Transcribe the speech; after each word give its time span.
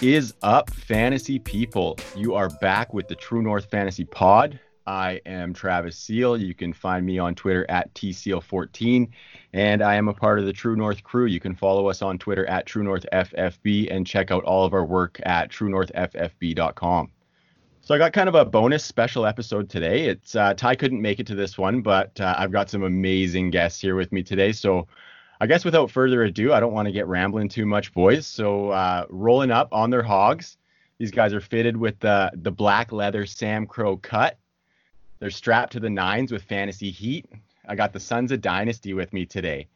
Is 0.00 0.34
up, 0.42 0.70
fantasy 0.70 1.38
people? 1.38 1.96
You 2.16 2.34
are 2.34 2.50
back 2.60 2.92
with 2.92 3.06
the 3.06 3.14
True 3.14 3.42
North 3.42 3.66
Fantasy 3.66 4.04
Pod. 4.04 4.58
I 4.86 5.20
am 5.24 5.54
Travis 5.54 5.96
Seal. 5.96 6.36
You 6.36 6.52
can 6.52 6.72
find 6.72 7.06
me 7.06 7.18
on 7.18 7.34
Twitter 7.34 7.64
at 7.70 7.94
TSeal14, 7.94 9.08
and 9.52 9.82
I 9.82 9.94
am 9.94 10.08
a 10.08 10.12
part 10.12 10.40
of 10.40 10.46
the 10.46 10.52
True 10.52 10.76
North 10.76 11.02
crew. 11.04 11.26
You 11.26 11.40
can 11.40 11.54
follow 11.54 11.88
us 11.88 12.02
on 12.02 12.18
Twitter 12.18 12.44
at 12.46 12.66
True 12.66 12.82
North 12.82 13.06
FFB 13.12 13.90
and 13.90 14.06
check 14.06 14.30
out 14.30 14.44
all 14.44 14.66
of 14.66 14.74
our 14.74 14.84
work 14.84 15.20
at 15.24 15.50
TrueNorthFFB.com. 15.50 17.10
So 17.80 17.94
I 17.94 17.98
got 17.98 18.12
kind 18.12 18.28
of 18.28 18.34
a 18.34 18.44
bonus 18.44 18.84
special 18.84 19.26
episode 19.26 19.70
today. 19.70 20.06
It's 20.06 20.34
uh, 20.34 20.54
Ty 20.54 20.74
couldn't 20.74 21.00
make 21.00 21.20
it 21.20 21.26
to 21.28 21.34
this 21.34 21.56
one, 21.56 21.82
but 21.82 22.20
uh, 22.20 22.34
I've 22.36 22.52
got 22.52 22.68
some 22.68 22.82
amazing 22.82 23.50
guests 23.50 23.80
here 23.80 23.94
with 23.94 24.10
me 24.10 24.22
today. 24.22 24.52
So 24.52 24.88
I 25.40 25.46
guess 25.46 25.64
without 25.64 25.90
further 25.90 26.22
ado, 26.22 26.52
I 26.52 26.60
don't 26.60 26.72
want 26.72 26.86
to 26.86 26.92
get 26.92 27.06
rambling 27.06 27.48
too 27.48 27.66
much, 27.66 27.92
boys. 27.92 28.26
So 28.26 28.70
uh, 28.70 29.06
rolling 29.10 29.50
up 29.50 29.68
on 29.72 29.90
their 29.90 30.02
hogs. 30.02 30.56
These 30.98 31.10
guys 31.10 31.34
are 31.34 31.40
fitted 31.40 31.76
with 31.76 31.98
the 31.98 32.30
the 32.34 32.52
black 32.52 32.92
leather 32.92 33.26
Sam 33.26 33.66
Crow 33.66 33.96
cut. 33.96 34.38
They're 35.18 35.30
strapped 35.30 35.72
to 35.72 35.80
the 35.80 35.90
nines 35.90 36.30
with 36.30 36.42
fantasy 36.42 36.90
heat. 36.90 37.26
I 37.66 37.74
got 37.74 37.92
the 37.92 38.00
Sons 38.00 38.30
of 38.30 38.40
Dynasty 38.40 38.94
with 38.94 39.12
me 39.12 39.26
today. 39.26 39.68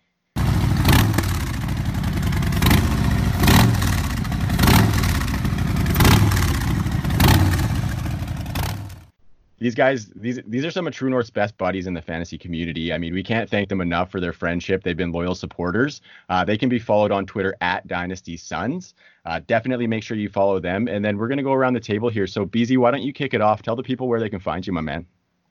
These 9.59 9.75
guys 9.75 10.06
these 10.14 10.41
these 10.47 10.64
are 10.64 10.70
some 10.70 10.87
of 10.87 10.95
true 10.95 11.11
north's 11.11 11.31
best 11.31 11.56
buddies 11.59 11.87
in 11.87 11.95
the 11.95 12.03
fantasy 12.03 12.39
community. 12.39 12.92
I 12.92 12.98
mean 12.98 13.14
we 13.14 13.23
can't 13.23 13.48
thank 13.48 13.69
them 13.69 13.81
enough 13.81 14.11
for 14.11 14.20
their 14.20 14.33
friendship. 14.33 14.83
They've 14.83 14.97
been 14.97 15.12
loyal 15.12 15.34
supporters. 15.34 16.00
Uh, 16.28 16.45
they 16.45 16.56
can 16.56 16.69
be 16.69 16.78
followed 16.78 17.12
on 17.12 17.27
twitter 17.27 17.56
at 17.61 17.87
dynasty 17.87 18.37
sons 18.37 18.95
uh, 19.28 19.41
definitely 19.47 19.87
make 19.87 20.03
sure 20.03 20.17
you 20.17 20.31
follow 20.31 20.59
them. 20.59 20.89
And 20.89 21.05
then 21.05 21.19
we're 21.19 21.28
to 21.28 21.42
go 21.42 21.53
around 21.53 21.75
the 21.75 21.81
table 21.81 22.09
here. 22.09 22.27
So 22.27 22.47
beezy 22.47 22.78
why 22.78 22.91
don't 22.91 23.03
you 23.03 23.12
kick 23.12 23.34
it 23.34 23.42
off? 23.42 23.61
Tell 23.61 23.77
the 23.77 23.83
people 23.83 24.09
where 24.09 24.20
they 24.20 24.31
can 24.31 24.41
find 24.41 24.67
you 24.67 24.73
my 24.73 24.81
man. 24.81 25.05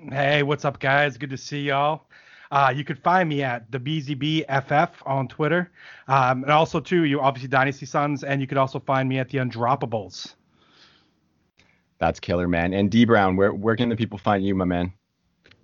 Hey, 0.10 0.42
what's 0.42 0.66
up, 0.66 0.80
guys? 0.80 1.16
Good 1.16 1.30
to 1.30 1.38
see 1.38 1.62
y'all. 1.62 2.02
Uh, 2.50 2.74
you 2.76 2.84
could 2.84 2.98
find 2.98 3.30
me 3.30 3.44
at 3.44 3.70
the 3.72 3.80
BZBFF 3.80 4.90
on 5.06 5.28
Twitter, 5.28 5.70
um, 6.08 6.44
and 6.44 6.52
also 6.52 6.80
too, 6.80 7.04
you 7.04 7.20
obviously 7.20 7.50
Dynasty 7.50 7.86
Sons, 7.86 8.24
and 8.24 8.40
you 8.40 8.48
could 8.48 8.58
also 8.58 8.80
find 8.80 9.10
me 9.10 9.20
at 9.20 9.30
the 9.30 9.40
Undroppables. 9.40 10.34
That's 12.00 12.20
killer 12.20 12.48
man 12.48 12.74
and 12.74 12.92
d 12.92 13.06
brown 13.06 13.36
where 13.36 13.54
where 13.54 13.76
can 13.76 13.90
the 13.90 13.96
people 13.96 14.18
find 14.18 14.46
you 14.46 14.56
my 14.56 14.66
man 14.66 14.92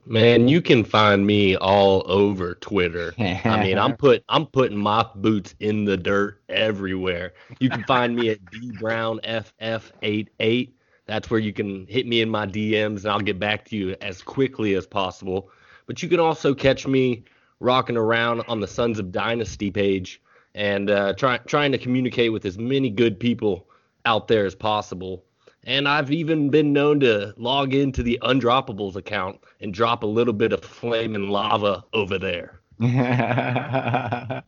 Man, 0.06 0.50
you 0.50 0.62
can 0.62 0.84
find 0.84 1.26
me 1.26 1.56
all 1.56 2.04
over 2.12 2.56
Twitter. 2.56 3.14
I 3.18 3.64
mean, 3.64 3.78
I'm 3.78 3.96
put 3.98 4.24
I'm 4.28 4.46
putting 4.48 4.78
my 4.78 5.06
boots 5.16 5.56
in 5.62 5.86
the 5.86 5.96
dirt 5.96 6.42
everywhere. 6.50 7.34
You 7.60 7.70
can 7.70 7.84
find 7.86 8.16
me 8.16 8.30
at 8.30 8.44
D 8.52 8.72
Brown 8.72 9.20
dbrownff88. 9.24 10.74
That's 11.06 11.30
where 11.30 11.40
you 11.40 11.54
can 11.54 11.86
hit 11.88 12.06
me 12.06 12.22
in 12.22 12.30
my 12.30 12.46
DMs 12.46 13.00
and 13.00 13.08
I'll 13.08 13.20
get 13.20 13.40
back 13.40 13.66
to 13.66 13.78
you 13.78 13.96
as 14.02 14.22
quickly 14.22 14.76
as 14.76 14.86
possible. 14.86 15.50
But 15.86 16.02
you 16.04 16.10
can 16.10 16.20
also 16.20 16.54
catch 16.54 16.88
me 16.88 17.24
rocking 17.60 17.98
around 17.98 18.44
on 18.48 18.60
the 18.60 18.68
Sons 18.68 19.00
of 19.00 19.12
Dynasty 19.12 19.72
page 19.72 20.22
and 20.56 20.90
uh, 20.90 21.14
try, 21.14 21.38
trying 21.40 21.72
to 21.72 21.78
communicate 21.78 22.32
with 22.32 22.46
as 22.46 22.58
many 22.58 22.90
good 22.90 23.20
people 23.20 23.68
out 24.06 24.28
there 24.28 24.46
as 24.46 24.56
possible. 24.56 25.24
And 25.66 25.88
I've 25.88 26.12
even 26.12 26.50
been 26.50 26.74
known 26.74 27.00
to 27.02 27.34
log 27.38 27.74
into 27.74 28.04
the 28.04 28.20
Undroppables 28.22 28.96
account 28.96 29.40
and 29.62 29.74
drop 29.74 30.04
a 30.04 30.08
little 30.08 30.34
bit 30.34 30.52
of 30.52 30.64
flame 30.64 31.16
and 31.16 31.30
lava 31.30 31.86
over 31.94 32.20
there. 32.20 32.60
That's 32.80 34.44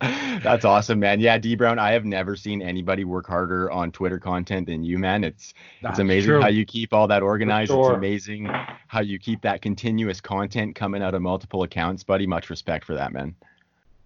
awesome, 0.66 1.00
man. 1.00 1.22
Yeah, 1.22 1.38
D 1.38 1.56
Brown, 1.56 1.80
I 1.80 1.92
have 1.92 2.04
never 2.04 2.36
seen 2.36 2.62
anybody 2.62 3.06
work 3.06 3.28
harder 3.28 3.72
on 3.72 3.92
Twitter 3.92 4.20
content 4.20 4.68
than 4.68 4.84
you, 4.84 4.98
man. 4.98 5.24
It's 5.24 5.54
That's 5.82 5.94
it's 5.94 6.00
amazing 6.00 6.32
true. 6.32 6.42
how 6.42 6.50
you 6.50 6.66
keep 6.66 6.94
all 6.94 7.08
that 7.08 7.22
organized. 7.22 7.72
sure. 7.72 7.92
It's 7.92 7.98
amazing 7.98 8.50
how 8.88 9.02
you 9.02 9.20
keep 9.20 9.42
that 9.44 9.62
continuous 9.62 10.20
content 10.20 10.76
coming 10.76 11.02
out 11.02 11.14
of 11.14 11.22
multiple 11.22 11.64
accounts, 11.64 12.04
buddy. 12.04 12.28
Much 12.28 12.50
respect 12.50 12.84
for 12.84 12.96
that, 12.96 13.14
man. 13.14 13.36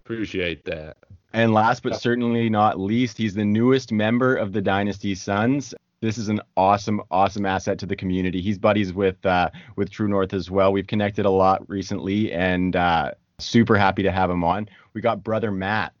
Appreciate 0.04 0.64
that. 0.66 0.96
And 1.32 1.52
last 1.52 1.82
but 1.82 2.00
certainly 2.00 2.50
not 2.50 2.78
least, 2.78 3.16
he's 3.16 3.34
the 3.34 3.44
newest 3.44 3.90
member 3.90 4.36
of 4.36 4.52
the 4.52 4.60
Dynasty 4.60 5.14
Sons. 5.14 5.74
This 6.02 6.16
is 6.16 6.30
an 6.30 6.40
awesome, 6.56 7.02
awesome 7.10 7.44
asset 7.44 7.78
to 7.80 7.86
the 7.86 7.94
community. 7.94 8.40
He's 8.40 8.56
buddies 8.56 8.94
with 8.94 9.24
uh, 9.26 9.50
with 9.76 9.90
True 9.90 10.08
North 10.08 10.32
as 10.32 10.50
well. 10.50 10.72
We've 10.72 10.86
connected 10.86 11.26
a 11.26 11.30
lot 11.30 11.68
recently, 11.68 12.32
and 12.32 12.74
uh, 12.74 13.12
super 13.38 13.76
happy 13.76 14.02
to 14.04 14.10
have 14.10 14.30
him 14.30 14.42
on. 14.42 14.66
We 14.94 15.02
got 15.02 15.22
brother 15.22 15.50
Matt. 15.50 15.92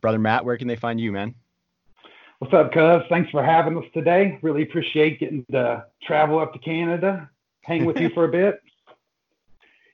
Brother 0.00 0.18
Matt, 0.18 0.44
where 0.44 0.58
can 0.58 0.66
they 0.66 0.74
find 0.74 1.00
you, 1.00 1.12
man? 1.12 1.36
What's 2.40 2.52
up, 2.52 2.72
cuz? 2.72 3.04
Thanks 3.08 3.30
for 3.30 3.44
having 3.44 3.78
us 3.78 3.84
today. 3.94 4.40
Really 4.42 4.64
appreciate 4.64 5.20
getting 5.20 5.44
to 5.52 5.84
travel 6.02 6.40
up 6.40 6.52
to 6.54 6.58
Canada, 6.58 7.30
hang 7.62 7.84
with 7.84 8.00
you 8.00 8.08
for 8.10 8.24
a 8.24 8.28
bit. 8.28 8.60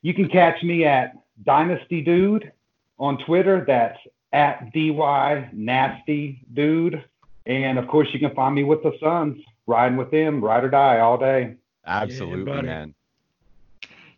You 0.00 0.14
can 0.14 0.30
catch 0.30 0.62
me 0.62 0.86
at 0.86 1.12
Dynasty 1.44 2.00
Dude 2.00 2.50
on 2.98 3.18
Twitter. 3.18 3.62
That's 3.66 3.98
at 4.32 4.72
DY 4.72 5.50
Nasty 5.52 6.46
Dude. 6.54 7.04
And 7.46 7.78
of 7.78 7.88
course, 7.88 8.08
you 8.12 8.20
can 8.20 8.34
find 8.34 8.54
me 8.54 8.64
with 8.64 8.82
the 8.82 8.92
Sons, 9.00 9.42
riding 9.70 9.96
with 9.96 10.10
them, 10.10 10.44
ride 10.44 10.64
or 10.64 10.68
die 10.68 10.98
all 10.98 11.16
day. 11.16 11.54
Absolutely, 11.86 12.44
buddy. 12.44 12.66
man. 12.66 12.94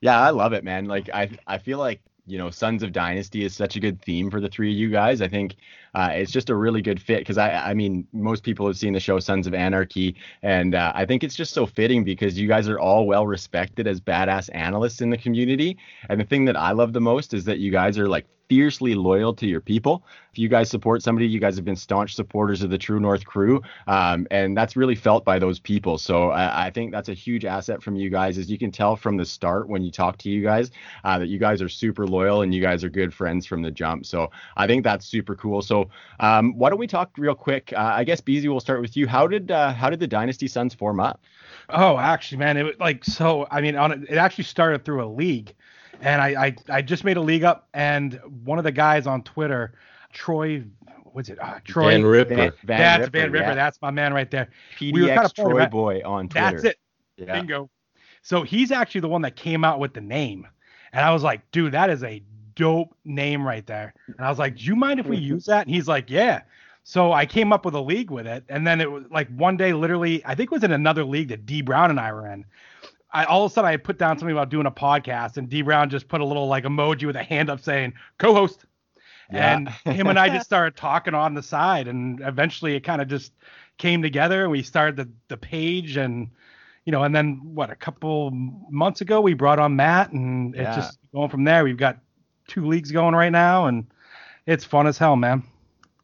Yeah, 0.00 0.20
I 0.20 0.30
love 0.30 0.52
it, 0.52 0.64
man. 0.64 0.86
Like 0.86 1.08
I 1.14 1.30
I 1.46 1.58
feel 1.58 1.78
like 1.78 2.00
you 2.26 2.38
know 2.38 2.50
Sons 2.50 2.82
of 2.82 2.92
Dynasty 2.92 3.44
is 3.44 3.54
such 3.54 3.76
a 3.76 3.80
good 3.80 4.02
theme 4.02 4.30
for 4.30 4.40
the 4.40 4.48
three 4.48 4.72
of 4.72 4.76
you 4.76 4.90
guys. 4.90 5.22
I 5.22 5.28
think 5.28 5.56
uh, 5.94 6.10
it's 6.12 6.32
just 6.32 6.50
a 6.50 6.56
really 6.56 6.82
good 6.82 7.00
fit 7.00 7.18
because 7.18 7.38
I 7.38 7.50
I 7.50 7.74
mean 7.74 8.06
most 8.12 8.42
people 8.42 8.66
have 8.66 8.76
seen 8.76 8.94
the 8.94 9.00
show 9.00 9.20
Sons 9.20 9.46
of 9.46 9.54
Anarchy, 9.54 10.16
and 10.42 10.74
uh, 10.74 10.92
I 10.94 11.06
think 11.06 11.22
it's 11.22 11.36
just 11.36 11.52
so 11.52 11.66
fitting 11.66 12.02
because 12.02 12.38
you 12.38 12.48
guys 12.48 12.68
are 12.68 12.80
all 12.80 13.06
well 13.06 13.26
respected 13.26 13.86
as 13.86 14.00
badass 14.00 14.50
analysts 14.54 15.00
in 15.00 15.10
the 15.10 15.18
community. 15.18 15.76
And 16.08 16.18
the 16.18 16.24
thing 16.24 16.46
that 16.46 16.56
I 16.56 16.72
love 16.72 16.92
the 16.92 17.00
most 17.00 17.34
is 17.34 17.44
that 17.44 17.58
you 17.58 17.70
guys 17.70 17.98
are 17.98 18.08
like 18.08 18.26
fiercely 18.48 18.94
loyal 18.94 19.34
to 19.34 19.46
your 19.46 19.60
people. 19.60 20.04
If 20.32 20.38
you 20.38 20.48
guys 20.48 20.70
support 20.70 21.02
somebody, 21.02 21.26
you 21.26 21.40
guys 21.40 21.56
have 21.56 21.64
been 21.64 21.76
staunch 21.76 22.14
supporters 22.14 22.62
of 22.62 22.70
the 22.70 22.78
True 22.78 23.00
North 23.00 23.24
crew, 23.24 23.62
um, 23.86 24.26
and 24.30 24.56
that's 24.56 24.76
really 24.76 24.94
felt 24.94 25.24
by 25.24 25.38
those 25.38 25.58
people. 25.58 25.98
So 25.98 26.30
I, 26.30 26.66
I 26.66 26.70
think 26.70 26.92
that's 26.92 27.08
a 27.08 27.14
huge 27.14 27.44
asset 27.44 27.82
from 27.82 27.96
you 27.96 28.10
guys, 28.10 28.38
as 28.38 28.50
you 28.50 28.58
can 28.58 28.70
tell 28.70 28.96
from 28.96 29.16
the 29.16 29.24
start 29.24 29.68
when 29.68 29.82
you 29.82 29.90
talk 29.90 30.18
to 30.18 30.30
you 30.30 30.42
guys 30.42 30.70
uh, 31.04 31.18
that 31.18 31.28
you 31.28 31.38
guys 31.38 31.60
are 31.62 31.68
super 31.68 32.06
loyal 32.06 32.42
and 32.42 32.54
you 32.54 32.62
guys 32.62 32.82
are 32.84 32.88
good 32.88 33.12
friends 33.12 33.46
from 33.46 33.62
the 33.62 33.70
jump. 33.70 34.06
So 34.06 34.30
I 34.56 34.66
think 34.66 34.84
that's 34.84 35.06
super 35.06 35.34
cool. 35.34 35.62
So 35.62 35.90
um, 36.20 36.56
why 36.56 36.70
don't 36.70 36.78
we 36.78 36.86
talk 36.86 37.10
real 37.18 37.34
quick? 37.34 37.72
Uh, 37.74 37.92
I 37.94 38.04
guess 38.04 38.20
Beezy, 38.20 38.48
we'll 38.48 38.60
start 38.60 38.80
with 38.80 38.96
you. 38.96 39.06
How 39.06 39.26
did 39.26 39.50
uh, 39.50 39.72
how 39.72 39.90
did 39.90 40.00
the 40.00 40.06
Dynasty 40.06 40.48
Sons 40.48 40.74
form 40.74 41.00
up? 41.00 41.20
Oh, 41.68 41.98
actually, 41.98 42.38
man, 42.38 42.56
it 42.56 42.64
was 42.64 42.74
like 42.80 43.04
so. 43.04 43.46
I 43.50 43.60
mean, 43.60 43.76
on 43.76 44.06
it 44.08 44.16
actually 44.16 44.44
started 44.44 44.84
through 44.84 45.04
a 45.04 45.06
league, 45.06 45.54
and 46.02 46.20
I, 46.20 46.46
I 46.46 46.56
I 46.68 46.82
just 46.82 47.04
made 47.04 47.16
a 47.16 47.20
league 47.20 47.44
up, 47.44 47.68
and 47.74 48.20
one 48.44 48.58
of 48.58 48.64
the 48.64 48.72
guys 48.72 49.06
on 49.06 49.22
Twitter, 49.22 49.72
Troy, 50.12 50.64
what's 51.04 51.28
it? 51.28 51.38
Uh, 51.40 51.58
Troy. 51.64 51.92
Van 51.92 52.04
Ripper. 52.04 52.34
Van, 52.34 52.52
Van 52.64 52.78
that's 52.78 53.00
Ripper, 53.04 53.18
Van 53.18 53.32
Ripper. 53.32 53.44
yeah. 53.46 53.54
That's 53.54 53.80
my 53.80 53.90
man 53.90 54.12
right 54.12 54.30
there. 54.30 54.48
PDX 54.78 54.92
we 54.92 55.02
were 55.02 55.08
kinda 55.08 55.28
Troy 55.30 55.60
at- 55.62 55.70
Boy 55.70 56.02
on 56.04 56.28
Twitter. 56.28 56.50
That's 56.50 56.64
it. 56.64 56.78
Yeah. 57.16 57.32
Bingo. 57.34 57.70
So 58.22 58.42
he's 58.42 58.70
actually 58.70 59.00
the 59.00 59.08
one 59.08 59.22
that 59.22 59.36
came 59.36 59.64
out 59.64 59.80
with 59.80 59.94
the 59.94 60.00
name. 60.00 60.46
And 60.92 61.04
I 61.04 61.12
was 61.12 61.22
like, 61.22 61.48
dude, 61.50 61.72
that 61.72 61.90
is 61.90 62.02
a 62.04 62.22
dope 62.54 62.94
name 63.04 63.46
right 63.46 63.66
there. 63.66 63.94
And 64.06 64.20
I 64.24 64.28
was 64.28 64.38
like, 64.38 64.56
do 64.56 64.64
you 64.64 64.76
mind 64.76 65.00
if 65.00 65.06
we 65.06 65.16
use 65.16 65.46
that? 65.46 65.66
And 65.66 65.74
he's 65.74 65.88
like, 65.88 66.08
yeah. 66.10 66.42
So 66.84 67.12
I 67.12 67.26
came 67.26 67.52
up 67.52 67.64
with 67.64 67.74
a 67.74 67.80
league 67.80 68.10
with 68.10 68.26
it. 68.26 68.44
And 68.48 68.66
then 68.66 68.80
it 68.80 68.90
was 68.90 69.04
like 69.10 69.28
one 69.36 69.56
day, 69.56 69.72
literally, 69.72 70.22
I 70.24 70.34
think 70.34 70.50
it 70.52 70.54
was 70.54 70.64
in 70.64 70.72
another 70.72 71.04
league 71.04 71.28
that 71.28 71.46
D 71.46 71.62
Brown 71.62 71.90
and 71.90 71.98
I 71.98 72.12
were 72.12 72.28
in. 72.28 72.44
I 73.12 73.24
all 73.24 73.44
of 73.44 73.52
a 73.52 73.54
sudden 73.54 73.68
I 73.70 73.76
put 73.76 73.98
down 73.98 74.18
something 74.18 74.34
about 74.34 74.48
doing 74.50 74.66
a 74.66 74.70
podcast, 74.70 75.36
and 75.36 75.48
D 75.48 75.62
Brown 75.62 75.90
just 75.90 76.08
put 76.08 76.20
a 76.20 76.24
little 76.24 76.46
like 76.48 76.64
emoji 76.64 77.06
with 77.06 77.16
a 77.16 77.22
hand 77.22 77.50
up 77.50 77.60
saying 77.60 77.92
co-host. 78.18 78.64
Yeah. 79.30 79.54
And 79.54 79.68
him 79.96 80.08
and 80.08 80.18
I 80.18 80.28
just 80.28 80.44
started 80.52 80.76
talking 80.76 81.14
on 81.14 81.34
the 81.34 81.42
side, 81.42 81.88
and 81.88 82.20
eventually 82.20 82.74
it 82.74 82.80
kind 82.80 83.00
of 83.00 83.08
just 83.08 83.32
came 83.78 84.02
together. 84.02 84.42
and 84.42 84.50
We 84.50 84.62
started 84.62 84.96
the 84.96 85.08
the 85.28 85.36
page, 85.36 85.96
and 85.96 86.30
you 86.84 86.92
know, 86.92 87.02
and 87.04 87.14
then 87.14 87.40
what 87.42 87.70
a 87.70 87.76
couple 87.76 88.30
months 88.32 89.00
ago 89.00 89.20
we 89.20 89.34
brought 89.34 89.58
on 89.58 89.76
Matt, 89.76 90.12
and 90.12 90.54
Yeah. 90.54 90.68
it's 90.68 90.76
just 90.76 90.98
going 91.14 91.28
from 91.30 91.44
there. 91.44 91.64
We've 91.64 91.76
got 91.76 91.98
two 92.48 92.66
leagues 92.66 92.90
going 92.90 93.14
right 93.14 93.32
now, 93.32 93.66
and 93.66 93.86
it's 94.46 94.64
fun 94.64 94.86
as 94.86 94.98
hell, 94.98 95.16
man. 95.16 95.42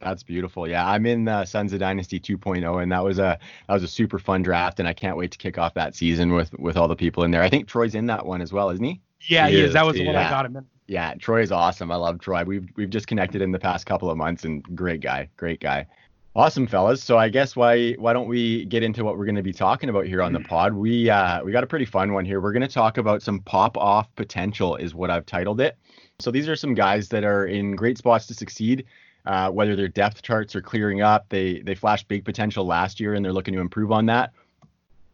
That's 0.00 0.22
beautiful. 0.22 0.68
Yeah, 0.68 0.88
I'm 0.88 1.06
in 1.06 1.26
uh, 1.26 1.44
Sons 1.44 1.72
of 1.72 1.80
Dynasty 1.80 2.20
2.0, 2.20 2.82
and 2.82 2.92
that 2.92 3.02
was 3.02 3.18
a 3.18 3.38
that 3.66 3.74
was 3.74 3.82
a 3.82 3.88
super 3.88 4.18
fun 4.18 4.42
draft, 4.42 4.78
and 4.78 4.88
I 4.88 4.92
can't 4.92 5.16
wait 5.16 5.32
to 5.32 5.38
kick 5.38 5.58
off 5.58 5.74
that 5.74 5.94
season 5.96 6.32
with 6.32 6.52
with 6.58 6.76
all 6.76 6.88
the 6.88 6.96
people 6.96 7.24
in 7.24 7.30
there. 7.30 7.42
I 7.42 7.50
think 7.50 7.66
Troy's 7.66 7.94
in 7.94 8.06
that 8.06 8.24
one 8.24 8.40
as 8.40 8.52
well, 8.52 8.70
isn't 8.70 8.84
he? 8.84 9.00
Yeah, 9.22 9.48
he 9.48 9.56
He 9.56 9.62
is. 9.62 9.72
That 9.72 9.82
is, 9.82 9.86
was 9.88 9.96
the 9.96 10.06
one 10.06 10.14
yeah. 10.14 10.28
I 10.28 10.30
got 10.30 10.46
him 10.46 10.56
in. 10.56 10.66
Yeah, 10.86 11.14
Troy 11.14 11.42
is 11.42 11.52
awesome. 11.52 11.90
I 11.90 11.96
love 11.96 12.20
Troy. 12.20 12.44
We've 12.44 12.68
we've 12.76 12.90
just 12.90 13.06
connected 13.08 13.42
in 13.42 13.52
the 13.52 13.58
past 13.58 13.86
couple 13.86 14.10
of 14.10 14.16
months, 14.16 14.44
and 14.44 14.62
great 14.76 15.00
guy, 15.00 15.28
great 15.36 15.60
guy. 15.60 15.86
Awesome, 16.36 16.68
fellas. 16.68 17.02
So 17.02 17.18
I 17.18 17.28
guess 17.28 17.56
why 17.56 17.94
why 17.94 18.12
don't 18.12 18.28
we 18.28 18.64
get 18.66 18.84
into 18.84 19.02
what 19.02 19.18
we're 19.18 19.24
going 19.24 19.34
to 19.34 19.42
be 19.42 19.52
talking 19.52 19.88
about 19.88 20.06
here 20.06 20.22
on 20.22 20.32
the 20.32 20.40
pod? 20.40 20.72
We 20.72 21.10
uh, 21.10 21.42
we 21.42 21.50
got 21.50 21.64
a 21.64 21.66
pretty 21.66 21.84
fun 21.84 22.12
one 22.12 22.24
here. 22.24 22.40
We're 22.40 22.52
going 22.52 22.62
to 22.62 22.68
talk 22.68 22.96
about 22.96 23.22
some 23.22 23.40
pop 23.40 23.76
off 23.76 24.14
potential, 24.14 24.76
is 24.76 24.94
what 24.94 25.10
I've 25.10 25.26
titled 25.26 25.60
it. 25.60 25.76
So 26.20 26.30
these 26.30 26.48
are 26.48 26.56
some 26.56 26.74
guys 26.74 27.08
that 27.08 27.24
are 27.24 27.46
in 27.46 27.74
great 27.74 27.98
spots 27.98 28.26
to 28.28 28.34
succeed. 28.34 28.84
Uh, 29.28 29.50
whether 29.50 29.76
their 29.76 29.88
depth 29.88 30.22
charts 30.22 30.56
are 30.56 30.62
clearing 30.62 31.02
up, 31.02 31.26
they 31.28 31.60
they 31.60 31.75
flashed 31.75 32.08
big 32.08 32.25
potential 32.25 32.64
last 32.64 32.98
year 32.98 33.12
and 33.12 33.22
they're 33.22 33.32
looking 33.32 33.52
to 33.52 33.60
improve 33.60 33.92
on 33.92 34.06
that. 34.06 34.32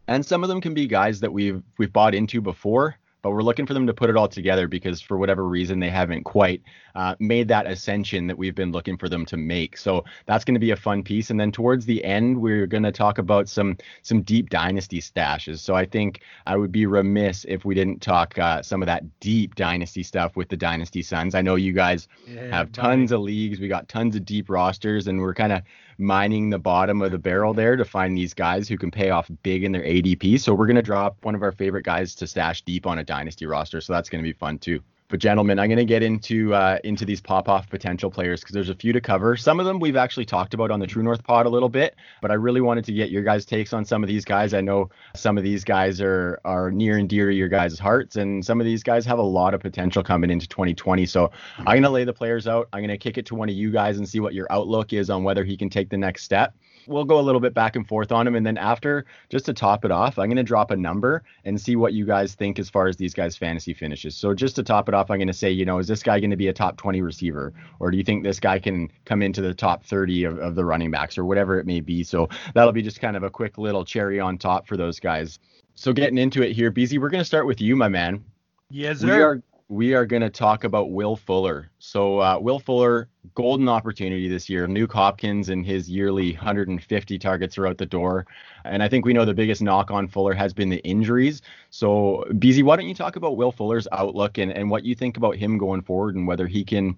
And 0.07 0.25
some 0.25 0.41
of 0.41 0.47
them 0.47 0.61
can 0.61 0.73
be 0.73 0.87
guys 0.87 1.19
that 1.19 1.33
we've 1.33 1.61
we've 1.77 1.91
bought 1.91 2.15
into 2.15 2.39
before 2.39 2.95
but 3.25 3.31
we're 3.31 3.41
looking 3.41 3.65
for 3.65 3.73
them 3.73 3.87
to 3.87 3.93
put 3.93 4.11
it 4.11 4.15
all 4.15 4.27
together 4.27 4.67
because 4.67 5.01
for 5.01 5.17
whatever 5.17 5.47
reason 5.47 5.79
they 5.79 5.89
haven't 5.89 6.25
quite 6.25 6.61
uh, 6.93 7.15
made 7.17 7.47
that 7.47 7.65
ascension 7.65 8.27
that 8.27 8.37
we've 8.37 8.53
been 8.53 8.71
looking 8.71 8.99
for 8.99 9.09
them 9.09 9.25
to 9.25 9.35
make. 9.35 9.77
So 9.77 10.05
that's 10.27 10.45
going 10.45 10.53
to 10.53 10.59
be 10.59 10.69
a 10.69 10.75
fun 10.75 11.01
piece. 11.01 11.31
And 11.31 11.39
then 11.39 11.51
towards 11.51 11.87
the 11.87 12.05
end, 12.05 12.39
we're 12.39 12.67
going 12.67 12.83
to 12.83 12.91
talk 12.91 13.17
about 13.17 13.49
some 13.49 13.77
some 14.03 14.21
deep 14.21 14.51
dynasty 14.51 15.01
stashes. 15.01 15.57
So 15.57 15.73
I 15.73 15.85
think 15.85 16.21
I 16.45 16.55
would 16.55 16.71
be 16.71 16.85
remiss 16.85 17.47
if 17.49 17.65
we 17.65 17.73
didn't 17.73 17.99
talk 17.99 18.37
uh, 18.37 18.61
some 18.61 18.83
of 18.83 18.85
that 18.85 19.03
deep 19.21 19.55
dynasty 19.55 20.03
stuff 20.03 20.35
with 20.35 20.49
the 20.49 20.57
dynasty 20.57 21.01
sons. 21.01 21.33
I 21.33 21.41
know 21.41 21.55
you 21.55 21.73
guys 21.73 22.07
yeah, 22.27 22.55
have 22.55 22.71
tons 22.73 23.11
of 23.11 23.21
leagues. 23.21 23.59
We 23.59 23.67
got 23.67 23.89
tons 23.89 24.15
of 24.15 24.23
deep 24.23 24.51
rosters, 24.51 25.07
and 25.07 25.19
we're 25.19 25.33
kind 25.33 25.51
of 25.51 25.63
mining 25.97 26.49
the 26.49 26.59
bottom 26.59 27.01
of 27.01 27.11
the 27.11 27.17
barrel 27.17 27.53
there 27.53 27.75
to 27.75 27.85
find 27.85 28.17
these 28.17 28.33
guys 28.33 28.67
who 28.67 28.77
can 28.77 28.91
pay 28.91 29.09
off 29.09 29.29
big 29.43 29.63
in 29.63 29.71
their 29.71 29.83
ADP. 29.83 30.39
So 30.39 30.53
we're 30.53 30.67
going 30.67 30.75
to 30.75 30.81
drop 30.81 31.17
one 31.23 31.35
of 31.35 31.43
our 31.43 31.51
favorite 31.51 31.83
guys 31.83 32.15
to 32.15 32.27
stash 32.27 32.61
deep 32.63 32.85
on 32.85 32.99
a 32.99 33.03
dynasty 33.03 33.45
roster. 33.45 33.81
So 33.81 33.93
that's 33.93 34.09
going 34.09 34.23
to 34.23 34.27
be 34.27 34.33
fun 34.33 34.57
too. 34.57 34.81
But 35.07 35.19
gentlemen, 35.19 35.59
I'm 35.59 35.67
going 35.67 35.77
to 35.77 35.85
get 35.85 36.01
into 36.01 36.55
uh, 36.55 36.79
into 36.83 37.05
these 37.05 37.21
pop 37.21 37.47
off 37.47 37.69
potential 37.69 38.09
players 38.09 38.39
because 38.39 38.55
there's 38.55 38.69
a 38.69 38.75
few 38.75 38.91
to 38.91 38.99
cover. 38.99 39.37
Some 39.37 39.59
of 39.59 39.67
them 39.67 39.79
we've 39.79 39.95
actually 39.95 40.25
talked 40.25 40.55
about 40.55 40.71
on 40.71 40.79
the 40.79 40.87
True 40.87 41.03
North 41.03 41.23
Pod 41.23 41.45
a 41.45 41.49
little 41.49 41.69
bit, 41.69 41.95
but 42.23 42.31
I 42.31 42.33
really 42.33 42.59
wanted 42.59 42.85
to 42.85 42.93
get 42.93 43.11
your 43.11 43.21
guys' 43.21 43.45
takes 43.45 43.71
on 43.71 43.85
some 43.85 44.03
of 44.03 44.07
these 44.07 44.25
guys. 44.25 44.55
I 44.55 44.61
know 44.61 44.89
some 45.15 45.37
of 45.37 45.43
these 45.43 45.63
guys 45.63 46.01
are 46.01 46.39
are 46.43 46.71
near 46.71 46.97
and 46.97 47.07
dear 47.07 47.29
to 47.29 47.35
your 47.35 47.49
guys' 47.49 47.77
hearts, 47.77 48.15
and 48.15 48.43
some 48.43 48.59
of 48.59 48.65
these 48.65 48.81
guys 48.81 49.05
have 49.05 49.19
a 49.19 49.23
lot 49.23 49.53
of 49.53 49.61
potential 49.61 50.01
coming 50.01 50.31
into 50.31 50.47
2020. 50.47 51.05
So 51.05 51.29
I'm 51.59 51.65
going 51.65 51.83
to 51.83 51.89
lay 51.91 52.03
the 52.03 52.13
players 52.13 52.47
out. 52.47 52.67
I'm 52.73 52.79
going 52.79 52.89
to 52.89 52.97
kick 52.97 53.19
it 53.19 53.27
to 53.27 53.35
one 53.35 53.47
of 53.47 53.55
you 53.55 53.71
guys 53.71 53.97
and 53.99 54.09
see 54.09 54.19
what 54.19 54.33
your 54.33 54.51
outlook 54.51 54.91
is 54.91 55.11
on 55.11 55.23
whether 55.23 55.43
he 55.43 55.55
can 55.55 55.69
take 55.69 55.91
the 55.91 55.97
next 55.97 56.23
step 56.23 56.55
we'll 56.87 57.03
go 57.03 57.19
a 57.19 57.21
little 57.21 57.41
bit 57.41 57.53
back 57.53 57.75
and 57.75 57.87
forth 57.87 58.11
on 58.11 58.25
them. 58.25 58.35
And 58.35 58.45
then 58.45 58.57
after, 58.57 59.05
just 59.29 59.45
to 59.45 59.53
top 59.53 59.85
it 59.85 59.91
off, 59.91 60.17
I'm 60.17 60.27
going 60.27 60.37
to 60.37 60.43
drop 60.43 60.71
a 60.71 60.75
number 60.75 61.23
and 61.43 61.59
see 61.59 61.75
what 61.75 61.93
you 61.93 62.05
guys 62.05 62.35
think 62.35 62.59
as 62.59 62.69
far 62.69 62.87
as 62.87 62.97
these 62.97 63.13
guys' 63.13 63.35
fantasy 63.35 63.73
finishes. 63.73 64.15
So 64.15 64.33
just 64.33 64.55
to 64.55 64.63
top 64.63 64.87
it 64.87 64.95
off, 64.95 65.09
I'm 65.09 65.17
going 65.17 65.27
to 65.27 65.33
say, 65.33 65.51
you 65.51 65.65
know, 65.65 65.79
is 65.79 65.87
this 65.87 66.03
guy 66.03 66.19
going 66.19 66.31
to 66.31 66.37
be 66.37 66.47
a 66.47 66.53
top 66.53 66.77
20 66.77 67.01
receiver? 67.01 67.53
Or 67.79 67.91
do 67.91 67.97
you 67.97 68.03
think 68.03 68.23
this 68.23 68.39
guy 68.39 68.59
can 68.59 68.91
come 69.05 69.21
into 69.21 69.41
the 69.41 69.53
top 69.53 69.83
30 69.85 70.23
of, 70.25 70.39
of 70.39 70.55
the 70.55 70.65
running 70.65 70.91
backs 70.91 71.17
or 71.17 71.25
whatever 71.25 71.59
it 71.59 71.65
may 71.65 71.81
be? 71.81 72.03
So 72.03 72.29
that'll 72.53 72.73
be 72.73 72.81
just 72.81 73.01
kind 73.01 73.15
of 73.17 73.23
a 73.23 73.29
quick 73.29 73.57
little 73.57 73.85
cherry 73.85 74.19
on 74.19 74.37
top 74.37 74.67
for 74.67 74.77
those 74.77 74.99
guys. 74.99 75.39
So 75.75 75.93
getting 75.93 76.17
into 76.17 76.41
it 76.41 76.53
here, 76.53 76.71
BZ, 76.71 76.99
we're 76.99 77.09
going 77.09 77.21
to 77.21 77.25
start 77.25 77.45
with 77.45 77.61
you, 77.61 77.75
my 77.75 77.89
man. 77.89 78.23
Yes, 78.69 78.99
sir. 78.99 79.07
We 79.07 79.21
are 79.21 79.41
we 79.67 79.95
are 79.95 80.05
going 80.05 80.21
to 80.21 80.29
talk 80.29 80.63
about 80.63 80.91
Will 80.91 81.15
Fuller. 81.15 81.71
So, 81.79 82.19
uh, 82.19 82.37
Will 82.39 82.59
Fuller, 82.59 83.09
golden 83.33 83.67
opportunity 83.67 84.27
this 84.27 84.47
year. 84.47 84.67
Nuk 84.67 84.91
Hopkins 84.91 85.49
and 85.49 85.65
his 85.65 85.89
yearly 85.89 86.33
150 86.33 87.17
targets 87.19 87.57
are 87.57 87.65
out 87.65 87.79
the 87.79 87.85
door. 87.85 88.27
And 88.63 88.83
I 88.83 88.87
think 88.87 89.05
we 89.05 89.13
know 89.13 89.25
the 89.25 89.33
biggest 89.33 89.63
knock 89.63 89.89
on 89.89 90.07
Fuller 90.07 90.33
has 90.33 90.53
been 90.53 90.69
the 90.69 90.83
injuries. 90.83 91.41
So, 91.71 92.25
BZ, 92.33 92.63
why 92.63 92.75
don't 92.75 92.87
you 92.87 92.93
talk 92.93 93.15
about 93.15 93.37
Will 93.37 93.51
Fuller's 93.51 93.87
outlook 93.91 94.37
and, 94.37 94.51
and 94.51 94.69
what 94.69 94.85
you 94.85 94.93
think 94.93 95.17
about 95.17 95.35
him 95.35 95.57
going 95.57 95.81
forward 95.81 96.15
and 96.15 96.27
whether 96.27 96.45
he 96.45 96.63
can 96.63 96.95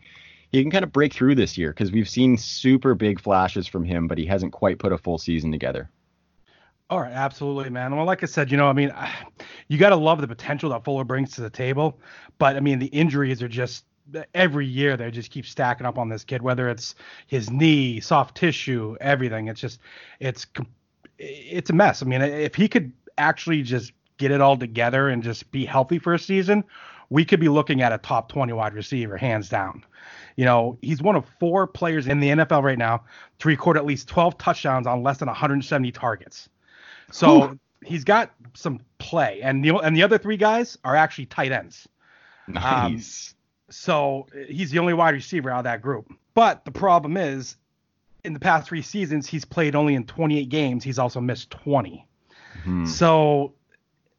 he 0.52 0.62
can 0.62 0.72
kind 0.72 0.84
of 0.84 0.94
break 0.94 1.14
through 1.14 1.36
this 1.36 1.58
year 1.58 1.72
because 1.72 1.92
we've 1.92 2.08
seen 2.08 2.38
super 2.38 2.96
big 2.96 3.20
flashes 3.20 3.68
from 3.68 3.84
him, 3.84 4.08
but 4.08 4.18
he 4.18 4.26
hasn't 4.26 4.54
quite 4.54 4.80
put 4.80 4.94
a 4.94 4.98
full 4.98 5.18
season 5.18 5.52
together. 5.52 5.90
All 6.90 7.02
right, 7.02 7.12
absolutely, 7.12 7.70
man. 7.70 7.96
Well, 7.96 8.06
like 8.06 8.24
I 8.24 8.28
said, 8.28 8.50
you 8.50 8.56
know, 8.56 8.68
I 8.68 8.74
mean, 8.74 8.94
you 9.68 9.78
got 9.78 9.90
to 9.90 9.96
love 9.96 10.22
the 10.22 10.28
potential 10.28 10.70
that 10.70 10.84
Fuller 10.86 11.04
brings 11.04 11.32
to 11.32 11.42
the 11.42 11.50
table, 11.50 12.00
but 12.38 12.56
I 12.56 12.62
mean, 12.62 12.80
the 12.80 12.88
injuries 12.88 13.44
are 13.44 13.50
just 13.50 13.86
every 14.34 14.66
year 14.66 14.96
they 14.96 15.12
just 15.12 15.32
keep 15.32 15.46
stacking 15.46 15.86
up 15.86 15.98
on 15.98 16.08
this 16.08 16.24
kid, 16.24 16.42
whether 16.42 16.70
it's 16.70 16.96
his 17.28 17.50
knee, 17.50 18.00
soft 18.00 18.38
tissue, 18.38 18.96
everything. 19.02 19.50
It's 19.50 19.60
just, 19.60 19.82
it's, 20.22 20.48
it's 21.18 21.70
a 21.70 21.74
mess. 21.74 22.02
I 22.02 22.06
mean, 22.06 22.22
if 22.22 22.56
he 22.56 22.70
could 22.70 22.94
actually 23.18 23.64
just 23.64 23.92
get 24.18 24.32
it 24.32 24.40
all 24.40 24.56
together 24.56 25.10
and 25.10 25.22
just 25.22 25.52
be 25.52 25.66
healthy 25.66 26.00
for 26.00 26.14
a 26.14 26.20
season, 26.20 26.64
we 27.10 27.26
could 27.26 27.42
be 27.42 27.50
looking 27.50 27.82
at 27.82 27.92
a 27.92 27.98
top 27.98 28.30
20 28.32 28.54
wide 28.54 28.74
receiver, 28.74 29.18
hands 29.18 29.50
down. 29.50 29.84
You 30.38 30.46
know, 30.46 30.78
he's 30.82 31.02
one 31.02 31.18
of 31.18 31.26
four 31.40 31.68
players 31.68 32.08
in 32.08 32.22
the 32.22 32.30
NFL 32.30 32.64
right 32.64 32.78
now 32.78 33.04
to 33.40 33.48
record 33.50 33.76
at 33.76 33.86
least 33.86 34.08
12 34.08 34.38
touchdowns 34.38 34.88
on 34.88 35.04
less 35.04 35.18
than 35.18 35.28
170 35.28 35.92
targets. 35.92 36.48
So 37.12 37.40
Whew. 37.40 37.60
he's 37.86 38.04
got 38.04 38.32
some 38.54 38.80
play, 38.98 39.42
and 39.42 39.64
the 39.64 39.76
and 39.78 39.96
the 39.96 40.04
other 40.04 40.18
three 40.18 40.38
guys 40.38 40.78
are 40.84 40.96
actually 40.96 41.28
tight 41.28 41.52
ends. 41.52 41.88
Nice. 42.48 43.32
Um, 43.32 43.38
so 43.70 44.28
he's 44.48 44.72
the 44.72 44.80
only 44.80 44.94
wide 44.94 45.14
receiver 45.14 45.50
out 45.50 45.60
of 45.60 45.64
that 45.66 45.82
group. 45.82 46.12
But 46.34 46.64
the 46.66 46.72
problem 46.72 47.18
is, 47.18 47.58
in 48.24 48.34
the 48.34 48.40
past 48.40 48.68
three 48.68 48.82
seasons, 48.82 49.28
he's 49.28 49.46
played 49.46 49.76
only 49.76 49.96
in 49.96 50.06
28 50.06 50.50
games. 50.50 50.84
He's 50.84 51.00
also 51.00 51.20
missed 51.20 51.50
20. 51.52 52.08
Hmm. 52.64 52.86
So 52.86 53.54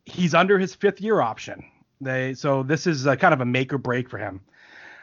he's 0.04 0.34
under 0.34 0.58
his 0.58 0.74
fifth 0.74 1.00
year 1.00 1.20
option. 1.20 1.64
They 2.00 2.34
so 2.34 2.62
this 2.62 2.86
is 2.86 3.06
a, 3.06 3.16
kind 3.16 3.34
of 3.34 3.40
a 3.40 3.44
make 3.44 3.72
or 3.72 3.78
break 3.78 4.08
for 4.08 4.18
him. 4.18 4.40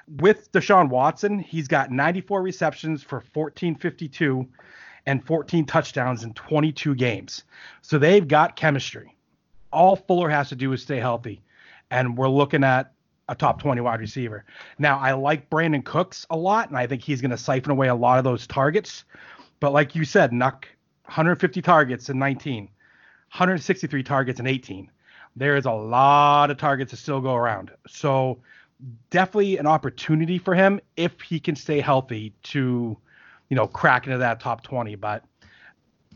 With 0.08 0.52
Deshaun 0.52 0.90
Watson, 0.90 1.40
he's 1.40 1.68
got 1.68 1.92
94 1.92 2.42
receptions 2.42 3.02
for 3.02 3.18
1452 3.34 4.48
and 5.06 5.25
14 5.25 5.66
touchdowns 5.66 6.24
in 6.24 6.34
22 6.34 6.96
games. 6.96 7.44
So 7.81 7.98
they've 7.98 8.28
got 8.28 8.56
chemistry. 8.56 9.16
All 9.72 9.96
Fuller 9.96 10.30
has 10.30 10.50
to 10.50 10.56
do 10.56 10.72
is 10.74 10.81
stay 10.81 11.00
healthy. 11.00 11.42
And 11.92 12.18
we're 12.18 12.30
looking 12.30 12.63
at 12.63 12.92
a 13.30 13.36
top 13.36 13.62
20 13.62 13.81
wide 13.81 14.00
receiver. 14.00 14.46
Now, 14.78 15.00
I 15.00 15.13
like 15.13 15.50
Brandin 15.50 15.84
Cooks 15.84 16.25
a 16.30 16.38
lot, 16.38 16.69
and 16.69 16.78
I 16.78 16.88
think 16.88 17.02
he's 17.02 17.22
going 17.22 17.31
to 17.31 17.38
siphon 17.38 17.72
away 17.72 17.88
a 17.88 17.96
lot 17.96 18.18
of 18.18 18.24
those 18.24 18.48
targets. 18.48 19.04
But 19.60 19.74
like 19.74 19.96
you 19.96 20.06
said, 20.06 20.31
Nuk, 20.31 20.66
150 21.06 21.62
targets 21.62 22.10
in 22.10 22.19
19, 22.19 22.63
163 22.63 24.04
targets 24.04 24.39
in 24.39 24.48
18. 24.48 24.91
There 25.36 25.58
is 25.58 25.65
a 25.65 25.72
lot 25.72 26.51
of 26.51 26.58
targets 26.58 26.91
to 26.91 26.98
still 26.98 27.22
go 27.22 27.36
around. 27.36 27.72
So 27.88 28.39
definitely 29.10 29.58
an 29.58 29.68
opportunity 29.68 30.38
for 30.38 30.56
him 30.56 30.79
if 30.96 31.20
he 31.22 31.39
can 31.39 31.56
stay 31.56 31.79
healthy 31.79 32.34
to 32.44 32.98
you 33.50 33.56
know, 33.56 33.68
crack 33.68 34.06
into 34.06 34.18
that 34.18 34.40
top 34.40 34.64
20. 34.64 34.96
But 34.96 35.24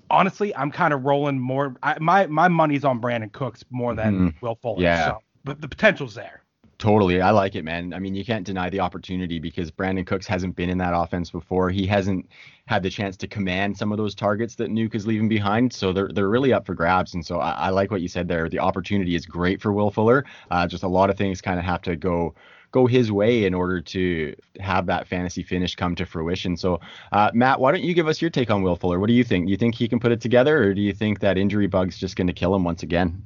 honestly, 0.09 0.55
I'm 0.55 0.71
kind 0.71 0.93
of 0.93 1.05
rolling 1.05 1.39
more. 1.39 1.75
I, 1.83 1.97
my 1.99 2.27
my 2.27 2.47
money's 2.47 2.83
on 2.83 3.01
Brandin 3.01 3.31
Cooks 3.31 3.63
more 3.69 3.95
than 3.95 4.31
mm, 4.31 4.41
Will 4.41 4.55
Fuller. 4.55 4.81
Yeah. 4.81 5.05
So, 5.05 5.19
but 5.43 5.61
the 5.61 5.67
potential's 5.67 6.15
there. 6.15 6.43
Totally. 6.79 7.19
I 7.19 7.31
like 7.31 7.55
it, 7.55 7.65
man. 7.65 7.93
I 7.93 7.99
mean, 7.99 8.15
you 8.15 8.23
can't 8.23 8.45
deny 8.45 8.69
the 8.69 8.79
opportunity 8.79 9.37
because 9.37 9.69
Brandin 9.69 10.07
Cooks 10.07 10.25
hasn't 10.25 10.55
been 10.55 10.69
in 10.69 10.77
that 10.77 10.93
offense 10.95 11.29
before. 11.29 11.69
He 11.69 11.85
hasn't 11.85 12.29
had 12.67 12.83
the 12.83 12.89
chance 12.89 13.17
to 13.17 13.27
command 13.27 13.77
some 13.77 13.91
of 13.91 13.97
those 13.97 14.15
targets 14.15 14.55
that 14.55 14.71
Nuk 14.71 14.95
is 14.95 15.05
leaving 15.05 15.27
behind. 15.27 15.73
So 15.73 15.91
they're 15.91 16.07
they're 16.07 16.29
really 16.29 16.53
up 16.53 16.65
for 16.65 16.73
grabs. 16.73 17.13
And 17.13 17.25
so 17.25 17.39
I, 17.39 17.51
I 17.51 17.69
like 17.69 17.91
what 17.91 17.99
you 17.99 18.07
said 18.07 18.29
there. 18.29 18.47
The 18.47 18.59
opportunity 18.59 19.13
is 19.13 19.25
great 19.25 19.61
for 19.61 19.73
Will 19.73 19.91
Fuller. 19.91 20.23
Uh, 20.51 20.67
just 20.67 20.83
a 20.83 20.87
lot 20.87 21.09
of 21.09 21.17
things 21.17 21.41
kind 21.41 21.59
of 21.59 21.65
have 21.65 21.81
to 21.81 21.97
go 21.97 22.33
go 22.71 22.85
his 22.85 23.11
way 23.11 23.45
in 23.45 23.53
order 23.53 23.81
to 23.81 24.35
have 24.59 24.85
that 24.85 25.07
fantasy 25.07 25.43
finish 25.43 25.75
come 25.75 25.95
to 25.95 26.05
fruition. 26.05 26.55
So, 26.55 26.79
uh, 27.11 27.31
Matt, 27.33 27.59
why 27.59 27.71
don't 27.71 27.83
you 27.83 27.93
give 27.93 28.07
us 28.07 28.21
your 28.21 28.29
take 28.29 28.51
on 28.51 28.61
Will 28.61 28.75
Fuller? 28.75 28.99
What 28.99 29.07
do 29.07 29.13
you 29.13 29.23
think? 29.23 29.47
Do 29.47 29.51
you 29.51 29.57
think 29.57 29.75
he 29.75 29.87
can 29.87 29.99
put 29.99 30.11
it 30.11 30.21
together, 30.21 30.61
or 30.63 30.73
do 30.73 30.81
you 30.81 30.93
think 30.93 31.19
that 31.19 31.37
injury 31.37 31.67
bug's 31.67 31.97
just 31.97 32.15
going 32.15 32.27
to 32.27 32.33
kill 32.33 32.53
him 32.53 32.63
once 32.63 32.83
again? 32.83 33.21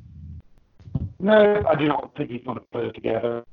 No, 1.19 1.63
I 1.67 1.75
do 1.75 1.87
not 1.87 2.15
think 2.15 2.31
he's 2.31 2.43
going 2.43 2.59
to 2.59 2.65
put 2.71 2.85
it 2.85 2.93
together. 2.93 3.43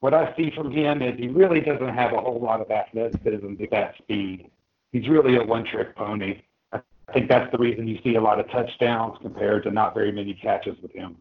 What 0.00 0.14
I 0.14 0.34
see 0.36 0.52
from 0.54 0.70
him 0.70 1.02
is 1.02 1.18
he 1.18 1.28
really 1.28 1.60
doesn't 1.60 1.94
have 1.94 2.12
a 2.12 2.20
whole 2.20 2.40
lot 2.40 2.60
of 2.60 2.70
athleticism 2.70 3.56
to 3.56 3.68
that 3.72 3.96
speed. 3.98 4.50
He's 4.92 5.08
really 5.08 5.36
a 5.36 5.42
one-trick 5.42 5.96
pony. 5.96 6.42
I 6.72 7.12
think 7.12 7.28
that's 7.28 7.50
the 7.50 7.58
reason 7.58 7.88
you 7.88 7.98
see 8.04 8.14
a 8.16 8.20
lot 8.20 8.38
of 8.38 8.50
touchdowns 8.50 9.16
compared 9.20 9.64
to 9.64 9.70
not 9.70 9.94
very 9.94 10.12
many 10.12 10.34
catches 10.34 10.76
with 10.82 10.92
him. 10.92 11.16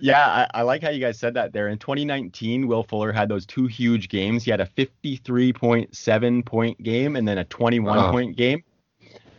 Yeah, 0.00 0.46
I, 0.54 0.60
I, 0.60 0.62
like 0.62 0.82
how 0.82 0.90
you 0.90 1.00
guys 1.00 1.18
said 1.18 1.34
that 1.34 1.52
there. 1.52 1.68
In 1.68 1.78
2019, 1.78 2.66
Will 2.66 2.82
Fuller 2.82 3.12
had 3.12 3.28
those 3.28 3.46
two 3.46 3.66
huge 3.66 4.08
games. 4.08 4.44
He 4.44 4.50
had 4.50 4.60
a 4.60 4.66
53.7 4.66 6.44
point 6.44 6.82
game 6.82 7.16
and 7.16 7.28
then 7.28 7.38
a 7.38 7.44
21 7.44 7.98
oh. 7.98 8.10
point 8.10 8.36
game. 8.36 8.62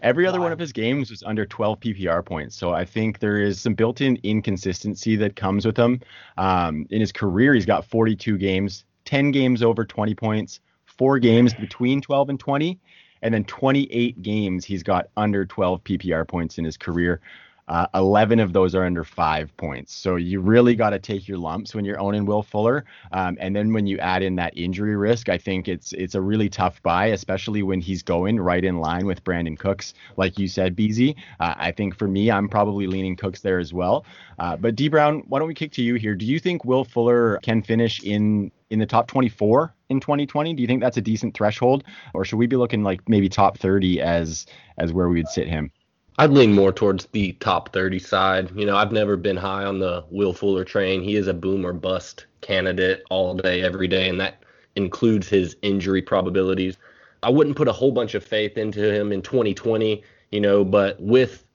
Every 0.02 0.26
other 0.26 0.40
wow. 0.40 0.46
one 0.46 0.52
of 0.52 0.60
his 0.60 0.72
games 0.72 1.12
was 1.12 1.22
under 1.24 1.46
12 1.46 1.80
PPR 1.80 2.26
points. 2.26 2.56
So 2.56 2.72
I 2.72 2.86
think 2.86 3.20
there 3.20 3.40
is 3.40 3.60
some 3.60 3.76
built-in 3.76 4.18
inconsistency 4.24 5.16
that 5.18 5.36
comes 5.36 5.66
with 5.66 5.78
him. 5.78 6.02
Um, 6.38 6.88
in 6.90 7.02
his 7.02 7.12
career, 7.12 7.54
he's 7.54 7.68
got 7.68 7.86
42 7.86 8.38
games, 8.38 8.84
10 9.06 9.32
games 9.32 9.62
over 9.62 9.86
20 9.86 10.16
points, 10.16 10.60
four 10.86 11.20
games 11.20 11.54
between 11.54 12.02
12 12.02 12.30
and 12.30 12.40
20, 12.40 12.80
and 13.22 13.34
then 13.34 13.44
28 13.44 14.22
games 14.24 14.66
he's 14.66 14.82
got 14.84 15.10
under 15.18 15.46
12 15.46 15.84
PPR 15.84 16.28
points 16.28 16.58
in 16.58 16.66
his 16.66 16.78
career. 16.78 17.22
Uh, 17.72 17.88
11 17.96 18.42
of 18.42 18.52
those 18.52 18.76
are 18.76 18.84
under 18.84 19.06
five 19.06 19.56
points. 19.56 19.94
So 19.94 20.18
you 20.18 20.42
really 20.42 20.76
got 20.76 20.90
to 20.90 21.00
take 21.00 21.26
your 21.26 21.38
lumps 21.38 21.74
when 21.74 21.86
you're 21.86 22.02
owning 22.02 22.26
Will 22.26 22.44
Fuller. 22.44 22.84
Um, 23.14 23.38
and 23.40 23.56
then 23.56 23.72
when 23.72 23.88
you 23.88 23.98
add 24.00 24.24
in 24.24 24.36
that 24.36 24.58
injury 24.58 24.98
risk, 24.98 25.30
I 25.30 25.38
think 25.38 25.70
it's 25.70 25.94
it's 25.94 26.14
a 26.14 26.20
really 26.20 26.50
tough 26.50 26.84
buy, 26.84 27.06
especially 27.06 27.64
when 27.64 27.80
he's 27.80 28.04
going 28.04 28.42
right 28.42 28.66
in 28.66 28.80
line 28.80 29.06
with 29.06 29.24
Brandin 29.24 29.58
Cooks, 29.58 29.94
like 30.18 30.38
you 30.38 30.50
said, 30.50 30.76
BZ. 30.76 31.16
Uh, 31.40 31.54
I 31.58 31.72
think 31.72 31.96
for 31.96 32.10
me, 32.10 32.30
I'm 32.30 32.50
probably 32.50 32.88
leaning 32.88 33.16
Cooks 33.16 33.40
there 33.40 33.58
as 33.58 33.74
well. 33.74 34.06
Uh, 34.38 34.58
but 34.58 34.76
D 34.76 34.90
Brown, 34.90 35.24
why 35.30 35.40
don't 35.40 35.48
we 35.48 35.54
kick 35.54 35.72
to 35.74 35.82
you 35.82 35.96
here? 35.96 36.14
Do 36.14 36.26
you 36.26 36.40
think 36.40 36.66
Will 36.66 36.84
Fuller 36.84 37.40
can 37.42 37.62
finish 37.62 38.04
in 38.04 38.52
in 38.70 38.80
the 38.80 38.86
top 38.86 39.08
24 39.08 39.74
in 39.88 40.02
2020? 40.02 40.56
Do 40.56 40.62
you 40.62 40.68
think 40.68 40.82
that's 40.82 40.98
a 40.98 41.02
decent 41.02 41.36
threshold, 41.36 41.86
or 42.14 42.26
should 42.26 42.38
we 42.38 42.48
be 42.48 42.58
looking 42.58 42.84
like 42.84 43.08
maybe 43.08 43.30
top 43.30 43.58
30 43.58 44.02
as 44.02 44.46
as 44.78 44.92
where 44.92 45.08
we 45.08 45.20
would 45.20 45.30
sit 45.30 45.48
him? 45.48 45.72
I'd 46.18 46.32
lean 46.32 46.54
more 46.54 46.72
towards 46.72 47.06
the 47.08 47.34
top 47.34 47.74
30 47.74 48.00
side. 48.00 48.52
You 48.56 48.66
know, 48.66 48.76
I've 48.76 48.92
never 48.92 49.16
been 49.16 49.38
high 49.38 49.64
on 49.64 49.80
the 49.80 50.04
Will 50.10 50.34
Fuller 50.34 50.66
train. 50.66 51.02
He 51.02 51.16
is 51.16 51.28
a 51.28 51.34
boom 51.34 51.66
or 51.66 51.74
bust 51.74 52.26
candidate 52.42 53.04
all 53.10 53.34
day, 53.36 53.64
every 53.64 53.88
day, 53.88 54.10
and 54.10 54.20
that 54.20 54.44
includes 54.76 55.30
his 55.30 55.56
injury 55.62 56.02
probabilities. 56.02 56.78
I 57.24 57.30
wouldn't 57.30 57.56
put 57.56 57.68
a 57.68 57.74
whole 57.74 57.92
bunch 57.92 58.16
of 58.16 58.24
faith 58.24 58.58
into 58.58 58.94
him 58.94 59.12
in 59.12 59.22
2020, 59.22 60.04
you 60.32 60.42
know, 60.42 60.66
but 60.66 61.00
with 61.02 61.46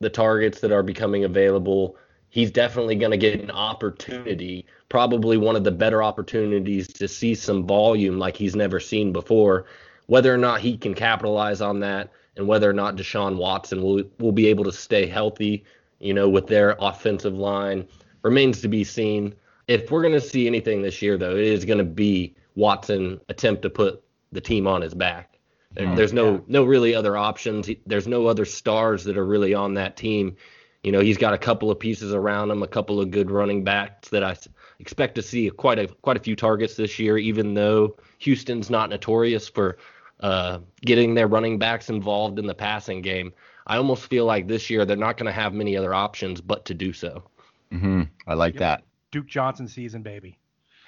the 0.00 0.10
targets 0.10 0.60
that 0.60 0.72
are 0.72 0.82
becoming 0.82 1.24
available, 1.24 1.96
he's 2.30 2.50
definitely 2.50 2.96
going 2.96 3.10
to 3.10 3.16
get 3.16 3.40
an 3.40 3.50
opportunity, 3.50 4.66
probably 4.88 5.36
one 5.36 5.56
of 5.56 5.64
the 5.64 5.70
better 5.70 6.02
opportunities 6.02 6.88
to 6.88 7.08
see 7.08 7.34
some 7.34 7.66
volume 7.66 8.18
like 8.18 8.36
he's 8.36 8.56
never 8.56 8.78
seen 8.78 9.12
before. 9.12 9.66
Whether 10.06 10.32
or 10.32 10.38
not 10.38 10.60
he 10.60 10.76
can 10.76 10.94
capitalize 10.94 11.60
on 11.60 11.80
that 11.80 12.10
and 12.36 12.46
whether 12.46 12.68
or 12.68 12.72
not 12.72 12.96
Deshaun 12.96 13.36
Watson 13.36 13.82
will 13.82 14.02
will 14.18 14.32
be 14.32 14.46
able 14.46 14.64
to 14.64 14.72
stay 14.72 15.06
healthy, 15.06 15.64
you 15.98 16.14
know, 16.14 16.28
with 16.28 16.46
their 16.46 16.76
offensive 16.80 17.34
line 17.34 17.86
remains 18.22 18.60
to 18.60 18.68
be 18.68 18.84
seen. 18.84 19.34
If 19.68 19.90
we're 19.90 20.02
going 20.02 20.14
to 20.14 20.20
see 20.20 20.46
anything 20.46 20.82
this 20.82 21.02
year, 21.02 21.16
though, 21.16 21.36
it 21.36 21.44
is 21.44 21.64
going 21.64 21.78
to 21.78 21.84
be 21.84 22.34
Watson 22.54 23.20
attempt 23.28 23.62
to 23.62 23.70
put 23.70 24.02
the 24.32 24.40
team 24.40 24.66
on 24.66 24.82
his 24.82 24.94
back. 24.94 25.38
There, 25.72 25.86
mm, 25.86 25.96
there's 25.96 26.12
no 26.12 26.34
yeah. 26.34 26.40
no 26.46 26.64
really 26.64 26.94
other 26.94 27.16
options. 27.16 27.68
There's 27.86 28.06
no 28.06 28.26
other 28.26 28.44
stars 28.44 29.04
that 29.04 29.16
are 29.16 29.26
really 29.26 29.54
on 29.54 29.74
that 29.74 29.96
team. 29.96 30.36
You 30.82 30.92
know, 30.92 31.00
he's 31.00 31.18
got 31.18 31.34
a 31.34 31.38
couple 31.38 31.70
of 31.70 31.80
pieces 31.80 32.14
around 32.14 32.50
him, 32.50 32.62
a 32.62 32.68
couple 32.68 33.00
of 33.00 33.10
good 33.10 33.30
running 33.30 33.64
backs 33.64 34.08
that 34.10 34.22
I 34.22 34.36
expect 34.78 35.16
to 35.16 35.22
see 35.22 35.50
quite 35.50 35.78
a 35.78 35.88
quite 35.88 36.16
a 36.16 36.20
few 36.20 36.36
targets 36.36 36.76
this 36.76 36.98
year. 36.98 37.18
Even 37.18 37.54
though 37.54 37.96
Houston's 38.18 38.70
not 38.70 38.90
notorious 38.90 39.48
for 39.48 39.78
uh, 40.20 40.58
getting 40.82 41.14
their 41.14 41.28
running 41.28 41.58
backs 41.58 41.90
involved 41.90 42.38
in 42.38 42.46
the 42.46 42.54
passing 42.54 43.02
game, 43.02 43.32
I 43.66 43.76
almost 43.76 44.06
feel 44.06 44.24
like 44.24 44.46
this 44.46 44.70
year 44.70 44.84
they're 44.84 44.96
not 44.96 45.16
going 45.16 45.26
to 45.26 45.32
have 45.32 45.52
many 45.52 45.76
other 45.76 45.94
options 45.94 46.40
but 46.40 46.64
to 46.66 46.74
do 46.74 46.92
so. 46.92 47.24
Mm-hmm. 47.72 48.02
I 48.26 48.34
like 48.34 48.54
yep. 48.54 48.60
that. 48.60 48.82
Duke 49.10 49.26
Johnson 49.26 49.68
season, 49.68 50.02
baby. 50.02 50.38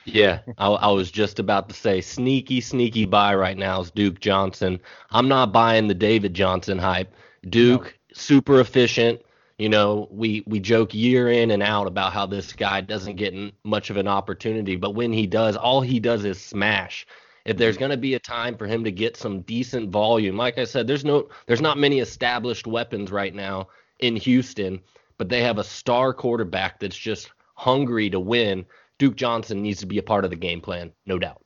Yeah, 0.05 0.41
I, 0.59 0.69
I, 0.69 0.91
was 0.91 1.11
just 1.11 1.39
about 1.39 1.69
to 1.69 1.75
say 1.75 2.01
sneaky, 2.01 2.61
sneaky 2.61 3.05
buy 3.05 3.35
right 3.35 3.57
now 3.57 3.81
is 3.81 3.91
Duke 3.91 4.21
Johnson. 4.21 4.81
I'm 5.11 5.29
not 5.29 5.53
buying 5.53 5.87
the 5.87 5.95
David 5.95 6.35
Johnson 6.35 6.79
hype. 6.79 7.15
Duke, 7.49 7.85
no. 7.85 8.15
super 8.15 8.61
efficient. 8.61 9.21
You 9.59 9.69
know, 9.69 10.09
we 10.11 10.45
we 10.47 10.61
joke 10.61 10.95
year 10.95 11.29
in 11.29 11.51
and 11.51 11.63
out 11.63 11.89
about 11.89 12.13
how 12.13 12.27
this 12.27 12.53
guy 12.53 12.81
doesn't 12.81 13.17
get 13.17 13.35
much 13.65 13.91
of 13.91 13.97
an 13.97 14.07
opportunity, 14.07 14.77
but 14.77 14.95
when 14.95 15.13
he 15.13 15.27
does, 15.27 15.57
all 15.57 15.81
he 15.81 15.99
does 15.99 16.25
is 16.25 16.41
smash. 16.41 17.07
If 17.45 17.57
there's 17.57 17.75
mm-hmm. 17.75 17.81
going 17.81 17.91
to 17.93 17.97
be 17.97 18.15
a 18.15 18.19
time 18.19 18.57
for 18.57 18.67
him 18.67 18.85
to 18.85 18.93
get 18.93 19.17
some 19.17 19.43
decent 19.43 19.91
volume, 19.91 20.37
like 20.37 20.59
I 20.59 20.65
said, 20.65 20.87
there's 20.87 21.05
no 21.05 21.29
there's 21.47 21.61
not 21.61 21.79
many 21.79 22.01
established 22.01 22.67
weapons 22.67 23.11
right 23.11 23.35
now 23.35 23.69
in 24.01 24.17
Houston, 24.17 24.81
but 25.17 25.29
they 25.29 25.43
have 25.43 25.59
a 25.59 25.65
star 25.65 26.13
quarterback 26.13 26.81
that's 26.81 26.97
just 26.97 27.31
hungry 27.55 28.11
to 28.11 28.21
win. 28.21 28.65
Duke 28.99 29.17
Johnson 29.17 29.63
needs 29.63 29.81
to 29.81 29.87
be 29.87 29.99
a 29.99 30.03
part 30.03 30.25
of 30.25 30.31
the 30.31 30.37
game 30.37 30.61
plan, 30.61 30.93
no 31.07 31.19
doubt. 31.19 31.43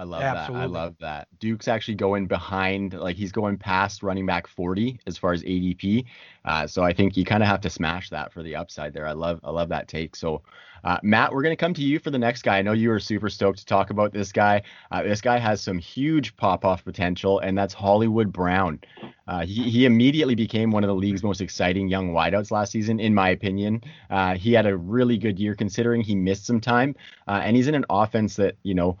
I 0.00 0.04
love 0.04 0.22
that. 0.22 0.50
I 0.50 0.64
love 0.64 0.96
that. 1.00 1.28
Duke's 1.40 1.68
actually 1.68 1.96
going 1.96 2.26
behind, 2.26 2.94
like 2.94 3.16
he's 3.16 3.32
going 3.32 3.58
past 3.58 4.02
running 4.02 4.24
back 4.24 4.46
40 4.46 4.98
as 5.06 5.18
far 5.18 5.34
as 5.34 5.42
ADP. 5.42 6.06
Uh, 6.42 6.66
so 6.66 6.82
I 6.82 6.94
think 6.94 7.18
you 7.18 7.24
kind 7.26 7.42
of 7.42 7.50
have 7.50 7.60
to 7.60 7.68
smash 7.68 8.08
that 8.08 8.32
for 8.32 8.42
the 8.42 8.56
upside 8.56 8.94
there. 8.94 9.06
I 9.06 9.12
love, 9.12 9.40
I 9.44 9.50
love 9.50 9.68
that 9.68 9.88
take. 9.88 10.16
So 10.16 10.40
uh, 10.84 10.98
Matt, 11.02 11.32
we're 11.32 11.42
going 11.42 11.52
to 11.52 11.60
come 11.60 11.74
to 11.74 11.82
you 11.82 11.98
for 11.98 12.10
the 12.10 12.18
next 12.18 12.42
guy. 12.42 12.58
I 12.58 12.62
know 12.62 12.72
you 12.72 12.88
were 12.88 13.00
super 13.00 13.28
stoked 13.28 13.58
to 13.58 13.66
talk 13.66 13.90
about 13.90 14.12
this 14.12 14.32
guy. 14.32 14.62
Uh, 14.90 15.02
this 15.02 15.20
guy 15.20 15.38
has 15.38 15.60
some 15.60 15.78
huge 15.78 16.36
pop 16.36 16.64
off 16.64 16.84
potential, 16.84 17.38
and 17.40 17.56
that's 17.56 17.74
Hollywood 17.74 18.32
Brown. 18.32 18.80
Uh, 19.28 19.44
he, 19.44 19.70
he 19.70 19.84
immediately 19.84 20.34
became 20.34 20.70
one 20.70 20.82
of 20.82 20.88
the 20.88 20.94
league's 20.94 21.22
most 21.22 21.40
exciting 21.40 21.88
young 21.88 22.12
wideouts 22.12 22.50
last 22.50 22.72
season, 22.72 22.98
in 22.98 23.14
my 23.14 23.28
opinion. 23.28 23.82
Uh, 24.08 24.34
he 24.34 24.52
had 24.52 24.66
a 24.66 24.76
really 24.76 25.18
good 25.18 25.38
year 25.38 25.54
considering 25.54 26.00
he 26.00 26.14
missed 26.14 26.46
some 26.46 26.60
time, 26.60 26.96
uh, 27.28 27.40
and 27.44 27.56
he's 27.56 27.68
in 27.68 27.74
an 27.74 27.84
offense 27.90 28.36
that, 28.36 28.56
you 28.62 28.74
know, 28.74 28.98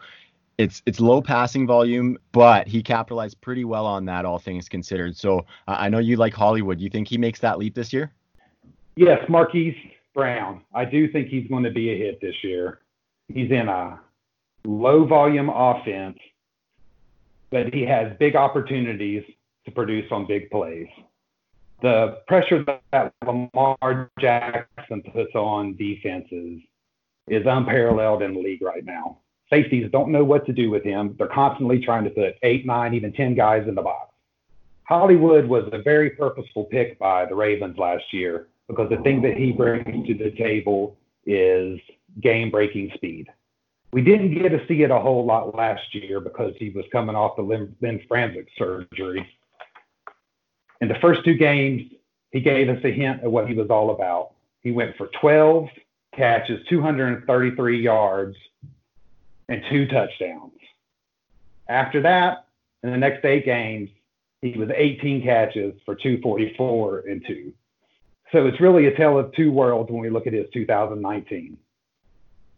it's 0.60 0.82
it's 0.84 1.00
low 1.00 1.22
passing 1.22 1.66
volume, 1.66 2.18
but 2.32 2.68
he 2.68 2.82
capitalized 2.82 3.40
pretty 3.40 3.64
well 3.64 3.86
on 3.86 4.04
that, 4.04 4.26
all 4.26 4.38
things 4.38 4.68
considered. 4.68 5.16
So 5.16 5.38
uh, 5.66 5.76
I 5.78 5.88
know 5.88 5.98
you 5.98 6.16
like 6.16 6.34
Hollywood. 6.34 6.78
You 6.78 6.90
think 6.90 7.08
he 7.08 7.16
makes 7.16 7.40
that 7.40 7.58
leap 7.58 7.74
this 7.74 7.94
year? 7.94 8.12
Yes, 8.94 9.24
Marquise 9.28 9.76
Brown. 10.14 10.60
I 10.74 10.84
do 10.84 11.10
think 11.10 11.28
he's 11.28 11.48
going 11.48 11.64
to 11.64 11.70
be 11.70 11.90
a 11.90 11.96
hit 11.96 12.20
this 12.20 12.34
year. 12.42 12.80
He's 13.28 13.50
in 13.50 13.68
a 13.68 13.98
low 14.64 15.06
volume 15.06 15.48
offense, 15.48 16.18
but 17.50 17.72
he 17.72 17.82
has 17.86 18.12
big 18.18 18.36
opportunities 18.36 19.24
to 19.64 19.70
produce 19.70 20.12
on 20.12 20.26
big 20.26 20.50
plays. 20.50 20.88
The 21.80 22.18
pressure 22.28 22.66
that 22.92 23.14
Lamar 23.24 24.10
Jackson 24.18 25.02
puts 25.14 25.34
on 25.34 25.76
defenses 25.76 26.60
is 27.28 27.46
unparalleled 27.46 28.20
in 28.20 28.34
the 28.34 28.40
league 28.40 28.60
right 28.60 28.84
now 28.84 29.20
safeties 29.50 29.90
don't 29.90 30.10
know 30.10 30.24
what 30.24 30.46
to 30.46 30.52
do 30.52 30.70
with 30.70 30.84
him. 30.84 31.14
They're 31.18 31.26
constantly 31.26 31.80
trying 31.80 32.04
to 32.04 32.10
put 32.10 32.36
eight, 32.42 32.64
nine, 32.64 32.94
even 32.94 33.12
10 33.12 33.34
guys 33.34 33.66
in 33.68 33.74
the 33.74 33.82
box. 33.82 34.12
Hollywood 34.84 35.46
was 35.46 35.68
a 35.72 35.82
very 35.82 36.10
purposeful 36.10 36.64
pick 36.64 36.98
by 36.98 37.26
the 37.26 37.34
Ravens 37.34 37.78
last 37.78 38.12
year 38.12 38.48
because 38.68 38.88
the 38.88 38.96
thing 38.98 39.20
that 39.22 39.36
he 39.36 39.52
brings 39.52 40.06
to 40.06 40.14
the 40.14 40.30
table 40.32 40.96
is 41.26 41.78
game 42.20 42.50
breaking 42.50 42.90
speed. 42.94 43.28
We 43.92 44.02
didn't 44.02 44.34
get 44.34 44.50
to 44.50 44.64
see 44.68 44.82
it 44.82 44.90
a 44.90 44.98
whole 44.98 45.24
lot 45.24 45.54
last 45.54 45.94
year 45.94 46.20
because 46.20 46.54
he 46.58 46.70
was 46.70 46.84
coming 46.92 47.16
off 47.16 47.36
the 47.36 47.42
limb, 47.42 47.74
limb 47.80 48.00
surgery. 48.56 49.28
In 50.80 50.88
the 50.88 50.94
first 51.00 51.24
two 51.24 51.34
games, 51.34 51.90
he 52.30 52.40
gave 52.40 52.68
us 52.68 52.82
a 52.84 52.92
hint 52.92 53.24
of 53.24 53.32
what 53.32 53.48
he 53.48 53.54
was 53.54 53.68
all 53.70 53.90
about. 53.90 54.32
He 54.60 54.70
went 54.70 54.96
for 54.96 55.08
12 55.20 55.68
catches, 56.14 56.64
233 56.68 57.82
yards, 57.82 58.36
and 59.50 59.62
two 59.68 59.86
touchdowns. 59.88 60.52
After 61.68 62.00
that, 62.02 62.46
in 62.82 62.90
the 62.90 62.96
next 62.96 63.24
eight 63.24 63.44
games, 63.44 63.90
he 64.40 64.52
was 64.52 64.70
18 64.74 65.22
catches 65.22 65.74
for 65.84 65.94
244 65.94 67.00
and 67.00 67.22
two. 67.26 67.52
So 68.32 68.46
it's 68.46 68.60
really 68.60 68.86
a 68.86 68.96
tale 68.96 69.18
of 69.18 69.32
two 69.32 69.52
worlds 69.52 69.90
when 69.90 70.00
we 70.00 70.08
look 70.08 70.26
at 70.26 70.32
his 70.32 70.46
2019. 70.54 71.58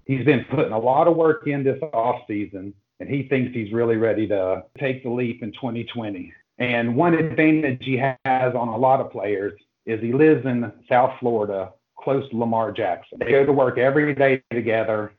He's 0.04 0.24
been 0.24 0.44
putting 0.50 0.72
a 0.72 0.78
lot 0.78 1.08
of 1.08 1.16
work 1.16 1.46
in 1.46 1.64
this 1.64 1.80
offseason, 1.80 2.74
and 3.00 3.08
he 3.08 3.22
thinks 3.24 3.54
he's 3.54 3.72
really 3.72 3.96
ready 3.96 4.28
to 4.28 4.64
take 4.78 5.02
the 5.02 5.10
leap 5.10 5.42
in 5.42 5.50
2020. 5.52 6.32
And 6.58 6.94
one 6.94 7.14
advantage 7.14 7.82
he 7.82 7.96
has 7.96 8.54
on 8.54 8.68
a 8.68 8.76
lot 8.76 9.00
of 9.00 9.10
players 9.10 9.58
is 9.86 10.00
he 10.00 10.12
lives 10.12 10.44
in 10.44 10.70
South 10.88 11.14
Florida, 11.18 11.72
close 11.98 12.28
to 12.30 12.36
Lamar 12.36 12.70
Jackson. 12.70 13.18
They 13.18 13.30
go 13.30 13.46
to 13.46 13.52
work 13.52 13.78
every 13.78 14.14
day 14.14 14.42
together 14.50 15.12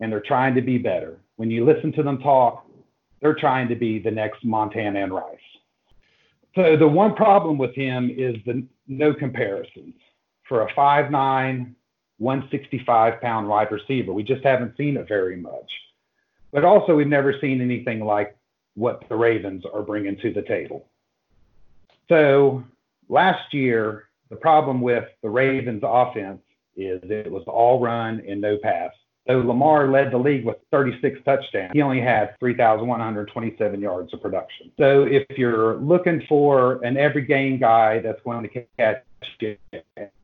and 0.00 0.12
they're 0.12 0.20
trying 0.20 0.54
to 0.54 0.62
be 0.62 0.78
better. 0.78 1.18
When 1.36 1.50
you 1.50 1.64
listen 1.64 1.92
to 1.92 2.02
them 2.02 2.18
talk, 2.18 2.66
they're 3.20 3.34
trying 3.34 3.68
to 3.68 3.74
be 3.74 3.98
the 3.98 4.10
next 4.10 4.44
Montana 4.44 5.02
and 5.02 5.12
Rice. 5.12 5.38
So 6.54 6.76
the 6.76 6.88
one 6.88 7.14
problem 7.14 7.58
with 7.58 7.74
him 7.74 8.10
is 8.10 8.36
the 8.46 8.64
no 8.86 9.12
comparisons 9.12 9.94
for 10.48 10.62
a 10.62 10.72
5'9", 10.72 11.74
165 12.18 13.20
pound 13.20 13.48
wide 13.48 13.70
receiver. 13.70 14.12
We 14.12 14.22
just 14.22 14.42
haven't 14.42 14.76
seen 14.76 14.96
it 14.96 15.06
very 15.06 15.36
much. 15.36 15.70
But 16.52 16.64
also, 16.64 16.96
we've 16.96 17.06
never 17.06 17.34
seen 17.40 17.60
anything 17.60 18.04
like 18.04 18.36
what 18.74 19.04
the 19.08 19.16
Ravens 19.16 19.64
are 19.72 19.82
bringing 19.82 20.16
to 20.18 20.32
the 20.32 20.42
table. 20.42 20.88
So 22.08 22.64
last 23.08 23.52
year, 23.52 24.08
the 24.30 24.36
problem 24.36 24.80
with 24.80 25.04
the 25.22 25.28
Ravens 25.28 25.82
offense 25.84 26.40
is 26.76 27.00
it 27.04 27.30
was 27.30 27.44
all 27.46 27.80
run 27.80 28.22
and 28.26 28.40
no 28.40 28.56
pass. 28.56 28.92
So 29.28 29.40
Lamar 29.40 29.90
led 29.90 30.10
the 30.10 30.18
league 30.18 30.46
with 30.46 30.56
36 30.70 31.20
touchdowns. 31.24 31.72
He 31.74 31.82
only 31.82 32.00
had 32.00 32.38
3,127 32.40 33.80
yards 33.80 34.14
of 34.14 34.22
production. 34.22 34.72
So 34.78 35.02
if 35.02 35.26
you're 35.36 35.76
looking 35.76 36.22
for 36.26 36.82
an 36.82 36.96
every 36.96 37.22
game 37.22 37.58
guy 37.58 37.98
that's 37.98 38.20
going 38.22 38.48
to 38.48 38.66
catch 38.78 39.04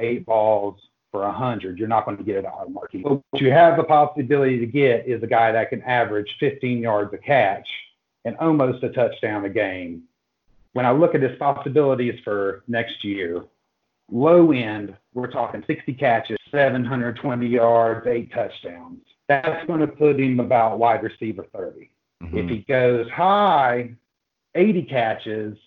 eight 0.01 0.25
balls 0.25 0.81
for 1.13 1.21
100, 1.21 1.79
you're 1.79 1.87
not 1.87 2.07
going 2.07 2.17
to 2.17 2.25
get 2.25 2.37
it 2.37 2.47
out 2.47 2.67
of 2.67 2.71
Marquise. 2.71 3.05
What 3.05 3.23
you 3.35 3.51
have 3.51 3.77
the 3.77 3.85
possibility 3.85 4.59
to 4.59 4.67
get 4.67 5.07
is 5.07 5.23
a 5.23 5.27
guy 5.27 5.53
that 5.53 5.69
can 5.69 5.83
average 5.83 6.35
15 6.41 6.79
yards 6.79 7.13
a 7.13 7.19
catch 7.19 7.69
and 8.25 8.37
almost 8.39 8.83
a 8.85 8.89
touchdown 8.89 9.45
a 9.45 9.51
game. 9.51 10.05
When 10.73 10.87
I 10.87 10.93
look 10.93 11.15
at 11.15 11.21
his 11.21 11.39
possibilities 11.39 12.19
for 12.25 12.65
next 12.69 13.05
year, 13.05 13.45
low 14.11 14.53
end, 14.53 14.97
we're 15.13 15.31
talking 15.31 15.65
60 15.67 15.95
catches, 15.95 16.37
720 16.51 17.47
yards, 17.47 18.07
eight 18.07 18.33
touchdowns. 18.33 19.01
That's 19.29 19.67
going 19.67 19.81
to 19.81 19.87
put 19.87 20.21
him 20.21 20.41
about 20.41 20.79
wide 20.79 21.03
receiver 21.03 21.47
30. 21.55 21.91
Mm-hmm. 22.23 22.39
If 22.39 22.49
he 22.49 22.59
goes 22.59 23.09
high, 23.11 23.95
80 24.55 24.83
catches, 24.83 25.59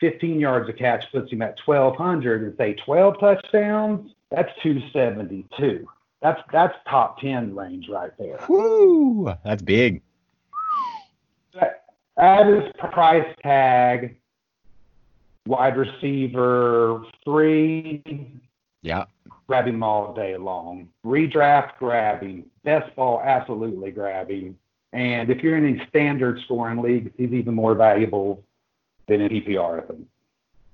15 0.00 0.38
yards 0.38 0.68
a 0.68 0.72
catch 0.72 1.04
puts 1.10 1.32
him 1.32 1.42
at 1.42 1.58
1,200 1.64 2.42
and 2.42 2.56
say 2.56 2.74
12 2.74 3.18
touchdowns, 3.18 4.12
that's 4.30 4.50
272. 4.62 5.88
That's 6.20 6.40
that's 6.52 6.74
top 6.88 7.20
10 7.20 7.54
range 7.54 7.88
right 7.88 8.10
there. 8.18 8.40
Whoo, 8.48 9.32
that's 9.44 9.62
big. 9.62 10.02
That, 11.54 11.84
that 12.16 12.48
is 12.48 12.72
price 12.92 13.26
tag 13.42 14.18
wide 15.48 15.76
receiver 15.76 17.02
three. 17.24 18.02
Yeah. 18.82 19.04
Grab 19.46 19.66
him 19.66 19.82
all 19.82 20.14
day 20.14 20.36
long. 20.36 20.88
Redraft, 21.04 21.78
grabbing. 21.78 22.44
Best 22.64 22.94
ball, 22.94 23.22
absolutely 23.24 23.90
grabbing. 23.90 24.56
And 24.92 25.30
if 25.30 25.42
you're 25.42 25.56
in 25.56 25.80
a 25.80 25.88
standard 25.88 26.38
scoring 26.44 26.82
league, 26.82 27.12
he's 27.16 27.32
even 27.32 27.54
more 27.54 27.74
valuable 27.74 28.44
than 29.08 29.22
an 29.22 29.30
PPR. 29.30 29.82
I 29.82 29.86
think. 29.86 30.06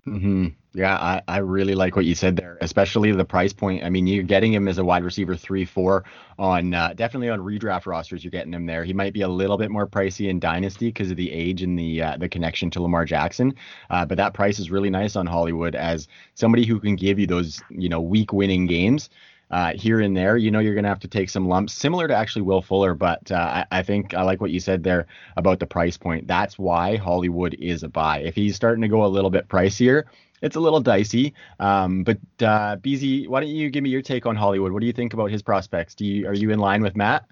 Mm-hmm. 0.07 0.47
Yeah, 0.77 0.97
I, 0.97 1.23
I 1.29 1.37
really 1.39 1.77
like 1.77 1.95
what 1.95 2.05
you 2.05 2.17
said 2.17 2.35
there, 2.35 2.59
especially 2.61 3.13
the 3.13 3.25
price 3.25 3.53
point. 3.53 3.85
I 3.85 3.91
mean, 3.91 4.09
you're 4.09 4.25
getting 4.25 4.53
him 4.53 4.67
as 4.67 4.79
a 4.79 4.85
wide 4.85 5.05
receiver 5.05 5.37
three, 5.37 5.65
four 5.65 6.03
on 6.37 6.75
uh, 6.75 6.95
definitely 6.97 7.29
on 7.29 7.39
redraft 7.39 7.87
rosters. 7.87 8.25
You're 8.25 8.33
getting 8.33 8.53
him 8.53 8.67
there. 8.67 8.83
He 8.83 8.93
might 8.93 9.13
be 9.13 9.21
a 9.21 9.29
little 9.29 9.57
bit 9.57 9.71
more 9.71 9.87
pricey 9.87 10.29
in 10.29 10.41
dynasty 10.41 10.89
because 10.89 11.13
of 11.13 11.17
the 11.17 11.31
age 11.31 11.63
and 11.63 11.79
the 11.79 12.03
uh, 12.03 12.17
the 12.17 12.29
connection 12.29 12.71
to 12.71 12.83
Lamar 12.83 13.05
Jackson. 13.05 13.55
Uh, 13.89 14.05
but 14.05 14.17
that 14.17 14.35
price 14.35 14.59
is 14.59 14.69
really 14.69 14.91
nice 14.91 15.15
on 15.15 15.27
Hollywood 15.27 15.77
as 15.77 16.09
somebody 16.35 16.67
who 16.67 16.81
can 16.81 16.97
give 16.97 17.21
you 17.21 17.29
those 17.29 17.63
you 17.71 17.89
know 17.89 18.01
week 18.01 18.33
winning 18.33 18.67
games 18.67 19.11
uh, 19.53 19.75
here 19.75 20.01
and 20.01 20.17
there. 20.17 20.37
You 20.37 20.51
know, 20.51 20.59
you're 20.59 20.75
going 20.75 20.83
to 20.83 20.89
have 20.89 20.99
to 21.01 21.09
take 21.09 21.31
some 21.31 21.47
lumps, 21.47 21.73
similar 21.73 22.09
to 22.09 22.15
actually 22.17 22.43
Will 22.43 22.63
Fuller. 22.63 22.95
But 22.95 23.31
uh, 23.31 23.65
I, 23.71 23.79
I, 23.79 23.83
think 23.85 24.13
I 24.13 24.23
like 24.23 24.41
what 24.41 24.51
you 24.51 24.59
said 24.59 24.83
there 24.83 25.07
about 25.37 25.61
the 25.61 25.67
price 25.67 25.97
point. 25.97 26.27
That's 26.27 26.59
why 26.59 26.97
Hollywood 26.97 27.55
is 27.61 27.85
a 27.85 27.89
buy. 27.89 28.19
If 28.19 28.35
he's 28.35 28.57
starting 28.57 28.83
to 28.83 28.89
go 28.89 29.05
a 29.05 29.07
little 29.07 29.31
bit 29.31 29.49
pricier, 29.49 30.05
it's 30.45 30.57
a 30.57 30.61
little 30.61 30.81
dicey. 30.81 31.35
Um, 31.59 32.05
but 32.05 32.19
uh, 32.41 32.77
BZ, 32.77 33.29
why 33.29 33.41
don't 33.41 33.49
you 33.49 33.71
give 33.71 33.83
me 33.83 33.91
your 33.91 34.03
take 34.03 34.27
on 34.27 34.37
Hollywood? 34.37 34.73
What 34.73 34.81
do 34.81 34.87
you 34.87 34.93
think 34.93 35.15
about 35.15 35.31
his 35.31 35.43
prospects? 35.43 35.95
Do 35.95 36.05
you 36.05 36.29
are 36.29 36.35
you 36.35 36.51
in 36.51 36.59
line 36.59 36.83
with 36.83 36.97
Matt? 36.97 37.25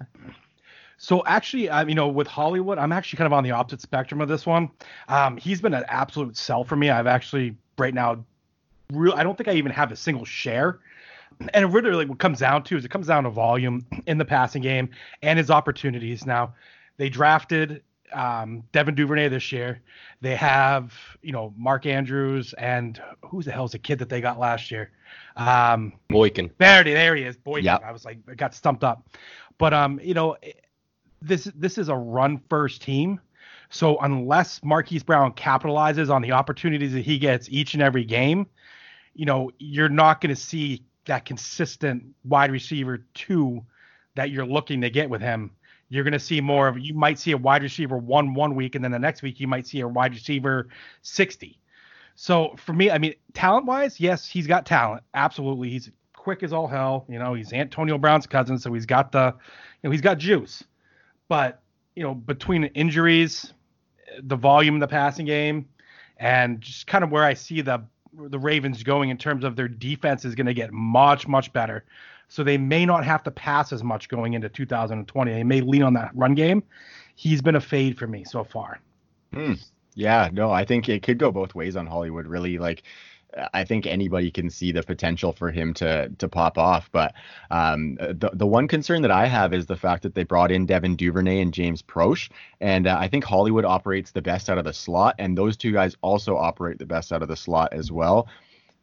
So 0.97 1.23
actually, 1.25 1.69
um, 1.69 1.89
you 1.89 1.95
know, 1.95 2.07
with 2.07 2.27
Hollywood, 2.27 2.77
I'm 2.77 2.91
actually 2.91 3.17
kind 3.17 3.25
of 3.27 3.33
on 3.33 3.43
the 3.43 3.51
opposite 3.51 3.81
spectrum 3.81 4.21
of 4.21 4.27
this 4.27 4.45
one. 4.45 4.69
Um, 5.09 5.37
he's 5.37 5.61
been 5.61 5.73
an 5.73 5.85
absolute 5.87 6.37
sell 6.37 6.63
for 6.63 6.75
me. 6.75 6.89
I've 6.89 7.07
actually 7.07 7.55
right 7.77 7.93
now, 7.93 8.23
real. 8.91 9.13
I 9.13 9.23
don't 9.23 9.37
think 9.37 9.47
I 9.47 9.53
even 9.53 9.71
have 9.71 9.91
a 9.91 9.95
single 9.95 10.25
share 10.25 10.79
and 11.53 11.73
really 11.73 12.05
what 12.05 12.19
comes 12.19 12.39
down 12.39 12.63
to 12.63 12.77
is 12.77 12.85
it 12.85 12.91
comes 12.91 13.07
down 13.07 13.23
to 13.23 13.29
volume 13.29 13.85
in 14.05 14.17
the 14.17 14.25
passing 14.25 14.61
game 14.61 14.89
and 15.21 15.37
his 15.37 15.49
opportunities. 15.49 16.25
Now, 16.25 16.53
they 16.97 17.09
drafted 17.09 17.83
um, 18.13 18.63
Devin 18.71 18.95
Duvernay 18.95 19.27
this 19.27 19.51
year. 19.51 19.81
They 20.21 20.35
have, 20.35 20.93
you 21.21 21.31
know, 21.31 21.53
Mark 21.57 21.85
Andrews 21.85 22.53
and 22.53 23.01
who's 23.25 23.45
the 23.45 23.51
hell's 23.51 23.73
the 23.73 23.79
kid 23.79 23.99
that 23.99 24.09
they 24.09 24.21
got 24.21 24.39
last 24.39 24.71
year? 24.71 24.91
Um, 25.35 25.93
Boykin. 26.09 26.51
There, 26.57 26.83
there 26.83 27.15
he 27.15 27.23
is. 27.23 27.37
Boykin. 27.37 27.65
Yep. 27.65 27.83
I 27.85 27.91
was 27.91 28.05
like, 28.05 28.19
I 28.29 28.35
got 28.35 28.53
stumped 28.53 28.83
up. 28.83 29.07
But 29.57 29.73
um, 29.73 29.99
you 30.03 30.13
know, 30.13 30.37
this 31.21 31.45
this 31.55 31.77
is 31.77 31.89
a 31.89 31.95
run 31.95 32.41
first 32.49 32.81
team. 32.81 33.19
So 33.69 33.97
unless 33.97 34.63
Marquise 34.63 35.03
Brown 35.03 35.33
capitalizes 35.33 36.11
on 36.13 36.21
the 36.21 36.31
opportunities 36.31 36.93
that 36.93 37.03
he 37.03 37.17
gets 37.17 37.49
each 37.49 37.73
and 37.73 37.81
every 37.81 38.03
game, 38.03 38.45
you 39.15 39.25
know, 39.25 39.51
you're 39.57 39.89
not 39.89 40.21
going 40.21 40.33
to 40.33 40.39
see 40.39 40.83
that 41.05 41.25
consistent 41.25 42.03
wide 42.23 42.51
receiver 42.51 43.05
two 43.13 43.63
that 44.15 44.29
you're 44.29 44.45
looking 44.45 44.81
to 44.81 44.89
get 44.89 45.09
with 45.09 45.21
him. 45.21 45.51
You're 45.93 46.03
going 46.03 46.13
to 46.13 46.19
see 46.19 46.41
more 46.41 46.67
of. 46.67 46.79
You 46.79 46.95
might 46.95 47.19
see 47.19 47.31
a 47.31 47.37
wide 47.37 47.61
receiver 47.61 47.97
one 47.97 48.33
one 48.33 48.55
week, 48.55 48.73
and 48.73 48.83
then 48.83 48.91
the 48.91 48.97
next 48.97 49.21
week 49.21 49.39
you 49.39 49.47
might 49.47 49.67
see 49.67 49.81
a 49.81 49.87
wide 49.87 50.13
receiver 50.13 50.67
sixty. 51.03 51.59
So 52.15 52.55
for 52.57 52.73
me, 52.73 52.89
I 52.89 52.97
mean, 52.97 53.13
talent 53.35 53.67
wise, 53.67 53.99
yes, 53.99 54.27
he's 54.27 54.47
got 54.47 54.65
talent. 54.65 55.03
Absolutely, 55.13 55.69
he's 55.69 55.91
quick 56.15 56.41
as 56.41 56.51
all 56.51 56.67
hell. 56.67 57.05
You 57.07 57.19
know, 57.19 57.35
he's 57.35 57.53
Antonio 57.53 57.99
Brown's 57.99 58.25
cousin, 58.25 58.57
so 58.57 58.73
he's 58.73 58.87
got 58.87 59.11
the, 59.11 59.35
you 59.83 59.87
know, 59.87 59.91
he's 59.91 60.01
got 60.01 60.17
juice. 60.17 60.63
But 61.27 61.61
you 61.95 62.01
know, 62.01 62.15
between 62.15 62.63
injuries, 62.63 63.53
the 64.23 64.35
volume 64.35 64.73
in 64.73 64.79
the 64.79 64.87
passing 64.87 65.27
game, 65.27 65.67
and 66.17 66.59
just 66.59 66.87
kind 66.87 67.03
of 67.03 67.11
where 67.11 67.23
I 67.23 67.35
see 67.35 67.61
the 67.61 67.83
the 68.15 68.39
Ravens 68.39 68.81
going 68.81 69.11
in 69.11 69.17
terms 69.17 69.43
of 69.43 69.55
their 69.55 69.67
defense 69.67 70.25
is 70.25 70.33
going 70.33 70.47
to 70.47 70.55
get 70.55 70.73
much 70.73 71.27
much 71.27 71.53
better. 71.53 71.85
So 72.27 72.43
they 72.43 72.57
may 72.57 72.85
not 72.85 73.05
have 73.05 73.23
to 73.23 73.31
pass 73.31 73.71
as 73.71 73.83
much 73.83 74.09
going 74.09 74.33
into 74.33 74.49
2020. 74.49 75.31
They 75.31 75.43
may 75.43 75.61
lean 75.61 75.83
on 75.83 75.93
that 75.93 76.11
run 76.15 76.33
game. 76.33 76.63
He's 77.15 77.41
been 77.41 77.55
a 77.55 77.61
fade 77.61 77.97
for 77.97 78.07
me 78.07 78.23
so 78.23 78.43
far. 78.43 78.79
Hmm. 79.33 79.53
Yeah, 79.95 80.29
no, 80.33 80.51
I 80.51 80.65
think 80.65 80.89
it 80.89 81.03
could 81.03 81.19
go 81.19 81.31
both 81.31 81.53
ways 81.53 81.75
on 81.75 81.85
Hollywood. 81.85 82.25
Really, 82.25 82.57
like 82.57 82.83
I 83.53 83.63
think 83.63 83.85
anybody 83.85 84.31
can 84.31 84.49
see 84.49 84.71
the 84.71 84.83
potential 84.83 85.31
for 85.31 85.51
him 85.51 85.73
to 85.75 86.09
to 86.09 86.27
pop 86.27 86.57
off. 86.57 86.89
But 86.91 87.13
um, 87.51 87.95
the 87.95 88.31
the 88.33 88.47
one 88.47 88.67
concern 88.67 89.01
that 89.03 89.11
I 89.11 89.27
have 89.27 89.53
is 89.53 89.65
the 89.65 89.75
fact 89.75 90.03
that 90.03 90.15
they 90.15 90.23
brought 90.23 90.51
in 90.51 90.65
Devin 90.65 90.95
Duvernay 90.95 91.41
and 91.41 91.53
James 91.53 91.81
Proche, 91.81 92.29
and 92.61 92.87
uh, 92.87 92.97
I 92.99 93.07
think 93.07 93.23
Hollywood 93.23 93.65
operates 93.65 94.11
the 94.11 94.21
best 94.21 94.49
out 94.49 94.57
of 94.57 94.65
the 94.65 94.73
slot, 94.73 95.15
and 95.19 95.37
those 95.37 95.57
two 95.57 95.71
guys 95.71 95.95
also 96.01 96.37
operate 96.37 96.79
the 96.79 96.85
best 96.85 97.11
out 97.11 97.21
of 97.21 97.27
the 97.27 97.35
slot 97.35 97.73
as 97.73 97.91
well. 97.91 98.27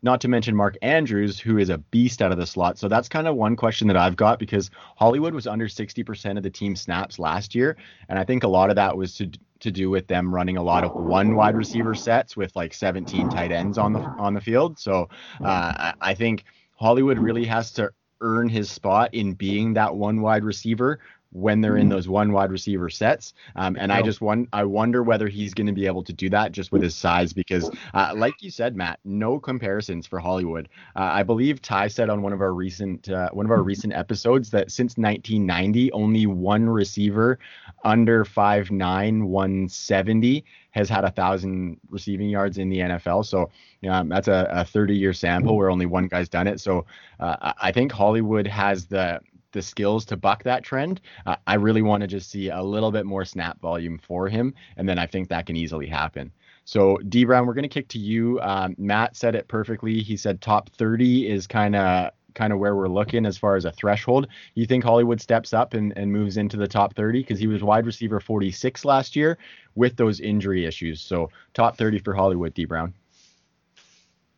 Not 0.02 0.20
to 0.22 0.28
mention 0.28 0.56
Mark 0.56 0.76
Andrews, 0.82 1.38
who 1.38 1.58
is 1.58 1.68
a 1.68 1.78
beast 1.78 2.22
out 2.22 2.32
of 2.32 2.38
the 2.38 2.46
slot. 2.46 2.78
So 2.78 2.88
that's 2.88 3.08
kind 3.08 3.28
of 3.28 3.36
one 3.36 3.54
question 3.54 3.86
that 3.88 3.96
I've 3.96 4.16
got 4.16 4.38
because 4.38 4.70
Hollywood 4.96 5.34
was 5.34 5.46
under 5.46 5.68
60% 5.68 6.36
of 6.36 6.42
the 6.42 6.50
team 6.50 6.74
snaps 6.74 7.18
last 7.18 7.54
year. 7.54 7.76
And 8.08 8.18
I 8.18 8.24
think 8.24 8.42
a 8.42 8.48
lot 8.48 8.70
of 8.70 8.76
that 8.76 8.96
was 8.96 9.16
to 9.16 9.30
to 9.60 9.70
do 9.70 9.90
with 9.90 10.06
them 10.06 10.34
running 10.34 10.56
a 10.56 10.62
lot 10.62 10.84
of 10.84 10.94
one 10.94 11.34
wide 11.34 11.54
receiver 11.54 11.94
sets 11.94 12.34
with 12.34 12.56
like 12.56 12.72
17 12.72 13.28
tight 13.28 13.52
ends 13.52 13.76
on 13.76 13.92
the 13.92 14.00
on 14.00 14.32
the 14.32 14.40
field. 14.40 14.78
So 14.78 15.10
uh, 15.44 15.92
I 16.00 16.14
think 16.14 16.44
Hollywood 16.76 17.18
really 17.18 17.44
has 17.44 17.70
to 17.72 17.90
earn 18.22 18.48
his 18.48 18.70
spot 18.70 19.14
in 19.14 19.34
being 19.34 19.74
that 19.74 19.94
one 19.94 20.20
wide 20.20 20.44
receiver 20.44 21.00
when 21.32 21.60
they're 21.60 21.76
in 21.76 21.84
mm-hmm. 21.84 21.90
those 21.90 22.08
one 22.08 22.32
wide 22.32 22.50
receiver 22.50 22.90
sets. 22.90 23.34
Um, 23.56 23.76
and 23.78 23.92
I 23.92 24.02
just 24.02 24.20
want 24.20 24.48
I 24.52 24.64
wonder 24.64 25.02
whether 25.02 25.28
he's 25.28 25.54
going 25.54 25.66
to 25.66 25.72
be 25.72 25.86
able 25.86 26.02
to 26.04 26.12
do 26.12 26.28
that 26.30 26.52
just 26.52 26.72
with 26.72 26.82
his 26.82 26.94
size 26.94 27.32
because, 27.32 27.70
uh, 27.94 28.12
like 28.16 28.34
you 28.40 28.50
said, 28.50 28.76
Matt, 28.76 28.98
no 29.04 29.38
comparisons 29.38 30.06
for 30.06 30.18
Hollywood. 30.18 30.68
Uh, 30.96 31.10
I 31.12 31.22
believe 31.22 31.62
Ty 31.62 31.88
said 31.88 32.10
on 32.10 32.22
one 32.22 32.32
of 32.32 32.40
our 32.40 32.52
recent 32.52 33.08
uh, 33.08 33.30
one 33.32 33.46
of 33.46 33.52
our 33.52 33.62
recent 33.62 33.92
episodes 33.92 34.50
that 34.50 34.70
since 34.70 34.96
1990, 34.96 35.92
only 35.92 36.26
one 36.26 36.68
receiver 36.68 37.38
under 37.84 38.24
5'9", 38.24 39.24
170 39.24 40.44
has 40.72 40.88
had 40.88 41.04
a 41.04 41.10
thousand 41.10 41.78
receiving 41.88 42.28
yards 42.28 42.58
in 42.58 42.68
the 42.68 42.78
NFL. 42.78 43.26
So 43.26 43.50
um, 43.88 44.08
that's 44.08 44.28
a, 44.28 44.46
a 44.50 44.64
30 44.64 44.94
year 44.96 45.12
sample 45.12 45.56
where 45.56 45.70
only 45.70 45.86
one 45.86 46.06
guy's 46.06 46.28
done 46.28 46.46
it. 46.46 46.60
So 46.60 46.86
uh, 47.18 47.52
I 47.60 47.72
think 47.72 47.92
Hollywood 47.92 48.46
has 48.46 48.86
the 48.86 49.20
the 49.52 49.62
skills 49.62 50.04
to 50.06 50.16
buck 50.16 50.42
that 50.44 50.62
trend. 50.64 51.00
Uh, 51.26 51.36
I 51.46 51.54
really 51.54 51.82
want 51.82 52.02
to 52.02 52.06
just 52.06 52.30
see 52.30 52.48
a 52.48 52.62
little 52.62 52.90
bit 52.90 53.06
more 53.06 53.24
snap 53.24 53.60
volume 53.60 53.98
for 53.98 54.28
him, 54.28 54.54
and 54.76 54.88
then 54.88 54.98
I 54.98 55.06
think 55.06 55.28
that 55.28 55.46
can 55.46 55.56
easily 55.56 55.86
happen. 55.86 56.32
So 56.64 56.98
D 57.08 57.24
Brown, 57.24 57.46
we're 57.46 57.54
going 57.54 57.62
to 57.62 57.68
kick 57.68 57.88
to 57.88 57.98
you. 57.98 58.40
Um, 58.40 58.74
Matt 58.78 59.16
said 59.16 59.34
it 59.34 59.48
perfectly. 59.48 60.00
He 60.00 60.16
said 60.16 60.40
top 60.40 60.70
30 60.70 61.28
is 61.28 61.46
kind 61.46 61.74
of 61.74 62.12
kind 62.34 62.52
of 62.52 62.58
where 62.58 62.76
we're 62.76 62.88
looking 62.88 63.26
as 63.26 63.36
far 63.36 63.56
as 63.56 63.64
a 63.64 63.72
threshold. 63.72 64.28
You 64.54 64.66
think 64.66 64.84
Hollywood 64.84 65.20
steps 65.20 65.52
up 65.52 65.74
and, 65.74 65.92
and 65.96 66.12
moves 66.12 66.36
into 66.36 66.56
the 66.56 66.68
top 66.68 66.94
30 66.94 67.20
because 67.20 67.40
he 67.40 67.48
was 67.48 67.62
wide 67.64 67.86
receiver 67.86 68.20
46 68.20 68.84
last 68.84 69.16
year 69.16 69.36
with 69.74 69.96
those 69.96 70.20
injury 70.20 70.64
issues. 70.64 71.00
So 71.00 71.30
top 71.54 71.76
30 71.76 71.98
for 71.98 72.14
Hollywood, 72.14 72.54
D 72.54 72.66
Brown. 72.66 72.94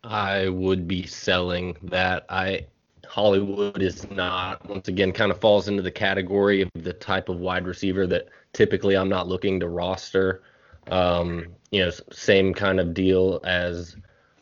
I 0.03 0.49
would 0.49 0.87
be 0.87 1.05
selling 1.05 1.77
that. 1.83 2.25
I 2.29 2.65
Hollywood 3.07 3.81
is 3.81 4.09
not, 4.09 4.67
once 4.67 4.87
again, 4.87 5.11
kind 5.11 5.31
of 5.31 5.39
falls 5.39 5.67
into 5.67 5.81
the 5.81 5.91
category 5.91 6.61
of 6.61 6.69
the 6.73 6.93
type 6.93 7.29
of 7.29 7.39
wide 7.39 7.65
receiver 7.65 8.07
that 8.07 8.29
typically 8.53 8.95
I'm 8.95 9.09
not 9.09 9.27
looking 9.27 9.59
to 9.59 9.67
roster. 9.67 10.43
Um, 10.89 11.47
you 11.71 11.85
know, 11.85 11.91
same 12.11 12.53
kind 12.53 12.79
of 12.79 12.93
deal 12.93 13.39
as 13.43 13.95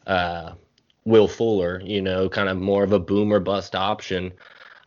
uh, 0.07 0.53
Will 1.05 1.27
Fuller, 1.27 1.81
you 1.83 2.01
know, 2.01 2.29
kind 2.29 2.49
of 2.49 2.57
more 2.57 2.83
of 2.83 2.93
a 2.93 2.99
boom 2.99 3.33
or 3.33 3.39
bust 3.39 3.75
option. 3.75 4.31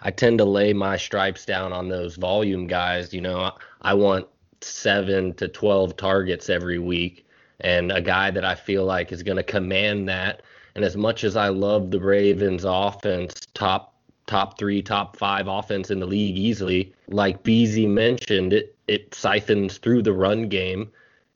I 0.01 0.11
tend 0.11 0.39
to 0.39 0.45
lay 0.45 0.73
my 0.73 0.97
stripes 0.97 1.45
down 1.45 1.73
on 1.73 1.89
those 1.89 2.17
volume 2.17 2.67
guys. 2.67 3.15
You 3.15 3.23
know, 3.23 3.53
I 3.81 3.95
want 3.95 4.27
seven 4.61 5.35
to 5.35 5.49
12 5.49 5.97
targets 5.97 6.49
every 6.49 6.79
week 6.79 7.25
and 7.61 7.93
a 7.93 8.01
guy 8.01 8.31
that 8.31 8.45
I 8.45 8.55
feel 8.55 8.85
like 8.85 9.13
is 9.13 9.23
going 9.23 9.37
to 9.37 9.43
command 9.43 10.09
that 10.09 10.43
and 10.75 10.85
as 10.85 10.97
much 10.97 11.25
as 11.25 11.37
I 11.37 11.49
love 11.49 11.91
the 11.91 12.01
Ravens 12.01 12.65
offense, 12.67 13.35
top 13.55 13.95
top 14.27 14.59
three, 14.59 14.81
top 14.81 15.17
five 15.17 15.49
offense 15.49 15.91
in 15.91 16.01
the 16.01 16.07
league 16.07 16.39
easily, 16.39 16.95
like 17.09 17.43
BZ 17.43 17.89
mentioned, 17.89 18.53
it 18.53 18.77
it 18.89 19.15
siphons 19.15 19.79
through 19.79 20.03
the 20.03 20.13
run 20.13 20.49
game, 20.49 20.91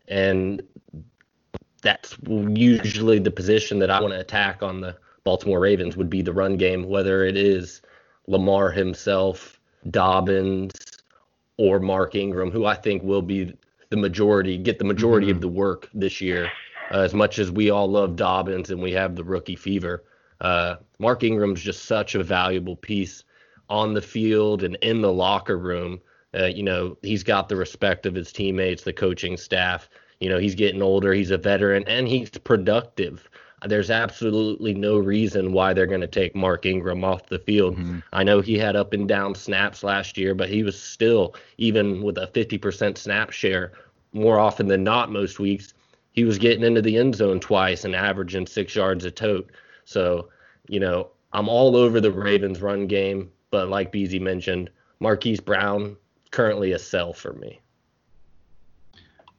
and 0.08 0.62
that's 1.82 2.16
usually 2.26 3.18
the 3.18 3.30
position 3.30 3.78
that 3.78 3.90
I 3.90 4.00
want 4.00 4.12
to 4.12 4.20
attack 4.20 4.62
on 4.62 4.80
the 4.80 4.96
Baltimore 5.24 5.60
Ravens 5.60 5.96
would 5.96 6.10
be 6.10 6.22
the 6.22 6.32
run 6.32 6.56
game, 6.56 6.88
whether 6.88 7.24
it 7.24 7.36
is 7.36 7.82
Lamar 8.26 8.70
himself, 8.70 9.60
Dobbins, 9.90 10.72
or 11.56 11.78
Mark 11.78 12.14
Ingram, 12.14 12.50
who 12.50 12.66
I 12.66 12.74
think 12.74 13.02
will 13.02 13.22
be 13.22 13.54
the 13.90 13.96
majority, 13.96 14.58
get 14.58 14.78
the 14.78 14.84
majority 14.84 15.28
mm-hmm. 15.28 15.36
of 15.36 15.40
the 15.40 15.48
work 15.48 15.88
this 15.94 16.20
year. 16.20 16.50
Uh, 16.90 17.00
as 17.00 17.14
much 17.14 17.38
as 17.38 17.50
we 17.50 17.70
all 17.70 17.88
love 17.88 18.16
Dobbins 18.16 18.70
and 18.70 18.82
we 18.82 18.92
have 18.92 19.14
the 19.14 19.24
rookie 19.24 19.56
fever, 19.56 20.04
uh, 20.40 20.76
Mark 20.98 21.22
Ingram's 21.22 21.62
just 21.62 21.84
such 21.84 22.14
a 22.14 22.22
valuable 22.22 22.76
piece 22.76 23.24
on 23.68 23.94
the 23.94 24.02
field 24.02 24.62
and 24.62 24.76
in 24.76 25.00
the 25.00 25.12
locker 25.12 25.58
room. 25.58 26.00
Uh, 26.38 26.46
you 26.46 26.62
know, 26.62 26.96
he's 27.02 27.22
got 27.22 27.48
the 27.48 27.56
respect 27.56 28.06
of 28.06 28.14
his 28.14 28.32
teammates, 28.32 28.82
the 28.82 28.92
coaching 28.92 29.36
staff. 29.36 29.88
You 30.20 30.28
know, 30.28 30.38
he's 30.38 30.54
getting 30.54 30.82
older, 30.82 31.12
he's 31.12 31.30
a 31.30 31.38
veteran, 31.38 31.84
and 31.86 32.08
he's 32.08 32.30
productive. 32.30 33.28
There's 33.66 33.90
absolutely 33.90 34.74
no 34.74 34.98
reason 34.98 35.52
why 35.52 35.72
they're 35.72 35.86
going 35.86 36.00
to 36.00 36.06
take 36.06 36.36
Mark 36.36 36.64
Ingram 36.64 37.02
off 37.02 37.26
the 37.26 37.40
field. 37.40 37.76
Mm-hmm. 37.76 37.98
I 38.12 38.22
know 38.22 38.40
he 38.40 38.56
had 38.56 38.76
up 38.76 38.92
and 38.92 39.08
down 39.08 39.34
snaps 39.34 39.82
last 39.82 40.16
year, 40.16 40.34
but 40.34 40.48
he 40.48 40.62
was 40.62 40.80
still, 40.80 41.34
even 41.56 42.02
with 42.02 42.18
a 42.18 42.28
50% 42.28 42.96
snap 42.96 43.32
share, 43.32 43.72
more 44.12 44.38
often 44.38 44.68
than 44.68 44.84
not, 44.84 45.10
most 45.10 45.40
weeks, 45.40 45.74
he 46.18 46.24
was 46.24 46.36
getting 46.36 46.64
into 46.64 46.82
the 46.82 46.96
end 46.96 47.14
zone 47.14 47.38
twice 47.38 47.84
and 47.84 47.94
averaging 47.94 48.44
six 48.44 48.74
yards 48.74 49.04
a 49.04 49.10
tote. 49.10 49.52
So, 49.84 50.30
you 50.66 50.80
know, 50.80 51.10
I'm 51.32 51.48
all 51.48 51.76
over 51.76 52.00
the 52.00 52.10
Ravens 52.10 52.60
run 52.60 52.88
game, 52.88 53.30
but 53.52 53.68
like 53.68 53.92
Beasy 53.92 54.20
mentioned, 54.20 54.68
Marquise 54.98 55.38
Brown 55.38 55.96
currently 56.32 56.72
a 56.72 56.78
sell 56.80 57.12
for 57.12 57.34
me. 57.34 57.60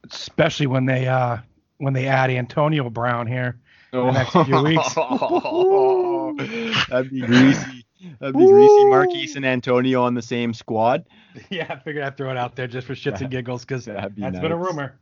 Especially 0.09 0.67
when 0.67 0.85
they 0.85 1.05
uh 1.05 1.39
when 1.79 1.91
they 1.91 2.07
add 2.07 2.29
Antonio 2.29 2.89
Brown 2.89 3.27
here 3.27 3.59
in 3.91 3.99
the 3.99 4.11
next 4.13 4.31
few 4.31 4.63
weeks. 4.63 4.93
that'd 6.89 7.11
be 7.11 7.19
greasy. 7.19 7.85
That'd 8.21 8.37
be 8.37 8.45
greasy. 8.45 8.85
Marquise 8.85 9.35
and 9.35 9.45
Antonio 9.45 10.01
on 10.01 10.13
the 10.13 10.21
same 10.21 10.53
squad. 10.53 11.05
Yeah, 11.49 11.67
I 11.69 11.75
figured 11.77 12.03
I'd 12.03 12.17
throw 12.17 12.31
it 12.31 12.37
out 12.37 12.55
there 12.55 12.67
just 12.67 12.87
for 12.87 12.95
shits 12.95 13.21
and 13.21 13.29
giggles 13.31 13.63
because 13.63 13.85
that's 13.85 14.17
nice. 14.17 14.39
been 14.39 14.51
a 14.51 14.57
rumor. 14.57 14.97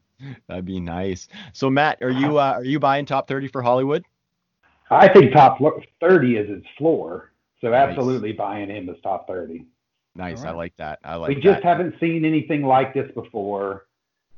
That'd 0.47 0.65
be 0.65 0.79
nice. 0.79 1.27
So 1.53 1.69
Matt, 1.69 1.99
are 2.01 2.09
you 2.09 2.39
uh, 2.39 2.53
are 2.55 2.63
you 2.63 2.79
buying 2.79 3.05
top 3.05 3.27
thirty 3.27 3.47
for 3.47 3.61
Hollywood? 3.61 4.03
I 4.89 5.07
think 5.07 5.33
top 5.33 5.59
thirty 5.99 6.37
is 6.37 6.49
its 6.49 6.67
floor. 6.77 7.31
So 7.61 7.69
nice. 7.69 7.89
absolutely 7.89 8.33
buying 8.33 8.69
him 8.69 8.89
as 8.89 8.95
top 9.03 9.27
thirty. 9.27 9.65
Nice. 10.15 10.41
Right. 10.41 10.49
I 10.49 10.51
like 10.53 10.75
that. 10.77 10.99
I 11.03 11.15
like. 11.15 11.29
That. 11.29 11.35
We 11.35 11.41
just 11.41 11.63
haven't 11.63 11.95
seen 11.99 12.25
anything 12.25 12.63
like 12.63 12.93
this 12.93 13.11
before. 13.13 13.85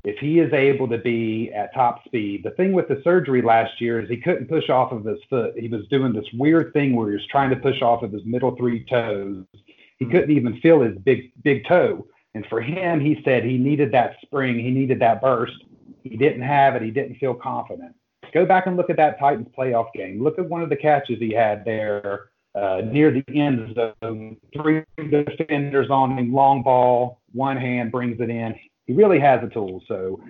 If 0.02 0.18
he 0.18 0.38
is 0.38 0.50
able 0.54 0.88
to 0.88 0.96
be 0.96 1.52
at 1.52 1.74
top 1.74 2.04
speed, 2.06 2.42
the 2.42 2.52
thing 2.52 2.72
with 2.72 2.88
the 2.88 3.02
surgery 3.04 3.42
last 3.42 3.82
year 3.82 4.00
is 4.00 4.08
he 4.08 4.16
couldn't 4.16 4.48
push 4.48 4.70
off 4.70 4.92
of 4.92 5.04
his 5.04 5.18
foot. 5.28 5.52
He 5.58 5.68
was 5.68 5.86
doing 5.88 6.14
this 6.14 6.24
weird 6.32 6.72
thing 6.72 6.96
where 6.96 7.08
he 7.08 7.14
was 7.16 7.26
trying 7.26 7.50
to 7.50 7.56
push 7.56 7.82
off 7.82 8.02
of 8.02 8.10
his 8.10 8.24
middle 8.24 8.56
three 8.56 8.84
toes. 8.84 9.44
He 9.52 10.06
mm-hmm. 10.06 10.10
couldn't 10.10 10.30
even 10.30 10.58
feel 10.60 10.80
his 10.80 10.96
big 10.98 11.32
big 11.42 11.66
toe. 11.66 12.06
And 12.34 12.46
for 12.46 12.60
him, 12.60 13.00
he 13.00 13.20
said 13.24 13.44
he 13.44 13.58
needed 13.58 13.92
that 13.92 14.16
spring. 14.22 14.58
He 14.58 14.70
needed 14.70 15.00
that 15.00 15.20
burst. 15.20 15.64
He 16.02 16.16
didn't 16.16 16.42
have 16.42 16.76
it. 16.76 16.82
He 16.82 16.90
didn't 16.90 17.16
feel 17.16 17.34
confident. 17.34 17.94
Go 18.32 18.46
back 18.46 18.66
and 18.66 18.76
look 18.76 18.90
at 18.90 18.96
that 18.96 19.18
Titans 19.18 19.48
playoff 19.56 19.92
game. 19.92 20.22
Look 20.22 20.38
at 20.38 20.48
one 20.48 20.62
of 20.62 20.68
the 20.68 20.76
catches 20.76 21.18
he 21.18 21.32
had 21.32 21.64
there 21.64 22.30
uh, 22.54 22.82
near 22.84 23.10
the 23.10 23.24
end 23.34 23.74
zone. 23.74 24.36
Three 24.52 24.84
defenders 24.96 25.90
on 25.90 26.16
him, 26.16 26.32
long 26.32 26.62
ball, 26.62 27.20
one 27.32 27.56
hand 27.56 27.90
brings 27.92 28.20
it 28.20 28.30
in. 28.30 28.54
He 28.86 28.92
really 28.92 29.18
has 29.20 29.42
a 29.42 29.48
tool. 29.48 29.82
So 29.86 30.20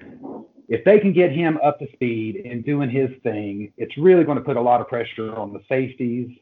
if 0.69 0.85
they 0.85 0.99
can 0.99 1.13
get 1.13 1.33
him 1.33 1.59
up 1.63 1.79
to 1.81 1.87
speed 1.93 2.43
and 2.45 2.65
doing 2.65 2.91
his 2.91 3.11
thing, 3.23 3.73
it's 3.77 3.97
really 3.99 4.25
going 4.25 4.39
to 4.39 4.45
put 4.45 4.57
a 4.57 4.61
lot 4.61 4.81
of 4.81 4.89
pressure 4.89 5.35
on 5.35 5.53
the 5.53 5.61
safeties 5.69 6.37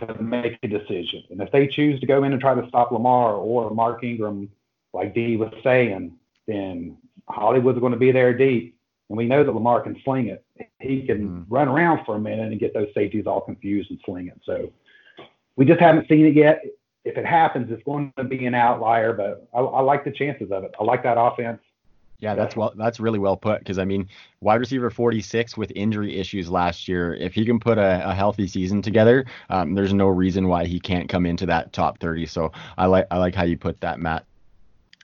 to 0.00 0.22
make 0.22 0.58
a 0.62 0.68
decision. 0.68 1.24
And 1.30 1.40
if 1.40 1.50
they 1.50 1.66
choose 1.66 2.00
to 2.00 2.06
go 2.06 2.24
in 2.24 2.32
and 2.32 2.40
try 2.40 2.54
to 2.54 2.66
stop 2.68 2.92
Lamar 2.92 3.34
or 3.34 3.70
Mark 3.70 4.02
Ingram, 4.04 4.50
like 4.92 5.14
Dee 5.14 5.36
was 5.36 5.52
saying, 5.62 6.16
then 6.46 6.96
Hollywood's 7.28 7.80
going 7.80 7.92
to 7.92 7.98
be 7.98 8.12
there 8.12 8.36
deep. 8.36 8.76
And 9.08 9.16
we 9.16 9.26
know 9.26 9.44
that 9.44 9.52
Lamar 9.52 9.80
can 9.80 10.00
sling 10.04 10.26
it. 10.26 10.44
He 10.80 11.06
can 11.06 11.28
mm. 11.28 11.46
run 11.48 11.68
around 11.68 12.04
for 12.04 12.16
a 12.16 12.20
minute 12.20 12.50
and 12.50 12.58
get 12.58 12.74
those 12.74 12.88
safeties 12.92 13.26
all 13.26 13.40
confused 13.40 13.90
and 13.90 14.00
sling 14.04 14.28
it. 14.28 14.40
So 14.44 14.72
we 15.56 15.64
just 15.64 15.80
haven't 15.80 16.08
seen 16.08 16.26
it 16.26 16.34
yet. 16.34 16.62
If 17.04 17.16
it 17.16 17.24
happens, 17.24 17.70
it's 17.70 17.84
going 17.84 18.12
to 18.18 18.24
be 18.24 18.46
an 18.46 18.54
outlier, 18.54 19.12
but 19.12 19.48
I, 19.54 19.60
I 19.60 19.80
like 19.80 20.04
the 20.04 20.10
chances 20.10 20.50
of 20.50 20.64
it. 20.64 20.72
I 20.80 20.84
like 20.84 21.04
that 21.04 21.18
offense. 21.18 21.60
Yeah, 22.18 22.34
that's 22.34 22.56
well. 22.56 22.72
That's 22.76 22.98
really 22.98 23.18
well 23.18 23.36
put. 23.36 23.58
Because 23.58 23.78
I 23.78 23.84
mean, 23.84 24.08
wide 24.40 24.60
receiver 24.60 24.90
46 24.90 25.56
with 25.56 25.70
injury 25.76 26.16
issues 26.16 26.50
last 26.50 26.88
year. 26.88 27.14
If 27.14 27.34
he 27.34 27.44
can 27.44 27.60
put 27.60 27.78
a, 27.78 28.08
a 28.08 28.14
healthy 28.14 28.46
season 28.46 28.80
together, 28.80 29.26
um, 29.50 29.74
there's 29.74 29.92
no 29.92 30.08
reason 30.08 30.48
why 30.48 30.64
he 30.64 30.80
can't 30.80 31.08
come 31.08 31.26
into 31.26 31.46
that 31.46 31.72
top 31.72 31.98
30. 31.98 32.26
So 32.26 32.52
I 32.78 32.86
like 32.86 33.06
I 33.10 33.18
like 33.18 33.34
how 33.34 33.44
you 33.44 33.58
put 33.58 33.80
that, 33.82 34.00
Matt. 34.00 34.24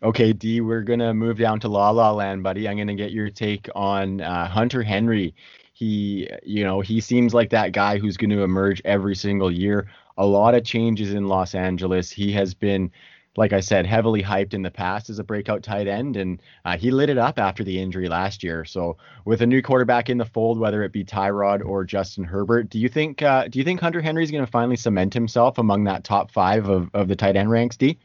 Okay, 0.02 0.32
D, 0.32 0.60
we're 0.60 0.82
gonna 0.82 1.14
move 1.14 1.38
down 1.38 1.60
to 1.60 1.68
La 1.68 1.90
La 1.90 2.10
Land, 2.10 2.42
buddy. 2.42 2.68
I'm 2.68 2.76
gonna 2.76 2.94
get 2.96 3.12
your 3.12 3.30
take 3.30 3.68
on 3.74 4.20
uh, 4.20 4.48
Hunter 4.48 4.82
Henry. 4.82 5.32
He, 5.74 6.28
you 6.42 6.64
know, 6.64 6.80
he 6.80 7.00
seems 7.00 7.32
like 7.32 7.50
that 7.50 7.70
guy 7.72 7.98
who's 7.98 8.16
going 8.16 8.30
to 8.30 8.42
emerge 8.42 8.82
every 8.84 9.14
single 9.14 9.50
year. 9.50 9.88
A 10.18 10.26
lot 10.26 10.54
of 10.54 10.64
changes 10.64 11.14
in 11.14 11.28
Los 11.28 11.54
Angeles. 11.54 12.10
He 12.10 12.32
has 12.32 12.52
been, 12.52 12.90
like 13.36 13.52
I 13.52 13.60
said, 13.60 13.86
heavily 13.86 14.22
hyped 14.22 14.54
in 14.54 14.62
the 14.62 14.70
past 14.70 15.08
as 15.08 15.18
a 15.18 15.24
breakout 15.24 15.62
tight 15.62 15.88
end, 15.88 16.16
and 16.16 16.42
uh, 16.64 16.76
he 16.76 16.90
lit 16.90 17.08
it 17.08 17.18
up 17.18 17.38
after 17.38 17.64
the 17.64 17.80
injury 17.80 18.08
last 18.08 18.42
year. 18.42 18.64
So, 18.64 18.96
with 19.24 19.40
a 19.40 19.46
new 19.46 19.62
quarterback 19.62 20.10
in 20.10 20.18
the 20.18 20.24
fold, 20.24 20.58
whether 20.58 20.82
it 20.82 20.92
be 20.92 21.04
Tyrod 21.04 21.64
or 21.64 21.84
Justin 21.84 22.24
Herbert, 22.24 22.70
do 22.70 22.78
you 22.80 22.88
think 22.88 23.22
uh, 23.22 23.46
do 23.46 23.60
you 23.60 23.64
think 23.64 23.80
Hunter 23.80 24.00
Henry 24.00 24.24
is 24.24 24.32
going 24.32 24.44
to 24.44 24.50
finally 24.50 24.76
cement 24.76 25.14
himself 25.14 25.58
among 25.58 25.84
that 25.84 26.02
top 26.02 26.32
five 26.32 26.68
of, 26.68 26.90
of 26.92 27.06
the 27.06 27.16
tight 27.16 27.36
end 27.36 27.50
ranks, 27.52 27.76
D? 27.76 27.98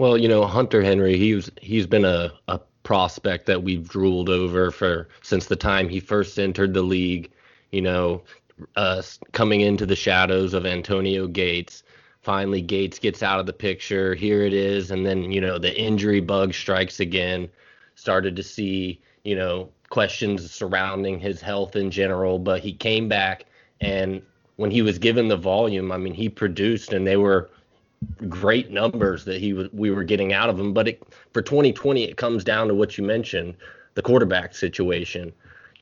Well, 0.00 0.16
you 0.16 0.28
know, 0.28 0.46
Hunter 0.46 0.80
Henry, 0.80 1.18
he's 1.18 1.50
he's 1.60 1.86
been 1.86 2.06
a, 2.06 2.32
a 2.48 2.58
prospect 2.84 3.44
that 3.44 3.62
we've 3.62 3.86
drooled 3.86 4.30
over 4.30 4.70
for 4.70 5.08
since 5.20 5.44
the 5.44 5.56
time 5.56 5.90
he 5.90 6.00
first 6.00 6.38
entered 6.38 6.72
the 6.72 6.80
league. 6.80 7.30
You 7.70 7.82
know, 7.82 8.22
uh, 8.76 9.02
coming 9.32 9.60
into 9.60 9.84
the 9.84 9.94
shadows 9.94 10.54
of 10.54 10.64
Antonio 10.64 11.26
Gates. 11.26 11.82
Finally, 12.22 12.62
Gates 12.62 12.98
gets 12.98 13.22
out 13.22 13.40
of 13.40 13.44
the 13.44 13.52
picture. 13.52 14.14
Here 14.14 14.40
it 14.40 14.54
is, 14.54 14.90
and 14.90 15.04
then 15.04 15.30
you 15.30 15.38
know 15.42 15.58
the 15.58 15.78
injury 15.78 16.20
bug 16.20 16.54
strikes 16.54 17.00
again. 17.00 17.50
Started 17.94 18.36
to 18.36 18.42
see 18.42 19.02
you 19.24 19.36
know 19.36 19.68
questions 19.90 20.50
surrounding 20.50 21.18
his 21.18 21.42
health 21.42 21.76
in 21.76 21.90
general, 21.90 22.38
but 22.38 22.62
he 22.62 22.72
came 22.72 23.06
back 23.06 23.44
and 23.82 24.22
when 24.56 24.70
he 24.70 24.82
was 24.82 24.98
given 24.98 25.28
the 25.28 25.38
volume, 25.38 25.90
I 25.90 25.96
mean, 25.96 26.12
he 26.12 26.28
produced, 26.28 26.92
and 26.92 27.06
they 27.06 27.16
were 27.16 27.48
great 28.28 28.70
numbers 28.70 29.24
that 29.24 29.40
he 29.40 29.52
we 29.72 29.90
were 29.90 30.04
getting 30.04 30.32
out 30.32 30.48
of 30.48 30.58
him. 30.58 30.72
But 30.72 30.88
it, 30.88 31.02
for 31.32 31.42
2020, 31.42 32.04
it 32.04 32.16
comes 32.16 32.44
down 32.44 32.68
to 32.68 32.74
what 32.74 32.96
you 32.98 33.04
mentioned, 33.04 33.56
the 33.94 34.02
quarterback 34.02 34.54
situation. 34.54 35.32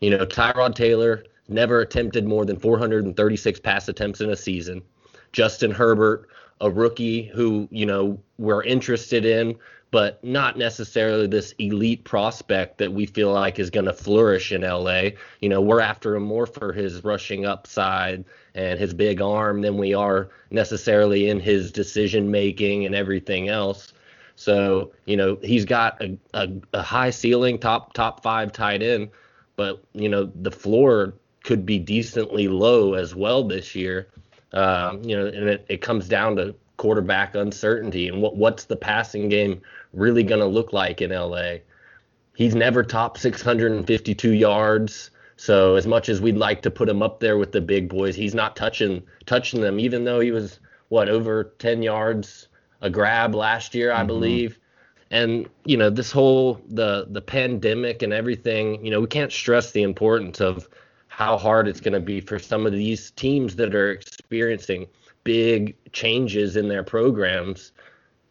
You 0.01 0.11
know, 0.11 0.27
Tyrod 0.27 0.75
Taylor 0.75 1.25
never 1.49 1.81
attempted 1.81 2.27
more 2.27 2.45
than 2.45 2.59
436 2.59 3.61
pass 3.61 3.89
attempts 3.89 4.21
in 4.21 4.31
a 4.31 4.37
season. 4.37 4.83
Justin 5.33 5.71
Herbert, 5.71 6.29
a 6.61 6.71
rookie 6.71 7.25
who 7.25 7.69
you 7.71 7.87
know 7.87 8.19
we're 8.39 8.65
interested 8.65 9.25
in, 9.25 9.57
but 9.91 10.23
not 10.25 10.59
necessarily 10.59 11.27
this 11.27 11.53
elite 11.59 12.05
prospect 12.05 12.79
that 12.79 12.93
we 12.93 13.07
feel 13.07 13.33
like 13.33 13.59
is 13.59 13.71
going 13.71 13.87
to 13.87 13.93
flourish 13.93 14.53
in 14.53 14.63
LA. 14.63 15.11
You 15.41 15.49
know, 15.49 15.61
we're 15.61 15.81
after 15.81 16.17
him 16.17 16.25
more 16.25 16.47
for 16.47 16.73
his 16.73 17.05
rushing 17.05 17.47
upside 17.47 18.25
and 18.59 18.79
his 18.79 18.93
big 18.93 19.23
arm 19.23 19.63
than 19.63 19.79
we 19.79 19.95
are 19.95 20.29
necessarily 20.51 21.31
in 21.31 21.39
his 21.39 21.71
decision 21.71 22.31
making 22.31 22.85
and 22.85 22.95
everything 22.95 23.49
else. 23.49 23.93
So, 24.35 24.93
you 25.05 25.17
know, 25.17 25.39
he's 25.43 25.65
got 25.65 26.03
a, 26.03 26.19
a, 26.35 26.49
a 26.75 26.83
high 26.83 27.11
ceiling, 27.11 27.59
top 27.59 27.93
top 27.93 28.23
five 28.23 28.53
tight 28.53 28.83
end, 28.83 29.11
but 29.57 29.83
you 29.95 30.09
know, 30.09 30.31
the 30.43 30.51
floor 30.51 31.15
could 31.45 31.65
be 31.65 31.79
decently 31.79 32.49
low 32.49 32.95
as 32.95 33.15
well 33.15 33.47
this 33.47 33.77
year. 33.77 34.09
Um, 34.53 35.03
you 35.05 35.17
know, 35.17 35.27
and 35.27 35.49
it, 35.49 35.67
it 35.69 35.81
comes 35.81 36.09
down 36.09 36.37
to 36.37 36.55
quarterback 36.79 37.35
uncertainty 37.35 38.09
and 38.09 38.23
what 38.23 38.37
what's 38.37 38.65
the 38.65 38.77
passing 38.77 39.29
game 39.29 39.61
really 39.93 40.23
going 40.23 40.41
to 40.41 40.47
look 40.47 40.73
like 40.73 41.01
in 41.01 41.11
LA. 41.11 41.59
He's 42.35 42.55
never 42.55 42.83
topped 42.83 43.21
652 43.21 44.33
yards. 44.33 45.11
So 45.39 45.77
as 45.77 45.87
much 45.87 46.09
as 46.09 46.21
we'd 46.21 46.37
like 46.37 46.63
to 46.63 46.71
put 46.71 46.89
him 46.89 47.01
up 47.01 47.21
there 47.21 47.39
with 47.39 47.53
the 47.53 47.61
big 47.61 47.89
boys, 47.89 48.17
he's 48.17 48.35
not 48.35 48.57
touching 48.57 49.05
touching 49.25 49.61
them 49.61 49.79
even 49.79 50.05
though 50.05 50.19
he 50.19 50.33
was 50.33 50.59
what 50.89 51.09
over 51.09 51.55
10 51.59 51.81
yards 51.83 52.49
a 52.81 52.91
grab 52.91 53.37
last 53.37 53.73
year, 53.73 53.93
I 53.93 53.99
mm-hmm. 53.99 54.07
believe. 54.09 54.59
And 55.13 55.49
you 55.65 55.77
know, 55.77 55.91
this 55.91 56.11
whole 56.11 56.61
the 56.69 57.07
the 57.09 57.23
pandemic 57.23 58.03
and 58.03 58.13
everything, 58.13 58.85
you 58.85 58.91
know, 58.91 59.01
we 59.01 59.07
can't 59.07 59.33
stress 59.33 59.71
the 59.71 59.83
importance 59.83 60.41
of 60.41 60.69
how 61.07 61.39
hard 61.39 61.69
it's 61.69 61.81
going 61.81 61.95
to 61.95 62.01
be 62.01 62.21
for 62.21 62.41
some 62.41 62.67
of 62.67 62.73
these 62.73 63.13
teams 63.13 63.55
that 63.57 63.77
are 63.77 63.93
experiencing 63.93 64.89
big 65.23 65.77
changes 65.93 66.57
in 66.57 66.67
their 66.67 66.83
programs 66.83 67.71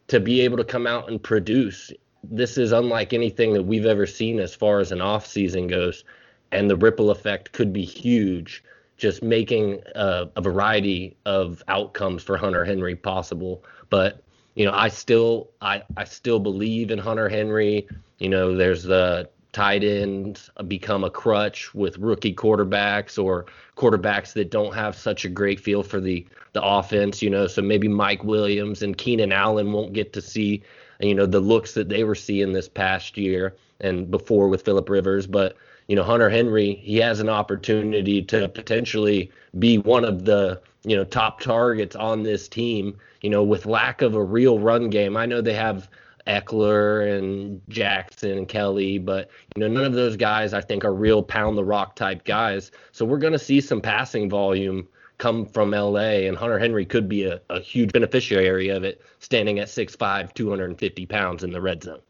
to 0.08 0.20
be 0.20 0.42
able 0.42 0.58
to 0.58 0.64
come 0.66 0.86
out 0.86 1.10
and 1.10 1.24
produce. 1.24 1.92
This 2.22 2.58
is 2.58 2.74
unlike 2.74 3.14
anything 3.14 3.54
that 3.54 3.64
we've 3.64 3.86
ever 3.86 4.06
seen 4.06 4.40
as 4.40 4.54
far 4.54 4.80
as 4.80 4.92
an 4.92 5.02
off 5.02 5.26
season 5.26 5.68
goes, 5.68 6.04
and 6.52 6.70
the 6.70 6.76
ripple 6.76 7.12
effect 7.12 7.52
could 7.52 7.74
be 7.74 7.84
huge 7.84 8.64
just 8.98 9.22
making 9.22 9.82
a, 9.96 10.28
a 10.36 10.42
variety 10.42 11.16
of 11.26 11.64
outcomes 11.68 12.24
for 12.24 12.36
Hunter 12.36 12.66
Henry 12.66 12.96
possible. 12.96 13.64
But 13.90 14.22
you 14.56 14.66
know, 14.66 14.74
I 14.74 14.90
still 14.90 15.52
I 15.62 15.84
I 15.96 16.04
still 16.04 16.40
believe 16.40 16.92
in 16.92 16.98
Hunter 16.98 17.30
Henry. 17.30 17.88
You 18.18 18.30
know, 18.30 18.56
there's 18.56 18.84
the 18.84 19.30
tight 19.54 19.84
ends 19.84 20.50
become 20.68 21.04
a 21.04 21.10
crutch 21.10 21.74
with 21.74 21.98
rookie 21.98 22.34
quarterbacks 22.34 23.24
or 23.24 23.46
quarterbacks 23.76 24.34
that 24.34 24.52
don't 24.52 24.74
have 24.74 24.96
such 24.96 25.26
a 25.26 25.30
great 25.30 25.60
feel 25.60 25.84
for 25.84 26.02
the 26.02 26.26
the 26.54 26.64
offense, 26.64 27.22
you 27.22 27.30
know. 27.30 27.46
So 27.46 27.62
maybe 27.62 27.88
Mike 27.88 28.24
Williams 28.24 28.82
and 28.82 28.98
Keenan 28.98 29.32
Allen 29.32 29.72
won't 29.72 29.94
get 29.94 30.12
to 30.14 30.22
see, 30.22 30.64
you 31.00 31.14
know, 31.14 31.28
the 31.28 31.40
looks 31.40 31.76
that 31.76 31.88
they 31.88 32.04
were 32.04 32.16
seeing 32.16 32.52
this 32.52 32.68
past 32.68 33.16
year 33.16 33.56
and 33.80 34.10
before 34.10 34.48
with 34.48 34.64
Philip 34.66 34.90
Rivers, 34.90 35.28
but 35.28 35.56
you 35.88 35.96
know, 35.96 36.04
Hunter 36.04 36.30
Henry, 36.30 36.76
he 36.76 36.98
has 36.98 37.20
an 37.20 37.30
opportunity 37.30 38.22
to 38.24 38.50
potentially 38.50 39.32
be 39.58 39.78
one 39.78 40.04
of 40.04 40.26
the, 40.26 40.62
you 40.84 40.96
know, 40.96 41.04
top 41.04 41.40
targets 41.40 41.96
on 41.96 42.24
this 42.24 42.48
team, 42.48 42.98
you 43.22 43.30
know, 43.30 43.44
with 43.44 43.66
lack 43.66 44.02
of 44.02 44.16
a 44.16 44.24
real 44.24 44.60
run 44.60 44.90
game. 44.90 45.16
I 45.16 45.26
know 45.26 45.42
they 45.42 45.54
have 45.54 45.90
Ekeler 46.28 47.18
and 47.18 47.62
Jackson 47.70 48.38
and 48.38 48.48
Kelly, 48.48 48.98
but 48.98 49.30
you 49.56 49.62
know 49.62 49.68
none 49.70 49.86
of 49.86 49.94
those 49.94 50.18
guys 50.18 50.54
I 50.54 50.62
think 50.62 50.84
are 50.84 50.94
real 50.94 51.24
pound 51.24 51.58
the 51.58 51.64
rock 51.64 51.96
type 51.96 52.26
guys. 52.26 52.72
So 52.92 53.06
we're 53.06 53.18
going 53.18 53.34
to 53.34 53.40
see 53.40 53.62
some 53.62 53.82
passing 53.82 54.30
volume 54.30 54.88
come 55.18 55.46
from 55.46 55.72
LA, 55.72 56.28
and 56.28 56.38
Hunter 56.38 56.60
Henry 56.60 56.86
could 56.86 57.08
be 57.10 57.24
a, 57.24 57.42
a 57.50 57.60
huge 57.60 57.92
beneficiary 57.92 58.70
of 58.70 58.84
it, 58.84 59.02
standing 59.20 59.58
at 59.60 59.68
6'5", 59.68 60.34
250 60.34 61.06
pounds 61.06 61.44
in 61.44 61.52
the 61.52 61.62
red 61.62 61.82
zone. 61.82 62.02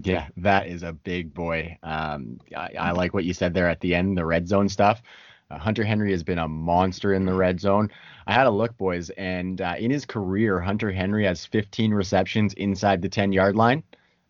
Yeah, 0.00 0.28
that 0.38 0.66
is 0.66 0.82
a 0.82 0.92
big 0.92 1.34
boy. 1.34 1.78
Um, 1.82 2.38
I, 2.56 2.70
I, 2.78 2.90
like 2.92 3.14
what 3.14 3.24
you 3.24 3.34
said 3.34 3.54
there 3.54 3.68
at 3.68 3.80
the 3.80 3.94
end, 3.94 4.16
the 4.16 4.24
red 4.24 4.48
zone 4.48 4.68
stuff. 4.68 5.02
Uh, 5.50 5.58
Hunter 5.58 5.84
Henry 5.84 6.10
has 6.12 6.22
been 6.22 6.38
a 6.38 6.48
monster 6.48 7.12
in 7.12 7.26
the 7.26 7.34
red 7.34 7.60
zone. 7.60 7.90
I 8.26 8.32
had 8.32 8.46
a 8.46 8.50
look, 8.50 8.76
boys, 8.78 9.10
and 9.10 9.60
uh, 9.60 9.74
in 9.78 9.90
his 9.90 10.06
career, 10.06 10.60
Hunter 10.60 10.90
Henry 10.90 11.24
has 11.24 11.44
15 11.44 11.92
receptions 11.92 12.54
inside 12.54 13.02
the 13.02 13.08
10 13.08 13.32
yard 13.32 13.54
line. 13.54 13.82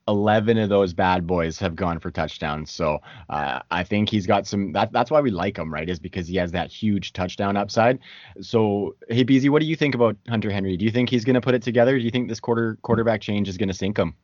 11 0.09 0.59
of 0.59 0.69
those 0.69 0.93
bad 0.93 1.29
boys 1.29 1.61
have 1.61 1.77
gone 1.77 2.01
for 2.01 2.11
touchdowns. 2.11 2.73
So 2.73 2.99
uh, 3.29 3.61
I 3.71 3.85
think 3.85 4.09
he's 4.09 4.27
got 4.27 4.49
some. 4.49 4.73
That, 4.73 4.91
that's 4.93 5.13
why 5.13 5.21
we 5.21 5.31
like 5.31 5.57
him, 5.57 5.73
right? 5.73 5.89
Is 5.89 6.01
because 6.01 6.27
he 6.27 6.37
has 6.37 6.51
that 6.53 6.73
huge 6.73 7.13
touchdown 7.13 7.57
upside. 7.57 8.01
So 8.41 8.97
hey, 9.09 9.23
Beezy, 9.23 9.49
what 9.49 9.61
do 9.61 9.67
you 9.67 9.77
think 9.77 9.95
about 9.95 10.17
Hunter 10.29 10.51
Henry? 10.51 10.77
Do 10.77 10.85
you 10.85 10.91
think 10.91 11.09
he's 11.09 11.25
going 11.25 11.35
to 11.35 11.41
put 11.41 11.55
it 11.55 11.63
together? 11.63 11.97
Do 11.97 12.05
you 12.05 12.11
think 12.11 12.29
this 12.29 12.41
quarter 12.41 12.79
quarterback 12.83 13.21
change 13.21 13.49
is 13.49 13.57
going 13.57 13.69
to 13.69 13.75
sink 13.75 13.97
him? 13.97 14.17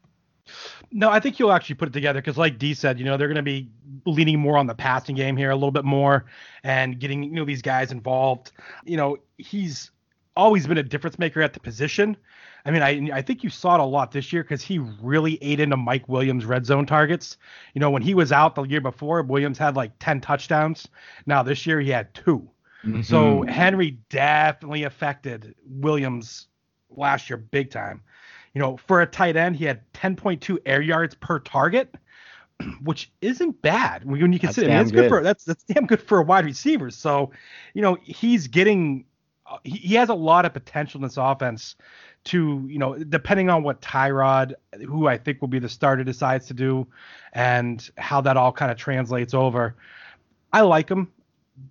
No, 0.90 1.10
I 1.10 1.20
think 1.20 1.36
he'll 1.36 1.52
actually 1.52 1.76
put 1.76 1.88
it 1.88 1.92
together 1.92 2.20
because, 2.20 2.38
like 2.38 2.58
D 2.58 2.74
said, 2.74 2.98
you 2.98 3.04
know, 3.04 3.16
they're 3.16 3.28
going 3.28 3.36
to 3.36 3.42
be 3.42 3.70
leaning 4.04 4.38
more 4.38 4.56
on 4.56 4.66
the 4.66 4.74
passing 4.74 5.14
game 5.14 5.36
here 5.36 5.50
a 5.50 5.54
little 5.54 5.70
bit 5.70 5.84
more 5.84 6.26
and 6.62 6.98
getting 6.98 7.24
you 7.24 7.32
know 7.32 7.44
these 7.44 7.62
guys 7.62 7.92
involved. 7.92 8.52
You 8.84 8.96
know, 8.96 9.18
he's 9.36 9.90
always 10.36 10.66
been 10.66 10.78
a 10.78 10.82
difference 10.82 11.18
maker 11.18 11.42
at 11.42 11.52
the 11.52 11.60
position. 11.60 12.16
I 12.64 12.70
mean, 12.70 12.82
I 12.82 13.18
I 13.18 13.22
think 13.22 13.42
you 13.42 13.50
saw 13.50 13.74
it 13.74 13.80
a 13.80 13.84
lot 13.84 14.12
this 14.12 14.32
year 14.32 14.42
because 14.42 14.62
he 14.62 14.78
really 14.78 15.42
ate 15.42 15.60
into 15.60 15.76
Mike 15.76 16.08
Williams' 16.08 16.44
red 16.44 16.66
zone 16.66 16.86
targets. 16.86 17.36
You 17.74 17.80
know, 17.80 17.90
when 17.90 18.02
he 18.02 18.14
was 18.14 18.32
out 18.32 18.54
the 18.54 18.62
year 18.62 18.80
before, 18.80 19.22
Williams 19.22 19.58
had 19.58 19.76
like 19.76 19.92
ten 19.98 20.20
touchdowns. 20.20 20.88
Now 21.26 21.42
this 21.42 21.66
year 21.66 21.80
he 21.80 21.90
had 21.90 22.12
2 22.14 22.38
mm-hmm. 22.38 23.02
So 23.02 23.42
Henry 23.42 23.98
definitely 24.10 24.84
affected 24.84 25.54
Williams 25.66 26.46
last 26.90 27.30
year 27.30 27.36
big 27.36 27.70
time. 27.70 28.02
You 28.54 28.60
know, 28.60 28.76
for 28.76 29.02
a 29.02 29.06
tight 29.06 29.36
end, 29.36 29.56
he 29.56 29.64
had 29.64 29.80
10.2 29.92 30.58
air 30.66 30.80
yards 30.80 31.14
per 31.14 31.38
target, 31.38 31.94
which 32.82 33.10
isn't 33.20 33.60
bad 33.62 34.04
when 34.04 34.32
you 34.32 34.38
consider. 34.38 34.68
That's, 34.68 34.90
good. 34.90 35.02
good. 35.02 35.08
for 35.08 35.22
that's 35.22 35.44
that's 35.44 35.64
damn 35.64 35.86
good 35.86 36.02
for 36.02 36.18
a 36.18 36.22
wide 36.22 36.44
receiver. 36.44 36.90
So, 36.90 37.30
you 37.74 37.82
know, 37.82 37.96
he's 38.02 38.46
getting 38.46 39.04
uh, 39.46 39.58
he, 39.64 39.78
he 39.78 39.94
has 39.94 40.08
a 40.08 40.14
lot 40.14 40.44
of 40.44 40.52
potential 40.52 40.98
in 40.98 41.02
this 41.02 41.16
offense 41.16 41.76
to, 42.24 42.66
you 42.68 42.78
know, 42.78 42.96
depending 42.96 43.48
on 43.48 43.62
what 43.62 43.80
Tyrod, 43.80 44.54
who 44.86 45.06
I 45.06 45.16
think 45.16 45.40
will 45.40 45.48
be 45.48 45.58
the 45.58 45.68
starter, 45.68 46.04
decides 46.04 46.46
to 46.46 46.54
do, 46.54 46.86
and 47.32 47.88
how 47.96 48.20
that 48.22 48.36
all 48.36 48.52
kind 48.52 48.70
of 48.70 48.76
translates 48.76 49.34
over. 49.34 49.76
I 50.52 50.62
like 50.62 50.90
him. 50.90 51.12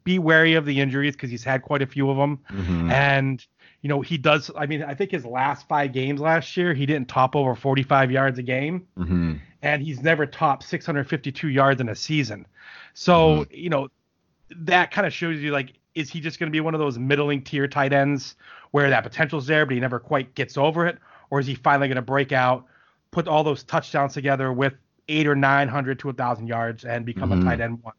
Be 0.04 0.20
wary 0.20 0.56
of 0.56 0.66
the 0.66 0.80
injuries 0.80 1.16
because 1.16 1.30
he's 1.30 1.44
had 1.44 1.62
quite 1.62 1.82
a 1.82 1.88
few 1.88 2.10
of 2.10 2.18
them, 2.18 2.40
mm-hmm. 2.50 2.92
and 2.92 3.46
you 3.82 3.90
know, 3.90 4.02
he 4.02 4.18
does. 4.18 4.50
I 4.58 4.66
mean, 4.66 4.84
I 4.84 4.94
think 4.94 5.12
his 5.12 5.26
last 5.26 5.68
five 5.68 5.94
games 5.94 6.20
last 6.20 6.58
year, 6.58 6.74
he 6.74 6.86
didn't 6.86 7.08
top 7.08 7.36
over 7.36 7.56
45 7.56 8.12
yards 8.12 8.40
a 8.40 8.44
game, 8.44 8.88
mm-hmm. 8.98 9.36
and 9.62 9.82
he's 9.82 10.02
never 10.02 10.26
topped 10.26 10.64
652 10.64 11.48
yards 11.50 11.80
in 11.80 11.90
a 11.90 11.96
season. 11.96 12.46
So, 12.94 13.46
mm-hmm. 13.46 13.54
you 13.54 13.70
know, 13.70 13.90
that 14.50 14.92
kind 14.92 15.06
of 15.06 15.14
shows 15.14 15.40
you 15.40 15.52
like, 15.52 15.74
is 15.94 16.10
he 16.10 16.20
just 16.20 16.40
going 16.40 16.52
to 16.52 16.52
be 16.52 16.60
one 16.60 16.74
of 16.74 16.80
those 16.80 16.98
middling 16.98 17.44
tier 17.44 17.68
tight 17.68 17.94
ends 17.94 18.36
where 18.72 18.90
that 18.90 19.04
potential's 19.04 19.48
there, 19.48 19.66
but 19.66 19.74
he 19.74 19.80
never 19.80 20.00
quite 20.00 20.34
gets 20.36 20.58
over 20.58 20.88
it, 20.88 20.98
or 21.30 21.40
is 21.40 21.48
he 21.48 21.56
finally 21.56 21.88
going 21.88 21.96
to 21.96 22.02
break 22.02 22.32
out, 22.32 22.66
put 23.12 23.28
all 23.28 23.44
those 23.44 23.64
touchdowns 23.64 24.14
together 24.14 24.52
with 24.52 24.74
eight 25.08 25.28
or 25.28 25.36
nine 25.36 25.68
hundred 25.68 26.00
to 26.00 26.10
a 26.10 26.14
thousand 26.14 26.48
yards 26.48 26.84
and 26.84 27.06
become 27.06 27.30
mm-hmm. 27.30 27.48
a 27.48 27.52
tight 27.52 27.62
end 27.62 27.82
one? 27.84 27.94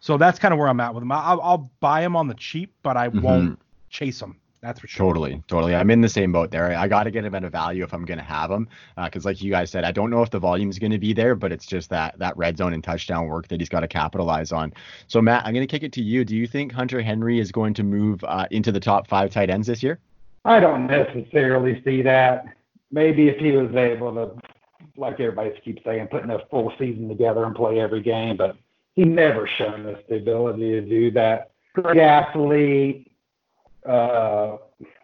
So 0.00 0.16
that's 0.16 0.38
kind 0.38 0.52
of 0.52 0.58
where 0.58 0.68
I'm 0.68 0.80
at 0.80 0.94
with 0.94 1.02
him. 1.02 1.12
I'll, 1.12 1.40
I'll 1.40 1.70
buy 1.80 2.02
him 2.02 2.16
on 2.16 2.28
the 2.28 2.34
cheap, 2.34 2.72
but 2.82 2.96
I 2.96 3.08
mm-hmm. 3.08 3.20
won't 3.20 3.58
chase 3.90 4.20
him. 4.20 4.36
That's 4.62 4.78
for 4.78 4.86
sure. 4.86 5.08
Totally, 5.08 5.42
totally. 5.48 5.74
I'm 5.74 5.90
in 5.90 6.00
the 6.00 6.08
same 6.08 6.30
boat 6.30 6.52
there. 6.52 6.72
I 6.78 6.86
got 6.86 7.02
to 7.02 7.10
get 7.10 7.24
him 7.24 7.34
at 7.34 7.42
a 7.42 7.50
value 7.50 7.82
if 7.82 7.92
I'm 7.92 8.04
going 8.04 8.18
to 8.18 8.24
have 8.24 8.48
him, 8.48 8.68
because 8.96 9.26
uh, 9.26 9.30
like 9.30 9.42
you 9.42 9.50
guys 9.50 9.72
said, 9.72 9.82
I 9.82 9.90
don't 9.90 10.08
know 10.08 10.22
if 10.22 10.30
the 10.30 10.38
volume 10.38 10.70
is 10.70 10.78
going 10.78 10.92
to 10.92 11.00
be 11.00 11.12
there, 11.12 11.34
but 11.34 11.50
it's 11.50 11.66
just 11.66 11.90
that 11.90 12.16
that 12.20 12.36
red 12.36 12.56
zone 12.56 12.72
and 12.72 12.82
touchdown 12.82 13.26
work 13.26 13.48
that 13.48 13.58
he's 13.58 13.68
got 13.68 13.80
to 13.80 13.88
capitalize 13.88 14.52
on. 14.52 14.72
So 15.08 15.20
Matt, 15.20 15.44
I'm 15.44 15.52
going 15.52 15.66
to 15.66 15.70
kick 15.70 15.82
it 15.82 15.92
to 15.94 16.02
you. 16.02 16.24
Do 16.24 16.36
you 16.36 16.46
think 16.46 16.70
Hunter 16.70 17.02
Henry 17.02 17.40
is 17.40 17.50
going 17.50 17.74
to 17.74 17.82
move 17.82 18.22
uh, 18.22 18.46
into 18.52 18.70
the 18.70 18.78
top 18.78 19.08
five 19.08 19.32
tight 19.32 19.50
ends 19.50 19.66
this 19.66 19.82
year? 19.82 19.98
I 20.44 20.60
don't 20.60 20.86
necessarily 20.86 21.82
see 21.84 22.02
that. 22.02 22.44
Maybe 22.92 23.28
if 23.28 23.38
he 23.38 23.50
was 23.50 23.74
able 23.74 24.14
to, 24.14 24.30
like 24.96 25.18
everybody 25.18 25.58
keeps 25.64 25.82
saying, 25.82 26.06
putting 26.06 26.30
a 26.30 26.38
full 26.50 26.72
season 26.78 27.08
together 27.08 27.44
and 27.44 27.54
play 27.56 27.80
every 27.80 28.00
game, 28.00 28.36
but 28.36 28.56
he 28.94 29.04
never 29.04 29.48
shown 29.58 29.86
us 29.86 30.02
the 30.08 30.16
ability 30.16 30.70
to 30.72 30.80
do 30.82 31.10
that. 31.12 31.52
Great 31.74 31.98
athlete, 31.98 33.10
uh, 33.88 34.56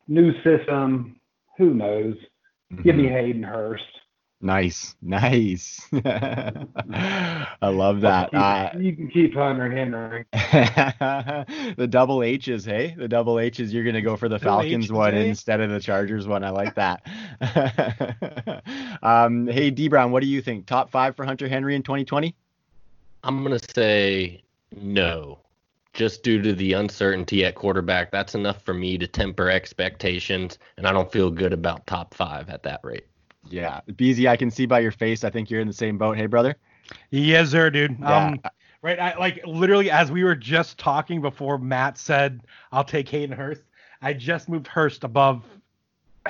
new 0.06 0.32
system. 0.42 1.16
Who 1.56 1.74
knows? 1.74 2.14
Mm-hmm. 2.72 2.82
Give 2.82 2.96
me. 2.96 3.08
Hayden 3.08 3.42
Hurst. 3.42 3.84
Nice, 4.40 4.94
nice. 5.02 5.84
I 5.92 7.46
love 7.62 8.02
that. 8.02 8.32
You, 8.32 8.38
uh, 8.38 8.70
you 8.78 8.94
can 8.94 9.08
keep 9.08 9.34
Hunter 9.34 9.68
Henry. 9.68 10.26
the 11.76 11.88
double 11.90 12.22
H's, 12.22 12.64
hey, 12.64 12.94
the 12.96 13.08
double 13.08 13.40
H's. 13.40 13.74
You're 13.74 13.82
gonna 13.82 14.00
go 14.00 14.16
for 14.16 14.28
the 14.28 14.38
Falcons 14.38 14.84
H's, 14.84 14.92
one 14.92 15.14
hey? 15.14 15.28
instead 15.28 15.60
of 15.60 15.70
the 15.70 15.80
Chargers 15.80 16.28
one. 16.28 16.44
I 16.44 16.50
like 16.50 16.76
that. 16.76 17.02
um, 19.02 19.48
hey, 19.48 19.70
D 19.70 19.88
Brown, 19.88 20.12
what 20.12 20.22
do 20.22 20.28
you 20.28 20.40
think? 20.40 20.66
Top 20.66 20.88
five 20.90 21.16
for 21.16 21.24
Hunter 21.24 21.48
Henry 21.48 21.74
in 21.74 21.82
2020? 21.82 22.36
I'm 23.28 23.42
gonna 23.42 23.58
say 23.74 24.42
no 24.74 25.38
just 25.92 26.22
due 26.22 26.40
to 26.40 26.54
the 26.54 26.72
uncertainty 26.72 27.44
at 27.44 27.56
quarterback, 27.56 28.10
that's 28.10 28.34
enough 28.34 28.62
for 28.62 28.72
me 28.72 28.96
to 28.96 29.06
temper 29.06 29.50
expectations, 29.50 30.58
and 30.78 30.86
I 30.86 30.92
don't 30.92 31.12
feel 31.12 31.30
good 31.30 31.52
about 31.52 31.86
top 31.86 32.14
five 32.14 32.48
at 32.48 32.62
that 32.62 32.80
rate. 32.82 33.06
Yeah, 33.50 33.80
Beezy, 33.96 34.28
I 34.28 34.36
can 34.36 34.50
see 34.50 34.64
by 34.64 34.78
your 34.78 34.92
face. 34.92 35.24
I 35.24 35.30
think 35.30 35.50
you're 35.50 35.60
in 35.60 35.66
the 35.66 35.74
same 35.74 35.98
boat. 35.98 36.16
Hey, 36.16 36.24
brother. 36.24 36.56
Yes, 37.10 37.50
sir, 37.50 37.68
dude. 37.68 37.98
Yeah. 38.00 38.28
Um, 38.28 38.40
right, 38.80 38.98
I, 38.98 39.18
like 39.18 39.44
literally 39.46 39.90
as 39.90 40.10
we 40.10 40.24
were 40.24 40.36
just 40.36 40.78
talking 40.78 41.20
before 41.20 41.58
Matt 41.58 41.98
said, 41.98 42.40
"I'll 42.72 42.84
take 42.84 43.10
Hayden 43.10 43.36
Hurst." 43.36 43.62
I 44.00 44.14
just 44.14 44.48
moved 44.48 44.68
Hurst 44.68 45.04
above 45.04 45.44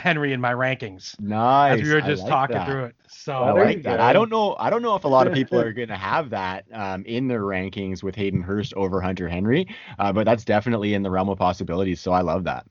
Henry 0.00 0.32
in 0.32 0.40
my 0.40 0.52
rankings. 0.52 1.18
Nice. 1.20 1.80
As 1.80 1.86
we 1.86 1.92
were 1.92 2.00
just 2.00 2.22
like 2.22 2.30
talking 2.30 2.56
that. 2.56 2.66
through 2.66 2.84
it. 2.84 2.96
So 3.08 3.32
I 3.32 3.52
like 3.52 3.82
that. 3.82 4.00
I 4.00 4.12
don't 4.12 4.30
know. 4.30 4.56
I 4.58 4.70
don't 4.70 4.82
know 4.82 4.94
if 4.94 5.04
a 5.04 5.08
lot 5.08 5.26
of 5.26 5.34
people 5.34 5.60
are 5.60 5.72
going 5.74 5.88
to 5.88 5.96
have 5.96 6.30
that 6.30 6.64
um, 6.72 7.04
in 7.04 7.28
their 7.28 7.42
rankings 7.42 8.02
with 8.02 8.14
Hayden 8.14 8.42
Hurst 8.42 8.74
over 8.74 9.00
Hunter 9.00 9.28
Henry, 9.28 9.66
uh, 9.98 10.12
but 10.12 10.24
that's 10.24 10.44
definitely 10.44 10.94
in 10.94 11.02
the 11.02 11.10
realm 11.10 11.28
of 11.28 11.38
possibilities. 11.38 12.00
So 12.00 12.12
I 12.12 12.20
love 12.20 12.44
that. 12.44 12.66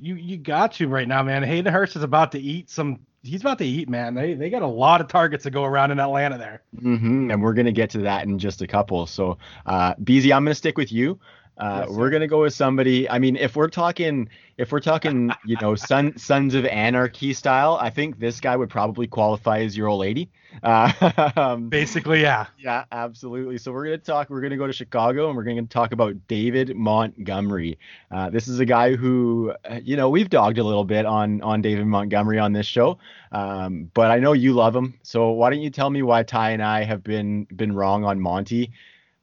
You 0.00 0.16
you 0.16 0.36
got 0.36 0.72
to 0.72 0.88
right 0.88 1.06
now, 1.06 1.22
man. 1.22 1.42
Hayden 1.42 1.72
Hurst 1.72 1.96
is 1.96 2.02
about 2.02 2.32
to 2.32 2.40
eat 2.40 2.68
some. 2.68 3.00
He's 3.22 3.40
about 3.40 3.58
to 3.58 3.64
eat, 3.64 3.88
man. 3.88 4.14
They 4.14 4.34
they 4.34 4.50
got 4.50 4.62
a 4.62 4.66
lot 4.66 5.00
of 5.00 5.06
targets 5.06 5.44
to 5.44 5.50
go 5.50 5.64
around 5.64 5.92
in 5.92 6.00
Atlanta 6.00 6.38
there. 6.38 6.62
Mm-hmm. 6.76 7.30
And 7.30 7.42
we're 7.42 7.54
gonna 7.54 7.72
get 7.72 7.90
to 7.90 7.98
that 7.98 8.24
in 8.24 8.38
just 8.38 8.62
a 8.62 8.66
couple. 8.66 9.06
So, 9.06 9.38
uh, 9.66 9.94
BZ, 9.94 10.34
I'm 10.34 10.44
gonna 10.44 10.56
stick 10.56 10.76
with 10.76 10.90
you. 10.90 11.20
Uh, 11.58 11.86
yes, 11.86 11.96
we're 11.96 12.10
gonna 12.10 12.26
go 12.26 12.42
with 12.42 12.54
somebody. 12.54 13.08
I 13.08 13.18
mean, 13.18 13.36
if 13.36 13.56
we're 13.56 13.68
talking, 13.68 14.28
if 14.56 14.72
we're 14.72 14.80
talking, 14.80 15.30
you 15.44 15.56
know, 15.60 15.74
son, 15.76 16.16
Sons 16.16 16.54
of 16.54 16.64
Anarchy 16.66 17.32
style, 17.32 17.78
I 17.80 17.90
think 17.90 18.18
this 18.18 18.40
guy 18.40 18.56
would 18.56 18.70
probably 18.70 19.06
qualify 19.06 19.60
as 19.60 19.76
your 19.76 19.88
old 19.88 20.00
lady. 20.00 20.30
Uh, 20.62 21.56
Basically, 21.56 22.22
yeah. 22.22 22.46
Yeah, 22.58 22.84
absolutely. 22.90 23.58
So 23.58 23.72
we're 23.72 23.84
gonna 23.84 23.98
talk. 23.98 24.30
We're 24.30 24.40
gonna 24.40 24.56
go 24.56 24.66
to 24.66 24.72
Chicago, 24.72 25.28
and 25.28 25.36
we're 25.36 25.44
gonna 25.44 25.62
talk 25.64 25.92
about 25.92 26.14
David 26.26 26.74
Montgomery. 26.76 27.78
Uh, 28.10 28.30
this 28.30 28.48
is 28.48 28.58
a 28.58 28.66
guy 28.66 28.96
who, 28.96 29.52
uh, 29.68 29.80
you 29.82 29.96
know, 29.96 30.08
we've 30.08 30.30
dogged 30.30 30.58
a 30.58 30.64
little 30.64 30.84
bit 30.84 31.06
on 31.06 31.42
on 31.42 31.62
David 31.62 31.86
Montgomery 31.86 32.38
on 32.38 32.52
this 32.52 32.66
show, 32.66 32.98
um, 33.30 33.90
but 33.94 34.10
I 34.10 34.18
know 34.18 34.32
you 34.32 34.52
love 34.54 34.74
him. 34.74 34.94
So 35.02 35.30
why 35.30 35.50
don't 35.50 35.60
you 35.62 35.70
tell 35.70 35.90
me 35.90 36.02
why 36.02 36.22
Ty 36.22 36.50
and 36.50 36.62
I 36.62 36.84
have 36.84 37.02
been 37.02 37.46
been 37.54 37.72
wrong 37.72 38.04
on 38.04 38.20
Monty? 38.20 38.72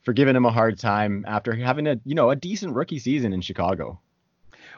For 0.04 0.14
giving 0.14 0.36
him 0.36 0.46
a 0.46 0.52
hard 0.52 0.80
time 0.80 1.26
after 1.28 1.56
having 1.56 1.88
a 1.88 2.00
you 2.06 2.16
know 2.16 2.30
a 2.30 2.36
decent 2.36 2.74
rookie 2.76 3.00
season 3.00 3.34
in 3.34 3.42
Chicago. 3.42 4.00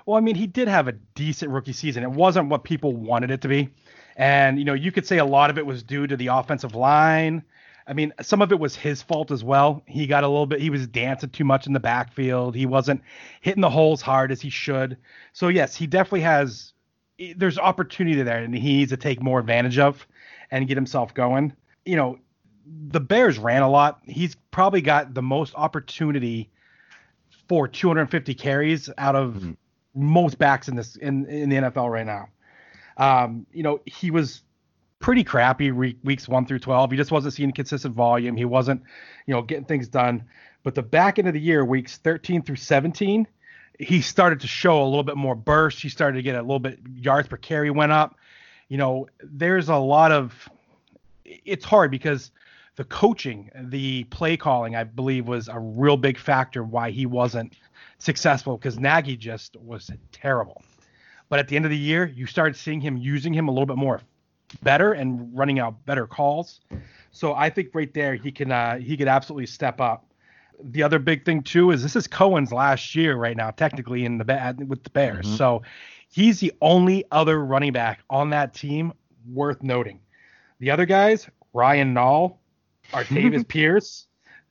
Well, 0.06 0.18
I 0.18 0.22
mean, 0.22 0.36
he 0.36 0.48
did 0.48 0.68
have 0.68 0.88
a 0.88 0.94
decent 0.94 1.52
rookie 1.52 1.74
season. 1.74 2.04
It 2.04 2.12
wasn't 2.12 2.50
what 2.50 2.64
people 2.64 2.96
wanted 2.96 3.32
it 3.32 3.42
to 3.42 3.48
be. 3.48 3.70
And, 4.16 4.60
you 4.60 4.66
know, 4.66 4.74
you 4.74 4.92
could 4.92 5.06
say 5.06 5.18
a 5.18 5.26
lot 5.26 5.50
of 5.50 5.58
it 5.58 5.66
was 5.66 5.84
due 5.84 6.08
to 6.08 6.18
the 6.18 6.28
offensive 6.28 6.76
line. 6.76 7.44
I 7.88 7.94
mean, 7.94 8.14
some 8.22 8.42
of 8.42 8.52
it 8.52 8.60
was 8.60 8.76
his 8.76 9.02
fault 9.02 9.32
as 9.32 9.44
well. 9.44 9.84
He 9.88 10.08
got 10.08 10.24
a 10.24 10.28
little 10.28 10.46
bit, 10.46 10.62
he 10.62 10.70
was 10.70 10.88
dancing 10.88 11.30
too 11.30 11.44
much 11.44 11.68
in 11.68 11.74
the 11.74 11.80
backfield. 11.80 12.56
He 12.56 12.66
wasn't 12.66 13.02
hitting 13.42 13.62
the 13.62 13.70
holes 13.70 14.02
hard 14.02 14.32
as 14.32 14.42
he 14.42 14.50
should. 14.50 14.98
So, 15.34 15.48
yes, 15.48 15.76
he 15.76 15.88
definitely 15.88 16.22
has, 16.22 16.74
there's 17.36 17.58
opportunity 17.58 18.22
there 18.22 18.44
and 18.44 18.56
he 18.56 18.78
needs 18.78 18.92
to 18.92 18.98
take 18.98 19.22
more 19.22 19.40
advantage 19.40 19.80
of 19.80 20.06
and 20.52 20.68
get 20.68 20.78
himself 20.78 21.14
going. 21.14 21.54
You 21.86 21.96
know, 21.96 22.20
the 22.66 23.00
Bears 23.00 23.38
ran 23.38 23.62
a 23.62 23.70
lot. 23.70 24.02
He's 24.06 24.36
probably 24.52 24.82
got 24.82 25.14
the 25.14 25.22
most 25.22 25.54
opportunity 25.56 26.50
for 27.48 27.68
250 27.68 28.34
carries 28.36 28.90
out 28.98 29.16
of 29.16 29.34
mm-hmm. 29.34 29.52
most 29.96 30.38
backs 30.38 30.68
in 30.68 30.76
this 30.76 30.96
in 30.96 31.26
in 31.26 31.50
the 31.50 31.58
NFL 31.58 31.92
right 31.92 32.06
now. 32.06 32.30
Um, 32.98 33.46
you 33.52 33.64
know, 33.64 33.82
he 33.86 34.12
was 34.12 34.44
pretty 35.00 35.24
crappy 35.24 35.72
re- 35.72 35.98
weeks 36.04 36.28
one 36.28 36.46
through 36.46 36.60
12. 36.60 36.92
He 36.92 36.98
just 36.98 37.12
wasn't 37.12 37.34
seeing 37.34 37.52
consistent 37.52 37.96
volume. 37.96 38.38
He 38.38 38.46
wasn't, 38.46 38.84
you 39.26 39.34
know, 39.34 39.42
getting 39.42 39.66
things 39.66 39.88
done. 39.88 40.24
But 40.64 40.76
the 40.76 40.84
back 40.84 41.18
end 41.18 41.28
of 41.28 41.34
the 41.34 41.40
year, 41.40 41.66
weeks 41.66 41.98
13 41.98 42.44
through 42.44 42.58
17, 42.58 43.28
he 43.80 44.02
started 44.02 44.42
to 44.42 44.48
show 44.48 44.84
a 44.84 44.86
little 44.86 45.04
bit 45.04 45.18
more 45.18 45.36
burst. 45.36 45.82
He 45.82 45.90
started 45.90 46.18
to 46.18 46.22
get 46.22 46.36
a 46.36 46.42
little 46.42 46.60
bit 46.60 46.80
yards 46.96 47.28
per 47.28 47.38
carry 47.38 47.72
went 47.72 47.92
up. 47.92 48.16
You 48.70 48.78
know, 48.78 49.08
there's 49.24 49.70
a 49.70 49.76
lot 49.76 50.12
of 50.12 50.50
it's 51.26 51.66
hard 51.66 51.92
because 51.92 52.32
the 52.76 52.84
coaching, 52.86 53.50
the 53.56 54.06
play 54.06 54.38
calling, 54.38 54.76
I 54.76 54.84
believe 54.84 55.28
was 55.28 55.48
a 55.48 55.60
real 55.60 55.98
big 55.98 56.18
factor 56.18 56.64
why 56.64 56.92
he 56.92 57.06
wasn't 57.06 57.56
successful 57.98 58.58
because 58.58 58.80
Nagy 58.80 59.18
just 59.18 59.56
was 59.58 59.92
terrible. 60.12 60.64
But 61.30 61.40
at 61.40 61.48
the 61.48 61.56
end 61.56 61.66
of 61.66 61.72
the 61.72 61.78
year, 61.78 62.06
you 62.08 62.26
started 62.26 62.56
seeing 62.56 62.82
him 62.82 62.98
using 62.98 63.34
him 63.34 63.48
a 63.48 63.52
little 63.52 63.66
bit 63.66 63.78
more 63.78 64.02
better 64.64 64.94
and 64.94 65.30
running 65.38 65.60
out 65.60 65.86
better 65.86 66.08
calls. 66.08 66.62
So 67.12 67.34
I 67.34 67.50
think 67.50 67.70
right 67.74 67.94
there 67.94 68.16
he 68.16 68.32
can 68.32 68.52
uh, 68.52 68.78
he 68.78 68.98
could 68.98 69.08
absolutely 69.08 69.46
step 69.46 69.80
up. 69.80 70.06
The 70.64 70.84
other 70.84 71.00
big 71.00 71.26
thing 71.26 71.42
too 71.42 71.72
is 71.72 71.82
this 71.82 71.96
is 71.96 72.08
Cohen's 72.08 72.52
last 72.52 72.96
year 72.96 73.16
right 73.16 73.36
now, 73.36 73.52
technically 73.52 74.06
in 74.06 74.18
the 74.18 74.66
with 74.68 74.84
the 74.84 74.90
Bears. 74.90 75.26
Mm-hmm. 75.26 75.36
So 75.36 75.64
he's 76.10 76.40
the 76.40 76.54
only 76.62 77.06
other 77.12 77.44
running 77.44 77.74
back 77.74 78.02
on 78.10 78.30
that 78.32 78.54
team 78.54 78.94
worth 79.32 79.64
noting. 79.64 80.00
The 80.60 80.72
other 80.72 80.86
guys, 80.86 81.28
Ryan 81.54 81.94
Nall, 81.94 82.38
Artavis 82.92 83.48
Pierce, 83.48 84.08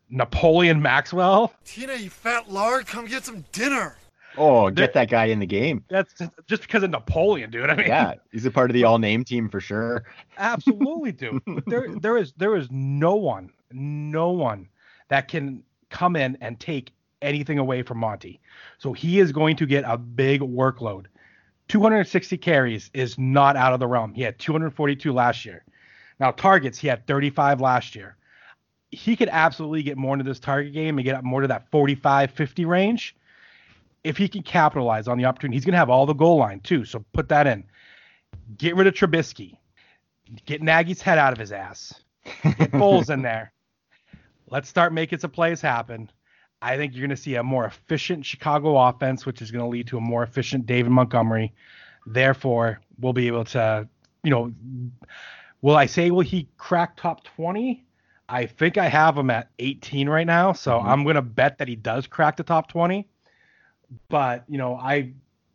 Napoleon 0.09 0.81
Maxwell. 0.83 1.53
Tina, 1.65 1.95
you 1.95 2.11
fat 2.11 2.51
lard, 2.51 2.87
come 2.87 3.07
get 3.07 3.25
some 3.25 3.45
dinner. 3.53 3.97
Oh, 4.37 4.71
get 4.71 4.93
that 4.95 5.11
guy 5.11 5.27
in 5.27 5.41
the 5.41 5.47
game. 5.47 5.85
That's 5.89 6.15
just 6.47 6.63
because 6.63 6.83
of 6.83 6.91
Napoleon, 6.91 7.51
dude. 7.51 7.69
I 7.69 7.75
mean, 7.75 7.89
yeah, 7.89 8.15
he's 8.31 8.47
a 8.47 8.51
part 8.51 8.71
of 8.71 8.75
the 8.75 8.85
all 8.85 8.99
name 8.99 9.25
team 9.25 9.49
for 9.49 9.61
sure. 9.61 10.05
Absolutely, 10.39 11.13
dude. 11.13 11.43
there, 11.67 11.95
there 11.97 12.17
is, 12.17 12.33
there 12.37 12.57
is 12.57 12.69
no 12.71 13.17
one, 13.17 13.51
no 13.73 14.31
one 14.31 14.69
that 15.09 15.29
can 15.29 15.63
come 15.91 16.15
in 16.15 16.39
and 16.41 16.61
take 16.61 16.93
anything 17.23 17.59
away 17.59 17.83
from 17.83 17.99
Monty. 17.99 18.41
So 18.79 18.93
he 18.93 19.19
is 19.19 19.33
going 19.33 19.57
to 19.57 19.67
get 19.67 19.85
a 19.87 19.99
big 19.99 20.41
workload. 20.41 21.07
260 21.69 22.37
carries 22.39 22.91
is 22.95 23.19
not 23.19 23.57
out 23.57 23.73
of 23.73 23.81
the 23.81 23.87
realm. 23.87 24.15
He 24.15 24.23
had 24.23 24.39
242 24.39 25.13
last 25.13 25.45
year. 25.45 25.65
Now 26.19 26.31
targets, 26.31 26.79
he 26.79 26.89
had 26.89 27.07
35 27.07 27.61
last 27.61 27.95
year. 27.95 28.17
He 28.91 29.17
could 29.17 29.29
absolutely 29.31 29.83
get 29.83 29.97
more 29.97 30.15
into 30.15 30.25
this 30.25 30.41
target 30.41 30.73
game 30.73 30.99
and 30.99 31.05
get 31.05 31.15
up 31.15 31.25
more 31.25 31.41
to 31.43 31.49
that 31.49 31.71
45, 31.71 32.31
50 32.31 32.65
range 32.65 33.17
if 34.05 34.17
he 34.17 34.29
can 34.29 34.43
capitalize 34.43 35.09
on 35.09 35.19
the 35.19 35.25
opportunity, 35.25 35.57
he's 35.57 35.65
going 35.65 35.73
to 35.73 35.79
have 35.79 35.91
all 35.91 36.07
the 36.07 36.15
goal 36.15 36.37
line 36.37 36.61
too. 36.61 36.85
So 36.85 37.05
put 37.13 37.29
that 37.29 37.47
in. 37.47 37.65
Get 38.57 38.77
rid 38.77 38.87
of 38.87 38.95
Trubisky. 38.95 39.57
Get 40.47 40.63
Nagy's 40.63 41.03
head 41.03 41.19
out 41.19 41.33
of 41.33 41.39
his 41.39 41.53
ass. 41.53 41.95
Get 42.43 42.71
Foles 42.73 43.11
in 43.11 43.23
there. 43.23 43.53
Let's 44.49 44.69
start 44.69 44.93
making 44.93 45.19
some 45.19 45.31
plays 45.31 45.61
happen. 45.61 46.11
I 46.63 46.77
think 46.77 46.93
you're 46.93 47.07
going 47.07 47.17
to 47.17 47.23
see 47.23 47.37
a 47.37 47.43
more 47.43 47.65
efficient 47.65 48.25
Chicago 48.25 48.77
offense, 48.77 49.25
which 49.25 49.41
is 49.43 49.51
going 49.51 49.65
to 49.65 49.69
lead 49.69 49.87
to 49.89 49.99
a 49.99 50.01
more 50.01 50.23
efficient 50.23 50.67
David 50.67 50.91
Montgomery. 50.91 51.53
Therefore, 52.07 52.81
we'll 52.99 53.13
be 53.13 53.27
able 53.29 53.45
to, 53.45 53.89
you 54.23 54.31
know, 54.31 54.53
will 55.63 55.77
I 55.77 55.87
say 55.87 56.11
will 56.11 56.21
he 56.21 56.49
crack 56.59 56.97
top 56.97 57.25
20? 57.25 57.85
I 58.31 58.47
think 58.47 58.79
I 58.79 58.89
have 58.89 59.17
him 59.17 59.31
at 59.31 59.51
18 59.59 60.09
right 60.09 60.27
now, 60.27 60.53
so 60.53 60.73
mm-hmm. 60.73 60.89
I'm 60.89 61.03
going 61.03 61.17
to 61.17 61.23
bet 61.23 61.59
that 61.59 61.69
he 61.69 61.77
does 61.77 62.07
crack 62.07 62.37
the 62.37 62.45
top 62.45 62.69
20 62.69 63.07
but 64.09 64.45
you 64.49 64.59
know, 64.59 64.77
I 64.77 65.13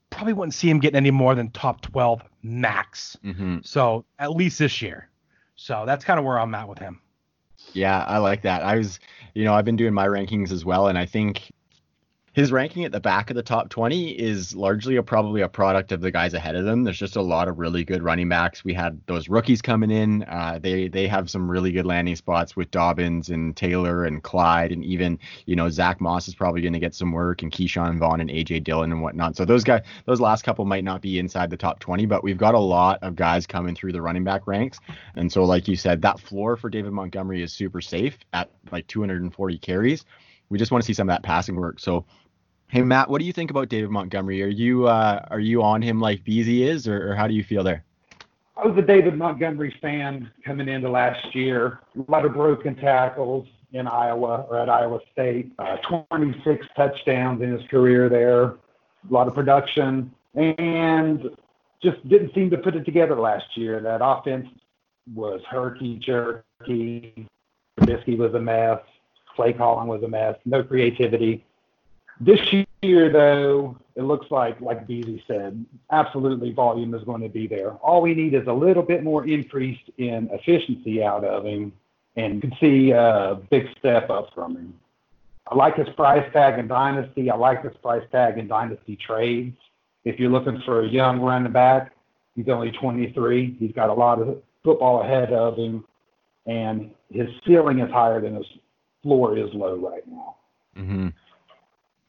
probably 0.09 0.33
wouldn't 0.33 0.53
see 0.53 0.69
him 0.69 0.79
getting 0.79 0.97
any 0.97 1.11
more 1.11 1.35
than 1.35 1.49
top 1.51 1.81
12 1.81 2.21
max. 2.43 3.17
Mm-hmm. 3.23 3.59
So 3.63 4.05
at 4.19 4.31
least 4.31 4.59
this 4.59 4.81
year. 4.81 5.09
So 5.55 5.83
that's 5.85 6.03
kind 6.03 6.19
of 6.19 6.25
where 6.25 6.39
I'm 6.39 6.53
at 6.55 6.67
with 6.67 6.79
him. 6.79 7.01
Yeah, 7.73 8.03
I 8.03 8.17
like 8.19 8.41
that. 8.43 8.61
I 8.61 8.77
was, 8.77 8.99
you 9.33 9.43
know, 9.43 9.53
I've 9.53 9.65
been 9.65 9.75
doing 9.75 9.93
my 9.93 10.07
rankings 10.07 10.51
as 10.51 10.63
well, 10.63 10.87
and 10.87 10.97
I 10.97 11.05
think 11.05 11.51
his 12.35 12.51
ranking 12.51 12.83
at 12.83 12.91
the 12.91 12.99
back 12.99 13.29
of 13.29 13.37
the 13.37 13.41
top 13.41 13.69
20 13.69 14.09
is 14.09 14.53
largely 14.53 14.97
a, 14.97 15.03
probably 15.03 15.39
a 15.39 15.47
product 15.47 15.93
of 15.93 16.01
the 16.01 16.11
guys 16.11 16.33
ahead 16.33 16.53
of 16.57 16.65
them. 16.65 16.83
There's 16.83 16.99
just 16.99 17.15
a 17.15 17.21
lot 17.21 17.47
of 17.47 17.59
really 17.59 17.85
good 17.85 18.03
running 18.03 18.27
backs. 18.27 18.65
We 18.65 18.73
had 18.73 18.99
those 19.05 19.29
rookies 19.29 19.61
coming 19.61 19.89
in. 19.89 20.23
Uh, 20.23 20.59
they 20.61 20.89
they 20.89 21.07
have 21.07 21.29
some 21.29 21.49
really 21.49 21.71
good 21.71 21.85
landing 21.85 22.17
spots 22.17 22.53
with 22.53 22.69
Dobbins 22.71 23.29
and 23.29 23.55
Taylor 23.55 24.03
and 24.03 24.21
Clyde 24.21 24.73
and 24.73 24.83
even 24.83 25.17
you 25.45 25.55
know 25.55 25.69
Zach 25.69 26.01
Moss 26.01 26.27
is 26.27 26.35
probably 26.35 26.61
going 26.61 26.73
to 26.73 26.79
get 26.79 26.93
some 26.93 27.13
work 27.13 27.41
and 27.41 27.53
Ke'Shawn 27.53 27.97
Vaughn 27.99 28.19
and 28.19 28.29
AJ 28.29 28.65
Dillon 28.65 28.91
and 28.91 29.01
whatnot. 29.01 29.37
So 29.37 29.45
those 29.45 29.63
guys, 29.63 29.83
those 30.03 30.19
last 30.19 30.43
couple 30.43 30.65
might 30.65 30.83
not 30.83 31.01
be 31.01 31.19
inside 31.19 31.49
the 31.49 31.55
top 31.55 31.79
20, 31.79 32.05
but 32.05 32.21
we've 32.21 32.37
got 32.37 32.53
a 32.53 32.59
lot 32.59 32.99
of 33.01 33.15
guys 33.15 33.47
coming 33.47 33.75
through 33.75 33.93
the 33.93 34.01
running 34.01 34.25
back 34.25 34.45
ranks. 34.45 34.79
And 35.15 35.31
so 35.31 35.45
like 35.45 35.69
you 35.69 35.77
said, 35.77 36.01
that 36.01 36.19
floor 36.19 36.57
for 36.57 36.69
David 36.69 36.91
Montgomery 36.91 37.43
is 37.43 37.53
super 37.53 37.79
safe 37.79 38.17
at 38.33 38.49
like 38.73 38.87
240 38.87 39.57
carries. 39.59 40.03
We 40.49 40.59
just 40.59 40.71
want 40.71 40.83
to 40.83 40.85
see 40.85 40.93
some 40.93 41.09
of 41.09 41.13
that 41.13 41.23
passing 41.23 41.55
work. 41.55 41.79
So 41.79 42.05
Hey 42.67 42.81
Matt, 42.81 43.09
what 43.09 43.19
do 43.19 43.25
you 43.25 43.33
think 43.33 43.51
about 43.51 43.69
David 43.69 43.89
Montgomery? 43.89 44.41
Are 44.43 44.47
you 44.47 44.87
uh, 44.87 45.25
are 45.29 45.39
you 45.39 45.61
on 45.61 45.81
him 45.81 46.01
like 46.01 46.23
Beasy 46.23 46.61
is, 46.61 46.87
or, 46.87 47.11
or 47.11 47.15
how 47.15 47.27
do 47.27 47.33
you 47.33 47.43
feel 47.43 47.63
there? 47.63 47.83
I 48.57 48.65
was 48.65 48.77
a 48.77 48.81
David 48.81 49.17
Montgomery 49.17 49.75
fan 49.81 50.31
coming 50.43 50.67
into 50.67 50.89
last 50.89 51.35
year. 51.35 51.79
A 51.97 52.11
lot 52.11 52.25
of 52.25 52.33
broken 52.33 52.75
tackles 52.75 53.47
in 53.73 53.87
Iowa 53.87 54.45
or 54.49 54.57
at 54.57 54.69
Iowa 54.69 54.99
State. 55.11 55.51
Uh, 55.59 55.77
26 56.11 56.65
touchdowns 56.75 57.41
in 57.41 57.51
his 57.51 57.67
career 57.69 58.09
there. 58.09 58.43
A 58.43 58.57
lot 59.09 59.27
of 59.27 59.35
production, 59.35 60.11
and 60.33 61.29
just 61.83 62.07
didn't 62.07 62.33
seem 62.33 62.49
to 62.49 62.57
put 62.57 62.75
it 62.75 62.83
together 62.85 63.15
last 63.15 63.45
year. 63.55 63.79
That 63.79 63.99
offense 64.03 64.47
was 65.13 65.41
herky 65.49 65.97
jerky. 65.97 67.27
Trubisky 67.79 68.17
was 68.17 68.33
a 68.33 68.39
mess. 68.39 68.79
Play 69.35 69.53
calling 69.53 69.87
was 69.87 70.01
a 70.01 70.07
mess. 70.07 70.35
No 70.45 70.63
creativity. 70.63 71.45
This 72.19 72.39
year, 72.81 73.09
though, 73.09 73.77
it 73.95 74.03
looks 74.03 74.31
like, 74.31 74.59
like 74.61 74.87
Beasley 74.87 75.23
said, 75.27 75.65
absolutely 75.91 76.51
volume 76.51 76.93
is 76.93 77.03
going 77.03 77.21
to 77.21 77.29
be 77.29 77.47
there. 77.47 77.71
All 77.71 78.01
we 78.01 78.13
need 78.13 78.33
is 78.33 78.47
a 78.47 78.53
little 78.53 78.83
bit 78.83 79.03
more 79.03 79.27
increase 79.27 79.79
in 79.97 80.29
efficiency 80.31 81.03
out 81.03 81.25
of 81.25 81.45
him, 81.45 81.73
and 82.15 82.35
you 82.35 82.41
can 82.41 82.53
see 82.59 82.91
a 82.91 83.39
big 83.49 83.67
step 83.77 84.09
up 84.09 84.33
from 84.33 84.55
him. 84.55 84.73
I 85.47 85.55
like 85.55 85.75
his 85.75 85.89
price 85.89 86.27
tag 86.33 86.57
in 86.57 86.67
Dynasty. 86.67 87.29
I 87.29 87.35
like 87.35 87.63
his 87.63 87.75
price 87.81 88.03
tag 88.11 88.37
in 88.37 88.47
Dynasty 88.47 88.95
trades. 88.95 89.57
If 90.05 90.19
you're 90.19 90.31
looking 90.31 90.61
for 90.61 90.81
a 90.81 90.87
young 90.87 91.19
running 91.19 91.51
back, 91.51 91.93
he's 92.35 92.47
only 92.47 92.71
23. 92.71 93.57
He's 93.59 93.71
got 93.73 93.89
a 93.89 93.93
lot 93.93 94.21
of 94.21 94.41
football 94.63 95.03
ahead 95.03 95.33
of 95.33 95.57
him, 95.57 95.83
and 96.45 96.91
his 97.11 97.27
ceiling 97.45 97.79
is 97.79 97.91
higher 97.91 98.21
than 98.21 98.35
his 98.35 98.47
floor 99.03 99.37
is 99.37 99.53
low 99.53 99.75
right 99.75 100.07
now. 100.07 100.35
Mm-hmm 100.77 101.07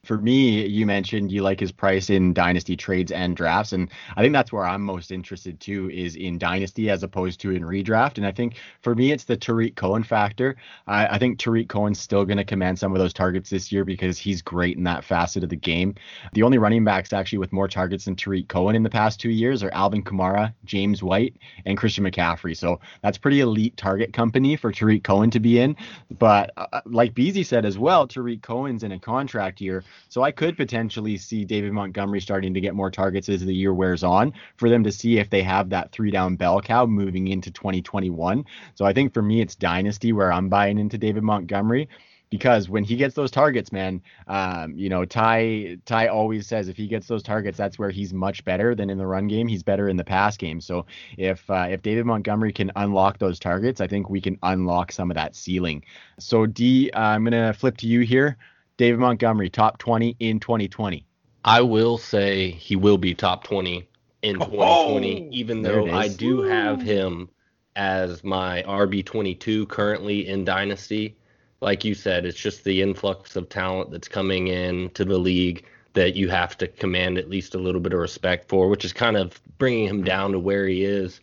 for 0.07 0.17
me, 0.17 0.65
you 0.65 0.85
mentioned 0.85 1.31
you 1.31 1.41
like 1.41 1.59
his 1.59 1.71
price 1.71 2.09
in 2.09 2.33
dynasty 2.33 2.77
trades 2.77 3.11
and 3.11 3.35
drafts, 3.35 3.73
and 3.73 3.91
I 4.15 4.21
think 4.21 4.33
that's 4.33 4.53
where 4.53 4.63
I'm 4.63 4.81
most 4.81 5.11
interested 5.11 5.59
too 5.59 5.89
is 5.91 6.15
in 6.15 6.37
dynasty 6.37 6.89
as 6.89 7.03
opposed 7.03 7.41
to 7.41 7.51
in 7.51 7.63
redraft. 7.63 8.17
And 8.17 8.25
I 8.25 8.31
think 8.31 8.55
for 8.81 8.95
me, 8.95 9.11
it's 9.11 9.25
the 9.25 9.35
Tarik 9.35 9.75
Cohen 9.75 10.03
factor. 10.03 10.55
I, 10.87 11.07
I 11.07 11.17
think 11.17 11.39
Tarik 11.39 11.67
Cohen's 11.67 11.99
still 11.99 12.23
going 12.23 12.37
to 12.37 12.45
command 12.45 12.79
some 12.79 12.93
of 12.93 12.99
those 12.99 13.13
targets 13.13 13.49
this 13.49 13.69
year 13.71 13.83
because 13.83 14.17
he's 14.17 14.41
great 14.41 14.77
in 14.77 14.83
that 14.85 15.03
facet 15.03 15.43
of 15.43 15.49
the 15.49 15.57
game. 15.57 15.95
The 16.33 16.43
only 16.43 16.57
running 16.57 16.85
backs 16.85 17.11
actually 17.11 17.39
with 17.39 17.51
more 17.51 17.67
targets 17.67 18.05
than 18.05 18.15
Tarik 18.15 18.47
Cohen 18.47 18.75
in 18.75 18.83
the 18.83 18.89
past 18.89 19.19
two 19.19 19.29
years 19.29 19.61
are 19.61 19.71
Alvin 19.71 20.03
Kamara, 20.03 20.53
James 20.63 21.03
White, 21.03 21.35
and 21.65 21.77
Christian 21.77 22.05
McCaffrey. 22.05 22.55
So 22.55 22.79
that's 23.01 23.17
pretty 23.17 23.41
elite 23.41 23.75
target 23.75 24.13
company 24.13 24.55
for 24.55 24.71
Tarik 24.71 25.03
Cohen 25.03 25.31
to 25.31 25.41
be 25.41 25.59
in. 25.59 25.75
But 26.17 26.53
uh, 26.55 26.81
like 26.85 27.13
Beasy 27.13 27.45
said 27.45 27.65
as 27.65 27.77
well, 27.77 28.07
Tarik 28.07 28.41
Cohen's 28.41 28.83
in 28.83 28.93
a 28.93 28.99
contract 28.99 29.59
year. 29.59 29.83
So 30.09 30.23
I 30.23 30.31
could 30.31 30.57
potentially 30.57 31.17
see 31.17 31.45
David 31.45 31.71
Montgomery 31.73 32.21
starting 32.21 32.53
to 32.53 32.61
get 32.61 32.75
more 32.75 32.91
targets 32.91 33.29
as 33.29 33.45
the 33.45 33.53
year 33.55 33.73
wears 33.73 34.03
on 34.03 34.33
for 34.57 34.69
them 34.69 34.83
to 34.83 34.91
see 34.91 35.19
if 35.19 35.29
they 35.29 35.43
have 35.43 35.69
that 35.69 35.91
three 35.91 36.11
down 36.11 36.35
bell 36.35 36.61
cow 36.61 36.85
moving 36.85 37.27
into 37.27 37.51
2021. 37.51 38.45
So 38.75 38.85
I 38.85 38.93
think 38.93 39.13
for 39.13 39.21
me, 39.21 39.41
it's 39.41 39.55
dynasty 39.55 40.13
where 40.13 40.31
I'm 40.31 40.49
buying 40.49 40.77
into 40.77 40.97
David 40.97 41.23
Montgomery. 41.23 41.89
because 42.29 42.69
when 42.69 42.83
he 42.83 42.95
gets 42.97 43.15
those 43.15 43.31
targets, 43.31 43.71
man, 43.71 44.01
um, 44.27 44.73
you 44.75 44.89
know, 44.89 45.05
Ty 45.05 45.77
Ty 45.85 46.07
always 46.07 46.47
says 46.47 46.67
if 46.67 46.75
he 46.77 46.87
gets 46.87 47.07
those 47.07 47.23
targets, 47.23 47.57
that's 47.57 47.79
where 47.79 47.89
he's 47.89 48.13
much 48.13 48.43
better 48.43 48.75
than 48.75 48.89
in 48.89 48.97
the 48.97 49.07
run 49.07 49.27
game. 49.27 49.47
He's 49.47 49.63
better 49.63 49.87
in 49.89 49.97
the 49.97 50.03
pass 50.03 50.35
game. 50.37 50.59
So 50.61 50.85
if 51.17 51.49
uh, 51.49 51.67
if 51.69 51.81
David 51.81 52.05
Montgomery 52.05 52.51
can 52.53 52.71
unlock 52.75 53.17
those 53.19 53.39
targets, 53.39 53.79
I 53.81 53.87
think 53.87 54.09
we 54.09 54.21
can 54.21 54.37
unlock 54.43 54.91
some 54.91 55.09
of 55.11 55.15
that 55.15 55.35
ceiling. 55.35 55.83
So 56.19 56.45
D, 56.45 56.91
uh, 56.91 56.99
I'm 56.99 57.23
gonna 57.23 57.53
flip 57.53 57.77
to 57.77 57.87
you 57.87 58.01
here. 58.01 58.37
David 58.77 58.99
Montgomery, 58.99 59.49
top 59.49 59.79
20 59.79 60.15
in 60.19 60.39
2020. 60.39 61.03
I 61.43 61.61
will 61.61 61.97
say 61.97 62.51
he 62.51 62.75
will 62.75 62.97
be 62.97 63.15
top 63.15 63.43
20 63.43 63.87
in 64.21 64.35
2020, 64.35 65.29
even 65.31 65.63
though 65.63 65.89
I 65.89 66.07
do 66.07 66.41
have 66.41 66.81
him 66.81 67.29
as 67.75 68.23
my 68.23 68.63
RB22 68.63 69.67
currently 69.67 70.27
in 70.27 70.45
Dynasty. 70.45 71.15
Like 71.59 71.83
you 71.83 71.95
said, 71.95 72.25
it's 72.25 72.39
just 72.39 72.63
the 72.63 72.81
influx 72.81 73.35
of 73.35 73.49
talent 73.49 73.91
that's 73.91 74.07
coming 74.07 74.47
in 74.47 74.89
to 74.91 75.05
the 75.05 75.17
league 75.17 75.65
that 75.93 76.15
you 76.15 76.29
have 76.29 76.55
to 76.57 76.67
command 76.67 77.17
at 77.17 77.29
least 77.29 77.55
a 77.55 77.59
little 77.59 77.81
bit 77.81 77.93
of 77.93 77.99
respect 77.99 78.47
for, 78.47 78.67
which 78.69 78.85
is 78.85 78.93
kind 78.93 79.17
of 79.17 79.41
bringing 79.57 79.87
him 79.87 80.03
down 80.03 80.31
to 80.33 80.39
where 80.39 80.67
he 80.67 80.83
is. 80.83 81.19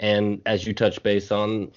And 0.00 0.40
as 0.46 0.66
you 0.66 0.72
touch 0.72 1.02
base 1.02 1.30
on, 1.30 1.70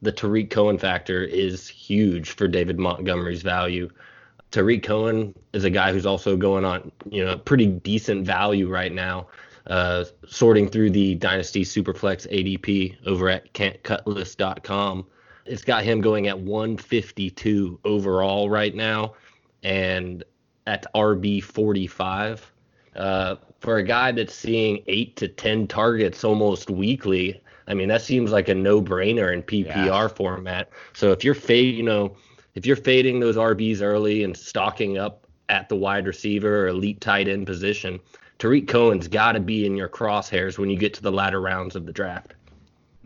the 0.00 0.12
Tarik 0.12 0.48
Cohen 0.48 0.78
factor 0.78 1.22
is 1.22 1.68
huge 1.68 2.30
for 2.30 2.48
David 2.48 2.78
Montgomery's 2.78 3.42
value. 3.42 3.90
Tarik 4.52 4.82
Cohen 4.82 5.34
is 5.54 5.64
a 5.64 5.70
guy 5.70 5.92
who's 5.92 6.06
also 6.06 6.36
going 6.36 6.64
on, 6.64 6.92
you 7.10 7.24
know, 7.24 7.36
pretty 7.38 7.66
decent 7.66 8.24
value 8.24 8.68
right 8.68 8.92
now. 8.92 9.26
Uh, 9.66 10.04
sorting 10.26 10.68
through 10.68 10.90
the 10.90 11.14
Dynasty 11.14 11.64
Superflex 11.64 12.28
ADP 12.30 12.96
over 13.06 13.28
at 13.28 13.52
can'tcutlist.com, 13.54 15.06
it's 15.46 15.64
got 15.64 15.84
him 15.84 16.00
going 16.00 16.26
at 16.26 16.38
152 16.38 17.78
overall 17.84 18.50
right 18.50 18.74
now, 18.74 19.14
and 19.62 20.24
at 20.66 20.84
RB 20.94 21.42
45. 21.42 22.52
Uh, 22.96 23.36
for 23.60 23.76
a 23.78 23.82
guy 23.82 24.12
that's 24.12 24.34
seeing 24.34 24.82
eight 24.88 25.16
to 25.16 25.28
10 25.28 25.66
targets 25.68 26.24
almost 26.24 26.68
weekly, 26.68 27.40
I 27.68 27.74
mean, 27.74 27.88
that 27.88 28.02
seems 28.02 28.32
like 28.32 28.48
a 28.48 28.54
no 28.54 28.82
brainer 28.82 29.32
in 29.32 29.42
PPR 29.42 29.86
Yeah. 29.86 30.08
format. 30.08 30.68
So 30.92 31.12
if 31.12 31.24
you're 31.24 31.34
fade, 31.34 31.76
you 31.76 31.84
know, 31.84 32.16
if 32.54 32.66
you're 32.66 32.76
fading 32.76 33.20
those 33.20 33.36
RBs 33.36 33.82
early 33.82 34.24
and 34.24 34.36
stocking 34.36 34.98
up 34.98 35.26
at 35.48 35.68
the 35.68 35.76
wide 35.76 36.06
receiver 36.06 36.64
or 36.64 36.68
elite 36.68 37.00
tight 37.00 37.28
end 37.28 37.46
position, 37.46 38.00
Tarik 38.38 38.68
Cohen's 38.68 39.08
got 39.08 39.32
to 39.32 39.40
be 39.40 39.66
in 39.66 39.76
your 39.76 39.88
crosshairs 39.88 40.58
when 40.58 40.70
you 40.70 40.76
get 40.76 40.94
to 40.94 41.02
the 41.02 41.12
latter 41.12 41.40
rounds 41.40 41.76
of 41.76 41.86
the 41.86 41.92
draft. 41.92 42.34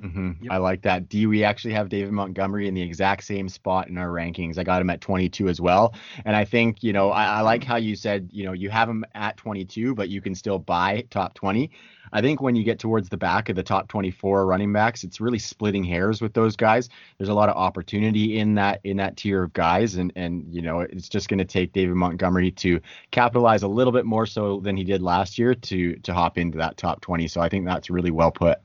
hmm 0.00 0.32
Yep. 0.40 0.52
I 0.52 0.58
like 0.58 0.82
that. 0.82 1.08
D, 1.08 1.26
we 1.26 1.42
actually 1.44 1.72
have 1.74 1.88
David 1.88 2.12
Montgomery 2.12 2.68
in 2.68 2.74
the 2.74 2.82
exact 2.82 3.24
same 3.24 3.48
spot 3.48 3.88
in 3.88 3.96
our 3.96 4.08
rankings. 4.08 4.58
I 4.58 4.62
got 4.64 4.80
him 4.82 4.90
at 4.90 5.00
22 5.00 5.48
as 5.48 5.60
well. 5.60 5.94
And 6.24 6.36
I 6.36 6.44
think, 6.44 6.82
you 6.82 6.92
know, 6.92 7.10
I, 7.10 7.24
I 7.24 7.40
like 7.40 7.64
how 7.64 7.76
you 7.76 7.96
said, 7.96 8.28
you 8.32 8.44
know, 8.44 8.52
you 8.52 8.68
have 8.70 8.88
him 8.88 9.04
at 9.14 9.36
22, 9.38 9.94
but 9.94 10.08
you 10.10 10.20
can 10.20 10.34
still 10.34 10.58
buy 10.58 11.04
top 11.10 11.34
20. 11.34 11.70
I 12.12 12.20
think 12.20 12.40
when 12.40 12.56
you 12.56 12.64
get 12.64 12.78
towards 12.78 13.08
the 13.08 13.16
back 13.16 13.48
of 13.48 13.56
the 13.56 13.62
top 13.62 13.88
24 13.88 14.46
running 14.46 14.72
backs, 14.72 15.04
it's 15.04 15.20
really 15.20 15.38
splitting 15.38 15.84
hairs 15.84 16.20
with 16.20 16.34
those 16.34 16.56
guys. 16.56 16.88
There's 17.18 17.28
a 17.28 17.34
lot 17.34 17.48
of 17.48 17.56
opportunity 17.56 18.38
in 18.38 18.54
that 18.54 18.80
in 18.84 18.96
that 18.98 19.16
tier 19.16 19.42
of 19.42 19.52
guys, 19.52 19.96
and 19.96 20.12
and 20.16 20.44
you 20.52 20.62
know 20.62 20.80
it's 20.80 21.08
just 21.08 21.28
going 21.28 21.38
to 21.38 21.44
take 21.44 21.72
David 21.72 21.94
Montgomery 21.94 22.50
to 22.52 22.80
capitalize 23.10 23.62
a 23.62 23.68
little 23.68 23.92
bit 23.92 24.04
more 24.04 24.26
so 24.26 24.60
than 24.60 24.76
he 24.76 24.84
did 24.84 25.02
last 25.02 25.38
year 25.38 25.54
to 25.54 25.96
to 25.96 26.14
hop 26.14 26.38
into 26.38 26.58
that 26.58 26.76
top 26.76 27.00
20. 27.00 27.28
So 27.28 27.40
I 27.40 27.48
think 27.48 27.66
that's 27.66 27.90
really 27.90 28.10
well 28.10 28.30
put. 28.30 28.58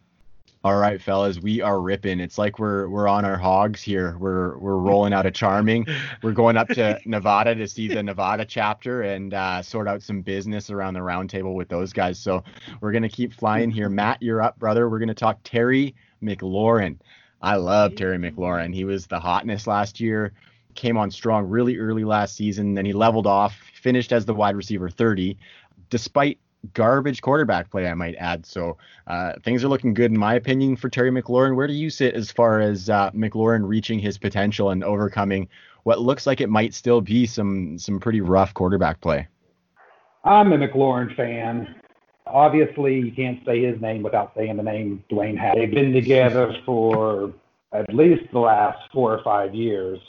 All 0.63 0.77
right, 0.77 1.01
fellas, 1.01 1.39
we 1.39 1.59
are 1.59 1.81
ripping. 1.81 2.19
It's 2.19 2.37
like 2.37 2.59
we're 2.59 2.87
we're 2.87 3.07
on 3.07 3.25
our 3.25 3.35
hogs 3.35 3.81
here. 3.81 4.15
We're 4.19 4.59
we're 4.59 4.75
rolling 4.77 5.11
out 5.11 5.25
of 5.25 5.33
Charming. 5.33 5.87
We're 6.21 6.33
going 6.33 6.55
up 6.55 6.67
to 6.69 6.99
Nevada 7.05 7.55
to 7.55 7.67
see 7.67 7.87
the 7.87 8.03
Nevada 8.03 8.45
chapter 8.45 9.01
and 9.01 9.33
uh, 9.33 9.63
sort 9.63 9.87
out 9.87 10.03
some 10.03 10.21
business 10.21 10.69
around 10.69 10.93
the 10.93 10.99
roundtable 10.99 11.55
with 11.55 11.67
those 11.67 11.91
guys. 11.91 12.19
So 12.19 12.43
we're 12.79 12.91
gonna 12.91 13.09
keep 13.09 13.33
flying 13.33 13.71
here. 13.71 13.89
Matt, 14.01 14.21
you're 14.21 14.43
up, 14.43 14.59
brother. 14.59 14.87
We're 14.87 14.99
gonna 14.99 15.15
talk 15.15 15.39
Terry 15.43 15.95
McLaurin. 16.21 16.99
I 17.41 17.55
love 17.55 17.95
Terry 17.95 18.19
McLaurin. 18.19 18.71
He 18.71 18.85
was 18.85 19.07
the 19.07 19.19
hotness 19.19 19.65
last 19.65 19.99
year. 19.99 20.31
Came 20.75 20.95
on 20.95 21.09
strong 21.09 21.47
really 21.47 21.77
early 21.77 22.03
last 22.03 22.35
season. 22.35 22.75
Then 22.75 22.85
he 22.85 22.93
leveled 22.93 23.25
off, 23.25 23.55
finished 23.81 24.11
as 24.11 24.25
the 24.25 24.35
wide 24.35 24.55
receiver 24.55 24.91
30, 24.91 25.39
despite 25.89 26.37
garbage 26.73 27.21
quarterback 27.21 27.69
play, 27.69 27.87
I 27.87 27.93
might 27.93 28.15
add. 28.15 28.45
So 28.45 28.77
uh, 29.07 29.33
things 29.43 29.63
are 29.63 29.67
looking 29.67 29.93
good 29.93 30.11
in 30.11 30.17
my 30.17 30.35
opinion 30.35 30.75
for 30.75 30.89
Terry 30.89 31.11
McLaurin. 31.11 31.55
Where 31.55 31.67
do 31.67 31.73
you 31.73 31.89
sit 31.89 32.13
as 32.13 32.31
far 32.31 32.59
as 32.59 32.89
uh, 32.89 33.11
McLaurin 33.11 33.67
reaching 33.67 33.99
his 33.99 34.17
potential 34.17 34.69
and 34.69 34.83
overcoming 34.83 35.47
what 35.83 35.99
looks 35.99 36.27
like 36.27 36.41
it 36.41 36.49
might 36.49 36.73
still 36.73 37.01
be 37.01 37.25
some 37.25 37.77
some 37.77 37.99
pretty 37.99 38.21
rough 38.21 38.53
quarterback 38.53 39.01
play? 39.01 39.27
I'm 40.23 40.53
a 40.53 40.57
McLaurin 40.57 41.15
fan. 41.15 41.75
Obviously, 42.27 42.99
you 42.99 43.11
can't 43.11 43.43
say 43.45 43.63
his 43.63 43.81
name 43.81 44.03
without 44.03 44.33
saying 44.37 44.57
the 44.57 44.63
name 44.63 45.03
Dwayne 45.09 45.37
Haskins. 45.37 45.61
They've 45.61 45.73
been 45.73 45.93
together 45.93 46.55
for 46.65 47.33
at 47.73 47.93
least 47.93 48.31
the 48.31 48.39
last 48.39 48.79
four 48.93 49.13
or 49.13 49.23
five 49.23 49.55
years. 49.55 49.99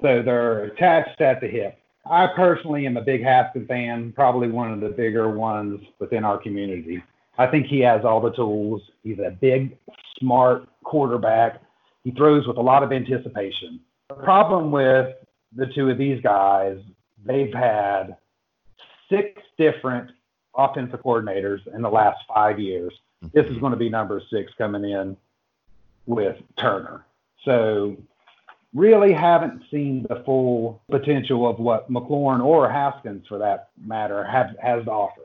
So 0.00 0.22
they're 0.22 0.64
attached 0.64 1.20
at 1.20 1.40
the 1.40 1.48
hip. 1.48 1.78
I 2.06 2.26
personally 2.36 2.86
am 2.86 2.96
a 2.96 3.02
big 3.02 3.22
Haskins 3.22 3.66
fan, 3.66 4.12
probably 4.12 4.48
one 4.48 4.72
of 4.72 4.80
the 4.80 4.90
bigger 4.90 5.30
ones 5.30 5.80
within 5.98 6.24
our 6.24 6.38
community. 6.38 7.02
I 7.38 7.46
think 7.46 7.66
he 7.66 7.80
has 7.80 8.04
all 8.04 8.20
the 8.20 8.32
tools. 8.32 8.82
He's 9.02 9.18
a 9.18 9.30
big, 9.40 9.76
smart 10.18 10.68
quarterback. 10.84 11.60
He 12.04 12.10
throws 12.10 12.46
with 12.46 12.58
a 12.58 12.62
lot 12.62 12.82
of 12.82 12.92
anticipation. 12.92 13.80
The 14.08 14.16
problem 14.16 14.70
with 14.70 15.14
the 15.56 15.66
two 15.74 15.88
of 15.88 15.98
these 15.98 16.20
guys, 16.20 16.78
they've 17.24 17.52
had 17.52 18.16
six 19.08 19.40
different 19.58 20.10
offensive 20.56 21.00
coordinators 21.00 21.60
in 21.74 21.82
the 21.82 21.90
last 21.90 22.18
five 22.28 22.60
years. 22.60 22.92
This 23.32 23.46
is 23.46 23.52
mm-hmm. 23.52 23.60
going 23.60 23.72
to 23.72 23.78
be 23.78 23.88
number 23.88 24.22
six 24.30 24.52
coming 24.58 24.84
in 24.84 25.16
with 26.06 26.36
Turner. 26.58 27.06
So, 27.44 27.96
really 28.74 29.12
haven't 29.12 29.62
seen 29.70 30.04
the 30.08 30.22
full 30.26 30.82
potential 30.90 31.48
of 31.48 31.58
what 31.58 31.90
McLaurin 31.90 32.44
or 32.44 32.68
Haskins, 32.68 33.26
for 33.28 33.38
that 33.38 33.68
matter, 33.84 34.24
have, 34.24 34.56
has 34.60 34.84
to 34.84 34.90
offer. 34.90 35.20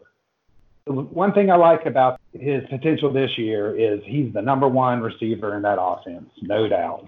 One 0.86 1.34
thing 1.34 1.52
I 1.52 1.56
like 1.56 1.86
about 1.86 2.20
his 2.34 2.64
potential 2.70 3.12
this 3.12 3.38
year 3.38 3.76
is 3.76 4.00
he's 4.06 4.34
the 4.34 4.42
number 4.42 4.68
one 4.68 5.02
receiver 5.02 5.56
in 5.56 5.62
that 5.64 5.78
offense, 5.80 6.30
no 6.42 6.68
doubt. 6.68 7.08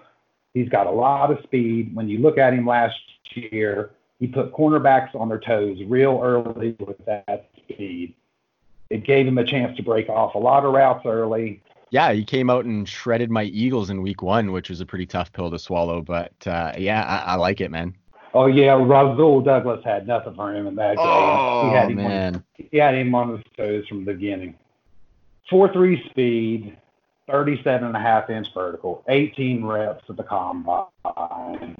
He's 0.54 0.70
got 0.70 0.88
a 0.88 0.92
lot 0.92 1.32
of 1.32 1.42
speed. 1.44 1.96
When 1.96 2.10
you 2.10 2.20
look 2.20 2.38
at 2.38 2.54
him 2.54 2.68
last 2.68 3.00
year, 3.34 3.92
he 4.20 4.28
put 4.28 4.54
cornerbacks 4.54 5.16
on 5.16 5.30
their 5.30 5.40
toes 5.40 5.80
real 5.88 6.20
early 6.22 6.76
with 6.80 7.04
that 7.06 7.50
speed. 7.58 8.14
It 8.92 9.04
gave 9.04 9.26
him 9.26 9.38
a 9.38 9.46
chance 9.46 9.76
to 9.78 9.84
break 9.84 10.10
off 10.10 10.36
a 10.36 10.40
lot 10.40 10.66
of 10.66 10.74
routes 10.74 11.06
early. 11.06 11.64
Yeah, 11.92 12.14
he 12.14 12.24
came 12.24 12.50
out 12.50 12.64
and 12.64 12.88
shredded 12.88 13.30
my 13.30 13.44
Eagles 13.44 13.90
in 13.90 14.02
week 14.02 14.22
one, 14.22 14.54
which 14.54 14.70
was 14.70 14.80
a 14.80 14.86
pretty 14.86 15.06
tough 15.06 15.32
pill 15.34 15.52
to 15.52 15.60
swallow. 15.60 16.02
But 16.02 16.34
uh, 16.48 16.72
yeah, 16.78 17.04
I, 17.04 17.34
I 17.34 17.36
like 17.36 17.60
it, 17.60 17.70
man. 17.70 17.94
Oh 18.34 18.48
yeah, 18.48 18.82
Rasul 18.82 19.42
Douglas 19.42 19.84
had 19.84 20.08
nothing 20.08 20.34
for 20.36 20.56
him 20.56 20.68
in 20.68 20.76
that 20.76 20.96
game. 20.96 21.06
Oh 21.06 21.68
he 21.70 21.76
had 21.76 21.92
him 21.92 21.98
man, 21.98 22.36
On, 22.36 22.44
he 22.72 22.78
had 22.78 22.96
him 22.96 23.14
on 23.14 23.36
his 23.36 23.44
toes 23.58 23.86
from 23.88 24.06
the 24.06 24.14
beginning. 24.14 24.56
Four 25.50 25.72
three 25.74 26.02
speed, 26.10 26.78
37 27.30 27.86
and 27.86 27.96
a 27.96 28.00
half 28.00 28.30
inch 28.30 28.48
vertical, 28.54 29.04
18 29.10 29.66
reps 29.66 30.06
at 30.10 30.16
the 30.16 30.24
combine. 30.24 31.76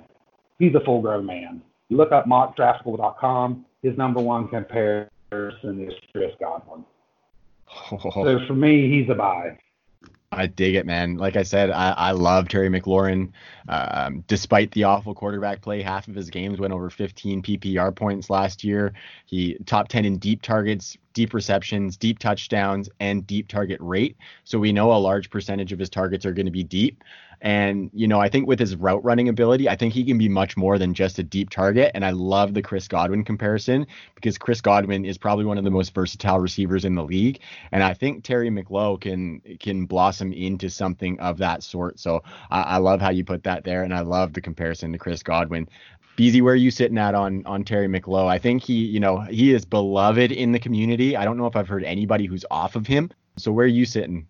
He's 0.60 0.76
a 0.76 0.82
full 0.82 1.02
grown 1.02 1.26
man. 1.26 1.62
You 1.88 1.96
look 1.96 2.12
up 2.12 2.26
mockdraftable.com. 2.26 3.66
His 3.82 3.98
number 3.98 4.22
one 4.22 4.50
comparison 4.50 5.10
is 5.88 5.94
Chris 6.12 6.34
Godwin. 6.40 6.86
So 7.90 8.46
for 8.48 8.54
me, 8.54 8.90
he's 8.90 9.10
a 9.10 9.16
buy. 9.16 9.58
I 10.34 10.48
dig 10.48 10.76
it, 10.76 10.86
man. 10.86 11.18
Like 11.18 11.36
I 11.36 11.44
said, 11.44 11.72
I, 11.72 11.92
I 11.92 12.12
love 12.12 12.48
Terry 12.48 12.70
McLaurin. 12.70 13.32
Um, 13.68 14.24
despite 14.28 14.72
the 14.72 14.86
awful 14.86 15.14
quarterback 15.14 15.62
play, 15.62 15.82
half 15.82 16.08
of 16.08 16.16
his 16.16 16.30
games 16.30 16.58
went 16.58 16.72
over 16.72 16.90
15 16.90 17.42
PPR 17.42 17.94
points 17.94 18.30
last 18.30 18.64
year. 18.64 18.94
He 19.26 19.58
top 19.66 19.90
10 19.90 20.06
in 20.06 20.18
deep 20.20 20.42
targets, 20.42 20.98
deep 21.14 21.34
receptions, 21.34 21.98
deep 21.98 22.20
touchdowns, 22.20 22.90
and 23.00 23.26
deep 23.28 23.48
target 23.48 23.80
rate. 23.82 24.18
So 24.44 24.60
we 24.60 24.72
know 24.72 24.94
a 24.94 24.96
large 24.96 25.30
percentage 25.30 25.72
of 25.74 25.80
his 25.80 25.90
targets 25.90 26.26
are 26.26 26.34
going 26.34 26.46
to 26.46 26.52
be 26.52 26.64
deep. 26.64 27.04
And, 27.42 27.90
you 27.92 28.08
know, 28.08 28.20
I 28.20 28.30
think 28.30 28.48
with 28.48 28.60
his 28.60 28.76
route 28.76 29.04
running 29.04 29.28
ability, 29.28 29.68
I 29.68 29.76
think 29.76 29.94
he 29.94 30.04
can 30.04 30.20
be 30.20 30.30
much 30.30 30.56
more 30.56 30.78
than 30.78 30.94
just 30.94 31.18
a 31.18 31.24
deep 31.24 31.50
target. 31.50 31.92
And 31.96 32.06
I 32.06 32.12
love 32.12 32.54
the 32.54 32.62
Chris 32.62 32.88
Godwin 32.88 33.24
comparison 33.24 33.88
because 34.14 34.38
Chris 34.38 34.62
Godwin 34.62 35.06
is 35.06 35.18
probably 35.18 35.46
one 35.46 35.58
of 35.58 35.64
the 35.64 35.72
most 35.72 35.94
versatile 35.96 36.40
receivers 36.40 36.86
in 36.86 36.94
the 36.94 37.04
league. 37.04 37.40
And 37.72 37.84
I 37.84 37.96
think 37.96 38.24
Terry 38.24 38.50
McLaurin 38.52 39.02
can 39.02 39.58
can 39.58 39.86
blossom 39.88 40.34
into 40.34 40.70
something 40.70 41.20
of 41.20 41.40
that 41.40 41.64
sort. 41.64 42.00
So 42.00 42.24
I, 42.52 42.62
I 42.62 42.78
love 42.78 43.02
how 43.02 43.10
you 43.10 43.26
put 43.26 43.44
that 43.44 43.64
there. 43.64 43.84
And 43.84 43.94
I 43.94 44.02
love 44.02 44.34
the 44.34 44.42
comparison 44.42 44.92
to 44.92 45.00
Chris 45.00 45.24
Godwin. 45.24 45.68
Beezy, 46.16 46.42
where 46.42 46.54
are 46.54 46.58
you 46.58 46.72
sitting 46.72 46.98
at 46.98 47.16
on 47.16 47.46
on 47.46 47.64
Terry 47.64 47.88
McLaurin? 47.88 48.28
I 48.28 48.38
think 48.38 48.64
he, 48.64 48.74
you 48.74 49.00
know, 49.00 49.22
he 49.22 49.54
is 49.54 49.66
beloved 49.66 50.32
in 50.32 50.52
the 50.52 50.60
community. 50.60 51.16
I 51.16 51.26
don't 51.26 51.38
know 51.38 51.48
if 51.48 51.56
I've 51.56 51.68
heard 51.68 51.84
anybody 51.84 52.26
who's 52.26 52.46
off 52.52 52.76
of 52.76 52.86
him. 52.86 53.12
So 53.38 53.52
where 53.52 53.66
are 53.66 53.68
you 53.68 53.86
sitting? 53.86 54.28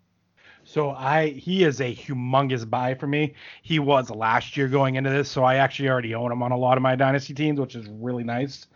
So 0.63 0.91
I 0.91 1.29
he 1.29 1.63
is 1.63 1.81
a 1.81 1.93
humongous 1.93 2.69
buy 2.69 2.93
for 2.93 3.07
me. 3.07 3.33
He 3.63 3.79
was 3.79 4.09
last 4.09 4.55
year 4.55 4.67
going 4.67 4.95
into 4.95 5.09
this, 5.09 5.29
so 5.29 5.43
I 5.43 5.55
actually 5.55 5.89
already 5.89 6.13
own 6.13 6.31
him 6.31 6.43
on 6.43 6.51
a 6.51 6.57
lot 6.57 6.77
of 6.77 6.83
my 6.83 6.95
dynasty 6.95 7.33
teams, 7.33 7.59
which 7.59 7.75
is 7.75 7.87
really 7.87 8.23
nice. 8.23 8.67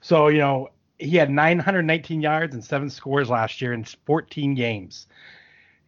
So, 0.00 0.28
you 0.28 0.38
know, 0.38 0.68
he 0.98 1.16
had 1.16 1.30
919 1.30 2.20
yards 2.20 2.54
and 2.54 2.64
seven 2.64 2.90
scores 2.90 3.30
last 3.30 3.60
year 3.60 3.72
in 3.72 3.84
14 3.84 4.54
games. 4.54 5.06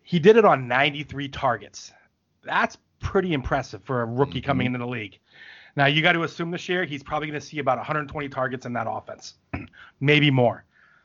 He 0.02 0.18
did 0.18 0.36
it 0.36 0.44
on 0.44 0.68
93 0.68 1.28
targets. 1.28 1.92
That's 2.42 2.78
pretty 3.00 3.32
impressive 3.32 3.82
for 3.84 4.02
a 4.02 4.06
rookie 4.06 4.40
mm-hmm. 4.40 4.46
coming 4.46 4.66
into 4.66 4.78
the 4.78 4.86
league. 4.86 5.18
Now 5.76 5.86
you 5.86 6.02
got 6.02 6.12
to 6.12 6.22
assume 6.22 6.50
this 6.50 6.68
year 6.68 6.84
he's 6.84 7.02
probably 7.02 7.28
going 7.28 7.40
to 7.40 7.46
see 7.46 7.58
about 7.58 7.78
120 7.78 8.28
targets 8.28 8.66
in 8.66 8.72
that 8.74 8.86
offense, 8.88 9.34
maybe 10.00 10.30
more. 10.30 10.64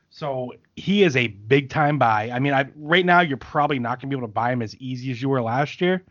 So 0.09 0.53
he 0.75 1.03
is 1.03 1.15
a 1.15 1.27
big 1.27 1.69
time 1.69 1.99
buy. 1.99 2.31
I 2.31 2.39
mean, 2.39 2.53
I, 2.53 2.65
right 2.75 3.05
now 3.05 3.21
you're 3.21 3.37
probably 3.37 3.79
not 3.79 3.99
going 3.99 4.09
to 4.09 4.15
be 4.15 4.17
able 4.17 4.27
to 4.27 4.33
buy 4.33 4.51
him 4.51 4.61
as 4.61 4.75
easy 4.77 5.11
as 5.11 5.21
you 5.21 5.29
were 5.29 5.41
last 5.41 5.81
year, 5.81 6.03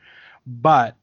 but 0.46 0.96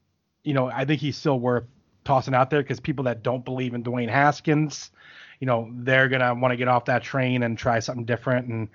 you 0.43 0.53
know 0.53 0.67
I 0.67 0.85
think 0.85 0.99
he's 0.99 1.17
still 1.17 1.39
worth 1.39 1.65
tossing 2.03 2.33
out 2.33 2.49
there 2.49 2.61
because 2.61 2.79
people 2.79 3.05
that 3.05 3.23
don't 3.23 3.45
believe 3.45 3.73
in 3.73 3.83
Dwayne 3.83 4.09
Haskins, 4.09 4.91
you 5.39 5.47
know, 5.47 5.69
they're 5.73 6.09
gonna 6.09 6.33
want 6.35 6.51
to 6.51 6.57
get 6.57 6.67
off 6.67 6.85
that 6.85 7.03
train 7.03 7.43
and 7.43 7.57
try 7.57 7.79
something 7.79 8.05
different. 8.05 8.47
And 8.47 8.69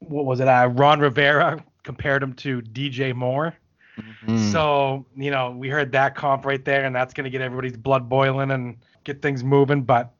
what 0.00 0.24
was 0.24 0.40
it? 0.40 0.48
Uh, 0.48 0.68
Ron 0.72 1.00
Rivera 1.00 1.64
compared 1.82 2.22
him 2.22 2.34
to 2.34 2.62
DJ 2.62 3.14
Moore. 3.14 3.54
Mm-hmm. 3.98 4.50
So, 4.50 5.04
you 5.16 5.30
know, 5.30 5.50
we 5.50 5.68
heard 5.68 5.92
that 5.92 6.14
comp 6.14 6.44
right 6.44 6.64
there, 6.64 6.84
and 6.84 6.94
that's 6.94 7.14
going 7.14 7.24
to 7.24 7.30
get 7.30 7.40
everybody's 7.40 7.76
blood 7.76 8.08
boiling 8.08 8.50
and 8.50 8.78
get 9.04 9.22
things 9.22 9.44
moving. 9.44 9.82
But 9.82 10.12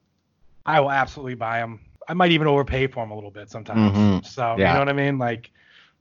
I 0.65 0.79
will 0.79 0.91
absolutely 0.91 1.35
buy 1.35 1.59
him. 1.59 1.79
I 2.07 2.13
might 2.13 2.31
even 2.31 2.47
overpay 2.47 2.87
for 2.87 3.03
him 3.03 3.11
a 3.11 3.15
little 3.15 3.31
bit 3.31 3.49
sometimes. 3.49 3.91
Mm-hmm. 3.91 4.25
So, 4.25 4.55
yeah. 4.57 4.69
you 4.69 4.73
know 4.73 4.79
what 4.79 4.89
I 4.89 4.93
mean? 4.93 5.17
Like, 5.17 5.51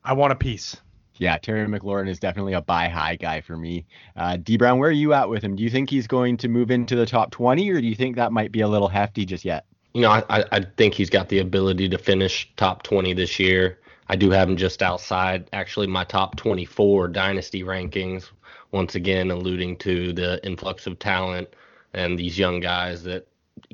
I 0.05 0.13
want 0.13 0.33
a 0.33 0.37
piece. 0.37 0.77
Yeah, 1.17 1.39
Terry 1.39 1.67
McLaurin 1.69 2.09
is 2.09 2.19
definitely 2.19 2.55
a 2.55 2.61
buy 2.61 2.89
high 2.89 3.17
guy 3.17 3.41
for 3.41 3.57
me. 3.57 3.87
Uh, 4.17 4.39
D 4.39 4.57
Brown, 4.57 4.79
where 4.79 4.89
are 4.89 4.93
you 4.93 5.13
at 5.13 5.29
with 5.29 5.43
him? 5.43 5.55
Do 5.55 5.63
you 5.63 5.71
think 5.71 5.91
he's 5.91 6.07
going 6.07 6.37
to 6.39 6.49
move 6.49 6.71
into 6.71 6.97
the 6.97 7.07
top 7.07 7.31
20, 7.31 7.71
or 7.71 7.81
do 7.81 7.87
you 7.87 7.95
think 7.95 8.17
that 8.17 8.33
might 8.33 8.51
be 8.51 8.61
a 8.61 8.69
little 8.69 8.89
hefty 8.89 9.25
just 9.25 9.45
yet? 9.45 9.67
You 9.95 10.03
know, 10.03 10.11
I, 10.11 10.45
I 10.51 10.61
think 10.77 10.95
he's 10.95 11.11
got 11.11 11.29
the 11.29 11.39
ability 11.39 11.89
to 11.91 11.99
finish 11.99 12.51
top 12.57 12.83
20 12.83 13.13
this 13.13 13.39
year. 13.39 13.79
I 14.09 14.17
do 14.17 14.31
have 14.31 14.49
him 14.49 14.57
just 14.57 14.83
outside 14.83 15.49
actually 15.53 15.87
my 15.87 16.05
top 16.05 16.37
24 16.37 17.09
dynasty 17.09 17.63
rankings. 17.63 18.31
Once 18.73 18.95
again, 18.95 19.31
alluding 19.31 19.77
to 19.79 20.13
the 20.13 20.45
influx 20.45 20.87
of 20.87 20.99
talent 20.99 21.49
and 21.93 22.19
these 22.19 22.39
young 22.39 22.61
guys 22.61 23.03
that 23.05 23.27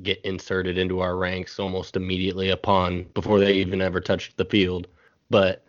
get 0.02 0.20
inserted 0.24 0.76
into 0.76 1.00
our 1.00 1.16
ranks 1.16 1.58
almost 1.58 1.96
immediately 1.96 2.50
upon 2.50 3.04
before 3.14 3.38
they 3.38 3.54
even 3.54 3.80
ever 3.80 4.00
touched 4.00 4.36
the 4.36 4.44
field. 4.44 4.86
But 5.30 5.64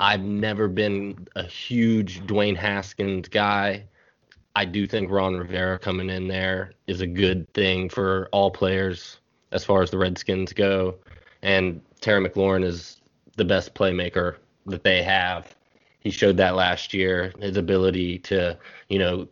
I've 0.00 0.22
never 0.22 0.68
been 0.68 1.26
a 1.36 1.44
huge 1.44 2.20
Dwayne 2.26 2.56
Haskins 2.56 3.28
guy. 3.28 3.84
I 4.56 4.64
do 4.64 4.86
think 4.86 5.10
Ron 5.10 5.36
Rivera 5.36 5.78
coming 5.78 6.10
in 6.10 6.28
there 6.28 6.72
is 6.86 7.00
a 7.00 7.06
good 7.06 7.52
thing 7.54 7.88
for 7.88 8.28
all 8.32 8.50
players 8.50 9.18
as 9.52 9.64
far 9.64 9.82
as 9.82 9.90
the 9.90 9.98
Redskins 9.98 10.52
go. 10.52 10.96
And 11.42 11.80
Terry 12.00 12.28
McLaurin 12.28 12.64
is 12.64 13.00
the 13.34 13.44
best 13.44 13.74
playmaker 13.74 14.36
that 14.66 14.84
they 14.84 15.02
have. 15.02 15.54
He 16.00 16.10
showed 16.10 16.36
that 16.36 16.54
last 16.54 16.92
year, 16.92 17.32
his 17.40 17.56
ability 17.56 18.18
to, 18.20 18.58
you 18.88 18.98
know, 18.98 19.28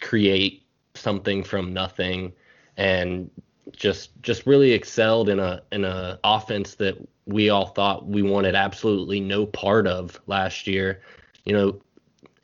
create 0.00 0.64
something 0.94 1.44
from 1.44 1.72
nothing 1.72 2.32
and 2.76 3.30
just 3.72 4.10
just 4.22 4.46
really 4.46 4.72
excelled 4.72 5.28
in 5.28 5.38
a 5.38 5.62
in 5.72 5.84
a 5.84 6.18
offense 6.24 6.74
that 6.76 6.96
we 7.26 7.50
all 7.50 7.66
thought 7.66 8.06
we 8.06 8.22
wanted 8.22 8.54
absolutely 8.54 9.20
no 9.20 9.46
part 9.46 9.86
of 9.86 10.20
last 10.26 10.66
year. 10.66 11.02
You 11.44 11.52
know, 11.52 11.80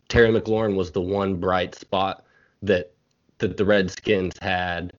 Terry 0.09 0.29
McLaurin 0.29 0.77
was 0.77 0.93
the 0.93 1.01
one 1.01 1.37
bright 1.37 1.75
spot 1.75 2.25
that 2.63 2.93
that 3.39 3.57
the 3.57 3.65
Redskins 3.65 4.35
had. 4.41 4.93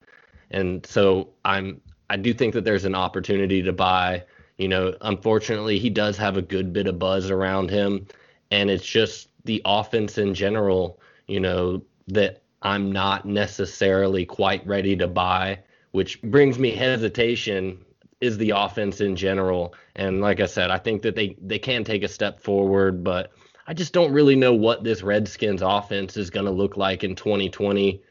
And 0.50 0.84
so 0.86 1.28
I'm 1.44 1.80
I 2.10 2.16
do 2.16 2.32
think 2.32 2.54
that 2.54 2.64
there's 2.64 2.84
an 2.84 2.94
opportunity 2.94 3.62
to 3.62 3.72
buy 3.72 4.24
you 4.58 4.68
know, 4.68 4.94
unfortunately, 5.00 5.78
he 5.78 5.88
does 5.88 6.16
have 6.16 6.36
a 6.36 6.42
good 6.42 6.72
bit 6.72 6.88
of 6.88 6.98
buzz 6.98 7.30
around 7.30 7.70
him, 7.70 8.06
and 8.50 8.68
it's 8.68 8.84
just 8.84 9.28
the 9.44 9.62
offense 9.64 10.18
in 10.18 10.34
general, 10.34 11.00
you 11.28 11.40
know, 11.40 11.82
that 12.08 12.42
I'm 12.62 12.90
not 12.90 13.24
necessarily 13.24 14.26
quite 14.26 14.66
ready 14.66 14.96
to 14.96 15.06
buy, 15.06 15.60
which 15.92 16.20
brings 16.22 16.58
me 16.58 16.72
hesitation 16.72 17.78
is 18.20 18.36
the 18.36 18.50
offense 18.50 19.00
in 19.00 19.14
general. 19.14 19.74
And 19.94 20.20
like 20.20 20.40
I 20.40 20.46
said, 20.46 20.70
I 20.72 20.78
think 20.78 21.02
that 21.02 21.14
they 21.14 21.36
they 21.40 21.58
can 21.58 21.84
take 21.84 22.02
a 22.02 22.08
step 22.08 22.40
forward, 22.40 23.04
but 23.04 23.32
I 23.68 23.74
just 23.74 23.92
don't 23.92 24.12
really 24.12 24.34
know 24.34 24.54
what 24.54 24.82
this 24.82 25.02
Redskins 25.02 25.62
offense 25.62 26.16
is 26.16 26.30
going 26.30 26.46
to 26.46 26.52
look 26.52 26.76
like 26.76 27.04
in 27.04 27.14
2020 27.14 28.02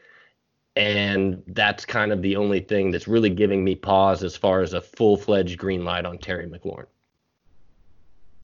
and 0.78 1.42
that's 1.48 1.84
kind 1.84 2.12
of 2.12 2.22
the 2.22 2.36
only 2.36 2.60
thing 2.60 2.92
that's 2.92 3.08
really 3.08 3.30
giving 3.30 3.64
me 3.64 3.74
pause 3.74 4.22
as 4.22 4.36
far 4.36 4.60
as 4.60 4.74
a 4.74 4.80
full-fledged 4.80 5.58
green 5.58 5.84
light 5.84 6.06
on 6.06 6.18
Terry 6.18 6.46
McLaurin. 6.46 6.86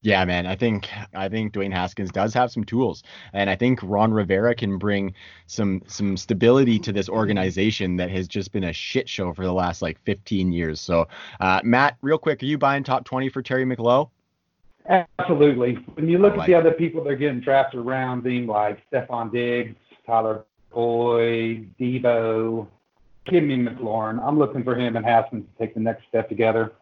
Yeah, 0.03 0.24
man. 0.26 0.45
I 0.45 0.57
think 0.57 0.91
I 1.14 1.30
think 1.30 1.55
Dwayne 1.55 1.72
Haskins 1.72 2.11
does 2.11 2.35
have 2.35 2.51
some 2.51 2.64
tools, 2.64 3.05
and 3.32 3.49
I 3.49 3.57
think 3.57 3.78
Ron 3.82 4.12
Rivera 4.12 4.55
can 4.55 4.76
bring 4.76 5.14
some 5.47 5.80
some 5.87 6.18
stability 6.18 6.78
to 6.80 6.93
this 6.93 7.09
organization 7.09 7.97
that 7.97 8.11
has 8.11 8.28
just 8.28 8.53
been 8.53 8.64
a 8.64 8.72
shit 8.72 9.09
show 9.09 9.32
for 9.32 9.45
the 9.45 9.53
last 9.53 9.80
like 9.80 9.99
15 10.05 10.53
years. 10.53 10.78
So, 10.78 11.09
uh, 11.41 11.61
Matt, 11.64 11.97
real 12.03 12.18
quick, 12.18 12.43
are 12.43 12.47
you 12.47 12.59
buying 12.59 12.85
top 12.85 13.07
20 13.07 13.30
for 13.30 13.41
Terry 13.41 13.64
McLaurin? 13.64 14.11
Absolutely. 15.18 15.76
When 15.95 16.09
you 16.09 16.18
look 16.18 16.37
like 16.37 16.43
at 16.43 16.47
the 16.49 16.55
other 16.55 16.72
people 16.72 17.03
that 17.05 17.11
are 17.11 17.16
getting 17.16 17.41
drafted 17.41 17.80
around 17.80 18.26
him, 18.26 18.47
like 18.47 18.82
Stefon 18.91 19.32
Diggs, 19.32 19.76
Tyler 20.07 20.45
Boy, 20.75 21.66
Deebo, 21.81 22.66
Kimmy 23.27 23.68
McLaurin. 23.68 24.22
I'm 24.22 24.39
looking 24.39 24.64
for 24.64 24.75
him 24.75 24.97
and 24.97 25.05
Haskins 25.05 25.45
to 25.45 25.59
take 25.59 25.75
the 25.75 25.81
next 25.81 26.07
step 26.09 26.29
together. 26.29 26.72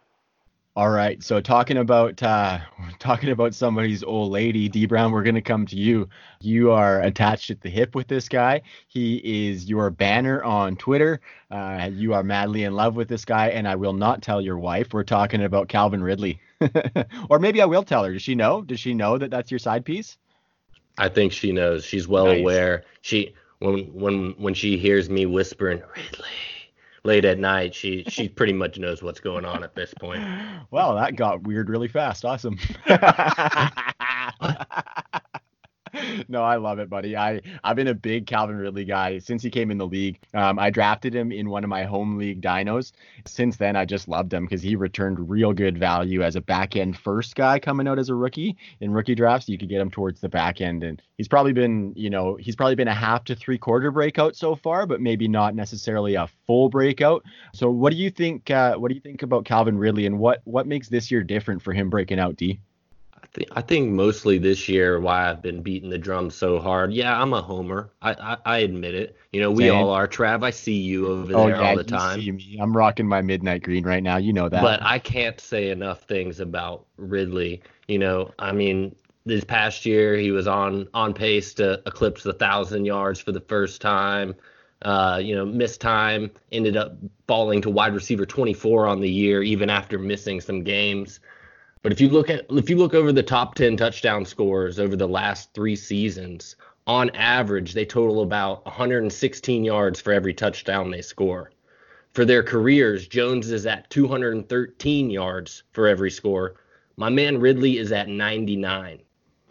All 0.75 0.89
right. 0.89 1.23
So 1.23 1.39
talking 1.43 1.77
about 1.77 2.23
uh, 2.23 2.59
talking 2.99 3.29
about 3.29 3.55
somebody's 3.55 4.03
old 4.03 4.33
lady, 4.33 4.71
D 4.71 4.87
Brown, 4.87 5.13
we're 5.13 5.23
gonna 5.23 5.43
come 5.43 5.67
to 5.67 5.77
you. 5.77 6.09
You 6.41 6.71
are 6.71 7.03
attached 7.03 7.51
at 7.51 7.61
the 7.61 7.69
hip 7.69 7.95
with 7.95 8.09
this 8.09 8.27
guy. 8.27 8.63
He 8.89 9.17
is 9.51 9.69
your 9.69 9.91
banner 9.91 10.43
on 10.43 10.77
Twitter. 10.77 11.21
Uh, 11.51 11.91
you 11.93 12.15
are 12.15 12.23
madly 12.23 12.65
in 12.65 12.73
love 12.73 12.97
with 12.97 13.09
this 13.09 13.27
guy, 13.27 13.49
and 13.49 13.69
I 13.69 13.75
will 13.75 13.93
not 13.93 14.23
tell 14.23 14.41
your 14.41 14.59
wife. 14.59 14.95
We're 14.95 15.05
talking 15.05 15.43
about 15.43 15.69
Calvin 15.69 16.03
Ridley, 16.03 16.41
or 17.29 17.39
maybe 17.39 17.61
I 17.61 17.67
will 17.67 17.83
tell 17.83 18.05
her. 18.05 18.15
Does 18.15 18.23
she 18.23 18.35
know? 18.35 18.63
Does 18.63 18.81
she 18.81 18.95
know 18.95 19.19
that 19.19 19.31
that's 19.31 19.51
your 19.51 19.59
side 19.59 19.85
piece? 19.85 20.17
I 20.97 21.11
think 21.11 21.33
she 21.33 21.53
knows. 21.53 21.85
She's 21.85 22.09
well 22.09 22.27
nice. 22.27 22.41
aware. 22.41 22.85
She 23.03 23.35
when 23.63 23.85
when 23.95 24.35
when 24.39 24.55
she 24.55 24.77
hears 24.77 25.09
me 25.09 25.27
whispering 25.27 25.83
Ridley 25.97 26.29
late 27.05 27.25
at 27.25 27.39
night, 27.39 27.75
she 27.75 28.05
she 28.09 28.29
pretty 28.39 28.53
much 28.53 28.79
knows 28.79 29.03
what's 29.03 29.21
going 29.21 29.45
on 29.45 29.65
at 29.65 29.75
this 29.75 29.93
point. 29.95 30.23
Well, 30.71 30.95
that 30.97 31.17
got 31.17 31.43
weird 31.43 31.69
really 31.69 31.89
fast. 31.89 32.25
Awesome. 32.25 32.59
no, 36.29 36.43
I 36.43 36.57
love 36.57 36.79
it, 36.79 36.89
buddy. 36.89 37.17
I 37.17 37.41
I've 37.63 37.77
been 37.77 37.89
a 37.89 37.95
big 37.95 38.27
Calvin 38.27 38.57
Ridley 38.57 38.85
guy 38.85 39.19
since 39.19 39.43
he 39.43 39.51
came 39.51 39.71
in 39.71 39.79
the 39.79 39.87
league. 39.87 40.19
Um, 40.33 40.59
I 40.59 40.71
drafted 40.71 41.15
him 41.15 41.31
in 41.31 41.51
one 41.51 41.65
of 41.65 41.71
my 41.71 41.85
home 41.85 42.17
league 42.17 42.41
dinos. 42.41 42.93
Since 43.27 43.57
then, 43.57 43.77
I 43.77 43.85
just 43.85 44.09
loved 44.09 44.33
him 44.33 44.45
because 44.45 44.63
he 44.63 44.75
returned 44.75 45.29
real 45.29 45.53
good 45.53 45.79
value 45.79 46.23
as 46.23 46.37
a 46.37 46.41
back 46.41 46.77
end 46.77 46.97
first 46.97 47.35
guy 47.35 47.59
coming 47.59 47.87
out 47.87 47.99
as 47.99 48.09
a 48.09 48.15
rookie 48.15 48.57
in 48.81 48.93
rookie 48.93 49.15
drafts. 49.15 49.49
You 49.49 49.59
could 49.59 49.69
get 49.69 49.81
him 49.81 49.91
towards 49.91 50.21
the 50.21 50.29
back 50.29 50.61
end, 50.61 50.83
and 50.83 51.03
he's 51.19 51.29
probably 51.29 51.53
been, 51.53 51.93
you 51.95 52.09
know, 52.09 52.37
he's 52.37 52.57
probably 52.57 52.75
been 52.75 52.89
a 52.89 52.95
half 52.95 53.25
to 53.25 53.35
three 53.35 53.59
quarter 53.59 53.91
breakout 53.91 54.35
so 54.35 54.55
far, 54.55 54.87
but 54.87 55.01
maybe 55.01 55.29
not 55.29 55.55
necessarily 55.55 56.15
a 56.15 56.29
full 56.47 56.69
breakout. 56.71 57.23
So, 57.53 57.71
what 57.71 57.93
do 57.93 57.99
you 57.99 58.11
think? 58.11 58.51
Uh, 58.51 58.77
what 58.77 58.89
do 58.89 58.95
you 58.95 59.01
think 59.01 59.23
about 59.23 59.45
Calvin 59.45 59.77
Ridley, 59.77 60.07
and 60.07 60.19
what 60.19 60.41
what 60.45 60.67
makes 60.67 60.89
this 60.89 61.11
year 61.11 61.23
different 61.23 61.61
for 61.63 61.73
him 61.73 61.91
breaking 61.91 62.19
out? 62.19 62.37
D. 62.37 62.61
th- 63.35 63.49
I 63.53 63.61
think 63.61 63.91
mostly 63.91 64.39
this 64.39 64.69
year 64.69 65.01
why 65.01 65.31
I've 65.31 65.43
been 65.43 65.63
beating 65.63 65.91
the 65.91 65.99
drum 65.99 66.31
so 66.31 66.59
hard. 66.59 66.93
Yeah, 66.93 67.21
I'm 67.21 67.33
a 67.33 67.43
homer. 67.43 67.91
I 68.01 68.13
I, 68.13 68.37
I 68.45 68.59
admit 68.59 68.95
it. 68.95 69.17
You 69.33 69.41
know, 69.41 69.51
we 69.51 69.65
Same. 69.65 69.75
all 69.75 69.91
are. 69.91 70.09
Trav, 70.09 70.45
I 70.45 70.51
see 70.51 70.77
you 70.77 71.09
over 71.09 71.35
oh, 71.35 71.47
there 71.47 71.57
yeah, 71.57 71.69
all 71.69 71.77
the 71.77 71.85
time. 71.85 72.21
You 72.21 72.39
see 72.39 72.53
me. 72.53 72.59
I'm 72.61 72.77
rocking 72.77 73.07
my 73.07 73.23
midnight 73.23 73.63
green 73.63 73.85
right 73.85 74.03
now. 74.03 74.17
You 74.17 74.33
know 74.33 74.49
that. 74.49 74.63
But 74.63 74.83
I 74.83 74.99
can't 74.99 75.41
say 75.41 75.71
enough 75.71 76.03
things 76.03 76.41
about 76.41 76.87
Ridley. 76.97 77.63
You 77.89 77.99
know, 77.99 78.33
I 78.39 78.53
mean, 78.53 78.95
this 79.25 79.45
past 79.45 79.87
year 79.87 80.17
he 80.17 80.31
was 80.31 80.47
on 80.47 80.89
on 80.95 81.15
pace 81.15 81.55
to 81.55 81.83
eclipse 81.87 82.23
the 82.23 82.33
thousand 82.33 82.85
yards 82.85 83.21
for 83.21 83.33
the 83.33 83.41
first 83.41 83.81
time. 83.81 84.35
Uh, 84.83 85.21
you 85.23 85.33
know, 85.33 85.47
missed 85.47 85.81
time, 85.81 86.29
ended 86.51 86.77
up 86.77 86.97
falling 87.29 87.63
to 87.63 87.71
wide 87.71 87.95
receiver 87.95 88.27
24 88.27 88.89
on 88.89 89.01
the 89.01 89.09
year, 89.09 89.41
even 89.41 89.71
after 89.71 89.97
missing 89.97 90.41
some 90.41 90.65
games. 90.65 91.21
But 91.83 91.91
if 91.91 92.01
you 92.01 92.09
look 92.09 92.31
at 92.31 92.47
if 92.51 92.71
you 92.71 92.77
look 92.77 92.95
over 92.95 93.13
the 93.13 93.25
top 93.25 93.57
10 93.57 93.77
touchdown 93.77 94.25
scores 94.25 94.79
over 94.79 94.95
the 94.95 95.09
last 95.09 95.53
3 95.53 95.75
seasons, 95.75 96.55
on 96.87 97.11
average 97.11 97.75
they 97.75 97.85
total 97.85 98.23
about 98.23 98.65
116 98.65 99.65
yards 99.65 100.01
for 100.01 100.13
every 100.13 100.33
touchdown 100.33 100.91
they 100.91 101.03
score. 101.03 101.51
For 102.13 102.25
their 102.25 102.43
careers, 102.43 103.09
Jones 103.09 103.51
is 103.51 103.67
at 103.67 103.91
213 103.91 105.11
yards 105.11 105.65
for 105.73 105.89
every 105.89 106.11
score. 106.11 106.55
My 106.97 107.09
man 107.09 107.41
Ridley 107.41 107.79
is 107.79 107.91
at 107.91 108.09
99. 108.09 109.01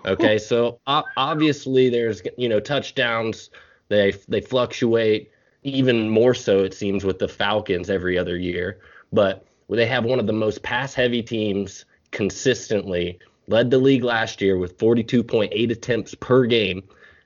Okay, 0.06 0.38
so 0.38 0.80
obviously 0.88 1.90
there's 1.90 2.22
you 2.38 2.48
know 2.48 2.62
touchdowns. 2.62 3.50
They 3.90 4.14
they 4.30 4.40
fluctuate 4.40 5.32
even 5.64 6.10
more 6.10 6.34
so 6.34 6.64
it 6.64 6.74
seems 6.74 7.04
with 7.04 7.20
the 7.20 7.28
Falcons 7.28 7.90
every 7.90 8.18
other 8.18 8.38
year, 8.38 8.80
but 9.12 9.46
they 9.70 9.86
have 9.86 10.06
one 10.06 10.20
of 10.20 10.28
the 10.28 10.34
most 10.34 10.64
pass 10.64 10.94
heavy 10.94 11.22
teams 11.22 11.86
consistently. 12.12 13.20
Led 13.48 13.72
the 13.72 13.78
league 13.78 14.04
last 14.04 14.42
year 14.42 14.58
with 14.58 14.78
42.8 14.78 15.72
attempts 15.72 16.16
per 16.16 16.46
game. 16.46 16.84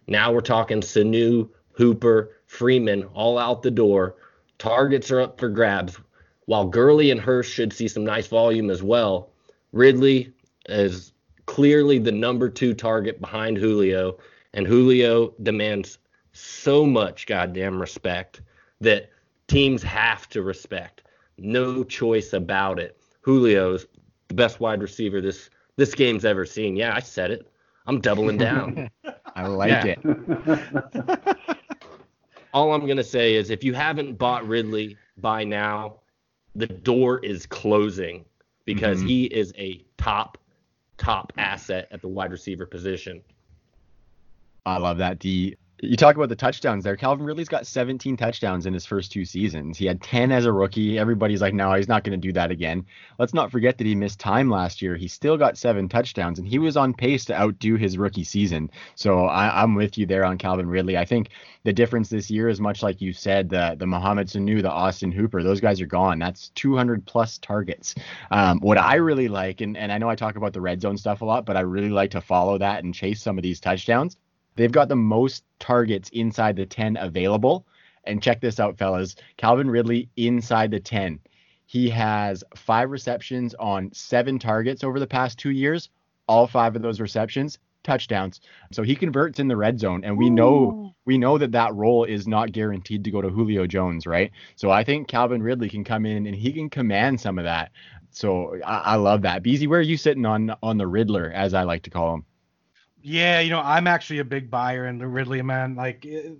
Now 0.07 0.31
we're 0.31 0.41
talking 0.41 0.81
Sanu, 0.81 1.49
Hooper, 1.73 2.31
Freeman 2.47 3.03
all 3.13 3.37
out 3.37 3.61
the 3.61 3.71
door. 3.71 4.15
Targets 4.57 5.11
are 5.11 5.21
up 5.21 5.39
for 5.39 5.49
grabs. 5.49 5.99
While 6.45 6.67
Gurley 6.67 7.11
and 7.11 7.19
Hurst 7.19 7.51
should 7.51 7.73
see 7.73 7.87
some 7.87 8.05
nice 8.05 8.27
volume 8.27 8.69
as 8.69 8.83
well, 8.83 9.31
Ridley 9.71 10.31
is 10.69 11.11
clearly 11.45 11.99
the 11.99 12.11
number 12.11 12.49
two 12.49 12.73
target 12.73 13.19
behind 13.19 13.57
Julio, 13.57 14.17
and 14.53 14.65
Julio 14.65 15.33
demands 15.43 15.97
so 16.31 16.85
much 16.85 17.27
goddamn 17.27 17.79
respect 17.79 18.41
that 18.81 19.09
teams 19.47 19.83
have 19.83 20.29
to 20.29 20.41
respect. 20.41 21.03
No 21.37 21.83
choice 21.83 22.33
about 22.33 22.79
it. 22.79 22.97
Julio's 23.25 23.85
the 24.27 24.33
best 24.33 24.59
wide 24.59 24.81
receiver 24.81 25.21
this 25.21 25.49
this 25.77 25.93
game's 25.93 26.25
ever 26.25 26.45
seen. 26.45 26.75
Yeah, 26.75 26.95
I 26.95 26.99
said 26.99 27.31
it. 27.31 27.51
I'm 27.87 27.99
doubling 27.99 28.37
down. 28.37 28.89
I 29.35 29.45
like 29.47 29.85
it. 29.85 29.99
All 32.53 32.73
I'm 32.73 32.85
going 32.85 32.97
to 32.97 33.03
say 33.03 33.35
is 33.35 33.49
if 33.49 33.63
you 33.63 33.73
haven't 33.73 34.13
bought 34.17 34.47
Ridley 34.47 34.97
by 35.17 35.43
now, 35.43 35.99
the 36.55 36.67
door 36.67 37.19
is 37.19 37.45
closing 37.45 38.23
because 38.63 39.01
Mhm. 39.03 39.07
he 39.07 39.25
is 39.25 39.53
a 39.57 39.83
top 39.97 40.37
top 40.97 41.33
asset 41.37 41.89
at 41.91 42.01
the 42.01 42.07
wide 42.07 42.31
receiver 42.31 42.65
position. 42.65 43.21
I 44.65 44.77
love 44.77 44.97
that. 44.99 45.19
D. 45.19 45.57
You 45.85 45.95
talk 45.95 46.15
about 46.15 46.29
the 46.29 46.35
touchdowns 46.35 46.83
there. 46.83 46.95
Calvin 46.95 47.25
Ridley's 47.25 47.47
got 47.47 47.67
17 47.67 48.17
touchdowns 48.17 48.65
in 48.65 48.73
his 48.73 48.85
first 48.85 49.11
two 49.11 49.23
seasons. 49.23 49.77
He 49.77 49.85
had 49.85 50.01
10 50.01 50.31
as 50.31 50.45
a 50.45 50.51
rookie. 50.51 50.97
Everybody's 50.97 51.41
like, 51.41 51.53
no, 51.53 51.71
he's 51.73 51.87
not 51.87 52.03
going 52.03 52.19
to 52.19 52.27
do 52.27 52.33
that 52.33 52.49
again. 52.49 52.85
Let's 53.19 53.33
not 53.33 53.51
forget 53.51 53.77
that 53.77 53.85
he 53.85 53.93
missed 53.93 54.19
time 54.19 54.49
last 54.49 54.81
year. 54.81 54.95
He 54.95 55.07
still 55.07 55.37
got 55.37 55.57
seven 55.57 55.87
touchdowns, 55.87 56.39
and 56.39 56.47
he 56.47 56.57
was 56.57 56.75
on 56.75 56.93
pace 56.93 57.25
to 57.25 57.39
outdo 57.39 57.75
his 57.75 57.97
rookie 57.97 58.23
season. 58.23 58.71
So 58.95 59.25
I, 59.25 59.61
I'm 59.61 59.75
with 59.75 59.97
you 59.97 60.05
there 60.07 60.25
on 60.25 60.37
Calvin 60.39 60.67
Ridley. 60.67 60.97
I 60.97 61.05
think 61.05 61.29
the 61.63 61.73
difference 61.73 62.09
this 62.09 62.31
year 62.31 62.49
is 62.49 62.59
much 62.59 62.81
like 62.81 62.99
you 62.99 63.13
said, 63.13 63.49
the 63.49 63.75
the 63.77 63.87
Mohamed 63.87 64.27
Sanu, 64.27 64.61
the 64.61 64.71
Austin 64.71 65.11
Hooper, 65.11 65.43
those 65.43 65.61
guys 65.61 65.79
are 65.81 65.85
gone. 65.85 66.19
That's 66.19 66.49
200 66.49 67.05
plus 67.05 67.37
targets. 67.37 67.95
Um, 68.31 68.59
what 68.59 68.77
I 68.77 68.95
really 68.95 69.27
like, 69.27 69.61
and, 69.61 69.77
and 69.77 69.91
I 69.91 69.99
know 69.99 70.09
I 70.09 70.15
talk 70.15 70.35
about 70.35 70.53
the 70.53 70.61
red 70.61 70.81
zone 70.81 70.97
stuff 70.97 71.21
a 71.21 71.25
lot, 71.25 71.45
but 71.45 71.57
I 71.57 71.61
really 71.61 71.89
like 71.89 72.11
to 72.11 72.21
follow 72.21 72.57
that 72.57 72.83
and 72.83 72.93
chase 72.93 73.21
some 73.21 73.37
of 73.37 73.43
these 73.43 73.59
touchdowns. 73.59 74.17
They've 74.55 74.71
got 74.71 74.89
the 74.89 74.95
most 74.95 75.43
targets 75.59 76.09
inside 76.09 76.55
the 76.55 76.65
10 76.65 76.97
available. 76.97 77.65
And 78.05 78.21
check 78.21 78.39
this 78.39 78.59
out, 78.59 78.77
fellas. 78.77 79.15
Calvin 79.37 79.69
Ridley 79.69 80.09
inside 80.15 80.71
the 80.71 80.79
10. 80.79 81.19
He 81.65 81.89
has 81.89 82.43
five 82.55 82.91
receptions 82.91 83.55
on 83.55 83.91
seven 83.93 84.37
targets 84.37 84.83
over 84.83 84.99
the 84.99 85.07
past 85.07 85.39
two 85.39 85.49
years. 85.49 85.89
All 86.27 86.47
five 86.47 86.75
of 86.75 86.81
those 86.81 86.99
receptions, 87.01 87.59
touchdowns. 87.83 88.41
So 88.71 88.83
he 88.83 88.95
converts 88.95 89.39
in 89.39 89.47
the 89.47 89.57
red 89.57 89.79
zone, 89.79 90.03
and 90.03 90.17
we 90.17 90.29
know 90.29 90.95
we 91.05 91.17
know 91.17 91.37
that 91.37 91.51
that 91.51 91.73
role 91.75 92.03
is 92.03 92.27
not 92.27 92.51
guaranteed 92.51 93.03
to 93.03 93.11
go 93.11 93.21
to 93.21 93.29
Julio 93.29 93.67
Jones, 93.67 94.07
right? 94.07 94.31
So 94.55 94.71
I 94.71 94.83
think 94.83 95.07
Calvin 95.07 95.43
Ridley 95.43 95.69
can 95.69 95.83
come 95.83 96.05
in 96.05 96.25
and 96.25 96.35
he 96.35 96.51
can 96.51 96.69
command 96.69 97.21
some 97.21 97.37
of 97.37 97.45
that. 97.45 97.71
So 98.09 98.59
I, 98.65 98.77
I 98.77 98.95
love 98.95 99.21
that. 99.23 99.43
Beezy, 99.43 99.67
where 99.67 99.79
are 99.79 99.83
you 99.83 99.97
sitting 99.97 100.25
on 100.25 100.55
on 100.63 100.77
the 100.77 100.87
Riddler, 100.87 101.31
as 101.31 101.53
I 101.53 101.63
like 101.63 101.83
to 101.83 101.89
call 101.89 102.15
him? 102.15 102.25
Yeah, 103.07 103.39
you 103.39 103.51
know, 103.51 103.61
I'm 103.63 103.85
actually 103.85 104.17
a 104.17 104.23
big 104.23 104.49
buyer 104.49 104.87
in 104.87 104.97
the 104.97 105.05
Ridley, 105.05 105.39
man. 105.43 105.75
Like, 105.75 106.07
eh, 106.09 106.31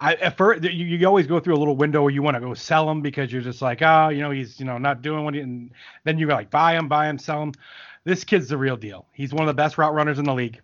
I 0.00 0.14
at 0.14 0.36
first 0.36 0.64
you, 0.64 0.70
you 0.70 1.06
always 1.06 1.28
go 1.28 1.38
through 1.38 1.54
a 1.54 1.56
little 1.60 1.76
window 1.76 2.02
where 2.02 2.10
you 2.10 2.20
want 2.20 2.34
to 2.34 2.40
go 2.40 2.52
sell 2.52 2.90
him 2.90 3.00
because 3.00 3.32
you're 3.32 3.42
just 3.42 3.62
like, 3.62 3.80
oh, 3.80 4.08
you 4.08 4.22
know, 4.22 4.32
he's 4.32 4.58
you 4.58 4.66
know 4.66 4.76
not 4.76 5.02
doing 5.02 5.24
what 5.24 5.34
he, 5.34 5.40
and 5.40 5.70
then 6.02 6.18
you 6.18 6.26
go 6.26 6.32
like 6.34 6.50
buy 6.50 6.76
him, 6.76 6.88
buy 6.88 7.08
him, 7.08 7.16
sell 7.16 7.40
him. 7.40 7.52
This 8.02 8.24
kid's 8.24 8.48
the 8.48 8.58
real 8.58 8.76
deal. 8.76 9.06
He's 9.12 9.32
one 9.32 9.42
of 9.42 9.46
the 9.46 9.54
best 9.54 9.78
route 9.78 9.94
runners 9.94 10.18
in 10.18 10.24
the 10.24 10.34
league. 10.34 10.60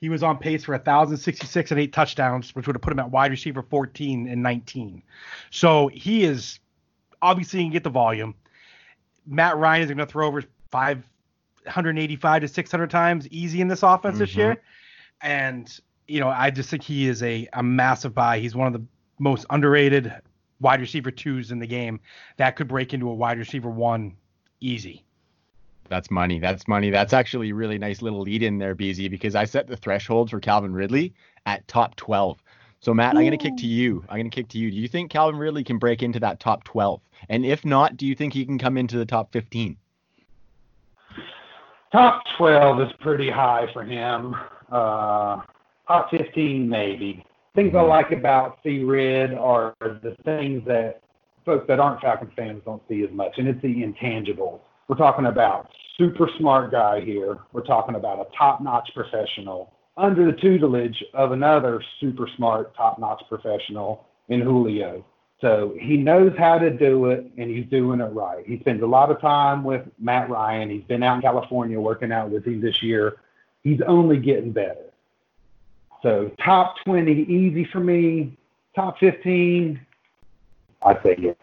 He 0.00 0.08
was 0.08 0.22
on 0.22 0.38
pace 0.38 0.64
for 0.64 0.72
1,066 0.72 1.70
and 1.70 1.78
eight 1.78 1.92
touchdowns, 1.92 2.54
which 2.54 2.66
would 2.66 2.74
have 2.76 2.80
put 2.80 2.94
him 2.94 3.00
at 3.00 3.10
wide 3.10 3.30
receiver 3.30 3.62
14 3.62 4.28
and 4.28 4.42
19. 4.42 5.02
So 5.50 5.88
he 5.88 6.24
is 6.24 6.58
obviously 7.20 7.58
he 7.58 7.66
can 7.66 7.72
get 7.72 7.84
the 7.84 7.90
volume. 7.90 8.34
Matt 9.26 9.58
Ryan 9.58 9.82
is 9.82 9.88
going 9.88 9.98
to 9.98 10.06
throw 10.06 10.26
over 10.26 10.42
585 11.68 12.42
to 12.42 12.48
600 12.48 12.90
times 12.90 13.28
easy 13.28 13.60
in 13.60 13.68
this 13.68 13.82
offense 13.82 14.18
this 14.18 14.32
Mhm. 14.32 14.36
year. 14.36 14.62
And, 15.20 15.80
you 16.06 16.20
know, 16.20 16.28
I 16.28 16.50
just 16.50 16.70
think 16.70 16.82
he 16.82 17.08
is 17.08 17.22
a, 17.22 17.48
a 17.52 17.62
massive 17.62 18.14
buy. 18.14 18.38
He's 18.38 18.54
one 18.54 18.66
of 18.66 18.72
the 18.72 18.86
most 19.18 19.46
underrated 19.50 20.12
wide 20.60 20.80
receiver 20.80 21.10
twos 21.10 21.50
in 21.50 21.58
the 21.58 21.66
game 21.66 22.00
that 22.36 22.56
could 22.56 22.68
break 22.68 22.94
into 22.94 23.08
a 23.08 23.14
wide 23.14 23.38
receiver 23.38 23.68
one 23.70 24.16
easy. 24.60 25.04
That's 25.88 26.10
money. 26.10 26.38
That's 26.38 26.68
money. 26.68 26.90
That's 26.90 27.12
actually 27.12 27.50
a 27.50 27.54
really 27.54 27.78
nice 27.78 28.02
little 28.02 28.20
lead 28.20 28.42
in 28.42 28.58
there, 28.58 28.74
BZ, 28.74 29.08
because 29.10 29.34
I 29.34 29.44
set 29.44 29.66
the 29.66 29.76
threshold 29.76 30.30
for 30.30 30.38
Calvin 30.40 30.72
Ridley 30.72 31.14
at 31.46 31.66
top 31.66 31.96
12. 31.96 32.42
So, 32.80 32.94
Matt, 32.94 33.16
I'm 33.16 33.22
going 33.24 33.30
to 33.32 33.38
kick 33.38 33.56
to 33.56 33.66
you. 33.66 34.04
I'm 34.08 34.18
going 34.18 34.30
to 34.30 34.34
kick 34.34 34.48
to 34.50 34.58
you. 34.58 34.70
Do 34.70 34.76
you 34.76 34.86
think 34.86 35.10
Calvin 35.10 35.38
Ridley 35.40 35.64
can 35.64 35.78
break 35.78 36.02
into 36.02 36.20
that 36.20 36.38
top 36.38 36.62
12? 36.64 37.00
And 37.28 37.44
if 37.44 37.64
not, 37.64 37.96
do 37.96 38.06
you 38.06 38.14
think 38.14 38.34
he 38.34 38.44
can 38.44 38.58
come 38.58 38.76
into 38.76 38.98
the 38.98 39.06
top 39.06 39.32
15? 39.32 39.76
Top 41.92 42.22
12 42.36 42.82
is 42.82 42.92
pretty 43.00 43.30
high 43.30 43.66
for 43.72 43.82
him. 43.82 44.34
Uh, 44.70 45.40
top 45.86 46.10
15, 46.10 46.68
maybe. 46.68 47.24
Things 47.54 47.74
I 47.74 47.80
like 47.80 48.12
about 48.12 48.58
C. 48.62 48.80
Rid 48.84 49.32
are 49.32 49.74
the 49.80 50.14
things 50.24 50.62
that 50.66 51.00
folks 51.46 51.64
that 51.66 51.80
aren't 51.80 52.02
Falcon 52.02 52.30
fans 52.36 52.60
don't 52.66 52.82
see 52.88 53.02
as 53.02 53.10
much, 53.10 53.32
and 53.38 53.48
it's 53.48 53.60
the 53.62 53.68
intangibles. 53.68 54.60
We're 54.86 54.96
talking 54.96 55.26
about 55.26 55.70
super 55.96 56.28
smart 56.38 56.70
guy 56.72 57.00
here. 57.00 57.38
We're 57.52 57.64
talking 57.64 57.94
about 57.94 58.20
a 58.20 58.36
top-notch 58.36 58.90
professional 58.94 59.72
under 59.96 60.30
the 60.30 60.38
tutelage 60.38 61.02
of 61.14 61.32
another 61.32 61.82
super 62.00 62.28
smart, 62.36 62.76
top-notch 62.76 63.22
professional 63.28 64.06
in 64.28 64.42
Julio. 64.42 65.04
So 65.40 65.74
he 65.78 65.96
knows 65.96 66.32
how 66.36 66.58
to 66.58 66.70
do 66.70 67.06
it, 67.06 67.24
and 67.36 67.48
he's 67.48 67.66
doing 67.66 68.00
it 68.00 68.04
right. 68.06 68.44
He 68.44 68.58
spends 68.58 68.82
a 68.82 68.86
lot 68.86 69.10
of 69.10 69.20
time 69.20 69.62
with 69.62 69.82
Matt 69.98 70.28
Ryan. 70.28 70.68
He's 70.68 70.82
been 70.84 71.02
out 71.02 71.16
in 71.16 71.22
California 71.22 71.78
working 71.80 72.10
out 72.10 72.30
with 72.30 72.44
him 72.44 72.60
this 72.60 72.82
year. 72.82 73.18
He's 73.62 73.80
only 73.82 74.16
getting 74.18 74.50
better. 74.50 74.86
So 76.02 76.30
top 76.44 76.76
20, 76.84 77.12
easy 77.12 77.64
for 77.64 77.80
me. 77.80 78.36
Top 78.74 78.98
15, 78.98 79.80
I 80.82 80.94
yes. 81.18 81.36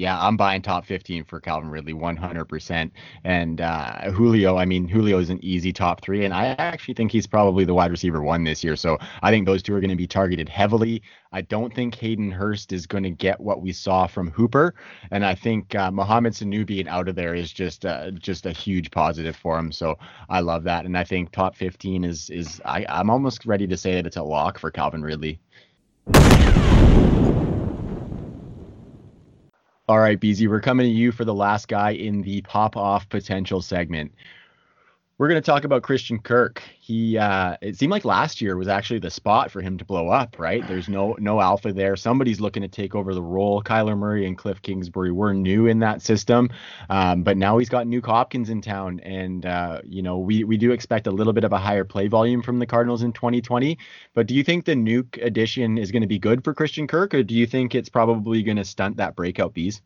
Yeah, 0.00 0.18
I'm 0.18 0.38
buying 0.38 0.62
top 0.62 0.86
15 0.86 1.24
for 1.24 1.40
Calvin 1.40 1.68
Ridley 1.68 1.92
100%. 1.92 2.90
And 3.22 3.60
uh, 3.60 4.10
Julio, 4.10 4.56
I 4.56 4.64
mean, 4.64 4.88
Julio 4.88 5.18
is 5.18 5.28
an 5.28 5.38
easy 5.44 5.74
top 5.74 6.00
three. 6.00 6.24
And 6.24 6.32
I 6.32 6.46
actually 6.58 6.94
think 6.94 7.12
he's 7.12 7.26
probably 7.26 7.66
the 7.66 7.74
wide 7.74 7.90
receiver 7.90 8.22
one 8.22 8.42
this 8.44 8.64
year. 8.64 8.76
So 8.76 8.96
I 9.20 9.30
think 9.30 9.44
those 9.44 9.62
two 9.62 9.74
are 9.74 9.80
going 9.80 9.90
to 9.90 9.96
be 9.96 10.06
targeted 10.06 10.48
heavily. 10.48 11.02
I 11.32 11.42
don't 11.42 11.74
think 11.74 11.94
Hayden 11.96 12.30
Hurst 12.30 12.72
is 12.72 12.86
going 12.86 13.02
to 13.02 13.10
get 13.10 13.38
what 13.40 13.60
we 13.60 13.72
saw 13.72 14.06
from 14.06 14.30
Hooper. 14.30 14.74
And 15.10 15.22
I 15.22 15.34
think 15.34 15.74
uh, 15.74 15.90
Mohamed 15.90 16.32
Sanu 16.32 16.64
being 16.64 16.88
out 16.88 17.06
of 17.06 17.14
there 17.14 17.34
is 17.34 17.52
just 17.52 17.84
uh, 17.84 18.10
just 18.12 18.46
a 18.46 18.52
huge 18.52 18.90
positive 18.90 19.36
for 19.36 19.58
him. 19.58 19.70
So 19.70 19.98
I 20.30 20.40
love 20.40 20.64
that. 20.64 20.86
And 20.86 20.96
I 20.96 21.04
think 21.04 21.30
top 21.30 21.54
15 21.54 22.04
is, 22.04 22.30
is 22.30 22.58
I, 22.64 22.86
I'm 22.88 23.10
almost 23.10 23.44
ready 23.44 23.66
to 23.66 23.76
say 23.76 23.96
that 23.96 24.06
it's 24.06 24.16
a 24.16 24.22
lock 24.22 24.58
for 24.58 24.70
Calvin 24.70 25.02
Ridley. 25.02 25.40
All 29.90 29.98
right, 29.98 30.20
BZ, 30.20 30.48
we're 30.48 30.60
coming 30.60 30.86
to 30.86 30.92
you 30.92 31.10
for 31.10 31.24
the 31.24 31.34
last 31.34 31.66
guy 31.66 31.90
in 31.90 32.22
the 32.22 32.42
pop 32.42 32.76
off 32.76 33.08
potential 33.08 33.60
segment. 33.60 34.12
We're 35.20 35.28
going 35.28 35.42
to 35.42 35.44
talk 35.44 35.64
about 35.64 35.82
Christian 35.82 36.18
Kirk. 36.18 36.62
He, 36.80 37.18
uh, 37.18 37.58
it 37.60 37.76
seemed 37.76 37.90
like 37.90 38.06
last 38.06 38.40
year 38.40 38.56
was 38.56 38.68
actually 38.68 39.00
the 39.00 39.10
spot 39.10 39.50
for 39.50 39.60
him 39.60 39.76
to 39.76 39.84
blow 39.84 40.08
up, 40.08 40.38
right? 40.38 40.66
There's 40.66 40.88
no 40.88 41.14
no 41.18 41.42
alpha 41.42 41.74
there. 41.74 41.94
Somebody's 41.94 42.40
looking 42.40 42.62
to 42.62 42.68
take 42.68 42.94
over 42.94 43.12
the 43.12 43.20
role. 43.20 43.62
Kyler 43.62 43.98
Murray 43.98 44.26
and 44.26 44.38
Cliff 44.38 44.62
Kingsbury 44.62 45.12
were 45.12 45.34
new 45.34 45.66
in 45.66 45.80
that 45.80 46.00
system, 46.00 46.48
um, 46.88 47.22
but 47.22 47.36
now 47.36 47.58
he's 47.58 47.68
got 47.68 47.86
Nuk 47.86 48.06
Hopkins 48.06 48.48
in 48.48 48.62
town, 48.62 48.98
and 49.00 49.44
uh, 49.44 49.82
you 49.84 50.00
know 50.00 50.16
we 50.16 50.42
we 50.44 50.56
do 50.56 50.72
expect 50.72 51.06
a 51.06 51.10
little 51.10 51.34
bit 51.34 51.44
of 51.44 51.52
a 51.52 51.58
higher 51.58 51.84
play 51.84 52.08
volume 52.08 52.40
from 52.42 52.58
the 52.58 52.64
Cardinals 52.64 53.02
in 53.02 53.12
2020. 53.12 53.76
But 54.14 54.26
do 54.26 54.34
you 54.34 54.42
think 54.42 54.64
the 54.64 54.72
Nuk 54.74 55.22
addition 55.22 55.76
is 55.76 55.92
going 55.92 56.00
to 56.00 56.08
be 56.08 56.18
good 56.18 56.42
for 56.42 56.54
Christian 56.54 56.86
Kirk, 56.86 57.12
or 57.12 57.22
do 57.22 57.34
you 57.34 57.46
think 57.46 57.74
it's 57.74 57.90
probably 57.90 58.42
going 58.42 58.56
to 58.56 58.64
stunt 58.64 58.96
that 58.96 59.16
breakout 59.16 59.52
bees? 59.52 59.82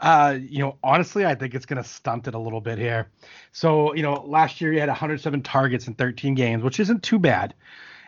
Uh, 0.00 0.38
you 0.40 0.58
know, 0.58 0.76
honestly, 0.82 1.24
I 1.24 1.34
think 1.34 1.54
it's 1.54 1.66
going 1.66 1.82
to 1.82 1.88
stunt 1.88 2.28
it 2.28 2.34
a 2.34 2.38
little 2.38 2.60
bit 2.60 2.78
here. 2.78 3.08
So, 3.52 3.94
you 3.94 4.02
know, 4.02 4.24
last 4.26 4.60
year 4.60 4.72
he 4.72 4.78
had 4.78 4.88
107 4.88 5.42
targets 5.42 5.86
in 5.86 5.94
13 5.94 6.34
games, 6.34 6.62
which 6.62 6.80
isn't 6.80 7.02
too 7.02 7.18
bad. 7.18 7.54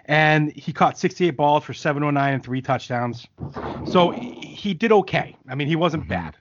And 0.06 0.52
he 0.52 0.72
caught 0.72 0.98
68 0.98 1.30
balls 1.30 1.64
for 1.64 1.74
709 1.74 2.34
and 2.34 2.42
three 2.42 2.62
touchdowns. 2.62 3.26
So 3.86 4.10
he 4.10 4.74
did 4.74 4.92
okay. 4.92 5.36
I 5.48 5.54
mean, 5.54 5.68
he 5.68 5.76
wasn't 5.76 6.04
Mhm. 6.04 6.08
bad. 6.08 6.36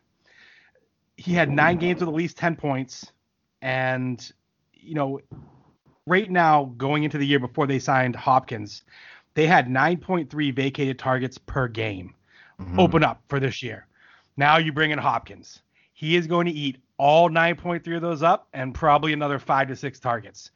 He 1.18 1.34
had 1.34 1.50
nine 1.50 1.78
games 1.78 2.00
with 2.00 2.10
at 2.10 2.16
least 2.16 2.38
10 2.38 2.56
points. 2.56 3.12
And, 3.62 4.32
you 4.74 4.93
know, 4.93 5.20
right 6.06 6.30
now, 6.30 6.66
going 6.78 7.04
into 7.04 7.18
the 7.18 7.26
year 7.26 7.39
before 7.39 7.66
they 7.66 7.80
signed 7.80 8.16
Hopkins, 8.16 8.84
they 9.34 9.48
had 9.48 9.70
9.3 9.70 10.52
vacated 10.52 11.00
targets 11.00 11.38
per 11.38 11.68
game 11.68 12.14
Mhm. 12.60 12.80
open 12.80 13.04
up 13.04 13.22
for 13.28 13.39
this 13.39 13.64
year. 13.64 13.88
Now 14.38 14.58
you 14.58 14.72
bring 14.72 14.92
in 14.92 15.00
Hopkins. 15.00 15.62
He 15.94 16.16
is 16.16 16.28
going 16.28 16.46
to 16.46 16.52
eat 16.52 16.78
all 16.98 17.30
9.3 17.30 17.96
of 17.96 18.02
those 18.02 18.24
up 18.24 18.48
and 18.54 18.74
probably 18.74 19.14
another 19.14 19.40
five 19.40 19.68
to 19.70 19.76
six 19.76 20.00
targets. 20.00 20.52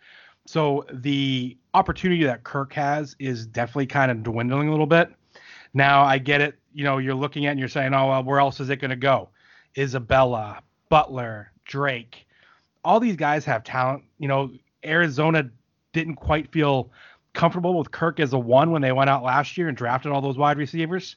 So 0.46 0.86
the 0.92 1.58
opportunity 1.74 2.24
that 2.24 2.44
Kirk 2.44 2.74
has 2.74 3.16
is 3.20 3.46
definitely 3.46 3.88
kind 3.88 4.12
of 4.12 4.24
dwindling 4.24 4.68
a 4.68 4.72
little 4.72 4.88
bit. 4.88 5.10
Now 5.74 6.04
I 6.04 6.18
get 6.18 6.42
it. 6.42 6.56
You 6.74 6.84
know, 6.84 6.98
you're 6.98 7.16
looking 7.16 7.46
at 7.46 7.52
and 7.52 7.60
you're 7.60 7.70
saying, 7.70 7.94
oh, 7.94 8.08
well, 8.08 8.24
where 8.24 8.40
else 8.40 8.60
is 8.60 8.70
it 8.70 8.78
going 8.78 8.90
to 8.90 8.96
go? 8.96 9.30
Isabella, 9.78 10.62
Butler, 10.90 11.52
Drake. 11.66 12.26
All 12.84 13.00
these 13.00 13.16
guys 13.16 13.46
have 13.46 13.64
talent. 13.64 14.04
You 14.18 14.28
know, 14.28 14.52
Arizona 14.84 15.50
didn't 15.94 16.16
quite 16.16 16.52
feel 16.52 16.92
comfortable 17.34 17.78
with 17.78 17.92
Kirk 17.92 18.20
as 18.20 18.34
a 18.34 18.40
one 18.40 18.72
when 18.72 18.82
they 18.82 18.92
went 18.92 19.10
out 19.10 19.24
last 19.24 19.58
year 19.58 19.68
and 19.68 19.78
drafted 19.78 20.12
all 20.12 20.22
those 20.22 20.38
wide 20.38 20.58
receivers. 20.58 21.16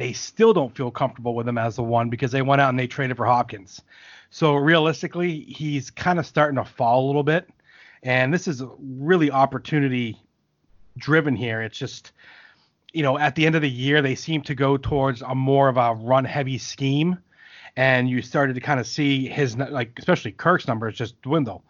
They 0.00 0.14
still 0.14 0.54
don't 0.54 0.74
feel 0.74 0.90
comfortable 0.90 1.34
with 1.34 1.46
him 1.46 1.58
as 1.58 1.76
the 1.76 1.82
one 1.82 2.08
because 2.08 2.32
they 2.32 2.40
went 2.40 2.62
out 2.62 2.70
and 2.70 2.78
they 2.78 2.86
traded 2.86 3.18
for 3.18 3.26
Hopkins. 3.26 3.82
So 4.30 4.54
realistically, 4.54 5.40
he's 5.40 5.90
kind 5.90 6.18
of 6.18 6.24
starting 6.24 6.56
to 6.56 6.64
fall 6.64 7.04
a 7.04 7.06
little 7.06 7.22
bit. 7.22 7.50
And 8.02 8.32
this 8.32 8.48
is 8.48 8.62
really 8.78 9.30
opportunity 9.30 10.18
driven 10.96 11.36
here. 11.36 11.60
It's 11.60 11.76
just, 11.76 12.12
you 12.94 13.02
know, 13.02 13.18
at 13.18 13.34
the 13.34 13.44
end 13.44 13.56
of 13.56 13.60
the 13.60 13.68
year, 13.68 14.00
they 14.00 14.14
seem 14.14 14.40
to 14.44 14.54
go 14.54 14.78
towards 14.78 15.20
a 15.20 15.34
more 15.34 15.68
of 15.68 15.76
a 15.76 15.92
run 15.92 16.24
heavy 16.24 16.56
scheme. 16.56 17.18
And 17.76 18.08
you 18.08 18.22
started 18.22 18.54
to 18.54 18.60
kind 18.62 18.80
of 18.80 18.86
see 18.86 19.28
his, 19.28 19.54
like, 19.58 19.98
especially 19.98 20.32
Kirk's 20.32 20.66
numbers 20.66 20.96
just 20.96 21.20
dwindle 21.20 21.62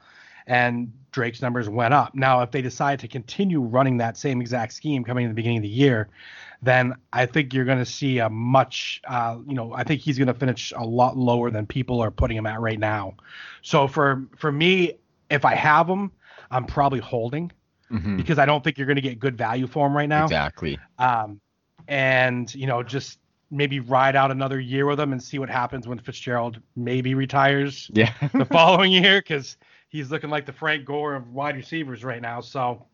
and 0.46 0.92
Drake's 1.10 1.42
numbers 1.42 1.68
went 1.68 1.94
up. 1.94 2.14
Now, 2.14 2.42
if 2.42 2.52
they 2.52 2.62
decide 2.62 3.00
to 3.00 3.08
continue 3.08 3.60
running 3.60 3.96
that 3.96 4.16
same 4.16 4.40
exact 4.40 4.72
scheme 4.72 5.02
coming 5.02 5.24
in 5.24 5.30
the 5.30 5.34
beginning 5.34 5.58
of 5.58 5.62
the 5.62 5.68
year, 5.68 6.08
then 6.62 6.94
I 7.12 7.26
think 7.26 7.54
you're 7.54 7.64
going 7.64 7.78
to 7.78 7.86
see 7.86 8.18
a 8.18 8.28
much, 8.28 9.00
uh, 9.08 9.38
you 9.46 9.54
know, 9.54 9.72
I 9.72 9.82
think 9.84 10.00
he's 10.02 10.18
going 10.18 10.28
to 10.28 10.34
finish 10.34 10.72
a 10.76 10.84
lot 10.84 11.16
lower 11.16 11.50
than 11.50 11.66
people 11.66 12.00
are 12.00 12.10
putting 12.10 12.36
him 12.36 12.46
at 12.46 12.60
right 12.60 12.78
now. 12.78 13.14
So 13.62 13.88
for 13.88 14.26
for 14.36 14.52
me, 14.52 14.94
if 15.30 15.44
I 15.44 15.54
have 15.54 15.88
him, 15.88 16.10
I'm 16.50 16.66
probably 16.66 17.00
holding 17.00 17.50
Mhm. 17.90 18.16
because 18.16 18.38
I 18.38 18.46
don't 18.46 18.62
think 18.62 18.78
you're 18.78 18.86
going 18.86 18.96
to 18.96 19.02
get 19.02 19.18
good 19.18 19.36
value 19.36 19.66
for 19.66 19.86
him 19.86 19.96
right 19.96 20.08
now. 20.08 20.24
Exactly. 20.24 20.78
Um, 20.98 21.40
and 21.88 22.54
you 22.54 22.66
know, 22.66 22.82
just 22.82 23.18
maybe 23.50 23.80
ride 23.80 24.14
out 24.14 24.30
another 24.30 24.60
year 24.60 24.86
with 24.86 25.00
him 25.00 25.12
and 25.12 25.20
see 25.22 25.38
what 25.40 25.50
happens 25.50 25.88
when 25.88 25.98
Fitzgerald 25.98 26.60
maybe 26.76 27.14
retires 27.14 27.90
Yeah. 27.92 28.12
the 28.32 28.44
following 28.44 28.92
year 29.02 29.20
because 29.20 29.56
he's 29.88 30.10
looking 30.10 30.30
like 30.30 30.46
the 30.46 30.52
Frank 30.52 30.84
Gore 30.84 31.14
of 31.16 31.32
wide 31.32 31.56
receivers 31.56 32.04
right 32.04 32.22
now. 32.22 32.40
So, 32.40 32.86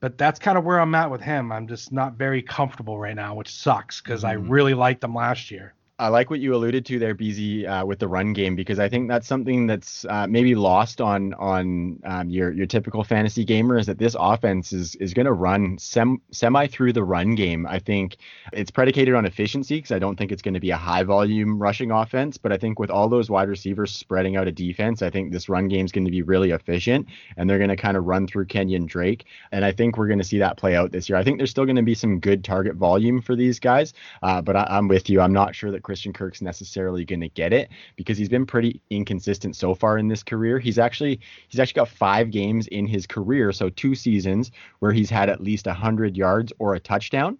but 0.00 0.18
that's 0.18 0.38
kind 0.38 0.56
of 0.58 0.64
where 0.64 0.80
I'm 0.80 0.94
at 0.94 1.10
with 1.10 1.20
him. 1.20 1.52
I'm 1.52 1.68
just 1.68 1.92
not 1.92 2.14
very 2.14 2.42
comfortable 2.42 2.98
right 2.98 3.14
now, 3.14 3.34
which 3.34 3.52
sucks 3.54 4.00
because 4.00 4.24
I 4.24 4.36
Mhm. 4.36 4.50
really 4.50 4.74
liked 4.74 5.04
him 5.04 5.14
last 5.14 5.50
year. 5.50 5.74
I 6.00 6.08
like 6.08 6.30
what 6.30 6.40
you 6.40 6.54
alluded 6.54 6.86
to 6.86 6.98
there, 6.98 7.14
BZ, 7.14 7.68
uh, 7.68 7.84
with 7.84 7.98
the 7.98 8.08
run 8.08 8.32
game 8.32 8.56
because 8.56 8.78
I 8.78 8.88
think 8.88 9.06
that's 9.06 9.26
something 9.26 9.66
that's 9.66 10.06
uh, 10.06 10.26
maybe 10.26 10.54
lost 10.54 11.02
on 11.02 11.34
on 11.34 12.00
um, 12.04 12.30
your 12.30 12.50
your 12.52 12.64
typical 12.64 13.04
fantasy 13.04 13.44
gamer 13.44 13.76
is 13.76 13.84
that 13.84 13.98
this 13.98 14.16
offense 14.18 14.72
is 14.72 14.94
is 14.94 15.12
going 15.12 15.26
to 15.26 15.32
run 15.32 15.76
sem- 15.76 16.22
semi 16.30 16.66
through 16.68 16.94
the 16.94 17.04
run 17.04 17.34
game. 17.34 17.66
I 17.66 17.80
think 17.80 18.16
it's 18.50 18.70
predicated 18.70 19.14
on 19.14 19.26
efficiency 19.26 19.76
because 19.76 19.92
I 19.92 19.98
don't 19.98 20.16
think 20.16 20.32
it's 20.32 20.40
going 20.40 20.54
to 20.54 20.60
be 20.60 20.70
a 20.70 20.76
high 20.78 21.02
volume 21.02 21.58
rushing 21.58 21.90
offense, 21.90 22.38
but 22.38 22.50
I 22.50 22.56
think 22.56 22.78
with 22.78 22.90
all 22.90 23.10
those 23.10 23.28
wide 23.28 23.50
receivers 23.50 23.92
spreading 23.92 24.36
out 24.36 24.48
a 24.48 24.52
defense, 24.52 25.02
I 25.02 25.10
think 25.10 25.32
this 25.32 25.50
run 25.50 25.68
game 25.68 25.84
is 25.84 25.92
going 25.92 26.06
to 26.06 26.10
be 26.10 26.22
really 26.22 26.52
efficient 26.52 27.08
and 27.36 27.48
they're 27.48 27.58
going 27.58 27.68
to 27.68 27.76
kind 27.76 27.98
of 27.98 28.06
run 28.06 28.26
through 28.26 28.46
Kenyon 28.46 28.86
Drake, 28.86 29.26
and 29.52 29.66
I 29.66 29.72
think 29.72 29.98
we're 29.98 30.08
going 30.08 30.18
to 30.18 30.24
see 30.24 30.38
that 30.38 30.56
play 30.56 30.76
out 30.76 30.92
this 30.92 31.10
year. 31.10 31.18
I 31.18 31.24
think 31.24 31.36
there's 31.36 31.50
still 31.50 31.66
going 31.66 31.76
to 31.76 31.82
be 31.82 31.94
some 31.94 32.20
good 32.20 32.42
target 32.42 32.76
volume 32.76 33.20
for 33.20 33.36
these 33.36 33.60
guys, 33.60 33.92
uh, 34.22 34.40
but 34.40 34.56
I, 34.56 34.66
I'm 34.70 34.88
with 34.88 35.10
you. 35.10 35.20
I'm 35.20 35.34
not 35.34 35.54
sure 35.54 35.70
that 35.70 35.82
Christian 35.90 36.12
Kirk's 36.12 36.40
necessarily 36.40 37.04
going 37.04 37.20
to 37.20 37.28
get 37.30 37.52
it 37.52 37.68
because 37.96 38.16
he's 38.16 38.28
been 38.28 38.46
pretty 38.46 38.80
inconsistent 38.90 39.56
so 39.56 39.74
far 39.74 39.98
in 39.98 40.06
this 40.06 40.22
career. 40.22 40.60
He's 40.60 40.78
actually 40.78 41.18
he's 41.48 41.58
actually 41.58 41.80
got 41.80 41.88
five 41.88 42.30
games 42.30 42.68
in 42.68 42.86
his 42.86 43.08
career, 43.08 43.50
so 43.50 43.70
two 43.70 43.96
seasons 43.96 44.52
where 44.78 44.92
he's 44.92 45.10
had 45.10 45.28
at 45.28 45.40
least 45.40 45.66
100 45.66 46.16
yards 46.16 46.52
or 46.60 46.74
a 46.74 46.80
touchdown. 46.80 47.38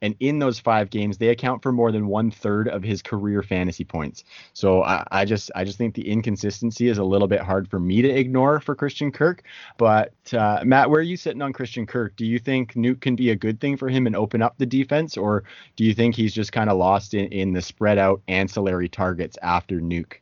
And 0.00 0.14
in 0.20 0.38
those 0.38 0.60
five 0.60 0.90
games, 0.90 1.18
they 1.18 1.28
account 1.28 1.62
for 1.62 1.72
more 1.72 1.90
than 1.90 2.06
one 2.06 2.30
third 2.30 2.68
of 2.68 2.82
his 2.82 3.02
career 3.02 3.42
fantasy 3.42 3.84
points. 3.84 4.24
So 4.52 4.82
I, 4.84 5.04
I 5.10 5.24
just 5.24 5.50
I 5.54 5.64
just 5.64 5.78
think 5.78 5.94
the 5.94 6.08
inconsistency 6.08 6.88
is 6.88 6.98
a 6.98 7.04
little 7.04 7.26
bit 7.26 7.40
hard 7.40 7.68
for 7.68 7.80
me 7.80 8.02
to 8.02 8.08
ignore 8.08 8.60
for 8.60 8.74
Christian 8.74 9.10
Kirk. 9.10 9.42
But 9.76 10.12
uh, 10.32 10.62
Matt, 10.64 10.90
where 10.90 11.00
are 11.00 11.02
you 11.02 11.16
sitting 11.16 11.42
on 11.42 11.52
Christian 11.52 11.86
Kirk? 11.86 12.14
Do 12.16 12.24
you 12.24 12.38
think 12.38 12.74
Nuk 12.74 13.00
can 13.00 13.16
be 13.16 13.30
a 13.30 13.36
good 13.36 13.60
thing 13.60 13.76
for 13.76 13.88
him 13.88 14.06
and 14.06 14.14
open 14.14 14.40
up 14.42 14.56
the 14.58 14.66
defense, 14.66 15.16
or 15.16 15.44
do 15.76 15.84
you 15.84 15.94
think 15.94 16.14
he's 16.14 16.32
just 16.32 16.52
kind 16.52 16.70
of 16.70 16.78
lost 16.78 17.14
in, 17.14 17.26
in 17.32 17.52
the 17.52 17.62
spread 17.62 17.98
out 17.98 18.22
ancillary 18.28 18.88
targets 18.88 19.36
after 19.42 19.80
Nuk? 19.80 20.14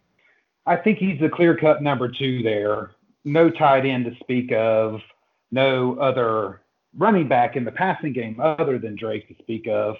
I 0.64 0.76
think 0.76 0.98
he's 0.98 1.20
the 1.20 1.28
clear 1.28 1.56
cut 1.56 1.82
number 1.82 2.08
two 2.10 2.42
there. 2.42 2.90
No 3.24 3.50
tight 3.50 3.86
end 3.86 4.04
to 4.06 4.16
speak 4.20 4.52
of, 4.52 5.00
no 5.50 5.96
other 5.98 6.60
running 6.96 7.28
back 7.28 7.56
in 7.56 7.64
the 7.64 7.72
passing 7.72 8.12
game 8.12 8.40
other 8.40 8.78
than 8.78 8.96
Drake 8.96 9.28
to 9.28 9.34
speak 9.42 9.66
of. 9.68 9.96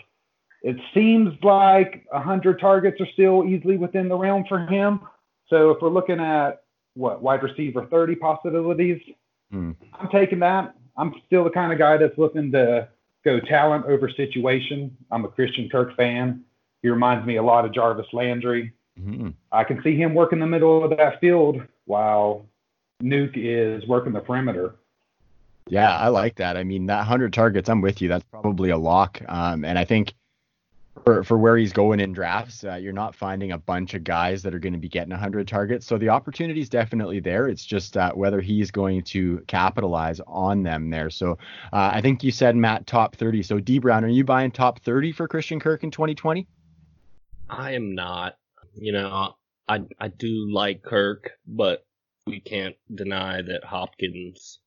It 0.62 0.76
seems 0.94 1.34
like 1.42 2.07
100 2.11 2.59
targets 2.59 3.01
are 3.01 3.07
still 3.12 3.44
easily 3.44 3.76
within 3.76 4.09
the 4.09 4.16
realm 4.16 4.44
for 4.49 4.66
him. 4.66 5.01
So 5.49 5.70
if 5.70 5.80
we're 5.80 5.90
looking 5.90 6.18
at 6.18 6.62
what 6.94 7.22
wide 7.22 7.42
receiver 7.42 7.86
30 7.86 8.16
possibilities, 8.16 9.01
Hmm. 9.51 9.72
I'm 9.92 10.09
taking 10.09 10.40
that. 10.40 10.74
I'm 10.97 11.14
still 11.26 11.44
the 11.44 11.51
kind 11.51 11.72
of 11.72 11.78
guy 11.78 11.97
that's 11.97 12.18
looking 12.18 12.51
to 12.53 12.88
go 13.24 13.40
talent 13.40 13.86
over 13.86 14.09
situation. 14.09 14.97
I'm 15.11 15.24
a 15.24 15.28
Christian 15.28 15.68
Kirk 15.68 15.94
fan. 15.97 16.44
He 16.82 16.88
reminds 16.88 17.26
me 17.26 17.36
a 17.36 17.42
lot 17.42 17.64
of 17.64 17.72
Jarvis 17.72 18.12
Landry. 18.12 18.72
Mhm. 19.01 19.34
I 19.53 19.64
can 19.64 19.82
see 19.82 19.94
him 19.94 20.14
working 20.14 20.38
the 20.38 20.47
middle 20.47 20.82
of 20.82 20.97
that 20.97 21.20
field 21.20 21.62
while 21.84 22.47
Nuk 23.03 23.32
is 23.36 23.86
working 23.86 24.12
the 24.12 24.20
perimeter. 24.20 24.74
Yeah, 25.69 25.97
I 25.97 26.09
like 26.09 26.37
that. 26.37 26.57
I 26.57 26.64
mean, 26.64 26.87
that 26.87 26.99
100 26.99 27.33
targets, 27.33 27.69
I'm 27.69 27.81
with 27.81 28.01
you. 28.01 28.09
That's 28.09 28.25
probably 28.31 28.71
a 28.71 28.77
lock. 28.77 29.21
Um, 29.29 29.64
and 29.64 29.79
I 29.79 29.85
think 29.85 30.14
for, 31.05 31.25
for 31.25 31.37
where 31.37 31.57
he's 31.57 31.73
going 31.73 31.99
in 31.99 32.12
drafts, 32.12 32.64
uh, 32.64 32.75
you're 32.75 32.93
not 32.93 33.14
finding 33.14 33.53
a 33.53 33.59
bunch 33.59 33.95
of 33.95 34.05
guys 34.05 34.43
that 34.43 34.55
are 34.55 34.59
going 34.61 34.73
to 34.73 34.79
be 34.79 34.89
getting 34.89 35.11
100 35.11 35.49
targets. 35.49 35.87
So 35.87 35.99
the 35.99 36.09
opportunity 36.09 36.61
is 36.61 36.69
definitely 36.69 37.19
there. 37.19 37.49
It's 37.49 37.64
just 37.64 37.97
uh, 37.97 38.12
whether 38.12 38.41
he's 38.41 38.71
going 38.71 39.03
to 39.05 39.43
capitalize 39.49 40.21
on 40.27 40.62
them 40.62 40.91
there. 40.91 41.11
So 41.11 41.33
uh, 41.73 41.91
I 41.93 42.01
think 42.01 42.23
you 42.23 42.31
said, 42.31 42.55
Matt, 42.55 42.87
top 42.87 43.17
30. 43.17 43.43
So 43.43 43.59
D 43.59 43.79
Brown, 43.79 44.05
are 44.05 44.09
you 44.09 44.25
buying 44.25 44.53
top 44.53 44.81
30 44.81 45.12
for 45.12 45.27
Christian 45.27 45.59
Kirk 45.59 45.83
in 45.83 45.91
2020? 45.91 46.47
I 47.51 47.73
am 47.73 47.95
not. 47.95 48.37
You 48.75 48.93
know, 48.93 49.35
I 49.69 49.81
I 49.99 50.09
do 50.09 50.51
like 50.53 50.83
Kirk, 50.83 51.31
but 51.47 51.85
we 52.27 52.41
can't 52.41 52.77
deny 52.95 53.43
that 53.43 53.64
Hopkins 53.64 54.59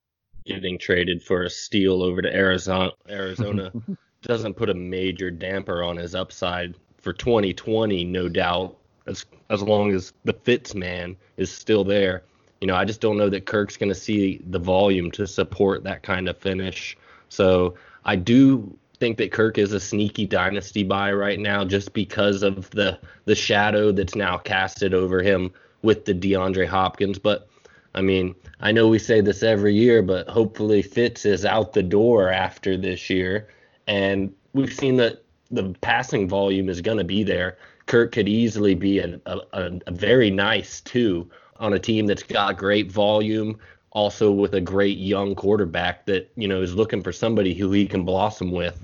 getting 0.49 0.77
traded 0.77 1.21
for 1.23 1.43
a 1.43 1.49
steal 1.49 2.01
over 2.01 2.21
to 2.21 2.33
Arizona 2.33 2.91
Arizona 3.09 3.71
doesn't 4.21 4.55
put 4.55 4.69
a 4.69 4.73
major 4.73 5.31
damper 5.31 5.83
on 5.83 5.97
his 5.97 6.15
upside 6.15 6.75
for 6.97 7.13
2020, 7.13 8.03
no 8.05 8.27
doubt. 8.27 8.75
As 9.07 9.25
as 9.49 9.63
long 9.63 9.91
as 9.91 10.13
the 10.23 10.33
Fitz 10.33 10.75
man 10.75 11.15
is 11.37 11.51
still 11.51 11.83
there, 11.83 12.23
you 12.61 12.67
know, 12.67 12.75
I 12.75 12.85
just 12.85 13.01
don't 13.01 13.17
know 13.17 13.29
that 13.29 13.45
Kirk's 13.45 13.77
going 13.77 13.89
to 13.89 13.95
see 13.95 14.41
the 14.49 14.59
volume 14.59 15.09
to 15.11 15.25
support 15.25 15.83
that 15.83 16.03
kind 16.03 16.27
of 16.27 16.37
finish. 16.37 16.97
So 17.29 17.75
I 18.05 18.15
do 18.15 18.77
think 18.99 19.17
that 19.17 19.31
Kirk 19.31 19.57
is 19.57 19.71
a 19.73 19.79
sneaky 19.79 20.25
dynasty 20.25 20.83
buy 20.83 21.13
right 21.13 21.39
now, 21.39 21.63
just 21.63 21.93
because 21.93 22.43
of 22.43 22.69
the 22.71 22.99
the 23.25 23.35
shadow 23.35 23.91
that's 23.91 24.15
now 24.15 24.37
casted 24.37 24.93
over 24.93 25.21
him 25.21 25.51
with 25.81 26.05
the 26.05 26.13
DeAndre 26.13 26.67
Hopkins. 26.67 27.17
But 27.17 27.47
I 27.95 28.01
mean, 28.01 28.35
I 28.59 28.71
know 28.71 28.87
we 28.87 28.99
say 28.99 29.21
this 29.21 29.43
every 29.43 29.73
year, 29.73 30.01
but 30.01 30.27
hopefully 30.27 30.81
Fitz 30.81 31.25
is 31.25 31.45
out 31.45 31.73
the 31.73 31.83
door 31.83 32.29
after 32.29 32.77
this 32.77 33.09
year, 33.09 33.47
and 33.87 34.33
we've 34.53 34.73
seen 34.73 34.97
that 34.97 35.23
the 35.51 35.75
passing 35.81 36.27
volume 36.27 36.69
is 36.69 36.81
going 36.81 36.99
to 36.99 37.03
be 37.03 37.23
there. 37.23 37.57
Kirk 37.87 38.11
could 38.11 38.29
easily 38.29 38.75
be 38.75 38.99
a, 38.99 39.19
a, 39.25 39.79
a 39.87 39.91
very 39.91 40.29
nice 40.29 40.81
two 40.81 41.29
on 41.57 41.73
a 41.73 41.79
team 41.79 42.05
that's 42.05 42.23
got 42.23 42.57
great 42.57 42.91
volume, 42.91 43.57
also 43.91 44.31
with 44.31 44.53
a 44.53 44.61
great 44.61 44.99
young 44.99 45.33
quarterback 45.33 46.05
that 46.05 46.31
you 46.35 46.47
know 46.47 46.61
is 46.61 46.75
looking 46.75 47.01
for 47.01 47.11
somebody 47.11 47.53
who 47.53 47.71
he 47.71 47.87
can 47.87 48.05
blossom 48.05 48.51
with. 48.51 48.79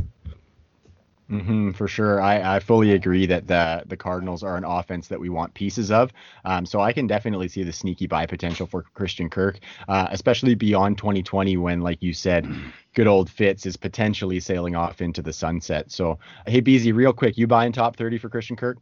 Hmm 1.28 1.71
for 1.71 1.88
sure. 1.88 2.21
I, 2.21 2.57
I 2.57 2.59
fully 2.59 2.91
agree 2.91 3.26
that 3.26 3.47
the 3.47 3.84
the 3.88 3.97
Cardinals 3.97 4.43
are 4.43 4.57
an 4.57 4.63
offense 4.63 5.07
that 5.07 5.19
we 5.19 5.30
want 5.30 5.53
pieces 5.55 5.89
of. 5.89 6.11
Um, 6.43 6.67
so 6.67 6.82
I 6.82 6.93
can 6.93 7.07
definitely 7.07 7.47
see 7.47 7.63
the 7.63 7.73
sneaky 7.73 8.05
buy 8.05 8.28
potential 8.28 8.67
for 8.67 8.84
Christian 8.93 9.30
Kirk, 9.30 9.59
uh, 9.88 10.07
especially 10.11 10.53
beyond 10.53 10.99
2020 10.99 11.57
when, 11.57 11.82
like 11.82 12.03
you 12.03 12.13
said, 12.13 12.47
good 12.93 13.07
old 13.07 13.30
Fitz 13.30 13.65
is 13.65 13.76
potentially 13.76 14.39
sailing 14.39 14.76
off 14.76 15.01
into 15.01 15.23
the 15.23 15.34
sunset. 15.34 15.91
So 15.91 16.19
hey, 16.45 16.61
BZ, 16.61 16.93
real 16.93 17.13
quick, 17.13 17.38
you 17.38 17.47
buying 17.47 17.71
top 17.71 17.95
30 17.95 18.19
for 18.19 18.30
Christian 18.30 18.55
Kirk? 18.55 18.78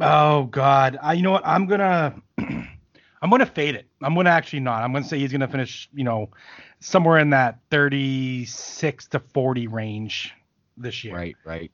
Oh 0.00 0.44
God, 0.44 0.98
I 1.02 1.14
you 1.14 1.22
know 1.22 1.32
what? 1.32 1.46
I'm 1.46 1.66
gonna 1.66 2.14
I'm 2.38 3.30
gonna 3.30 3.44
fade 3.46 3.74
it. 3.74 3.88
I'm 4.00 4.14
gonna 4.14 4.30
actually 4.30 4.60
not. 4.60 4.84
I'm 4.84 4.92
gonna 4.92 5.04
say 5.04 5.18
he's 5.18 5.32
gonna 5.32 5.48
finish, 5.48 5.88
you 5.92 6.04
know, 6.04 6.30
somewhere 6.78 7.18
in 7.18 7.30
that 7.30 7.58
36 7.72 9.08
to 9.08 9.18
40 9.18 9.66
range 9.66 10.32
this 10.76 11.04
year. 11.04 11.14
Right, 11.14 11.36
right. 11.44 11.70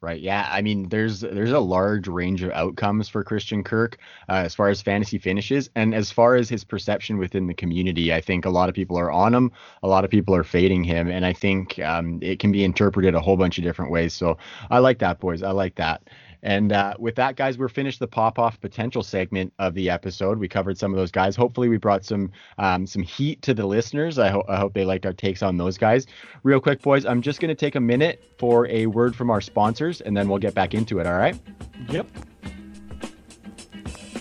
Right. 0.00 0.20
Yeah. 0.20 0.46
I 0.52 0.60
mean, 0.60 0.90
there's 0.90 1.20
there's 1.20 1.52
a 1.52 1.60
large 1.60 2.08
range 2.08 2.42
of 2.42 2.50
outcomes 2.50 3.08
for 3.08 3.24
Christian 3.24 3.64
Kirk 3.64 3.96
uh, 4.28 4.42
as 4.44 4.54
far 4.54 4.68
as 4.68 4.82
fantasy 4.82 5.16
finishes, 5.16 5.70
and 5.74 5.94
as 5.94 6.10
far 6.10 6.34
as 6.34 6.50
his 6.50 6.62
perception 6.62 7.16
within 7.16 7.46
the 7.46 7.54
community. 7.54 8.12
I 8.12 8.20
think 8.20 8.44
a 8.44 8.50
lot 8.50 8.68
of 8.68 8.74
people 8.74 8.98
are 8.98 9.10
on 9.10 9.34
him, 9.34 9.50
a 9.82 9.88
lot 9.88 10.04
of 10.04 10.10
people 10.10 10.34
are 10.34 10.44
fading 10.44 10.84
him, 10.84 11.08
and 11.08 11.24
I 11.24 11.32
think 11.32 11.78
um, 11.78 12.18
it 12.20 12.38
can 12.38 12.52
be 12.52 12.64
interpreted 12.64 13.14
a 13.14 13.20
whole 13.20 13.38
bunch 13.38 13.56
of 13.56 13.64
different 13.64 13.90
ways. 13.90 14.12
So 14.12 14.36
I 14.70 14.80
like 14.80 14.98
that, 14.98 15.20
boys. 15.20 15.42
I 15.42 15.52
like 15.52 15.76
that. 15.76 16.02
And 16.44 16.72
uh, 16.72 16.94
with 16.98 17.14
that, 17.16 17.36
guys, 17.36 17.56
we're 17.56 17.68
finished 17.68 18.00
the 18.00 18.06
pop 18.06 18.38
off 18.38 18.60
potential 18.60 19.02
segment 19.02 19.52
of 19.58 19.72
the 19.72 19.88
episode. 19.88 20.38
We 20.38 20.46
covered 20.46 20.76
some 20.76 20.92
of 20.92 20.98
those 20.98 21.10
guys. 21.10 21.34
Hopefully, 21.34 21.70
we 21.70 21.78
brought 21.78 22.04
some 22.04 22.30
um, 22.58 22.86
some 22.86 23.02
heat 23.02 23.40
to 23.42 23.54
the 23.54 23.66
listeners. 23.66 24.18
I, 24.18 24.28
ho- 24.28 24.44
I 24.46 24.56
hope 24.56 24.74
they 24.74 24.84
liked 24.84 25.06
our 25.06 25.14
takes 25.14 25.42
on 25.42 25.56
those 25.56 25.78
guys. 25.78 26.06
Real 26.42 26.60
quick, 26.60 26.82
boys, 26.82 27.06
I'm 27.06 27.22
just 27.22 27.40
going 27.40 27.48
to 27.48 27.54
take 27.54 27.76
a 27.76 27.80
minute 27.80 28.22
for 28.38 28.68
a 28.68 28.86
word 28.86 29.16
from 29.16 29.30
our 29.30 29.40
sponsors, 29.40 30.02
and 30.02 30.14
then 30.14 30.28
we'll 30.28 30.38
get 30.38 30.54
back 30.54 30.74
into 30.74 30.98
it. 30.98 31.06
All 31.06 31.16
right? 31.16 31.40
Yep. 31.88 32.06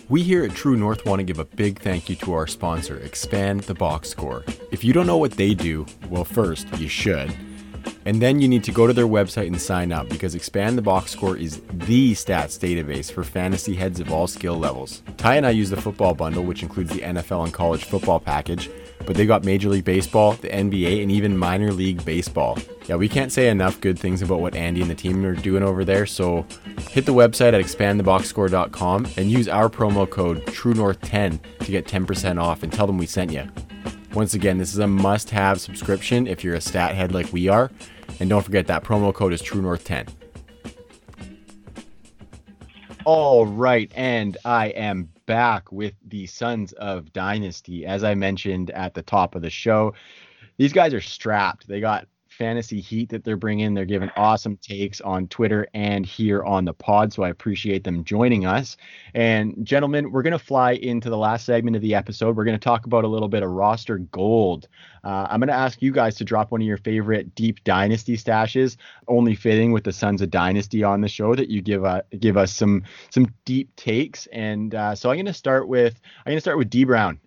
We 0.08 0.24
here 0.24 0.46
at 0.46 0.52
True 0.52 0.78
North 0.78 1.06
want 1.06 1.20
to 1.20 1.24
give 1.24 1.40
a 1.40 1.46
big 1.46 1.80
thank 1.80 2.10
you 2.10 2.16
to 2.18 2.34
our 2.34 2.48
sponsor, 2.48 2.98
Expand 3.00 3.62
the 3.62 3.74
Box 3.74 4.10
Score. 4.10 4.46
If 4.72 4.84
you 4.84 4.94
don't 4.94 5.08
know 5.08 5.18
what 5.18 5.32
they 5.34 5.54
do, 5.54 5.86
well, 6.10 6.24
first, 6.24 6.68
you 6.78 6.88
should. 6.88 7.36
And 8.06 8.22
then 8.22 8.42
you 8.42 8.48
need 8.48 8.64
to 8.66 8.72
go 8.72 8.86
to 8.86 8.94
their 8.94 9.08
website 9.08 9.48
and 9.48 9.62
sign 9.62 9.92
up 9.92 10.10
because 10.10 10.36
Expand 10.36 10.78
the 10.78 10.82
Box 10.82 11.12
Score 11.12 11.38
is 11.38 11.62
the 11.72 12.14
stats 12.14 12.60
database 12.60 13.12
for 13.12 13.24
fantasy 13.24 13.76
heads 13.76 14.00
of 14.00 14.12
all 14.12 14.28
skill 14.28 14.58
levels. 14.58 15.02
Ty 15.18 15.36
and 15.38 15.46
I 15.46 15.52
use 15.52 15.70
the 15.70 15.82
football 15.82 16.14
bundle, 16.14 16.44
which 16.44 16.64
includes 16.64 16.92
the 16.92 17.02
NFL 17.02 17.46
and 17.46 17.54
college 17.54 17.86
football 17.86 18.20
package, 18.20 18.70
but 19.06 19.16
they 19.16 19.26
got 19.26 19.46
Major 19.46 19.70
League 19.70 19.86
Baseball, 19.86 20.34
the 20.34 20.50
NBA, 20.50 21.02
and 21.02 21.12
even 21.12 21.38
minor 21.38 21.72
league 21.72 22.04
baseball. 22.04 22.58
Yeah, 22.88 22.96
we 22.96 23.08
can't 23.08 23.32
say 23.32 23.48
enough 23.48 23.80
good 23.80 23.98
things 23.98 24.22
about 24.22 24.42
what 24.42 24.56
Andy 24.56 24.82
and 24.82 24.90
the 24.90 24.96
team 24.96 25.26
are 25.26 25.36
doing 25.36 25.64
over 25.64 25.86
there, 25.86 26.06
so 26.06 26.46
hit 26.90 27.06
the 27.06 27.14
website 27.14 27.54
at 27.54 27.64
expandtheboxscore.com 27.64 29.08
and 29.16 29.32
use 29.32 29.48
our 29.48 29.70
promo 29.70 30.10
code 30.10 30.46
TrueNorth10 30.48 31.40
to 31.60 31.72
get 31.72 31.86
10% 31.86 32.42
off 32.42 32.64
and 32.64 32.74
tell 32.74 32.88
them 32.88 32.98
we 32.98 33.06
sent 33.06 33.32
you. 33.32 33.48
Once 34.14 34.36
again, 34.36 34.60
this 34.60 34.72
is 34.74 34.80
a 34.80 34.88
must 34.88 35.32
have 35.32 35.60
subscription 35.60 36.28
if 36.28 36.44
you're 36.44 36.54
a 36.54 36.62
stat 36.62 36.94
head 36.94 37.12
like 37.12 37.32
we 37.34 37.48
are. 37.48 37.72
And 38.20 38.30
don't 38.30 38.44
forget 38.44 38.68
that 38.68 38.84
promo 38.84 39.12
code 39.14 39.34
is 39.34 39.42
TrueNorth10. 39.42 40.08
All 43.06 43.46
right, 43.46 43.92
and 43.96 44.38
I 44.46 44.68
am 44.68 45.10
back 45.26 45.72
with 45.72 45.94
the 46.08 46.28
Sons 46.28 46.74
of 46.74 47.12
Dynasty. 47.12 47.86
As 47.86 48.04
I 48.04 48.14
mentioned 48.14 48.70
at 48.72 48.94
the 48.94 49.02
top 49.02 49.34
of 49.36 49.42
the 49.42 49.50
show, 49.50 49.94
these 50.58 50.72
guys 50.72 50.94
are 50.94 51.02
strapped. 51.02 51.68
They 51.68 51.82
got 51.82 52.08
fantasy 52.38 52.82
heat 52.82 53.10
that 53.10 53.24
they're 53.24 53.38
bringing. 53.38 53.74
They're 53.74 53.86
giving 53.86 54.10
awesome 54.16 54.58
takes 54.58 55.02
on 55.02 55.28
Twitter 55.28 55.68
and 55.74 56.06
here 56.06 56.44
on 56.44 56.66
the 56.66 56.74
pod. 56.74 57.14
So 57.14 57.24
I 57.24 57.30
appreciate 57.30 57.84
them 57.84 58.04
joining 58.04 58.46
us. 58.46 58.78
And 59.14 59.56
gentlemen, 59.64 60.12
we're 60.12 60.24
going 60.24 60.32
to 60.32 60.40
fly 60.40 60.74
into 60.74 61.10
the 61.10 61.18
last 61.18 61.46
segment 61.46 61.76
of 61.76 61.82
the 61.82 61.96
episode. 61.96 62.36
We're 62.36 62.46
going 62.46 62.60
to 62.60 62.64
talk 62.64 62.86
about 62.86 63.04
a 63.04 63.08
little 63.08 63.28
bit 63.28 63.44
of 63.44 63.52
roster 63.52 63.98
gold. 63.98 64.68
Uh, 65.04 65.28
I'm 65.30 65.40
going 65.40 65.48
to 65.48 65.54
ask 65.54 65.82
you 65.82 65.92
guys 65.92 66.16
to 66.16 66.24
drop 66.24 66.52
one 66.52 66.62
of 66.62 66.68
your 66.68 66.78
favorite 66.78 67.36
deep 67.36 67.64
dynasty 67.64 68.18
stashes, 68.18 68.78
only 69.08 69.36
fitting 69.36 69.72
with 69.72 69.84
the 69.84 69.94
Sons 69.94 70.22
of 70.22 70.30
Dynasty 70.30 70.84
on 70.84 71.02
the 71.02 71.10
show 71.10 71.36
that 71.36 71.50
you 71.50 71.62
give 71.62 71.84
uh, 71.84 72.02
give 72.20 72.38
us 72.38 72.52
some 72.54 72.84
some 73.10 73.28
deep 73.46 73.76
takes. 73.76 74.28
And 74.28 74.74
uh, 74.74 74.96
so 74.96 75.10
I'm 75.10 75.18
going 75.18 75.26
to 75.26 75.34
start 75.34 75.68
with 75.68 76.00
I'm 76.26 76.32
going 76.32 76.38
to 76.38 76.42
start 76.42 76.58
with 76.58 76.70
D 76.70 76.86
Brown. 76.86 77.20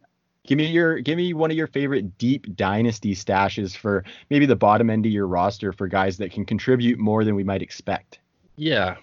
Give 0.46 0.58
me 0.58 0.66
your 0.66 1.00
give 1.00 1.16
me 1.16 1.34
one 1.34 1.50
of 1.50 1.56
your 1.56 1.66
favorite 1.66 2.18
deep 2.18 2.56
dynasty 2.56 3.14
stashes 3.14 3.76
for 3.76 4.04
maybe 4.30 4.46
the 4.46 4.56
bottom 4.56 4.90
end 4.90 5.06
of 5.06 5.12
your 5.12 5.26
roster 5.26 5.72
for 5.72 5.88
guys 5.88 6.16
that 6.18 6.32
can 6.32 6.44
contribute 6.44 6.98
more 6.98 7.24
than 7.24 7.34
we 7.34 7.44
might 7.44 7.62
expect. 7.62 8.20
Yeah. 8.56 8.96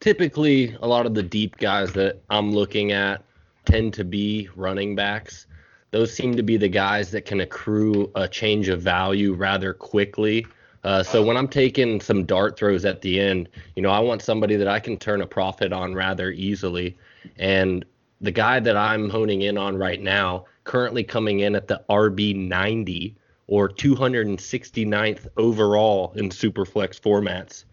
Typically, 0.00 0.76
a 0.82 0.86
lot 0.86 1.06
of 1.06 1.14
the 1.14 1.22
deep 1.22 1.56
guys 1.56 1.92
that 1.94 2.20
I'm 2.30 2.52
looking 2.52 2.92
at 2.92 3.22
tend 3.64 3.94
to 3.94 4.04
be 4.04 4.48
running 4.54 4.94
backs. 4.94 5.46
Those 5.90 6.12
seem 6.12 6.36
to 6.36 6.42
be 6.42 6.56
the 6.56 6.68
guys 6.68 7.10
that 7.12 7.24
can 7.24 7.40
accrue 7.40 8.10
a 8.14 8.28
change 8.28 8.68
of 8.68 8.82
value 8.82 9.34
rather 9.34 9.72
quickly. 9.72 10.46
Uh, 10.84 11.02
so 11.02 11.24
when 11.24 11.36
I'm 11.36 11.48
taking 11.48 12.00
some 12.00 12.24
dart 12.24 12.56
throws 12.56 12.84
at 12.84 13.00
the 13.00 13.18
end, 13.18 13.48
you 13.74 13.82
know, 13.82 13.90
I 13.90 13.98
want 13.98 14.22
somebody 14.22 14.56
that 14.56 14.68
I 14.68 14.78
can 14.78 14.96
turn 14.96 15.20
a 15.20 15.26
profit 15.26 15.72
on 15.72 15.94
rather 15.94 16.30
easily. 16.30 16.96
And 17.38 17.84
the 18.20 18.30
guy 18.30 18.60
that 18.60 18.76
I'm 18.76 19.10
honing 19.10 19.42
in 19.42 19.58
on 19.58 19.76
right 19.76 20.00
now 20.00 20.46
currently 20.64 21.04
coming 21.04 21.40
in 21.40 21.54
at 21.54 21.68
the 21.68 21.82
RB 21.88 22.34
90 22.34 23.16
or 23.46 23.68
269th 23.68 25.28
overall 25.36 26.12
in 26.16 26.28
Superflex 26.30 27.00
formats. 27.00 27.64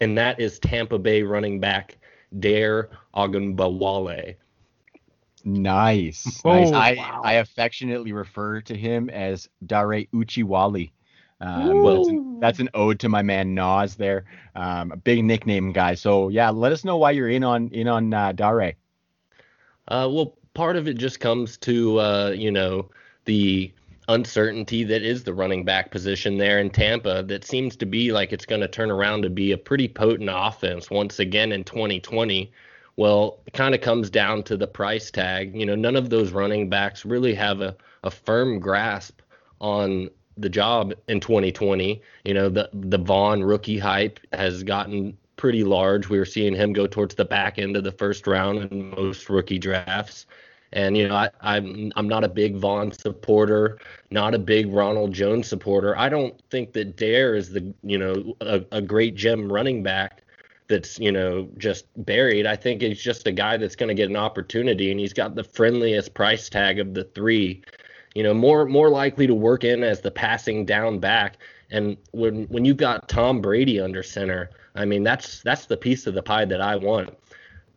And 0.00 0.18
that 0.18 0.40
is 0.40 0.58
Tampa 0.58 0.98
Bay 0.98 1.22
running 1.22 1.60
back 1.60 1.96
Dare 2.40 2.90
Ogunbowale. 3.14 4.36
Nice. 5.44 6.40
Oh, 6.44 6.70
nice. 6.70 6.72
I, 6.72 6.94
wow. 6.94 7.20
I 7.24 7.32
affectionately 7.34 8.12
refer 8.12 8.60
to 8.62 8.76
him 8.76 9.08
as 9.10 9.48
Dare 9.64 10.04
Uchiwali. 10.12 10.90
Um, 11.40 11.84
that's, 11.84 12.08
an, 12.08 12.40
that's 12.40 12.58
an 12.58 12.70
ode 12.74 12.98
to 13.00 13.08
my 13.08 13.22
man 13.22 13.54
Nas 13.54 13.94
there. 13.94 14.24
Um, 14.54 14.90
a 14.90 14.96
big 14.96 15.22
nickname 15.22 15.72
guy. 15.72 15.94
So 15.94 16.30
yeah, 16.30 16.50
let 16.50 16.72
us 16.72 16.84
know 16.84 16.96
why 16.96 17.12
you're 17.12 17.28
in 17.28 17.44
on 17.44 17.68
in 17.68 17.88
on 17.88 18.12
uh, 18.12 18.32
Dare. 18.32 18.74
Uh, 19.88 20.08
well, 20.10 20.34
part 20.54 20.76
of 20.76 20.88
it 20.88 20.96
just 20.96 21.20
comes 21.20 21.56
to 21.58 21.98
uh, 22.00 22.30
you 22.30 22.50
know 22.50 22.88
the 23.24 23.72
uncertainty 24.08 24.84
that 24.84 25.02
is 25.02 25.24
the 25.24 25.34
running 25.34 25.64
back 25.64 25.90
position 25.90 26.38
there 26.38 26.60
in 26.60 26.70
Tampa 26.70 27.24
that 27.24 27.44
seems 27.44 27.76
to 27.76 27.86
be 27.86 28.12
like 28.12 28.32
it's 28.32 28.46
going 28.46 28.60
to 28.60 28.68
turn 28.68 28.90
around 28.90 29.22
to 29.22 29.30
be 29.30 29.52
a 29.52 29.58
pretty 29.58 29.88
potent 29.88 30.30
offense 30.32 30.90
once 30.90 31.18
again 31.18 31.52
in 31.52 31.64
2020. 31.64 32.52
Well, 32.96 33.40
it 33.46 33.52
kind 33.52 33.74
of 33.74 33.80
comes 33.80 34.08
down 34.08 34.44
to 34.44 34.56
the 34.56 34.66
price 34.66 35.10
tag. 35.10 35.54
You 35.54 35.66
know, 35.66 35.74
none 35.74 35.96
of 35.96 36.08
those 36.08 36.30
running 36.30 36.70
backs 36.70 37.04
really 37.04 37.34
have 37.34 37.60
a, 37.60 37.76
a 38.04 38.10
firm 38.10 38.58
grasp 38.58 39.20
on 39.60 40.08
the 40.36 40.48
job 40.48 40.94
in 41.08 41.20
2020. 41.20 42.00
You 42.24 42.34
know, 42.34 42.48
the 42.48 42.70
the 42.72 42.98
Vaughn 42.98 43.42
rookie 43.42 43.78
hype 43.78 44.20
has 44.32 44.62
gotten 44.62 45.16
pretty 45.36 45.64
large. 45.64 46.08
We 46.08 46.18
were 46.18 46.24
seeing 46.24 46.54
him 46.54 46.72
go 46.72 46.86
towards 46.86 47.14
the 47.14 47.24
back 47.24 47.58
end 47.58 47.76
of 47.76 47.84
the 47.84 47.92
first 47.92 48.26
round 48.26 48.70
in 48.70 48.90
most 48.90 49.28
rookie 49.28 49.58
drafts. 49.58 50.26
And 50.72 50.96
you 50.96 51.08
know, 51.08 51.14
I, 51.14 51.30
I'm 51.40 51.92
I'm 51.96 52.08
not 52.08 52.24
a 52.24 52.28
big 52.28 52.56
Vaughn 52.56 52.90
supporter, 52.92 53.78
not 54.10 54.34
a 54.34 54.38
big 54.38 54.72
Ronald 54.72 55.12
Jones 55.12 55.48
supporter. 55.48 55.96
I 55.96 56.08
don't 56.08 56.38
think 56.50 56.72
that 56.72 56.96
Dare 56.96 57.34
is 57.34 57.50
the 57.50 57.72
you 57.82 57.98
know 57.98 58.36
a, 58.40 58.64
a 58.72 58.82
great 58.82 59.14
gem 59.14 59.50
running 59.52 59.82
back 59.82 60.22
that's 60.68 60.98
you 60.98 61.12
know 61.12 61.48
just 61.56 61.86
buried. 62.04 62.46
I 62.46 62.56
think 62.56 62.82
he's 62.82 63.00
just 63.00 63.26
a 63.26 63.32
guy 63.32 63.56
that's 63.56 63.76
going 63.76 63.88
to 63.88 63.94
get 63.94 64.10
an 64.10 64.16
opportunity, 64.16 64.90
and 64.90 64.98
he's 64.98 65.12
got 65.12 65.34
the 65.34 65.44
friendliest 65.44 66.14
price 66.14 66.48
tag 66.48 66.78
of 66.78 66.94
the 66.94 67.04
three. 67.04 67.62
You 68.14 68.22
know, 68.22 68.34
more 68.34 68.66
more 68.66 68.90
likely 68.90 69.26
to 69.26 69.34
work 69.34 69.64
in 69.64 69.82
as 69.82 70.00
the 70.00 70.10
passing 70.10 70.64
down 70.64 70.98
back. 70.98 71.36
And 71.70 71.96
when 72.12 72.44
when 72.46 72.64
you've 72.64 72.76
got 72.76 73.08
Tom 73.08 73.40
Brady 73.40 73.80
under 73.80 74.02
center, 74.02 74.50
I 74.76 74.84
mean 74.84 75.02
that's 75.02 75.42
that's 75.42 75.66
the 75.66 75.76
piece 75.76 76.06
of 76.06 76.14
the 76.14 76.22
pie 76.22 76.44
that 76.44 76.60
I 76.60 76.76
want. 76.76 77.16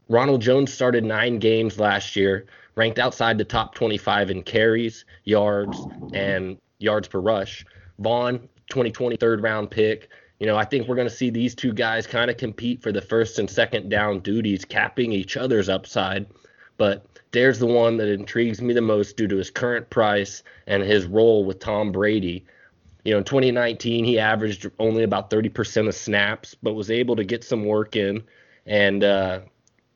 Ronald 0.09 0.41
Jones 0.41 0.73
started 0.73 1.03
nine 1.03 1.39
games 1.39 1.79
last 1.79 2.15
year, 2.15 2.45
ranked 2.75 2.99
outside 2.99 3.37
the 3.37 3.45
top 3.45 3.75
25 3.75 4.31
in 4.31 4.43
carries, 4.43 5.05
yards, 5.23 5.77
and 6.13 6.57
yards 6.79 7.07
per 7.07 7.19
rush. 7.19 7.65
Vaughn, 7.99 8.39
2020 8.69 9.17
third 9.17 9.43
round 9.43 9.69
pick. 9.69 10.09
You 10.39 10.47
know, 10.47 10.55
I 10.55 10.63
think 10.63 10.87
we're 10.87 10.95
going 10.95 11.07
to 11.07 11.13
see 11.13 11.29
these 11.29 11.53
two 11.53 11.73
guys 11.73 12.07
kind 12.07 12.31
of 12.31 12.37
compete 12.37 12.81
for 12.81 12.91
the 12.91 13.01
first 13.01 13.39
and 13.39 13.49
second 13.49 13.89
down 13.89 14.21
duties, 14.21 14.65
capping 14.65 15.11
each 15.11 15.35
other's 15.35 15.67
upside. 15.67 16.27
But 16.77 17.05
Dare's 17.31 17.59
the 17.59 17.67
one 17.67 17.97
that 17.97 18.07
intrigues 18.07 18.61
me 18.61 18.73
the 18.73 18.81
most 18.81 19.15
due 19.15 19.27
to 19.27 19.35
his 19.35 19.51
current 19.51 19.89
price 19.89 20.41
and 20.65 20.81
his 20.81 21.05
role 21.05 21.45
with 21.45 21.59
Tom 21.59 21.91
Brady. 21.91 22.45
You 23.09 23.15
know, 23.15 23.19
in 23.21 23.23
2019, 23.23 24.05
he 24.05 24.19
averaged 24.19 24.69
only 24.77 25.01
about 25.01 25.31
30% 25.31 25.87
of 25.87 25.95
snaps, 25.95 26.55
but 26.61 26.73
was 26.73 26.91
able 26.91 27.15
to 27.15 27.23
get 27.23 27.43
some 27.43 27.65
work 27.65 27.95
in 27.95 28.21
and 28.67 29.03
uh, 29.03 29.39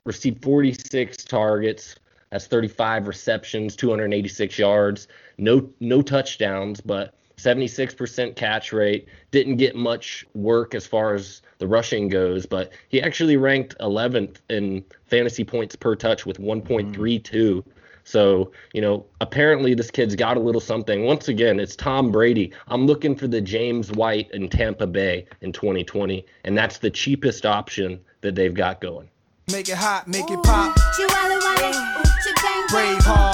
received 0.04 0.42
46 0.42 1.24
targets. 1.26 1.94
That's 2.32 2.48
35 2.48 3.08
receptions, 3.08 3.76
286 3.76 4.58
yards, 4.58 5.08
no 5.38 5.70
no 5.80 6.02
touchdowns, 6.02 6.82
but 6.82 7.14
76% 7.38 8.36
catch 8.36 8.74
rate. 8.74 9.08
Didn't 9.30 9.58
get 9.58 9.76
much 9.76 10.26
work 10.34 10.74
as 10.74 10.88
far 10.88 11.14
as 11.14 11.44
the 11.60 11.68
rushing 11.68 12.08
goes, 12.08 12.48
but 12.48 12.72
he 12.90 13.00
actually 13.00 13.38
ranked 13.38 13.78
11th 13.80 14.38
in 14.50 14.84
fantasy 15.06 15.44
points 15.44 15.76
per 15.76 15.96
touch 15.96 16.26
with 16.26 16.40
1.32. 16.40 17.64
So, 18.04 18.52
you 18.74 18.82
know, 18.82 19.06
apparently 19.22 19.74
this 19.74 19.90
kid's 19.90 20.16
got 20.16 20.38
a 20.38 20.40
little 20.40 20.62
something. 20.62 21.06
Once 21.06 21.28
again, 21.28 21.60
it's 21.60 21.76
Tom 21.76 22.12
Brady. 22.12 22.52
I'm 22.68 22.86
looking 22.86 23.16
for 23.16 23.28
the 23.28 23.42
James 23.42 23.92
White 23.92 24.30
in 24.32 24.50
Tampa 24.50 24.88
Bay 24.88 25.26
in 25.42 25.52
2020, 25.52 26.26
and 26.44 26.58
that's 26.58 26.78
the 26.80 26.90
cheapest 26.90 27.46
option 27.46 28.00
that 28.22 28.36
they've 28.36 28.54
got 28.54 28.82
going. 28.82 29.10
Make 29.52 29.70
it 29.70 29.76
hot, 29.76 30.08
make 30.08 30.30
it 30.30 30.44
pop. 30.44 30.76
Oochie 30.78 31.10
wally 31.10 31.38
wally, 31.38 31.74
oochie 31.74 32.36
bang 32.42 32.68
Braveheart. 32.68 33.34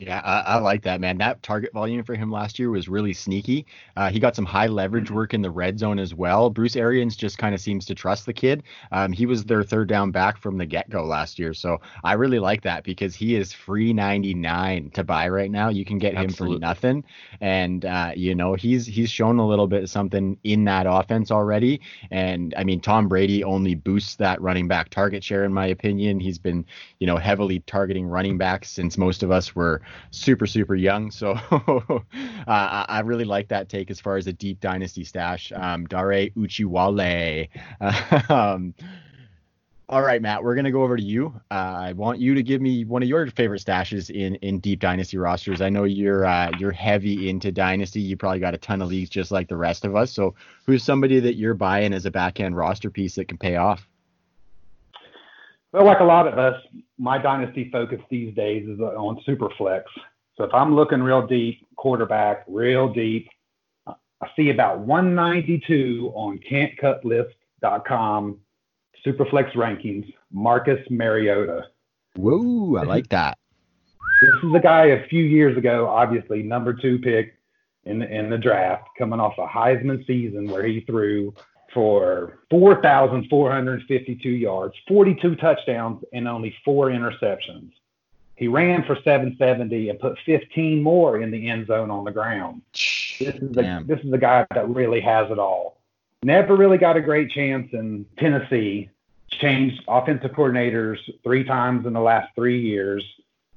Yeah, 0.00 0.22
I, 0.24 0.54
I, 0.54 0.58
like 0.60 0.82
that, 0.84 0.98
man. 0.98 1.18
That 1.18 1.42
target 1.42 1.74
volume 1.74 2.02
for 2.04 2.14
him 2.14 2.32
last 2.32 2.58
year 2.58 2.70
was 2.70 2.88
really 2.88 3.12
sneaky. 3.12 3.66
Uh, 3.98 4.10
he 4.10 4.18
got 4.18 4.34
some 4.34 4.46
high 4.46 4.66
leverage 4.66 5.06
mm-hmm. 5.06 5.14
work 5.14 5.34
in 5.34 5.42
the 5.42 5.50
red 5.50 5.78
zone 5.78 5.98
as 5.98 6.14
well. 6.14 6.48
Bruce 6.48 6.74
Arians 6.74 7.16
just 7.16 7.36
kind 7.36 7.54
of 7.54 7.60
seems 7.60 7.84
to 7.84 7.94
trust 7.94 8.24
the 8.24 8.32
kid. 8.32 8.62
Um, 8.92 9.12
he 9.12 9.26
was 9.26 9.44
their 9.44 9.62
third 9.62 9.90
down 9.90 10.10
back 10.10 10.38
from 10.38 10.56
the 10.56 10.64
get 10.64 10.88
go 10.88 11.04
last 11.04 11.38
year. 11.38 11.52
So 11.52 11.82
I 12.02 12.14
really 12.14 12.38
like 12.38 12.62
that 12.62 12.82
because 12.82 13.14
he 13.14 13.34
is 13.34 13.52
free 13.52 13.92
99 13.92 14.90
to 14.92 15.04
buy 15.04 15.28
right 15.28 15.50
now. 15.50 15.68
You 15.68 15.84
can 15.84 15.98
get 15.98 16.14
him 16.14 16.24
Absolutely. 16.24 16.56
for 16.56 16.60
nothing. 16.60 17.04
And, 17.42 17.84
uh, 17.84 18.12
you 18.16 18.34
know, 18.34 18.54
he's 18.54 18.86
he's 18.86 19.10
shown 19.10 19.38
a 19.38 19.46
little 19.46 19.66
bit 19.66 19.82
of 19.82 19.90
something 19.90 20.38
in 20.44 20.64
that 20.64 20.86
offense 20.88 21.30
already. 21.30 21.78
And 22.10 22.54
I 22.56 22.64
mean, 22.64 22.80
Tom 22.80 23.06
Brady 23.06 23.44
only 23.44 23.74
boosts 23.74 24.16
that 24.16 24.40
running 24.40 24.66
back 24.66 24.88
target 24.88 25.22
share, 25.22 25.44
in 25.44 25.52
my 25.52 25.66
opinion. 25.66 26.20
He's 26.20 26.38
been, 26.38 26.64
you 27.00 27.06
know, 27.06 27.18
heavily 27.18 27.60
targeting 27.66 28.06
running 28.06 28.38
backs 28.38 28.70
since 28.70 28.96
most 28.96 29.22
of 29.22 29.30
us 29.30 29.54
were 29.54 29.82
super 30.10 30.46
super 30.46 30.74
young. 30.74 31.10
So 31.10 31.32
uh, 31.50 32.04
I 32.46 33.00
really 33.04 33.24
like 33.24 33.48
that 33.48 33.68
take 33.68 33.90
as 33.90 34.00
far 34.00 34.16
as 34.16 34.26
a 34.26 34.32
deep 34.32 34.60
dynasty 34.60 35.04
stash. 35.04 35.52
Um, 35.54 35.86
Dare 35.86 36.30
Ogunbowale. 36.30 37.48
um, 38.30 38.74
all 39.90 40.02
right, 40.02 40.22
Matt, 40.22 40.44
we're 40.44 40.54
gonna 40.54 40.70
go 40.70 40.84
over 40.84 40.96
to 40.96 41.02
you. 41.02 41.34
Uh, 41.50 41.54
I 41.54 41.92
want 41.94 42.20
you 42.20 42.34
to 42.34 42.44
give 42.44 42.62
me 42.62 42.84
one 42.84 43.02
of 43.02 43.08
your 43.08 43.26
favorite 43.26 43.60
stashes 43.60 44.08
in 44.08 44.36
in 44.36 44.60
deep 44.60 44.78
dynasty 44.78 45.18
rosters. 45.18 45.60
I 45.60 45.68
know 45.68 45.82
you're 45.82 46.24
uh, 46.24 46.52
you're 46.60 46.70
heavy 46.70 47.28
into 47.28 47.50
dynasty. 47.50 48.00
You 48.00 48.16
probably 48.16 48.38
got 48.38 48.54
a 48.54 48.58
ton 48.58 48.82
of 48.82 48.88
leagues 48.88 49.10
just 49.10 49.32
like 49.32 49.48
the 49.48 49.56
rest 49.56 49.84
of 49.84 49.96
us. 49.96 50.12
So 50.12 50.36
who's 50.64 50.84
somebody 50.84 51.18
that 51.18 51.34
you're 51.34 51.54
buying 51.54 51.92
as 51.92 52.06
a 52.06 52.10
back 52.12 52.38
end 52.38 52.56
roster 52.56 52.88
piece 52.88 53.16
that 53.16 53.26
can 53.26 53.36
pay 53.36 53.56
off? 53.56 53.89
Well, 55.72 55.84
like 55.84 56.00
a 56.00 56.04
lot 56.04 56.26
of 56.26 56.38
us, 56.38 56.60
my 56.98 57.18
dynasty 57.18 57.70
focus 57.70 58.00
these 58.10 58.34
days 58.34 58.68
is 58.68 58.80
on 58.80 59.20
Superflex. 59.26 59.84
So 60.36 60.44
if 60.44 60.52
I'm 60.52 60.74
looking 60.74 61.02
real 61.02 61.26
deep, 61.26 61.66
quarterback, 61.76 62.44
real 62.48 62.92
deep, 62.92 63.28
I 63.86 64.28
see 64.36 64.50
about 64.50 64.80
192 64.80 66.12
on 66.14 66.38
can'tcutlist.com 66.50 68.38
Superflex 69.06 69.52
rankings, 69.54 70.12
Marcus 70.30 70.80
Mariota. 70.90 71.68
Whoa, 72.16 72.76
I 72.76 72.82
like 72.82 73.08
that. 73.10 73.38
This 74.20 74.34
is 74.42 74.54
a 74.54 74.60
guy 74.60 74.86
a 74.86 75.08
few 75.08 75.24
years 75.24 75.56
ago, 75.56 75.88
obviously 75.88 76.42
number 76.42 76.74
two 76.74 76.98
pick 76.98 77.34
in 77.84 78.00
the, 78.00 78.08
in 78.14 78.28
the 78.28 78.36
draft, 78.36 78.88
coming 78.98 79.20
off 79.20 79.38
a 79.38 79.46
Heisman 79.46 80.06
season 80.06 80.50
where 80.50 80.66
he 80.66 80.80
threw 80.80 81.32
for 81.72 82.38
4,452 82.50 84.28
yards, 84.28 84.74
42 84.88 85.36
touchdowns, 85.36 86.04
and 86.12 86.26
only 86.26 86.54
four 86.64 86.88
interceptions. 86.88 87.70
He 88.36 88.48
ran 88.48 88.84
for 88.84 88.96
770 88.96 89.90
and 89.90 90.00
put 90.00 90.18
15 90.24 90.82
more 90.82 91.20
in 91.20 91.30
the 91.30 91.48
end 91.48 91.66
zone 91.66 91.90
on 91.90 92.04
the 92.04 92.10
ground. 92.10 92.62
This 92.72 93.34
is 93.34 93.56
a, 93.56 93.82
this 93.86 94.00
is 94.00 94.10
the 94.10 94.18
guy 94.18 94.46
that 94.54 94.68
really 94.68 95.00
has 95.00 95.30
it 95.30 95.38
all. 95.38 95.80
Never 96.22 96.56
really 96.56 96.78
got 96.78 96.96
a 96.96 97.00
great 97.00 97.30
chance 97.30 97.68
in 97.72 98.06
Tennessee. 98.18 98.88
Changed 99.28 99.82
offensive 99.86 100.32
coordinators 100.32 100.98
three 101.22 101.44
times 101.44 101.86
in 101.86 101.92
the 101.92 102.00
last 102.00 102.34
three 102.34 102.60
years. 102.60 103.04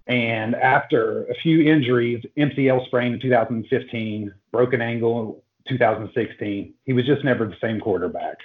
And 0.07 0.53
after 0.55 1.23
a 1.25 1.35
few 1.35 1.61
injuries, 1.61 2.23
MCL 2.37 2.85
sprain 2.85 3.13
in 3.13 3.19
2015, 3.19 4.33
broken 4.51 4.81
ankle 4.81 5.42
2016. 5.67 6.73
He 6.85 6.93
was 6.93 7.05
just 7.05 7.23
never 7.23 7.45
the 7.45 7.55
same 7.61 7.79
quarterback. 7.79 8.37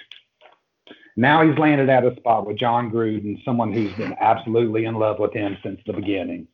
Now 1.15 1.45
he's 1.45 1.57
landed 1.57 1.89
at 1.89 2.05
a 2.05 2.15
spot 2.15 2.45
with 2.45 2.57
Jon 2.57 2.89
Gruden, 2.89 3.43
someone 3.43 3.73
who's 3.73 3.93
been 3.93 4.15
absolutely 4.19 4.85
in 4.85 4.95
love 4.95 5.19
with 5.19 5.33
him 5.33 5.57
since 5.61 5.81
the 5.85 5.93
beginning. 5.93 6.47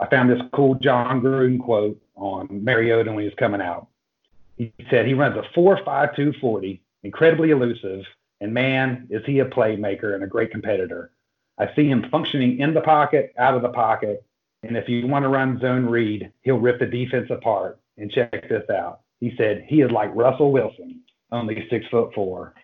I 0.00 0.08
found 0.08 0.30
this 0.30 0.42
cool 0.52 0.74
Jon 0.74 1.20
Gruden 1.20 1.60
quote 1.60 2.00
on 2.16 2.64
Mariota 2.64 3.10
when 3.10 3.20
he 3.20 3.26
was 3.26 3.38
coming 3.38 3.60
out. 3.60 3.86
He 4.56 4.72
said 4.90 5.06
he 5.06 5.14
runs 5.14 5.36
a 5.36 5.58
4.52 5.58 6.40
40, 6.40 6.82
incredibly 7.04 7.50
elusive, 7.50 8.04
and 8.40 8.52
man, 8.52 9.06
is 9.08 9.22
he 9.24 9.38
a 9.38 9.44
playmaker 9.44 10.14
and 10.14 10.24
a 10.24 10.26
great 10.26 10.50
competitor. 10.50 11.12
I 11.58 11.72
see 11.76 11.88
him 11.88 12.06
functioning 12.10 12.58
in 12.58 12.74
the 12.74 12.80
pocket, 12.80 13.32
out 13.38 13.54
of 13.54 13.62
the 13.62 13.68
pocket, 13.68 14.24
and 14.64 14.76
if 14.76 14.88
you 14.88 15.06
want 15.06 15.24
to 15.24 15.28
run 15.28 15.60
zone 15.60 15.86
read, 15.86 16.32
he'll 16.42 16.58
rip 16.58 16.80
the 16.80 16.86
defense 16.86 17.30
apart. 17.30 17.78
And 17.98 18.10
check 18.10 18.48
this 18.48 18.68
out. 18.70 19.00
He 19.22 19.32
said 19.36 19.64
he 19.68 19.82
is 19.82 19.90
like 19.92 20.10
Russell 20.16 20.50
Wilson, 20.50 21.00
only 21.30 21.64
six 21.70 21.86
foot 21.92 22.12
four. 22.12 22.54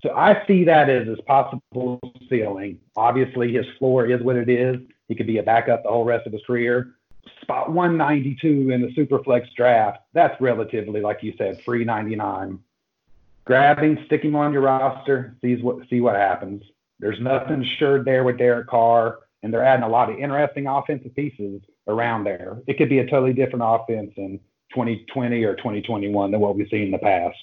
So 0.00 0.10
I 0.10 0.44
see 0.48 0.64
that 0.64 0.90
as 0.90 1.06
his 1.06 1.20
possible 1.28 2.00
ceiling. 2.28 2.80
Obviously, 2.96 3.52
his 3.52 3.66
floor 3.78 4.10
is 4.10 4.20
what 4.20 4.34
it 4.34 4.48
is. 4.48 4.80
He 5.06 5.14
could 5.14 5.28
be 5.28 5.38
a 5.38 5.44
backup 5.44 5.84
the 5.84 5.90
whole 5.90 6.04
rest 6.04 6.26
of 6.26 6.32
his 6.32 6.42
career. 6.44 6.96
Spot 7.42 7.70
192 7.70 8.70
in 8.72 8.82
the 8.82 8.88
Superflex 9.00 9.46
draft, 9.56 10.00
that's 10.12 10.34
relatively, 10.40 11.00
like 11.00 11.22
you 11.22 11.34
said, 11.38 11.62
free 11.64 11.84
99. 11.84 12.58
Grab 13.44 13.78
him, 13.78 13.96
stick 14.06 14.24
him 14.24 14.34
on 14.34 14.52
your 14.52 14.62
roster, 14.62 15.36
sees 15.40 15.62
what, 15.62 15.88
see 15.88 16.00
what 16.00 16.16
happens. 16.16 16.64
There's 16.98 17.20
nothing 17.20 17.62
assured 17.62 18.04
there 18.04 18.24
with 18.24 18.38
Derek 18.38 18.66
Carr, 18.66 19.20
and 19.44 19.54
they're 19.54 19.64
adding 19.64 19.84
a 19.84 19.88
lot 19.88 20.10
of 20.10 20.18
interesting 20.18 20.66
offensive 20.66 21.14
pieces 21.14 21.62
around 21.86 22.24
there. 22.24 22.60
It 22.66 22.76
could 22.76 22.88
be 22.88 22.98
a 22.98 23.06
totally 23.06 23.34
different 23.34 23.62
offense 23.64 24.10
in 24.16 24.40
2020 24.74 25.44
or 25.44 25.54
2021 25.56 26.30
than 26.30 26.40
what 26.40 26.56
we've 26.56 26.68
seen 26.68 26.82
in 26.82 26.90
the 26.90 26.98
past. 26.98 27.36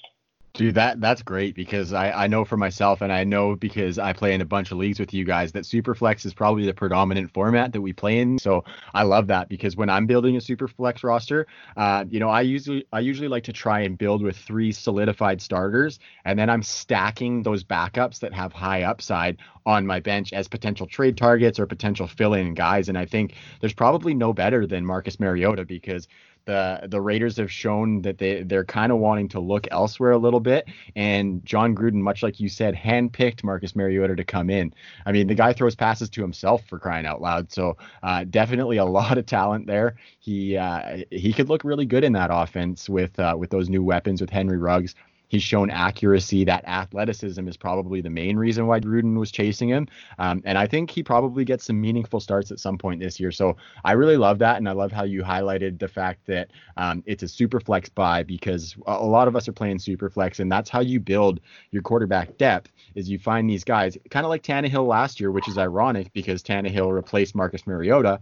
Dude, 0.52 0.74
that 0.74 1.00
that's 1.00 1.22
great 1.22 1.54
because 1.54 1.92
I, 1.92 2.10
I 2.10 2.26
know 2.26 2.44
for 2.44 2.56
myself 2.56 3.02
and 3.02 3.12
I 3.12 3.22
know 3.22 3.54
because 3.54 4.00
I 4.00 4.12
play 4.12 4.34
in 4.34 4.40
a 4.40 4.44
bunch 4.44 4.72
of 4.72 4.78
leagues 4.78 4.98
with 4.98 5.14
you 5.14 5.24
guys 5.24 5.52
that 5.52 5.62
Superflex 5.62 6.26
is 6.26 6.34
probably 6.34 6.66
the 6.66 6.74
predominant 6.74 7.32
format 7.32 7.72
that 7.72 7.80
we 7.80 7.92
play 7.92 8.18
in. 8.18 8.36
So 8.40 8.64
I 8.92 9.04
love 9.04 9.28
that 9.28 9.48
because 9.48 9.76
when 9.76 9.88
I'm 9.88 10.06
building 10.06 10.34
a 10.34 10.40
Superflex 10.40 11.04
roster, 11.04 11.46
uh, 11.76 12.04
you 12.10 12.18
know, 12.18 12.28
I 12.28 12.40
usually 12.40 12.84
I 12.92 12.98
usually 12.98 13.28
like 13.28 13.44
to 13.44 13.52
try 13.52 13.80
and 13.80 13.96
build 13.96 14.22
with 14.22 14.36
three 14.36 14.72
solidified 14.72 15.40
starters 15.40 16.00
and 16.24 16.36
then 16.36 16.50
I'm 16.50 16.64
stacking 16.64 17.44
those 17.44 17.62
backups 17.62 18.18
that 18.18 18.34
have 18.34 18.52
high 18.52 18.82
upside 18.82 19.36
on 19.66 19.86
my 19.86 20.00
bench 20.00 20.32
as 20.32 20.48
potential 20.48 20.86
trade 20.86 21.16
targets 21.16 21.60
or 21.60 21.66
potential 21.66 22.08
fill-in 22.08 22.54
guys. 22.54 22.88
And 22.88 22.98
I 22.98 23.06
think 23.06 23.34
there's 23.60 23.72
probably 23.72 24.14
no 24.14 24.32
better 24.32 24.66
than 24.66 24.84
Marcus 24.84 25.20
Mariota 25.20 25.64
because 25.64 26.08
the 26.44 26.80
the 26.88 27.00
Raiders 27.00 27.36
have 27.36 27.50
shown 27.50 28.02
that 28.02 28.18
they 28.18 28.42
they're 28.42 28.64
kind 28.64 28.92
of 28.92 28.98
wanting 28.98 29.28
to 29.30 29.40
look 29.40 29.66
elsewhere 29.70 30.12
a 30.12 30.18
little 30.18 30.40
bit. 30.40 30.66
And 30.96 31.44
Jon 31.44 31.74
Gruden, 31.74 31.94
much 31.94 32.22
like 32.22 32.40
you 32.40 32.48
said, 32.48 32.74
handpicked 32.74 33.44
Marcus 33.44 33.76
Mariota 33.76 34.16
to 34.16 34.24
come 34.24 34.50
in. 34.50 34.72
I 35.06 35.12
mean, 35.12 35.26
the 35.26 35.34
guy 35.34 35.52
throws 35.52 35.74
passes 35.74 36.08
to 36.10 36.22
himself 36.22 36.64
for 36.66 36.78
crying 36.78 37.06
out 37.06 37.20
loud. 37.20 37.52
So 37.52 37.76
uh, 38.02 38.24
definitely 38.24 38.76
a 38.78 38.84
lot 39.00 39.18
of 39.18 39.26
talent 39.26 39.66
there. 39.66 39.96
He 40.18 40.56
uh, 40.56 40.98
he 41.10 41.32
could 41.32 41.48
look 41.48 41.64
really 41.64 41.86
good 41.86 42.04
in 42.04 42.12
that 42.14 42.30
offense 42.32 42.88
with 42.88 43.18
uh, 43.18 43.34
with 43.38 43.50
those 43.50 43.68
new 43.68 43.82
weapons 43.82 44.20
with 44.20 44.30
Henry 44.30 44.58
Ruggs. 44.58 44.94
He's 45.30 45.44
shown 45.44 45.70
accuracy. 45.70 46.44
That 46.44 46.66
athleticism 46.66 47.46
is 47.46 47.56
probably 47.56 48.00
the 48.00 48.10
main 48.10 48.36
reason 48.36 48.66
why 48.66 48.80
Gruden 48.80 49.16
was 49.16 49.30
chasing 49.30 49.68
him. 49.68 49.86
Um, 50.18 50.42
and 50.44 50.58
I 50.58 50.66
think 50.66 50.90
he 50.90 51.04
probably 51.04 51.44
gets 51.44 51.64
some 51.64 51.80
meaningful 51.80 52.18
starts 52.18 52.50
at 52.50 52.58
some 52.58 52.76
point 52.76 53.00
this 53.00 53.20
year. 53.20 53.30
So 53.30 53.56
I 53.84 53.92
really 53.92 54.16
love 54.16 54.40
that. 54.40 54.56
And 54.56 54.68
I 54.68 54.72
love 54.72 54.90
how 54.90 55.04
you 55.04 55.22
highlighted 55.22 55.78
the 55.78 55.86
fact 55.86 56.26
that 56.26 56.50
um, 56.76 57.04
it's 57.06 57.22
a 57.22 57.28
super 57.28 57.60
flex 57.60 57.88
buy 57.88 58.24
because 58.24 58.74
a 58.86 59.06
lot 59.06 59.28
of 59.28 59.36
us 59.36 59.46
are 59.46 59.52
playing 59.52 59.78
super 59.78 60.10
flex. 60.10 60.40
And 60.40 60.50
that's 60.50 60.68
how 60.68 60.80
you 60.80 60.98
build 60.98 61.38
your 61.70 61.82
quarterback 61.82 62.36
depth 62.36 62.72
is 62.96 63.08
you 63.08 63.20
find 63.20 63.48
these 63.48 63.62
guys 63.62 63.96
kind 64.10 64.26
of 64.26 64.30
like 64.30 64.42
Tannehill 64.42 64.86
last 64.86 65.20
year, 65.20 65.30
which 65.30 65.46
is 65.46 65.58
ironic 65.58 66.12
because 66.12 66.42
Tannehill 66.42 66.92
replaced 66.92 67.36
Marcus 67.36 67.68
Mariota 67.68 68.18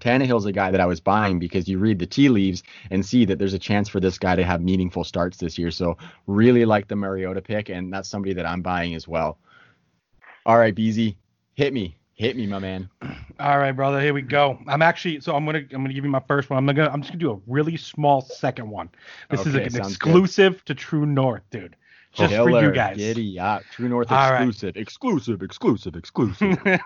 Tannehill's 0.00 0.46
a 0.46 0.52
guy 0.52 0.70
that 0.70 0.80
I 0.80 0.86
was 0.86 1.00
buying 1.00 1.38
because 1.38 1.68
you 1.68 1.78
read 1.78 1.98
the 1.98 2.06
tea 2.06 2.28
leaves 2.28 2.62
and 2.90 3.04
see 3.04 3.24
that 3.24 3.38
there's 3.38 3.54
a 3.54 3.58
chance 3.58 3.88
for 3.88 4.00
this 4.00 4.18
guy 4.18 4.36
to 4.36 4.44
have 4.44 4.62
meaningful 4.62 5.04
starts 5.04 5.38
this 5.38 5.58
year. 5.58 5.70
So 5.70 5.96
really 6.26 6.64
like 6.64 6.88
the 6.88 6.96
Mariota 6.96 7.42
pick, 7.42 7.68
and 7.68 7.92
that's 7.92 8.08
somebody 8.08 8.34
that 8.34 8.46
I'm 8.46 8.62
buying 8.62 8.94
as 8.94 9.08
well. 9.08 9.38
All 10.46 10.58
right, 10.58 10.74
BZ, 10.74 11.16
hit 11.54 11.72
me. 11.72 11.96
Hit 12.14 12.36
me, 12.36 12.46
my 12.46 12.60
man. 12.60 12.88
All 13.40 13.58
right, 13.58 13.72
brother. 13.72 14.00
Here 14.00 14.14
we 14.14 14.22
go. 14.22 14.58
I'm 14.68 14.82
actually 14.82 15.20
so 15.20 15.34
I'm 15.34 15.44
gonna 15.44 15.58
I'm 15.58 15.82
gonna 15.82 15.92
give 15.92 16.04
you 16.04 16.10
my 16.10 16.22
first 16.28 16.48
one. 16.48 16.58
I'm 16.58 16.74
gonna 16.74 16.88
I'm 16.88 17.00
just 17.00 17.10
gonna 17.12 17.18
do 17.18 17.32
a 17.32 17.40
really 17.48 17.76
small 17.76 18.20
second 18.20 18.70
one. 18.70 18.88
This 19.30 19.40
okay, 19.40 19.50
is 19.50 19.74
an 19.74 19.80
exclusive 19.80 20.52
good. 20.58 20.66
to 20.66 20.74
True 20.74 21.06
North, 21.06 21.42
dude. 21.50 21.74
Just 22.12 22.30
Killer, 22.30 22.60
for 22.60 22.66
you 22.66 22.72
guys. 22.72 22.96
Giddy 22.96 23.40
up. 23.40 23.64
True 23.72 23.88
North 23.88 24.12
exclusive, 24.12 24.76
exclusive, 24.76 25.42
exclusive, 25.42 25.96
exclusive, 25.96 26.56
exclusive. 26.56 26.80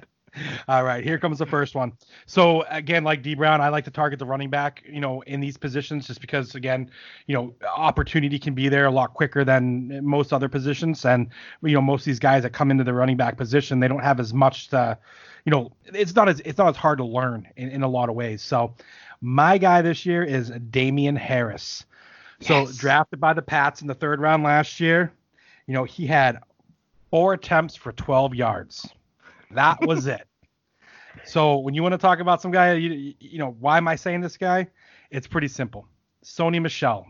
All 0.68 0.84
right, 0.84 1.02
here 1.02 1.18
comes 1.18 1.38
the 1.38 1.46
first 1.46 1.74
one. 1.74 1.92
So 2.26 2.62
again, 2.70 3.04
like 3.04 3.22
D 3.22 3.34
Brown, 3.34 3.60
I 3.60 3.68
like 3.68 3.84
to 3.84 3.90
target 3.90 4.18
the 4.18 4.26
running 4.26 4.50
back, 4.50 4.82
you 4.88 5.00
know, 5.00 5.22
in 5.22 5.40
these 5.40 5.56
positions 5.56 6.06
just 6.06 6.20
because 6.20 6.54
again, 6.54 6.90
you 7.26 7.34
know, 7.34 7.54
opportunity 7.76 8.38
can 8.38 8.54
be 8.54 8.68
there 8.68 8.86
a 8.86 8.90
lot 8.90 9.14
quicker 9.14 9.44
than 9.44 10.04
most 10.04 10.32
other 10.32 10.48
positions. 10.48 11.04
And 11.04 11.28
you 11.62 11.74
know, 11.74 11.80
most 11.80 12.02
of 12.02 12.06
these 12.06 12.18
guys 12.18 12.42
that 12.42 12.52
come 12.52 12.70
into 12.70 12.84
the 12.84 12.94
running 12.94 13.16
back 13.16 13.36
position, 13.36 13.80
they 13.80 13.88
don't 13.88 14.02
have 14.02 14.20
as 14.20 14.34
much 14.34 14.68
to, 14.68 14.98
you 15.44 15.50
know, 15.50 15.72
it's 15.86 16.14
not 16.14 16.28
as 16.28 16.40
it's 16.40 16.58
not 16.58 16.68
as 16.68 16.76
hard 16.76 16.98
to 16.98 17.04
learn 17.04 17.48
in, 17.56 17.70
in 17.70 17.82
a 17.82 17.88
lot 17.88 18.08
of 18.08 18.14
ways. 18.14 18.42
So 18.42 18.74
my 19.20 19.58
guy 19.58 19.82
this 19.82 20.04
year 20.04 20.22
is 20.22 20.50
Damien 20.70 21.16
Harris. 21.16 21.84
So 22.40 22.60
yes. 22.60 22.76
drafted 22.76 23.18
by 23.18 23.32
the 23.32 23.42
Pats 23.42 23.80
in 23.80 23.86
the 23.86 23.94
third 23.94 24.20
round 24.20 24.42
last 24.42 24.78
year. 24.78 25.12
You 25.66 25.74
know, 25.74 25.84
he 25.84 26.06
had 26.06 26.40
four 27.10 27.32
attempts 27.32 27.74
for 27.74 27.92
12 27.92 28.34
yards. 28.34 28.88
That 29.50 29.78
was 29.86 30.06
it. 30.06 30.26
So 31.24 31.58
when 31.58 31.74
you 31.74 31.82
want 31.82 31.92
to 31.92 31.98
talk 31.98 32.20
about 32.20 32.42
some 32.42 32.50
guy, 32.50 32.74
you, 32.74 33.14
you 33.18 33.38
know, 33.38 33.56
why 33.58 33.78
am 33.78 33.88
I 33.88 33.96
saying 33.96 34.20
this 34.20 34.36
guy? 34.36 34.68
It's 35.10 35.26
pretty 35.26 35.48
simple. 35.48 35.88
Sony 36.24 36.60
Michel 36.60 37.06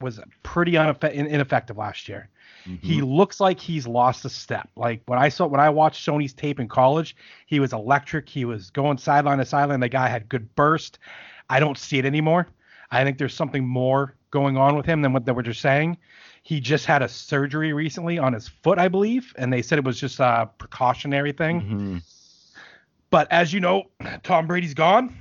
was 0.00 0.20
pretty 0.42 0.76
ineffective 0.76 1.76
last 1.76 2.08
year. 2.08 2.28
Mm-hmm. 2.66 2.86
He 2.86 3.02
looks 3.02 3.40
like 3.40 3.58
he's 3.58 3.86
lost 3.86 4.24
a 4.24 4.28
step. 4.28 4.68
Like 4.76 5.02
when 5.06 5.18
I 5.18 5.28
saw 5.28 5.46
when 5.46 5.60
I 5.60 5.70
watched 5.70 6.06
Sony's 6.06 6.32
tape 6.32 6.60
in 6.60 6.68
college, 6.68 7.16
he 7.46 7.60
was 7.60 7.72
electric. 7.72 8.28
He 8.28 8.44
was 8.44 8.70
going 8.70 8.98
sideline 8.98 9.38
to 9.38 9.44
sideline. 9.44 9.80
The 9.80 9.88
guy 9.88 10.08
had 10.08 10.28
good 10.28 10.54
burst. 10.54 10.98
I 11.50 11.60
don't 11.60 11.78
see 11.78 11.98
it 11.98 12.04
anymore. 12.04 12.48
I 12.90 13.04
think 13.04 13.18
there's 13.18 13.34
something 13.34 13.66
more 13.66 14.16
going 14.30 14.56
on 14.56 14.76
with 14.76 14.86
him 14.86 15.02
than 15.02 15.12
what 15.12 15.24
they 15.24 15.32
were 15.32 15.42
just 15.42 15.60
saying. 15.60 15.98
He 16.42 16.60
just 16.60 16.86
had 16.86 17.02
a 17.02 17.08
surgery 17.08 17.72
recently 17.72 18.18
on 18.18 18.32
his 18.32 18.48
foot, 18.48 18.78
I 18.78 18.88
believe, 18.88 19.32
and 19.38 19.52
they 19.52 19.62
said 19.62 19.78
it 19.78 19.84
was 19.84 19.98
just 19.98 20.18
a 20.18 20.50
precautionary 20.58 21.32
thing. 21.32 21.60
Mhm. 21.60 22.02
But 23.10 23.30
as 23.30 23.52
you 23.52 23.60
know, 23.60 23.84
Tom 24.22 24.46
Brady's 24.46 24.74
gone. 24.74 25.14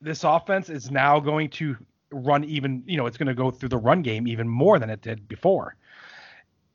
This 0.00 0.24
offense 0.24 0.70
is 0.70 0.90
now 0.90 1.20
going 1.20 1.50
to 1.50 1.76
run 2.10 2.44
even, 2.44 2.82
you 2.86 2.96
know, 2.96 3.06
it's 3.06 3.18
going 3.18 3.26
to 3.26 3.34
go 3.34 3.50
through 3.50 3.68
the 3.68 3.76
run 3.76 4.00
game 4.00 4.26
even 4.26 4.48
more 4.48 4.78
than 4.78 4.90
it 4.90 5.02
did 5.02 5.28
before. 5.28 5.76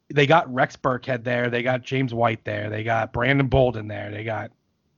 They 0.09 0.27
got 0.27 0.53
Rex 0.53 0.75
Burkhead 0.75 1.23
there. 1.23 1.49
They 1.49 1.63
got 1.63 1.83
James 1.83 2.13
White 2.13 2.43
there. 2.43 2.69
They 2.69 2.83
got 2.83 3.13
Brandon 3.13 3.47
Bolden 3.47 3.87
there. 3.87 4.11
They 4.11 4.25
got 4.25 4.51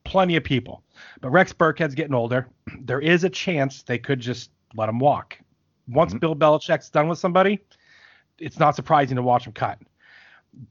plenty 0.04 0.36
of 0.36 0.44
people. 0.44 0.84
But 1.22 1.30
Rex 1.30 1.54
Burkhead's 1.54 1.94
getting 1.96 2.16
older. 2.16 2.48
There 2.82 3.00
is 3.00 3.24
a 3.24 3.30
chance 3.30 3.84
they 3.84 4.00
could 4.00 4.20
just 4.20 4.50
let 4.76 4.90
him 4.90 5.00
walk. 5.00 5.38
Once 5.88 6.14
Bill 6.16 6.36
Belichick's 6.36 6.90
done 6.90 7.08
with 7.08 7.20
somebody, 7.20 7.60
it's 8.44 8.60
not 8.60 8.76
surprising 8.76 9.16
to 9.16 9.24
watch 9.24 9.48
him 9.48 9.54
cut. 9.54 9.80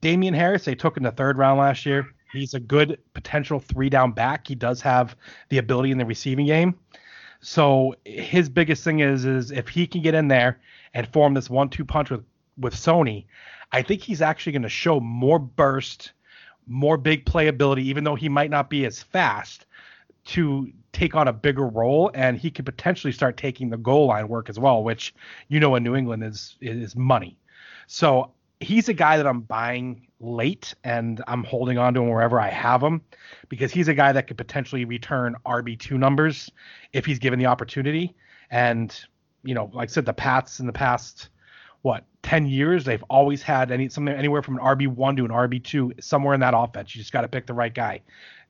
Damien 0.00 0.34
Harris, 0.34 0.64
they 0.64 0.74
took 0.74 0.96
in 0.96 1.02
the 1.02 1.10
third 1.10 1.38
round 1.38 1.58
last 1.58 1.86
year. 1.86 2.06
He's 2.32 2.54
a 2.54 2.60
good 2.60 2.98
potential 3.14 3.60
three 3.60 3.88
down 3.90 4.12
back. 4.12 4.46
He 4.46 4.54
does 4.54 4.80
have 4.82 5.16
the 5.48 5.58
ability 5.58 5.90
in 5.90 5.98
the 5.98 6.06
receiving 6.06 6.46
game. 6.46 6.78
So 7.40 7.94
his 8.04 8.48
biggest 8.48 8.84
thing 8.84 9.00
is 9.00 9.24
is 9.24 9.50
if 9.50 9.68
he 9.68 9.86
can 9.86 10.02
get 10.02 10.14
in 10.14 10.28
there 10.28 10.60
and 10.94 11.08
form 11.08 11.34
this 11.34 11.50
one 11.50 11.68
two 11.68 11.84
punch 11.84 12.10
with 12.10 12.24
with 12.56 12.74
Sony, 12.74 13.24
I 13.72 13.82
think 13.82 14.02
he's 14.02 14.22
actually 14.22 14.52
going 14.52 14.62
to 14.62 14.68
show 14.68 15.00
more 15.00 15.38
burst, 15.38 16.12
more 16.66 16.96
big 16.96 17.24
playability, 17.24 17.82
even 17.82 18.04
though 18.04 18.14
he 18.14 18.28
might 18.28 18.50
not 18.50 18.70
be 18.70 18.84
as 18.84 19.02
fast 19.02 19.66
to 20.24 20.70
take 20.92 21.14
on 21.14 21.26
a 21.26 21.32
bigger 21.32 21.66
role 21.66 22.10
and 22.14 22.38
he 22.38 22.50
could 22.50 22.66
potentially 22.66 23.12
start 23.12 23.36
taking 23.36 23.70
the 23.70 23.76
goal 23.76 24.06
line 24.06 24.28
work 24.28 24.48
as 24.48 24.58
well, 24.58 24.84
which 24.84 25.14
you 25.48 25.58
know 25.58 25.74
in 25.74 25.82
New 25.82 25.96
England 25.96 26.22
is 26.22 26.56
is 26.60 26.94
money. 26.94 27.36
So 27.92 28.30
he's 28.60 28.88
a 28.88 28.94
guy 28.94 29.18
that 29.18 29.26
I'm 29.26 29.42
buying 29.42 30.06
late 30.18 30.72
and 30.82 31.22
I'm 31.26 31.44
holding 31.44 31.76
on 31.76 31.92
to 31.92 32.00
him 32.00 32.08
wherever 32.08 32.40
I 32.40 32.48
have 32.48 32.82
him 32.82 33.02
because 33.50 33.70
he's 33.70 33.86
a 33.86 33.92
guy 33.92 34.12
that 34.12 34.26
could 34.26 34.38
potentially 34.38 34.86
return 34.86 35.36
RB2 35.44 35.98
numbers 35.98 36.50
if 36.94 37.04
he's 37.04 37.18
given 37.18 37.38
the 37.38 37.44
opportunity. 37.44 38.14
And, 38.50 38.98
you 39.44 39.54
know, 39.54 39.70
like 39.74 39.90
I 39.90 39.92
said, 39.92 40.06
the 40.06 40.14
Pats 40.14 40.58
in 40.58 40.66
the 40.66 40.72
past, 40.72 41.28
what, 41.82 42.06
10 42.22 42.46
years, 42.46 42.86
they've 42.86 43.04
always 43.10 43.42
had 43.42 43.70
any 43.70 43.90
something 43.90 44.14
anywhere 44.14 44.40
from 44.40 44.56
an 44.56 44.64
RB1 44.64 45.18
to 45.18 45.26
an 45.26 45.30
RB2 45.30 46.02
somewhere 46.02 46.32
in 46.32 46.40
that 46.40 46.54
offense. 46.56 46.94
You 46.94 47.02
just 47.02 47.12
got 47.12 47.20
to 47.20 47.28
pick 47.28 47.46
the 47.46 47.52
right 47.52 47.74
guy. 47.74 48.00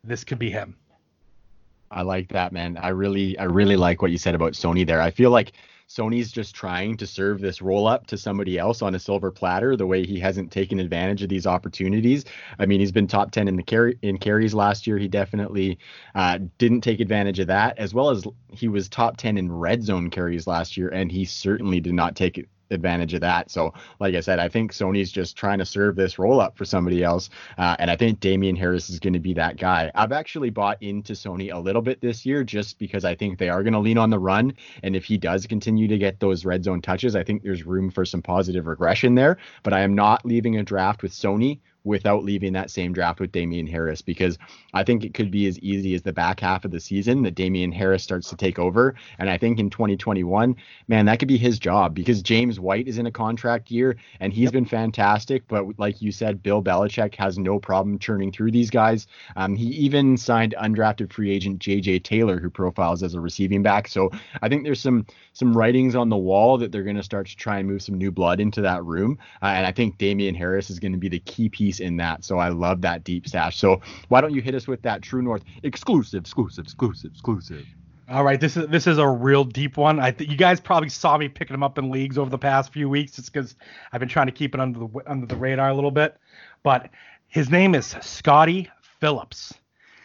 This 0.05 0.23
could 0.23 0.39
be 0.39 0.53
him. 0.53 0.77
I 1.91 2.03
like 2.03 2.29
that, 2.29 2.53
man. 2.53 2.77
I 2.81 2.91
really, 2.91 3.37
I 3.39 3.45
really 3.45 3.77
like 3.77 4.03
what 4.03 4.13
you 4.13 4.19
said 4.19 4.37
about 4.37 4.53
Sony 4.53 4.87
there. 4.87 5.03
I 5.03 5.11
feel 5.11 5.31
like 5.31 5.53
Sony's 5.93 6.33
just 6.33 6.55
trying 6.55 6.97
to 6.97 7.07
serve 7.07 7.41
this 7.41 7.61
roll 7.61 7.87
up 7.87 8.07
to 8.07 8.17
somebody 8.17 8.59
else 8.59 8.81
on 8.81 8.95
a 8.95 8.99
silver 8.99 9.31
platter. 9.31 9.77
The 9.77 9.87
way 9.87 10.07
he 10.07 10.19
hasn't 10.19 10.51
taken 10.51 10.81
advantage 10.81 11.23
of 11.23 11.29
these 11.29 11.47
opportunities. 11.47 12.25
I 12.59 12.65
mean, 12.65 12.81
he's 12.81 12.93
been 12.93 13.07
top 13.07 13.31
ten 13.31 13.47
in 13.47 13.57
the 13.57 13.63
carry 13.63 13.99
in 14.01 14.17
carries 14.17 14.55
last 14.55 14.87
year. 14.87 14.97
He 14.97 15.09
definitely 15.09 15.79
uh, 16.15 16.39
didn't 16.57 16.81
take 16.81 17.01
advantage 17.01 17.41
of 17.41 17.49
that, 17.49 17.79
as 17.79 17.93
well 17.93 18.09
as 18.09 18.25
he 18.51 18.69
was 18.69 18.89
top 18.89 19.19
ten 19.19 19.37
in 19.37 19.53
red 19.53 19.83
zone 19.83 20.09
carries 20.09 20.47
last 20.47 20.79
year, 20.79 20.89
and 20.89 21.13
he 21.13 21.27
certainly 21.27 21.81
did 21.81 21.95
not 21.95 22.17
take 22.17 22.49
advantage 22.73 23.15
of 23.15 23.21
that. 23.21 23.51
So, 23.51 23.73
like 24.01 24.15
I 24.15 24.21
said, 24.21 24.39
I 24.39 24.49
think 24.49 24.73
Sony's 24.73 25.13
just 25.13 25.37
trying 25.37 25.59
to 25.59 25.65
serve 25.65 25.97
this 25.97 26.19
roll 26.19 26.41
up 26.41 26.57
for 26.57 26.65
somebody 26.65 27.03
else. 27.03 27.31
Uh, 27.59 27.77
and 27.79 27.91
I 27.91 27.97
think 27.97 28.21
Damien 28.21 28.57
Harris 28.57 28.91
is 28.91 28.99
going 28.99 29.13
to 29.13 29.21
be 29.21 29.35
that 29.35 29.57
guy. 29.57 29.91
I've 29.95 30.13
actually 30.13 30.51
bought 30.51 30.83
into 30.83 31.13
Sony 31.13 31.53
a 31.53 31.59
little 31.59 31.83
bit 31.83 32.01
this 32.01 32.27
year 32.27 32.45
just 32.45 32.79
because 32.79 33.05
I 33.05 33.15
think 33.15 33.39
they 33.39 33.49
are 33.49 33.63
going 33.63 33.73
to 33.73 33.79
lean 33.79 33.99
on 33.99 34.11
the 34.11 34.19
run. 34.19 34.55
And 34.83 34.97
if 34.97 35.05
he 35.05 35.19
does 35.19 35.47
continue 35.47 35.89
to 35.89 35.99
get 35.99 36.21
those 36.21 36.45
red 36.45 36.65
zone 36.65 36.83
touches, 36.83 37.15
I 37.15 37.23
think 37.23 37.43
there's 37.43 37.65
room 37.65 37.91
for 37.91 38.05
some 38.05 38.23
positive 38.23 38.67
regression 38.67 39.15
there. 39.15 39.39
But 39.63 39.73
I 39.73 39.81
am 39.81 39.95
not 39.95 40.25
leaving 40.25 40.57
a 40.57 40.63
draft 40.63 41.03
with 41.03 41.13
Sony 41.13 41.61
without 41.85 42.25
leaving 42.25 42.53
that 42.53 42.71
same 42.71 42.93
draft 42.93 43.21
with 43.21 43.33
Damien 43.33 43.67
Harris 43.67 44.03
because 44.03 44.39
I 44.75 44.85
think 44.85 45.05
it 45.05 45.15
could 45.15 45.31
be 45.31 45.47
as 45.47 45.59
easy 45.59 45.95
as 45.95 46.03
the 46.03 46.13
back 46.13 46.41
half 46.41 46.65
of 46.65 46.71
the 46.71 46.81
season 46.81 47.23
that 47.23 47.35
Damien 47.35 47.73
Harris 47.73 48.03
starts 48.03 48.29
to 48.31 48.37
take 48.37 48.59
over. 48.59 48.95
And 49.19 49.29
I 49.29 49.39
think 49.39 49.59
in 49.59 49.71
2021, 49.71 50.57
man, 50.89 51.07
that 51.07 51.19
could 51.19 51.29
be 51.29 51.37
his 51.37 51.59
job 51.59 51.95
because 51.95 52.23
James 52.23 52.61
White 52.61 52.87
is 52.87 52.99
in 52.99 53.07
a 53.07 53.11
contract 53.11 53.71
year 53.71 53.97
and 54.21 54.33
he's 54.33 54.51
been 54.51 54.65
fantastic. 54.65 55.47
But 55.49 55.79
like 55.79 56.01
you 56.01 56.13
said, 56.13 56.43
Bill 56.43 56.63
Belichick 56.63 57.15
has 57.17 57.39
no 57.39 57.59
problem 57.59 57.99
churning 57.99 58.33
through 58.33 58.53
these 58.53 58.71
guys. 58.71 59.07
Um, 59.37 59.57
he 59.57 59.67
even 59.67 60.17
signed 60.17 60.55
undrafted 60.61 61.13
free 61.13 61.31
agent 61.31 61.61
JJ 61.61 62.05
Taylor, 62.05 62.39
who 62.39 62.51
profiles 62.51 63.03
as 63.03 63.15
a 63.15 63.21
receiving 63.21 63.63
back. 63.63 63.89
So 63.89 64.11
I 64.41 64.49
think 64.49 64.65
there's 64.65 64.81
some 64.81 65.07
some 65.33 65.57
writings 65.57 65.95
on 65.95 66.11
the 66.11 66.17
wall 66.17 66.59
that 66.59 66.73
they're 66.73 66.83
going 66.83 66.97
to 66.97 67.03
start 67.03 67.27
to 67.27 67.37
try 67.37 67.59
and 67.59 67.69
move 67.69 67.83
some 67.83 67.97
new 67.97 68.13
blood 68.13 68.39
into 68.39 68.61
that 68.61 68.85
room. 68.85 69.19
Uh, 69.41 69.47
and 69.47 69.67
I 69.67 69.73
think 69.73 69.99
Damien 69.99 70.35
Harris 70.35 70.69
is 70.71 70.79
going 70.79 70.93
to 70.93 70.99
be 70.99 71.09
the 71.09 71.21
key 71.21 71.49
piece 71.49 71.72
in 71.81 71.97
that. 71.99 72.25
So 72.25 72.39
I 72.39 72.49
love 72.49 72.81
that 72.83 73.05
deep 73.05 73.29
stash. 73.29 73.57
So 73.57 73.81
why 74.09 74.21
don't 74.21 74.35
you 74.35 74.43
hit 74.43 74.55
us 74.55 74.67
with 74.67 74.83
that 74.83 75.03
True 75.03 75.23
North 75.23 75.43
exclusive, 75.63 76.21
exclusive, 76.21 76.65
exclusive, 76.65 77.11
exclusive? 77.13 77.67
All 78.09 78.25
right, 78.25 78.41
this 78.41 78.57
is 78.57 78.67
this 78.69 78.87
is 78.87 78.99
a 78.99 79.09
real 79.09 79.45
deep 79.45 79.77
one. 79.77 79.99
I 79.99 80.11
think 80.11 80.31
you 80.31 80.37
guys 80.37 80.61
probably 80.61 80.89
saw 80.89 81.17
me 81.17 81.29
picking 81.29 81.55
him 81.55 81.63
up 81.63 81.79
in 81.79 81.91
leagues 81.91 82.19
over 82.19 82.29
the 82.29 82.39
past 82.39 82.73
few 82.73 82.89
weeks. 82.89 83.19
It's 83.19 83.31
because 83.31 83.55
I've 83.93 84.01
been 84.01 84.09
trying 84.09 84.27
to 84.27 84.33
keep 84.33 84.55
it 84.55 84.61
under 84.61 84.81
the 84.81 84.89
under 85.07 85.27
the 85.27 85.37
radar 85.37 85.71
a 85.71 85.75
little 85.75 85.91
bit. 85.91 86.19
But 86.63 86.91
his 87.29 87.49
name 87.49 87.75
is 87.75 87.97
Scottie 88.03 88.69
Phillips. 89.01 89.55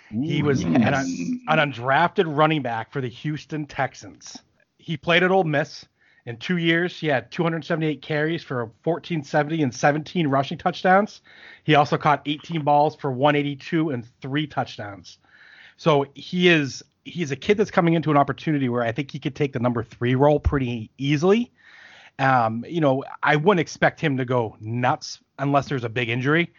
he 0.10 0.42
was 0.42 0.62
an, 0.62 0.82
an 0.82 1.44
undrafted 1.50 2.26
running 2.28 2.62
back 2.62 2.94
for 2.94 3.02
the 3.02 3.10
Houston 3.10 3.66
Texans. 3.66 4.38
He 4.78 4.96
played 4.96 5.24
at 5.24 5.32
Ole 5.32 5.44
Miss. 5.44 5.86
In 6.28 6.36
two 6.36 6.58
years, 6.58 7.00
he 7.00 7.08
had 7.08 7.32
278 7.32 8.02
carries 8.02 8.44
for 8.44 8.66
1470 8.84 9.64
and 9.64 9.74
17 9.74 10.28
rushing 10.28 10.58
touchdowns. 10.58 11.22
He 11.64 11.76
also 11.76 11.98
caught 11.98 12.22
18 12.26 12.64
balls 12.64 12.98
for 12.98 13.14
182 13.14 13.92
and 13.92 14.06
three 14.22 14.46
touchdowns. 14.46 15.20
So 15.78 16.06
he 16.16 16.50
is 16.50 16.84
he's 17.06 17.32
a 17.32 17.38
kid 17.38 17.56
that's 17.56 17.72
coming 17.72 17.94
into 17.94 18.12
an 18.12 18.18
opportunity 18.18 18.68
where 18.68 18.84
I 18.84 18.92
think 18.92 19.10
he 19.10 19.20
could 19.20 19.36
take 19.36 19.54
the 19.54 19.60
number 19.60 19.84
three 19.84 20.16
role 20.16 20.38
pretty 20.38 20.92
easily. 20.98 21.50
Um, 22.20 22.66
you 22.68 22.82
know, 22.82 23.06
I 23.24 23.38
wouldn't 23.38 23.62
expect 23.62 24.02
him 24.02 24.18
to 24.18 24.26
go 24.26 24.58
nuts 24.60 25.22
unless 25.40 25.70
there's 25.70 25.86
a 25.86 25.90
big 25.90 26.10
injury. 26.10 26.52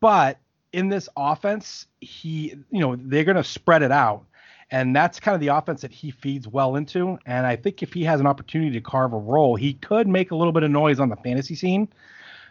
But 0.00 0.38
in 0.74 0.90
this 0.90 1.08
offense, 1.16 1.86
he, 2.02 2.56
you 2.70 2.80
know, 2.80 2.94
they're 2.96 3.24
going 3.24 3.36
to 3.38 3.44
spread 3.44 3.82
it 3.82 3.90
out. 3.90 4.26
And 4.70 4.94
that's 4.94 5.18
kind 5.18 5.34
of 5.34 5.40
the 5.40 5.48
offense 5.48 5.80
that 5.80 5.92
he 5.92 6.10
feeds 6.10 6.46
well 6.46 6.76
into. 6.76 7.18
And 7.24 7.46
I 7.46 7.56
think 7.56 7.82
if 7.82 7.92
he 7.92 8.04
has 8.04 8.20
an 8.20 8.26
opportunity 8.26 8.72
to 8.72 8.80
carve 8.80 9.14
a 9.14 9.18
role, 9.18 9.56
he 9.56 9.74
could 9.74 10.06
make 10.06 10.30
a 10.30 10.36
little 10.36 10.52
bit 10.52 10.62
of 10.62 10.70
noise 10.70 11.00
on 11.00 11.08
the 11.08 11.16
fantasy 11.16 11.54
scene. 11.54 11.88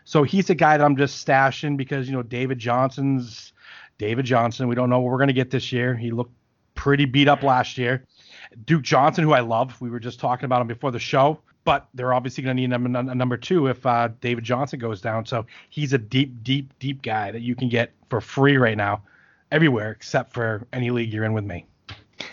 So 0.04 0.24
he's 0.24 0.50
a 0.50 0.56
guy 0.56 0.78
that 0.78 0.84
I'm 0.84 0.96
just 0.96 1.26
stashing 1.26 1.78
because, 1.78 2.08
you 2.08 2.16
know, 2.16 2.24
David 2.24 2.60
Johnson's 2.60 3.54
David 3.98 4.26
Johnson. 4.26 4.68
We 4.68 4.76
don't 4.76 4.90
know 4.90 5.00
what 5.00 5.12
we're 5.12 5.18
going 5.18 5.28
to 5.28 5.34
get 5.34 5.52
this 5.52 5.72
year. 5.72 5.96
He 5.96 6.12
looked 6.12 6.34
pretty 6.76 7.06
beat 7.06 7.28
up 7.28 7.44
last 7.44 7.78
year. 7.78 8.04
Duke 8.66 8.84
Johnson, 8.84 9.24
who 9.24 9.34
I 9.34 9.42
love, 9.42 9.80
we 9.82 9.90
were 9.90 10.00
just 10.00 10.20
talking 10.20 10.46
about 10.46 10.62
him 10.62 10.68
before 10.68 10.92
the 10.92 11.00
show, 11.00 11.40
but 11.66 11.88
they're 11.94 12.14
obviously 12.14 12.44
going 12.44 12.56
to 12.56 12.68
need 12.68 12.74
a 12.74 13.16
number 13.16 13.36
two 13.36 13.68
if 13.68 13.86
uh, 13.86 14.10
David 14.22 14.44
Johnson 14.44 14.80
goes 14.80 15.02
down. 15.02 15.26
So 15.26 15.46
he's 15.70 15.94
a 15.94 15.98
deep, 15.98 16.44
deep, 16.44 16.72
deep 16.80 17.02
guy 17.02 17.32
that 17.32 17.42
you 17.42 17.56
can 17.56 17.68
get 17.68 17.92
for 18.10 18.22
free 18.22 18.58
right 18.58 18.78
now, 18.78 19.04
everywhere 19.52 19.92
except 19.92 20.34
for 20.34 20.66
any 20.72 20.92
league 20.92 21.12
you're 21.12 21.26
in 21.26 21.34
with 21.34 21.44
me. 21.44 21.66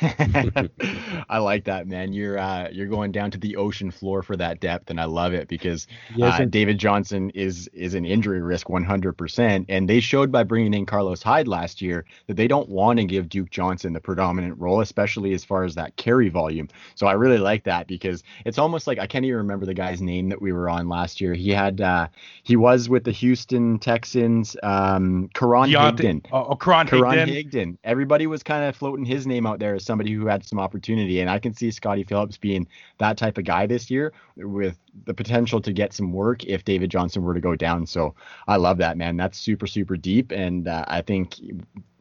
I 1.29 1.39
like 1.39 1.65
that, 1.65 1.87
man. 1.87 2.13
You're 2.13 2.39
uh, 2.39 2.69
you're 2.71 2.87
going 2.87 3.13
down 3.13 3.31
to 3.31 3.39
the 3.39 3.57
ocean 3.57 3.91
floor 3.91 4.23
for 4.23 4.37
that 4.37 4.61
depth, 4.61 4.91
and 4.91 5.01
I 5.01 5.05
love 5.05 5.33
it 5.33 5.49
because 5.49 5.87
Yes, 6.17 6.41
uh, 6.41 6.45
David 6.45 6.79
Johnson 6.79 7.31
is 7.31 7.69
is 7.73 7.95
an 7.95 8.05
injury 8.05 8.41
risk 8.41 8.67
100%, 8.67 9.67
and 9.69 9.89
they 9.89 10.01
showed 10.01 10.33
by 10.33 10.43
bringing 10.43 10.75
in 10.75 10.87
Carlos 10.87 11.23
Hyde 11.23 11.49
last 11.49 11.81
year 11.81 12.05
that 12.27 12.35
they 12.35 12.49
don't 12.49 12.69
want 12.69 12.99
to 12.99 13.05
give 13.05 13.29
Duke 13.29 13.51
Johnson 13.51 13.93
the 13.93 14.01
predominant 14.01 14.59
role, 14.59 14.81
especially 14.81 15.33
as 15.35 15.45
far 15.45 15.65
as 15.65 15.75
that 15.77 15.97
carry 15.97 16.29
volume. 16.29 16.69
So 16.95 17.07
I 17.07 17.13
really 17.13 17.39
like 17.39 17.65
that 17.65 17.87
because 17.87 18.23
it's 18.45 18.59
almost 18.59 18.87
like 18.87 18.99
I 18.99 19.07
can't 19.07 19.25
even 19.25 19.39
remember 19.39 19.67
the 19.67 19.75
guy's 19.75 20.03
name 20.03 20.29
that 20.31 20.43
we 20.43 20.53
were 20.53 20.69
on 20.69 20.89
last 20.89 21.21
year. 21.21 21.35
He 21.35 21.51
had 21.51 21.81
uh, 21.81 22.09
he 22.43 22.57
was 22.57 22.89
with 22.89 23.05
the 23.05 23.13
Houston 23.13 23.79
Texans, 23.79 24.57
um, 24.63 25.31
Karan 25.35 25.71
Deontay- 25.71 25.99
Higdon. 25.99 26.27
Oh, 26.33 26.47
oh 26.51 26.57
Karan 26.57 26.89
Karan 26.89 27.29
Higdon. 27.29 27.51
Higdon. 27.51 27.77
Everybody 27.85 28.27
was 28.27 28.43
kind 28.43 28.65
of 28.65 28.75
floating 28.75 29.05
his 29.05 29.27
name 29.27 29.47
out 29.47 29.61
there 29.61 29.75
as 29.75 29.84
was 29.84 29.84
somebody 29.85 30.13
who 30.13 30.27
had 30.27 30.45
some 30.45 30.59
opportunity. 30.59 31.21
And 31.21 31.31
I 31.31 31.39
can 31.39 31.55
see 31.55 31.71
Scottie 31.71 32.05
Phillips 32.05 32.37
being 32.37 32.67
that 32.99 33.17
type 33.17 33.39
of 33.39 33.45
guy 33.45 33.67
this 33.67 33.91
year 33.91 34.13
with 34.37 34.79
the 35.05 35.15
potential 35.15 35.61
to 35.61 35.73
get 35.73 35.93
some 35.93 36.13
work 36.13 36.45
if 36.45 36.65
David 36.65 36.91
Johnson 36.91 37.23
were 37.23 37.35
to 37.35 37.41
go 37.41 37.55
down. 37.55 37.87
So 37.87 38.15
I 38.49 38.57
love 38.57 38.79
that, 38.79 38.97
man. 38.97 39.17
That's 39.17 39.39
super, 39.39 39.67
super 39.67 39.97
deep. 39.97 40.33
And 40.33 40.69
uh, 40.69 40.85
I 40.89 41.03
think, 41.03 41.39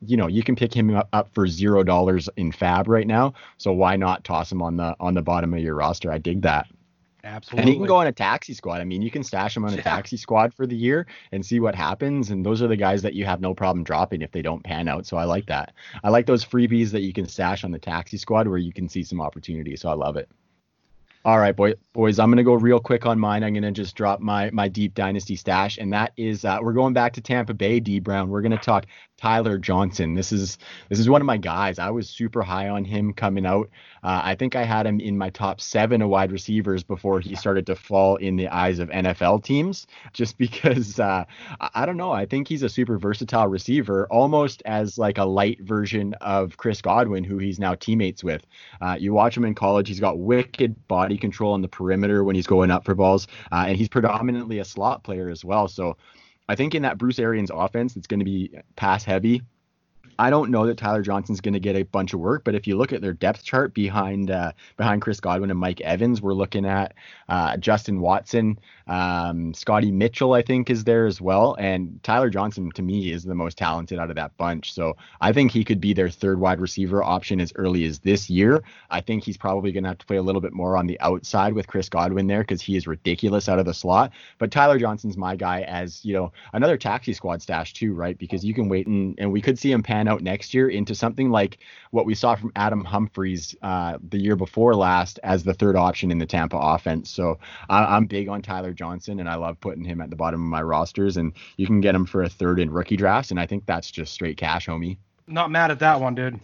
you 0.06 0.18
know, 0.18 0.28
you 0.28 0.44
can 0.44 0.56
pick 0.56 0.74
him 0.74 0.96
up, 0.96 1.10
up 1.14 1.34
for 1.34 1.48
zero 1.48 1.84
dollars 1.84 2.30
in 2.38 2.52
FAAB 2.52 2.88
right 2.88 3.08
now. 3.08 3.34
So 3.58 3.72
why 3.74 3.96
not 3.96 4.24
toss 4.24 4.52
him 4.52 4.62
on 4.62 4.78
the 4.78 4.96
on 5.00 5.14
the 5.14 5.22
bottom 5.22 5.54
of 5.54 5.60
your 5.60 5.76
roster? 5.76 6.12
I 6.12 6.18
dig 6.18 6.42
that. 6.44 6.68
Absolutely. 7.26 7.62
And 7.62 7.70
he 7.70 7.76
can 7.78 7.86
go 7.88 7.96
on 7.98 8.08
a 8.08 8.12
taxi 8.12 8.54
squad. 8.54 8.82
I 8.82 8.84
mean, 8.84 9.02
you 9.02 9.10
can 9.10 9.24
stash 9.24 9.56
him 9.56 9.64
on 9.64 9.74
a 9.74 9.78
Yeah. 9.78 9.84
taxi 9.84 10.18
squad 10.18 10.54
for 10.54 10.68
the 10.68 10.76
year 10.76 11.08
and 11.32 11.46
see 11.46 11.60
what 11.62 11.74
happens. 11.74 12.32
And 12.32 12.46
those 12.46 12.62
are 12.62 12.68
the 12.68 12.76
guys 12.76 13.02
that 13.04 13.14
you 13.14 13.24
have 13.26 13.40
no 13.40 13.54
problem 13.54 13.84
dropping 13.84 14.22
if 14.22 14.32
they 14.32 14.42
don't 14.42 14.64
pan 14.64 14.88
out. 14.90 15.06
So 15.06 15.16
I 15.16 15.24
like 15.24 15.46
that. 15.46 15.74
I 16.04 16.10
like 16.10 16.26
those 16.26 16.44
freebies 16.44 16.92
that 16.92 17.02
you 17.02 17.14
can 17.14 17.26
stash 17.26 17.64
on 17.64 17.72
the 17.72 17.80
taxi 17.80 18.18
squad 18.18 18.48
where 18.48 18.58
you 18.58 18.74
can 18.74 18.90
see 18.90 19.04
some 19.04 19.22
opportunity. 19.22 19.76
So 19.78 19.90
I 19.90 19.94
love 19.94 20.18
it. 20.18 20.30
All 21.26 21.40
right, 21.40 21.56
boy, 21.56 21.76
boys, 21.94 22.20
I'm 22.20 22.30
gonna 22.30 22.44
go 22.44 22.56
real 22.56 22.82
quick 22.82 23.06
on 23.06 23.18
mine. 23.18 23.46
I'm 23.46 23.54
gonna 23.54 23.72
just 23.72 23.96
drop 23.96 24.20
my 24.20 24.50
my 24.52 24.68
deep 24.68 24.94
dynasty 24.94 25.38
stash, 25.38 25.78
and 25.78 25.94
that 25.94 26.12
is 26.18 26.44
uh, 26.44 26.60
we're 26.62 26.74
going 26.74 26.92
back 26.94 27.14
to 27.14 27.22
Tampa 27.22 27.54
Bay. 27.54 27.80
D 27.80 28.00
Brown. 28.00 28.28
We're 28.30 28.42
gonna 28.42 28.58
talk 28.58 28.88
Tyler 29.16 29.58
Johnson. 29.58 30.16
This 30.16 30.34
is 30.34 30.58
this 30.90 31.00
is 31.00 31.08
one 31.08 31.22
of 31.22 31.26
my 31.26 31.38
guys. 31.38 31.80
I 31.80 31.92
was 31.92 32.10
super 32.10 32.42
high 32.42 32.68
on 32.68 32.84
him 32.84 33.14
coming 33.14 33.46
out. 33.46 33.70
Uh, 34.04 34.22
I 34.24 34.36
think 34.36 34.56
I 34.56 34.64
had 34.64 34.86
him 34.86 35.00
in 35.00 35.18
my 35.18 35.30
top 35.30 35.62
seven 35.62 36.02
of 36.02 36.10
wide 36.10 36.32
receivers 36.32 36.84
before 36.84 37.20
he 37.20 37.36
started 37.36 37.66
to 37.68 37.76
fall 37.76 38.18
in 38.18 38.36
the 38.36 38.48
eyes 38.50 38.80
of 38.80 38.90
NFL 38.90 39.44
teams, 39.44 39.88
just 40.12 40.38
because 40.44 41.00
uh, 41.00 41.26
I, 41.60 41.86
don't 41.86 41.98
know. 41.98 42.12
I 42.12 42.26
think 42.26 42.48
he's 42.48 42.64
a 42.64 42.70
super 42.70 42.98
versatile 42.98 43.48
receiver, 43.48 44.08
almost 44.10 44.62
as 44.66 44.98
like 44.98 45.18
a 45.18 45.26
light 45.26 45.62
version 45.62 46.14
of 46.16 46.58
Chris 46.58 46.82
Godwin, 46.82 47.24
who 47.24 47.38
he's 47.38 47.60
now 47.60 47.76
teammates 47.76 48.24
with. 48.24 48.46
Uh, 48.82 48.98
you 49.00 49.14
watch 49.14 49.38
him 49.38 49.46
in 49.46 49.56
college; 49.56 49.88
he's 49.88 50.00
got 50.00 50.20
wicked 50.20 50.88
body 50.88 51.18
control 51.18 51.54
on 51.54 51.62
the 51.62 51.68
perimeter 51.68 52.24
when 52.24 52.36
he's 52.36 52.48
going 52.48 52.72
up 52.72 52.84
for 52.84 52.96
balls, 52.96 53.28
uh, 53.52 53.66
and 53.68 53.78
he's 53.78 53.90
predominantly 53.90 54.60
a 54.60 54.66
slot 54.66 55.04
player 55.04 55.30
as 55.30 55.44
well. 55.44 55.68
So. 55.68 55.98
I 56.50 56.56
think 56.56 56.76
in 56.76 56.82
that 56.82 56.98
Bruce 56.98 57.20
Arians 57.20 57.50
offense, 57.54 57.96
it's 57.96 58.06
going 58.06 58.20
to 58.20 58.26
be 58.26 58.52
pass 58.76 59.06
heavy. 59.06 59.44
I 60.20 60.30
don't 60.30 60.52
know 60.52 60.66
that 60.68 60.78
Tyler 60.78 61.02
Johnson's 61.02 61.42
going 61.42 61.54
to 61.54 61.60
get 61.60 61.76
a 61.76 61.84
bunch 61.84 62.14
of 62.14 62.20
work, 62.20 62.44
but 62.44 62.56
if 62.56 62.68
you 62.68 62.78
look 62.78 62.94
at 62.94 63.02
their 63.02 63.14
depth 63.14 63.44
chart 63.44 63.74
behind 63.74 64.32
uh, 64.32 64.52
behind 64.78 65.02
Chris 65.02 65.20
Godwin 65.20 65.50
and 65.50 65.60
Mike 65.60 65.82
Evans, 65.82 66.22
we're 66.22 66.34
looking 66.34 66.66
at 66.66 66.94
uh, 67.30 67.58
Justin 67.58 68.00
Watson, 68.00 68.60
um, 68.88 69.54
Scotty 69.54 69.92
Mitchell, 69.92 70.34
I 70.34 70.42
think, 70.42 70.70
is 70.70 70.84
there 70.84 71.06
as 71.06 71.20
well, 71.22 71.56
and 71.60 72.00
Tyler 72.04 72.30
Johnson 72.30 72.72
to 72.72 72.82
me 72.82 73.12
is 73.12 73.24
the 73.24 73.36
most 73.36 73.58
talented 73.58 74.00
out 74.00 74.10
of 74.10 74.16
that 74.16 74.36
bunch. 74.38 74.74
So 74.74 74.96
I 75.22 75.34
think 75.34 75.52
he 75.52 75.64
could 75.64 75.82
be 75.82 75.94
their 75.94 76.10
third 76.10 76.40
wide 76.40 76.60
receiver 76.60 77.04
option 77.04 77.42
as 77.42 77.52
early 77.56 77.86
as 77.86 78.00
this 78.00 78.30
year. 78.30 78.64
I 78.90 79.02
think 79.02 79.24
he's 79.24 79.38
probably 79.38 79.72
going 79.72 79.84
to 79.84 79.90
have 79.90 79.98
to 80.00 80.06
play 80.06 80.18
a 80.18 80.22
little 80.22 80.42
bit 80.42 80.54
more 80.54 80.78
on 80.78 80.88
the 80.88 81.00
outside 81.00 81.54
with 81.54 81.68
Chris 81.68 81.90
Godwin 81.90 82.28
there 82.28 82.42
because 82.42 82.62
he 82.62 82.76
is 82.76 82.88
ridiculous 82.88 83.50
out 83.50 83.60
of 83.60 83.66
the 83.66 83.74
slot. 83.74 84.12
But 84.38 84.52
Tyler 84.52 84.78
Johnson's 84.78 85.18
my 85.18 85.36
guy 85.36 85.62
as 85.62 86.04
you 86.06 86.14
know 86.14 86.32
another 86.54 86.78
taxi 86.78 87.14
squad 87.14 87.42
stash 87.42 87.74
too, 87.74 87.94
right? 87.94 88.18
Because 88.18 88.44
you 88.46 88.54
can 88.54 88.70
wait 88.70 88.88
and 88.88 89.16
and 89.18 89.32
we 89.32 89.42
could 89.42 89.58
see 89.58 89.72
him 89.72 89.84
pan 89.84 90.03
out 90.08 90.22
next 90.22 90.54
year 90.54 90.70
into 90.70 90.96
something 90.96 91.30
like 91.30 91.60
what 91.92 92.06
we 92.06 92.16
saw 92.16 92.36
from 92.36 92.52
Adam 92.56 92.84
Humphries 92.84 93.56
uh, 93.62 93.98
the 94.10 94.20
year 94.20 94.36
before 94.36 94.76
last 94.76 95.20
as 95.24 95.44
the 95.44 95.54
third 95.54 95.76
option 95.76 96.12
in 96.12 96.18
the 96.18 96.26
Tampa 96.26 96.58
offense. 96.58 97.10
So 97.10 97.40
I, 97.70 97.84
I'm 97.86 98.06
big 98.06 98.30
on 98.30 98.42
Tyler 98.42 98.74
Johnson 98.74 99.20
and 99.20 99.30
I 99.30 99.36
love 99.36 99.60
putting 99.60 99.84
him 99.84 100.02
at 100.02 100.10
the 100.10 100.16
bottom 100.16 100.42
of 100.42 100.50
my 100.50 100.62
rosters. 100.62 101.18
And 101.18 101.34
you 101.58 101.68
can 101.68 101.82
get 101.82 101.96
him 101.96 102.06
for 102.06 102.24
a 102.24 102.30
third 102.30 102.60
in 102.60 102.70
rookie 102.70 102.98
drafts, 102.98 103.32
and 103.32 103.40
I 103.40 103.46
think 103.46 103.66
that's 103.66 103.92
just 103.92 104.14
straight 104.14 104.38
cash, 104.38 104.68
homie. 104.68 104.98
Not 105.28 105.52
mad 105.52 105.72
at 105.72 105.80
that 105.80 106.02
one, 106.02 106.16
dude. 106.16 106.40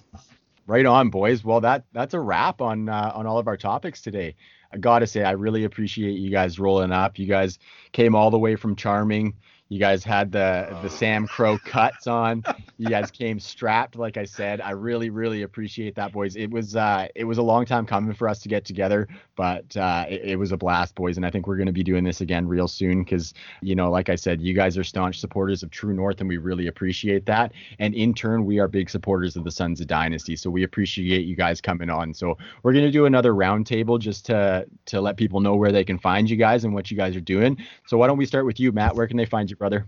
Right 0.68 0.86
on, 0.86 1.10
boys. 1.10 1.44
Well, 1.44 1.62
that 1.62 1.84
that's 1.94 2.14
a 2.14 2.20
wrap 2.20 2.62
on 2.62 2.90
uh, 2.90 3.12
on 3.16 3.26
all 3.26 3.40
of 3.40 3.48
our 3.48 3.58
topics 3.58 4.02
today. 4.02 4.36
I 4.72 4.78
gotta 4.78 5.08
say, 5.08 5.24
I 5.24 5.32
really 5.32 5.64
appreciate 5.64 6.20
you 6.20 6.30
guys 6.30 6.60
rolling 6.60 6.92
up. 6.92 7.18
You 7.18 7.26
guys 7.26 7.58
came 7.92 8.14
all 8.14 8.30
the 8.30 8.38
way 8.38 8.56
from 8.56 8.76
Charming. 8.76 9.34
You 9.70 9.78
guys 9.80 10.04
had 10.04 10.32
the 10.32 10.76
the 10.82 10.88
SAMCRO 10.88 11.64
cuts 11.64 12.08
on. 12.08 12.44
You 12.80 12.88
guys 12.88 13.12
came 13.12 13.40
strapped, 13.40 13.96
like 13.98 14.18
I 14.18 14.26
said. 14.26 14.62
I 14.62 14.72
really, 14.72 15.12
really 15.12 15.44
appreciate 15.44 15.94
that, 15.94 16.12
boys. 16.12 16.36
It 16.36 16.50
was 16.50 16.76
uh, 16.76 17.08
it 17.14 17.24
was 17.24 17.38
a 17.38 17.44
long 17.44 17.66
time 17.66 17.86
coming 17.86 18.16
for 18.16 18.28
us 18.28 18.40
to 18.40 18.50
get 18.50 18.66
together, 18.66 19.08
but 19.36 19.78
uh, 19.78 20.06
it, 20.10 20.22
it 20.24 20.36
was 20.40 20.52
a 20.52 20.58
blast, 20.58 20.96
boys. 20.96 21.18
And 21.18 21.26
I 21.26 21.30
think 21.30 21.46
we're 21.46 21.58
gonna 21.58 21.72
be 21.72 21.84
doing 21.84 22.04
this 22.04 22.22
again 22.22 22.48
real 22.48 22.68
soon 22.68 23.04
because 23.04 23.36
you 23.62 23.76
know, 23.76 23.92
like 23.92 24.10
I 24.10 24.16
said, 24.16 24.42
you 24.42 24.56
guys 24.56 24.76
are 24.76 24.84
staunch 24.84 25.20
supporters 25.20 25.62
of 25.62 25.70
True 25.70 25.94
North, 25.94 26.20
and 26.20 26.28
we 26.28 26.38
really 26.38 26.66
appreciate 26.66 27.28
that. 27.28 27.52
And 27.78 27.94
in 27.94 28.16
turn, 28.16 28.46
we 28.46 28.58
are 28.58 28.68
big 28.68 28.90
supporters 28.90 29.36
of 29.36 29.44
the 29.44 29.52
Sons 29.52 29.80
of 29.82 29.86
Dynasty, 29.86 30.36
so 30.36 30.50
we 30.50 30.64
appreciate 30.64 31.28
you 31.28 31.36
guys 31.36 31.62
coming 31.62 31.92
on. 31.92 32.16
So 32.16 32.40
we're 32.64 32.74
gonna 32.74 32.90
do 32.90 33.06
another 33.06 33.34
roundtable 33.34 34.00
just 34.00 34.26
to 34.28 34.66
to 34.86 35.00
let 35.00 35.16
people 35.16 35.42
know 35.42 35.56
where 35.56 35.72
they 35.72 35.84
can 35.84 36.00
find 36.00 36.28
you 36.28 36.38
guys 36.38 36.64
and 36.64 36.74
what 36.74 36.90
you 36.90 36.98
guys 36.98 37.16
are 37.16 37.22
doing. 37.22 37.56
So 37.86 38.00
why 38.00 38.08
don't 38.08 38.18
we 38.18 38.26
start 38.26 38.48
with 38.48 38.60
you, 38.60 38.72
Matt? 38.72 38.96
Where 38.96 39.06
can 39.06 39.18
they 39.18 39.26
find 39.26 39.48
you, 39.48 39.59
brother? 39.60 39.86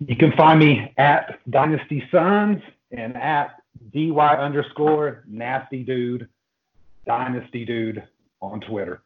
You 0.00 0.16
can 0.16 0.32
find 0.32 0.58
me 0.58 0.92
at 0.96 1.38
Dynasty 1.50 2.02
Sons 2.10 2.60
and 2.90 3.16
at 3.16 3.62
dy 3.92 4.10
underscore 4.10 5.24
nasty 5.28 5.82
dude, 5.82 6.28
Dynasty 7.06 7.64
dude 7.64 8.02
on 8.40 8.60
Twitter. 8.60 9.02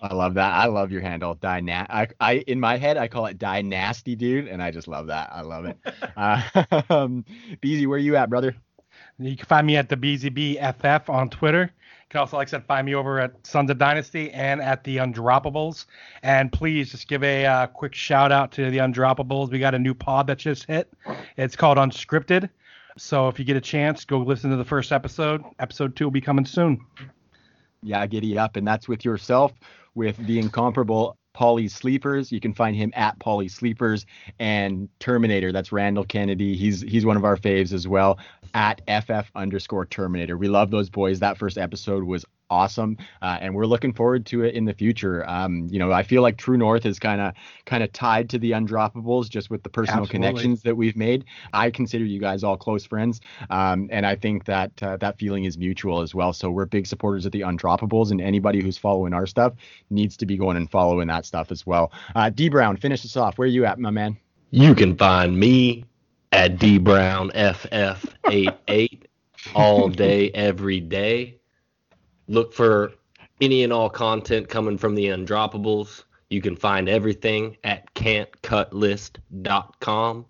I 0.00 0.14
love 0.14 0.34
that. 0.34 0.52
I 0.52 0.66
love 0.66 0.92
your 0.92 1.00
handle, 1.00 1.34
Dyna. 1.34 1.86
I, 1.90 2.06
I 2.20 2.32
in 2.46 2.60
my 2.60 2.76
head 2.76 2.96
I 2.96 3.08
call 3.08 3.26
it 3.26 3.38
Dynasty, 3.38 4.14
dude, 4.14 4.46
and 4.46 4.62
I 4.62 4.70
just 4.70 4.86
love 4.86 5.08
that. 5.08 5.30
I 5.32 5.40
love 5.40 5.64
it. 5.64 5.76
uh, 6.16 6.82
um, 6.90 7.24
Beezy, 7.60 7.86
where 7.86 7.98
you 7.98 8.14
at, 8.16 8.30
brother? 8.30 8.54
You 9.18 9.36
can 9.36 9.46
find 9.46 9.66
me 9.66 9.76
at 9.76 9.88
the 9.88 9.96
BZBFF 9.96 11.08
on 11.08 11.30
Twitter. 11.30 11.72
You 12.08 12.12
can 12.12 12.20
also, 12.20 12.38
like 12.38 12.48
I 12.48 12.52
said, 12.52 12.64
find 12.64 12.86
me 12.86 12.94
over 12.94 13.20
at 13.20 13.46
Sons 13.46 13.70
of 13.70 13.76
Dynasty 13.76 14.30
and 14.30 14.62
at 14.62 14.82
the 14.82 14.96
Undroppables. 14.96 15.84
And 16.22 16.50
please 16.50 16.90
just 16.90 17.06
give 17.06 17.22
a 17.22 17.44
uh, 17.44 17.66
quick 17.66 17.94
shout 17.94 18.32
out 18.32 18.50
to 18.52 18.70
the 18.70 18.78
Undroppables. 18.78 19.50
We 19.50 19.58
got 19.58 19.74
a 19.74 19.78
new 19.78 19.92
pod 19.92 20.26
that 20.28 20.38
just 20.38 20.64
hit. 20.64 20.90
It's 21.36 21.54
called 21.54 21.76
Unscripted. 21.76 22.48
So 22.96 23.28
if 23.28 23.38
you 23.38 23.44
get 23.44 23.58
a 23.58 23.60
chance, 23.60 24.06
go 24.06 24.20
listen 24.20 24.48
to 24.48 24.56
the 24.56 24.64
first 24.64 24.90
episode. 24.90 25.44
Episode 25.58 25.96
two 25.96 26.04
will 26.04 26.10
be 26.10 26.22
coming 26.22 26.46
soon. 26.46 26.80
Yeah, 27.82 28.06
giddy 28.06 28.38
up, 28.38 28.56
and 28.56 28.66
that's 28.66 28.88
with 28.88 29.04
yourself, 29.04 29.52
with 29.94 30.16
the 30.16 30.38
incomparable 30.38 31.14
Polly 31.38 31.68
Sleepers. 31.68 32.32
You 32.32 32.40
can 32.40 32.52
find 32.52 32.74
him 32.74 32.92
at 32.96 33.16
Polly 33.20 33.46
Sleepers 33.46 34.06
and 34.40 34.88
Terminator. 34.98 35.52
That's 35.52 35.70
Randall 35.70 36.02
Kennedy. 36.02 36.56
He's 36.56 36.80
he's 36.80 37.06
one 37.06 37.16
of 37.16 37.24
our 37.24 37.36
faves 37.36 37.72
as 37.72 37.86
well. 37.86 38.18
At 38.54 38.80
FF 38.88 39.30
underscore 39.36 39.86
Terminator. 39.86 40.36
We 40.36 40.48
love 40.48 40.72
those 40.72 40.90
boys. 40.90 41.20
That 41.20 41.38
first 41.38 41.56
episode 41.56 42.02
was 42.02 42.24
awesome, 42.50 42.96
uh, 43.22 43.38
and 43.40 43.54
we're 43.54 43.66
looking 43.66 43.92
forward 43.92 44.26
to 44.26 44.44
it 44.44 44.54
in 44.54 44.64
the 44.64 44.72
future. 44.72 45.28
Um, 45.28 45.68
you 45.70 45.78
know, 45.78 45.92
I 45.92 46.02
feel 46.02 46.22
like 46.22 46.36
True 46.36 46.56
North 46.56 46.86
is 46.86 46.98
kind 46.98 47.20
of 47.20 47.34
kind 47.66 47.82
of 47.82 47.92
tied 47.92 48.30
to 48.30 48.38
the 48.38 48.52
Undroppables 48.52 49.28
just 49.28 49.50
with 49.50 49.62
the 49.62 49.68
personal 49.68 50.02
Absolutely. 50.02 50.28
connections 50.28 50.62
that 50.62 50.76
we've 50.76 50.96
made. 50.96 51.24
I 51.52 51.70
consider 51.70 52.04
you 52.04 52.20
guys 52.20 52.44
all 52.44 52.56
close 52.56 52.84
friends, 52.84 53.20
um, 53.50 53.88
and 53.90 54.06
I 54.06 54.16
think 54.16 54.44
that 54.46 54.82
uh, 54.82 54.96
that 54.98 55.18
feeling 55.18 55.44
is 55.44 55.58
mutual 55.58 56.00
as 56.00 56.14
well. 56.14 56.32
So 56.32 56.50
we're 56.50 56.66
big 56.66 56.86
supporters 56.86 57.26
of 57.26 57.32
the 57.32 57.40
Undroppables, 57.40 58.10
and 58.10 58.20
anybody 58.20 58.62
who's 58.62 58.78
following 58.78 59.12
our 59.12 59.26
stuff 59.26 59.54
needs 59.90 60.16
to 60.18 60.26
be 60.26 60.36
going 60.36 60.56
and 60.56 60.70
following 60.70 61.08
that 61.08 61.26
stuff 61.26 61.50
as 61.50 61.66
well. 61.66 61.92
Uh, 62.14 62.30
D 62.30 62.48
Brown, 62.48 62.76
finish 62.76 63.04
us 63.04 63.16
off. 63.16 63.38
Where 63.38 63.46
are 63.46 63.50
you 63.50 63.64
at, 63.64 63.78
my 63.78 63.90
man? 63.90 64.16
You 64.50 64.74
can 64.74 64.96
find 64.96 65.38
me 65.38 65.84
at 66.32 66.56
dbrownff88 66.56 69.02
all 69.54 69.88
day, 69.88 70.30
every 70.30 70.80
day. 70.80 71.37
Look 72.28 72.52
for 72.52 72.92
any 73.40 73.64
and 73.64 73.72
all 73.72 73.88
content 73.88 74.48
coming 74.48 74.76
from 74.76 74.94
the 74.94 75.06
Undroppables. 75.06 76.04
You 76.30 76.42
can 76.42 76.56
find 76.56 76.88
everything 76.88 77.56
at 77.64 77.92
can'tcutlist.com. 77.94 80.26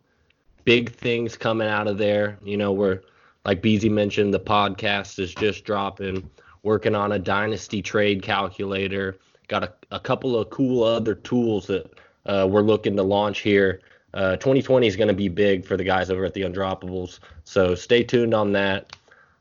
Big 0.64 0.92
things 0.92 1.36
coming 1.36 1.68
out 1.68 1.88
of 1.88 1.98
there. 1.98 2.38
You 2.44 2.56
know, 2.56 2.72
we're 2.72 3.00
like 3.44 3.62
Beezy 3.62 3.88
mentioned, 3.88 4.32
the 4.32 4.40
podcast 4.40 5.18
is 5.18 5.34
just 5.34 5.64
dropping. 5.64 6.30
Working 6.62 6.94
on 6.94 7.12
a 7.12 7.18
dynasty 7.18 7.82
trade 7.82 8.22
calculator. 8.22 9.16
Got 9.48 9.64
a, 9.64 9.72
a 9.90 9.98
couple 9.98 10.38
of 10.38 10.50
cool 10.50 10.82
other 10.82 11.14
tools 11.14 11.66
that 11.68 11.90
uh, 12.26 12.46
we're 12.50 12.62
looking 12.62 12.96
to 12.96 13.02
launch 13.02 13.40
here. 13.40 13.80
Uh, 14.12 14.36
2020 14.36 14.86
is 14.86 14.96
going 14.96 15.08
to 15.08 15.14
be 15.14 15.28
big 15.28 15.64
for 15.64 15.76
the 15.76 15.84
guys 15.84 16.10
over 16.10 16.24
at 16.24 16.34
the 16.34 16.42
Undroppables. 16.42 17.20
So 17.44 17.74
stay 17.74 18.02
tuned 18.02 18.34
on 18.34 18.52
that. 18.52 18.96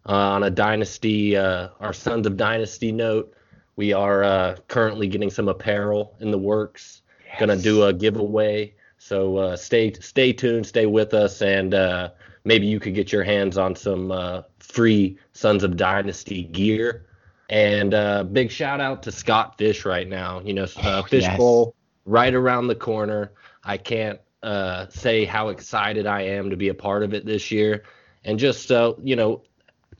Uh, 0.07 0.11
on 0.11 0.43
a 0.43 0.49
dynasty, 0.49 1.35
uh, 1.35 1.69
our 1.79 1.93
Sons 1.93 2.25
of 2.25 2.37
Dynasty 2.37 2.91
note, 2.91 3.33
we 3.75 3.91
are 3.93 4.23
uh, 4.23 4.55
currently 4.67 5.07
getting 5.07 5.29
some 5.29 5.49
apparel 5.49 6.15
in 6.19 6.31
the 6.31 6.37
works. 6.37 7.01
Going 7.39 7.49
to 7.49 7.61
do 7.61 7.83
a 7.83 7.93
giveaway. 7.93 8.73
So 8.97 9.37
uh, 9.37 9.55
stay 9.57 9.93
stay 9.93 10.33
tuned, 10.33 10.65
stay 10.65 10.85
with 10.85 11.13
us, 11.13 11.41
and 11.41 11.73
uh, 11.73 12.09
maybe 12.45 12.65
you 12.65 12.79
could 12.79 12.95
get 12.95 13.11
your 13.11 13.23
hands 13.23 13.57
on 13.57 13.75
some 13.75 14.11
uh, 14.11 14.43
free 14.59 15.17
Sons 15.33 15.63
of 15.63 15.77
Dynasty 15.77 16.43
gear. 16.43 17.05
And 17.49 17.93
uh, 17.93 18.23
big 18.23 18.49
shout 18.49 18.81
out 18.81 19.03
to 19.03 19.11
Scott 19.11 19.57
Fish 19.57 19.85
right 19.85 20.07
now. 20.07 20.41
You 20.43 20.53
know, 20.53 20.67
uh, 20.77 21.03
Fish 21.03 21.23
yes. 21.23 21.37
Bowl 21.37 21.75
right 22.05 22.33
around 22.33 22.67
the 22.67 22.75
corner. 22.75 23.31
I 23.63 23.77
can't 23.77 24.19
uh, 24.41 24.87
say 24.89 25.25
how 25.25 25.49
excited 25.49 26.07
I 26.07 26.21
am 26.21 26.49
to 26.49 26.57
be 26.57 26.69
a 26.69 26.73
part 26.73 27.03
of 27.03 27.13
it 27.13 27.25
this 27.25 27.51
year. 27.51 27.83
And 28.23 28.39
just 28.39 28.71
uh, 28.71 28.93
you 29.03 29.15
know, 29.15 29.43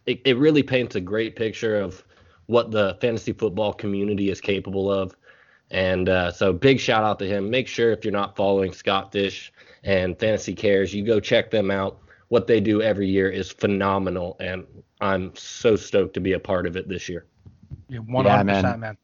it, 0.07 0.21
it 0.25 0.37
really 0.37 0.63
paints 0.63 0.95
a 0.95 1.01
great 1.01 1.35
picture 1.35 1.79
of 1.79 2.03
what 2.47 2.71
the 2.71 2.97
fantasy 3.01 3.33
football 3.33 3.73
community 3.73 4.31
is 4.31 4.41
capable 4.41 4.91
of. 4.91 5.15
And 5.69 6.07
uh, 6.07 6.31
so 6.31 6.53
big 6.53 6.79
shout 6.79 7.03
out 7.03 7.19
to 7.19 7.27
him. 7.27 7.49
Make 7.49 7.67
sure 7.67 7.91
if 7.91 8.05
you're 8.05 8.13
not 8.13 8.37
following 8.37 8.71
Scott 8.71 9.11
Fish 9.11 9.51
and 9.83 10.17
Fantasy 10.17 10.55
Cares, 10.55 10.93
you 10.93 11.05
go 11.05 11.19
check 11.19 11.51
them 11.51 11.69
out. 11.69 11.99
What 12.29 12.47
they 12.47 12.61
do 12.61 12.81
every 12.81 13.07
year 13.07 13.29
is 13.29 13.51
phenomenal, 13.51 14.35
and 14.39 14.65
I'm 14.99 15.33
so 15.35 15.75
stoked 15.75 16.13
to 16.15 16.19
be 16.19 16.33
a 16.33 16.39
part 16.39 16.65
of 16.65 16.75
it 16.75 16.89
this 16.89 17.07
year. 17.07 17.25
Yeah, 17.89 17.99
100%, 17.99 18.45
man. 18.45 18.79
man. 18.79 18.97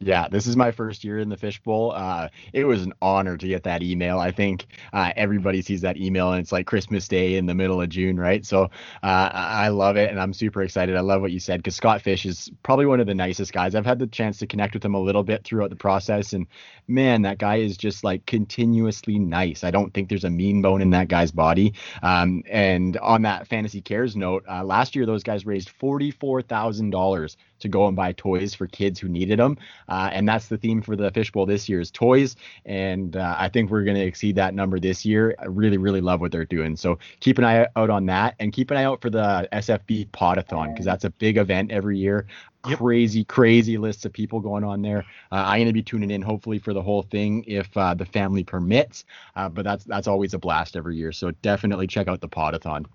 Yeah, 0.00 0.28
this 0.28 0.46
is 0.46 0.56
my 0.56 0.70
first 0.70 1.04
year 1.04 1.18
in 1.18 1.28
the 1.28 1.36
fishbowl. 1.36 1.92
Uh, 1.92 2.28
it 2.52 2.64
was 2.64 2.82
an 2.82 2.92
honor 3.00 3.36
to 3.38 3.48
get 3.48 3.62
that 3.62 3.82
email. 3.82 4.18
I 4.18 4.32
think 4.32 4.66
uh, 4.92 5.12
everybody 5.16 5.62
sees 5.62 5.80
that 5.80 5.96
email, 5.96 6.32
and 6.32 6.40
it's 6.40 6.52
like 6.52 6.66
Christmas 6.66 7.08
Day 7.08 7.36
in 7.36 7.46
the 7.46 7.54
middle 7.54 7.80
of 7.80 7.88
June, 7.88 8.18
right? 8.18 8.44
So 8.44 8.64
uh, 8.64 9.30
I 9.32 9.68
love 9.68 9.96
it, 9.96 10.10
and 10.10 10.20
I'm 10.20 10.34
super 10.34 10.62
excited. 10.62 10.96
I 10.96 11.00
love 11.00 11.22
what 11.22 11.32
you 11.32 11.40
said 11.40 11.60
because 11.60 11.76
Scott 11.76 12.02
Fish 12.02 12.26
is 12.26 12.50
probably 12.62 12.86
one 12.86 13.00
of 13.00 13.06
the 13.06 13.14
nicest 13.14 13.52
guys. 13.52 13.74
I've 13.74 13.86
had 13.86 13.98
the 13.98 14.06
chance 14.06 14.38
to 14.38 14.46
connect 14.46 14.74
with 14.74 14.84
him 14.84 14.94
a 14.94 15.00
little 15.00 15.22
bit 15.22 15.44
throughout 15.44 15.70
the 15.70 15.76
process, 15.76 16.34
and 16.34 16.46
man, 16.86 17.22
that 17.22 17.38
guy 17.38 17.56
is 17.56 17.76
just 17.76 18.04
like 18.04 18.26
continuously 18.26 19.18
nice. 19.18 19.64
I 19.64 19.70
don't 19.70 19.94
think 19.94 20.08
there's 20.10 20.24
a 20.24 20.30
mean 20.30 20.60
bone 20.60 20.82
in 20.82 20.90
that 20.90 21.08
guy's 21.08 21.30
body. 21.32 21.72
Um, 22.02 22.42
and 22.50 22.96
on 22.98 23.22
that 23.22 23.46
fantasy 23.46 23.80
cares 23.80 24.16
note, 24.16 24.44
uh, 24.50 24.64
last 24.64 24.94
year 24.96 25.06
those 25.06 25.22
guys 25.22 25.46
raised 25.46 25.70
forty-four 25.70 26.42
thousand 26.42 26.90
dollars 26.90 27.38
to 27.64 27.68
go 27.68 27.88
and 27.88 27.96
buy 27.96 28.12
toys 28.12 28.54
for 28.54 28.66
kids 28.66 29.00
who 29.00 29.08
needed 29.08 29.38
them. 29.38 29.58
Uh, 29.88 30.10
and 30.12 30.28
that's 30.28 30.46
the 30.46 30.56
theme 30.56 30.80
for 30.80 30.94
the 30.94 31.10
Fishbowl 31.10 31.46
this 31.46 31.68
year 31.68 31.80
is 31.80 31.90
toys. 31.90 32.36
And 32.64 33.16
uh, 33.16 33.34
I 33.36 33.48
think 33.48 33.70
we're 33.70 33.84
going 33.84 33.96
to 33.96 34.02
exceed 34.02 34.36
that 34.36 34.54
number 34.54 34.78
this 34.78 35.04
year. 35.04 35.34
I 35.38 35.46
really, 35.46 35.78
really 35.78 36.00
love 36.00 36.20
what 36.20 36.30
they're 36.30 36.44
doing. 36.44 36.76
So 36.76 36.98
keep 37.20 37.38
an 37.38 37.44
eye 37.44 37.66
out 37.74 37.90
on 37.90 38.06
that 38.06 38.36
and 38.38 38.52
keep 38.52 38.70
an 38.70 38.76
eye 38.76 38.84
out 38.84 39.00
for 39.00 39.10
the 39.10 39.48
SFB 39.52 40.10
Podathon 40.10 40.72
because 40.72 40.84
that's 40.84 41.04
a 41.04 41.10
big 41.10 41.38
event 41.38 41.72
every 41.72 41.98
year. 41.98 42.26
Yep. 42.66 42.78
Crazy, 42.78 43.24
crazy 43.24 43.76
lists 43.76 44.06
of 44.06 44.12
people 44.14 44.40
going 44.40 44.64
on 44.64 44.80
there. 44.80 45.00
Uh, 45.30 45.44
I'm 45.46 45.58
going 45.58 45.66
to 45.66 45.74
be 45.74 45.82
tuning 45.82 46.10
in 46.10 46.22
hopefully 46.22 46.58
for 46.58 46.72
the 46.72 46.80
whole 46.80 47.02
thing 47.02 47.44
if 47.46 47.76
uh, 47.76 47.92
the 47.92 48.06
family 48.06 48.42
permits. 48.42 49.04
Uh, 49.36 49.50
but 49.50 49.64
that's 49.64 49.84
that's 49.84 50.08
always 50.08 50.32
a 50.32 50.38
blast 50.38 50.74
every 50.74 50.96
year. 50.96 51.12
So 51.12 51.30
definitely 51.42 51.86
check 51.86 52.08
out 52.08 52.22
the 52.22 52.28
Podathon. 52.28 52.86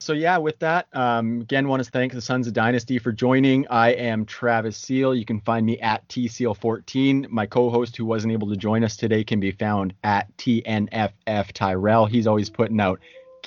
So 0.00 0.12
yeah, 0.12 0.38
with 0.38 0.60
that, 0.60 0.86
um, 0.92 1.40
again, 1.40 1.66
want 1.66 1.82
to 1.82 1.90
thank 1.90 2.12
the 2.12 2.20
Sons 2.20 2.46
of 2.46 2.52
Dynasty 2.52 3.00
for 3.00 3.10
joining. 3.10 3.66
I 3.66 3.90
am 3.90 4.24
Travis 4.24 4.76
Seal. 4.76 5.12
You 5.12 5.24
can 5.24 5.40
find 5.40 5.66
me 5.66 5.80
at 5.80 6.06
tseal14. 6.08 7.28
My 7.28 7.46
co-host, 7.46 7.96
who 7.96 8.04
wasn't 8.04 8.32
able 8.32 8.48
to 8.48 8.56
join 8.56 8.84
us 8.84 8.96
today, 8.96 9.24
can 9.24 9.40
be 9.40 9.50
found 9.50 9.94
at 10.04 10.34
tnff 10.36 11.52
Tyrell. 11.52 12.06
He's 12.06 12.28
always 12.28 12.48
putting 12.48 12.80
out 12.80 13.00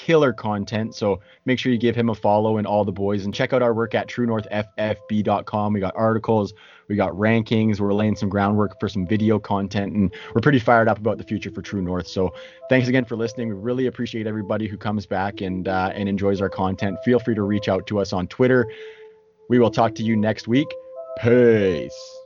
killer 0.06 0.34
content, 0.34 0.95
so 0.95 1.22
make 1.45 1.60
sure 1.60 1.72
you 1.72 1.78
give 1.78 1.95
him 1.95 2.10
a 2.10 2.15
follow 2.15 2.57
and 2.57 2.65
all 2.65 2.84
the 2.84 2.91
boys, 2.91 3.23
and 3.23 3.34
check 3.34 3.53
out 3.53 3.61
our 3.61 3.73
work 3.73 3.94
at 3.94 4.07
TrueNorthFFB.com. 4.07 5.73
We 5.73 5.80
got 5.80 5.94
articles, 5.95 6.53
we 6.88 6.95
got 6.95 7.11
rankings. 7.11 7.80
We're 7.80 7.94
laying 7.94 8.15
some 8.15 8.28
groundwork 8.28 8.80
for 8.80 8.90
some 8.90 9.06
video 9.06 9.38
content, 9.38 9.95
and 9.95 10.14
we're 10.34 10.41
pretty 10.41 10.57
fired 10.60 10.88
up 10.88 10.98
about 10.98 11.19
the 11.19 11.23
future 11.23 11.52
for 11.52 11.61
True 11.61 11.82
North. 11.82 12.07
So 12.07 12.34
thanks 12.68 12.88
again 12.88 13.06
for 13.06 13.15
listening. 13.15 13.49
We 13.49 13.56
really 13.56 13.86
appreciate 13.86 14.26
everybody 14.26 14.68
who 14.68 14.78
comes 14.78 15.06
back 15.06 15.41
and 15.41 15.68
uh, 15.68 15.91
and 15.94 16.10
enjoys 16.10 16.41
our 16.41 16.49
content. 16.49 16.98
Feel 17.06 17.19
free 17.19 17.36
to 17.36 17.44
reach 17.44 17.69
out 17.69 17.86
to 17.88 17.99
us 17.99 18.11
on 18.11 18.28
Twitter. 18.28 18.65
We 19.49 19.60
will 19.60 19.72
talk 19.72 19.94
to 19.95 20.03
you 20.03 20.15
next 20.15 20.48
week. 20.48 20.68
Peace. 21.19 22.20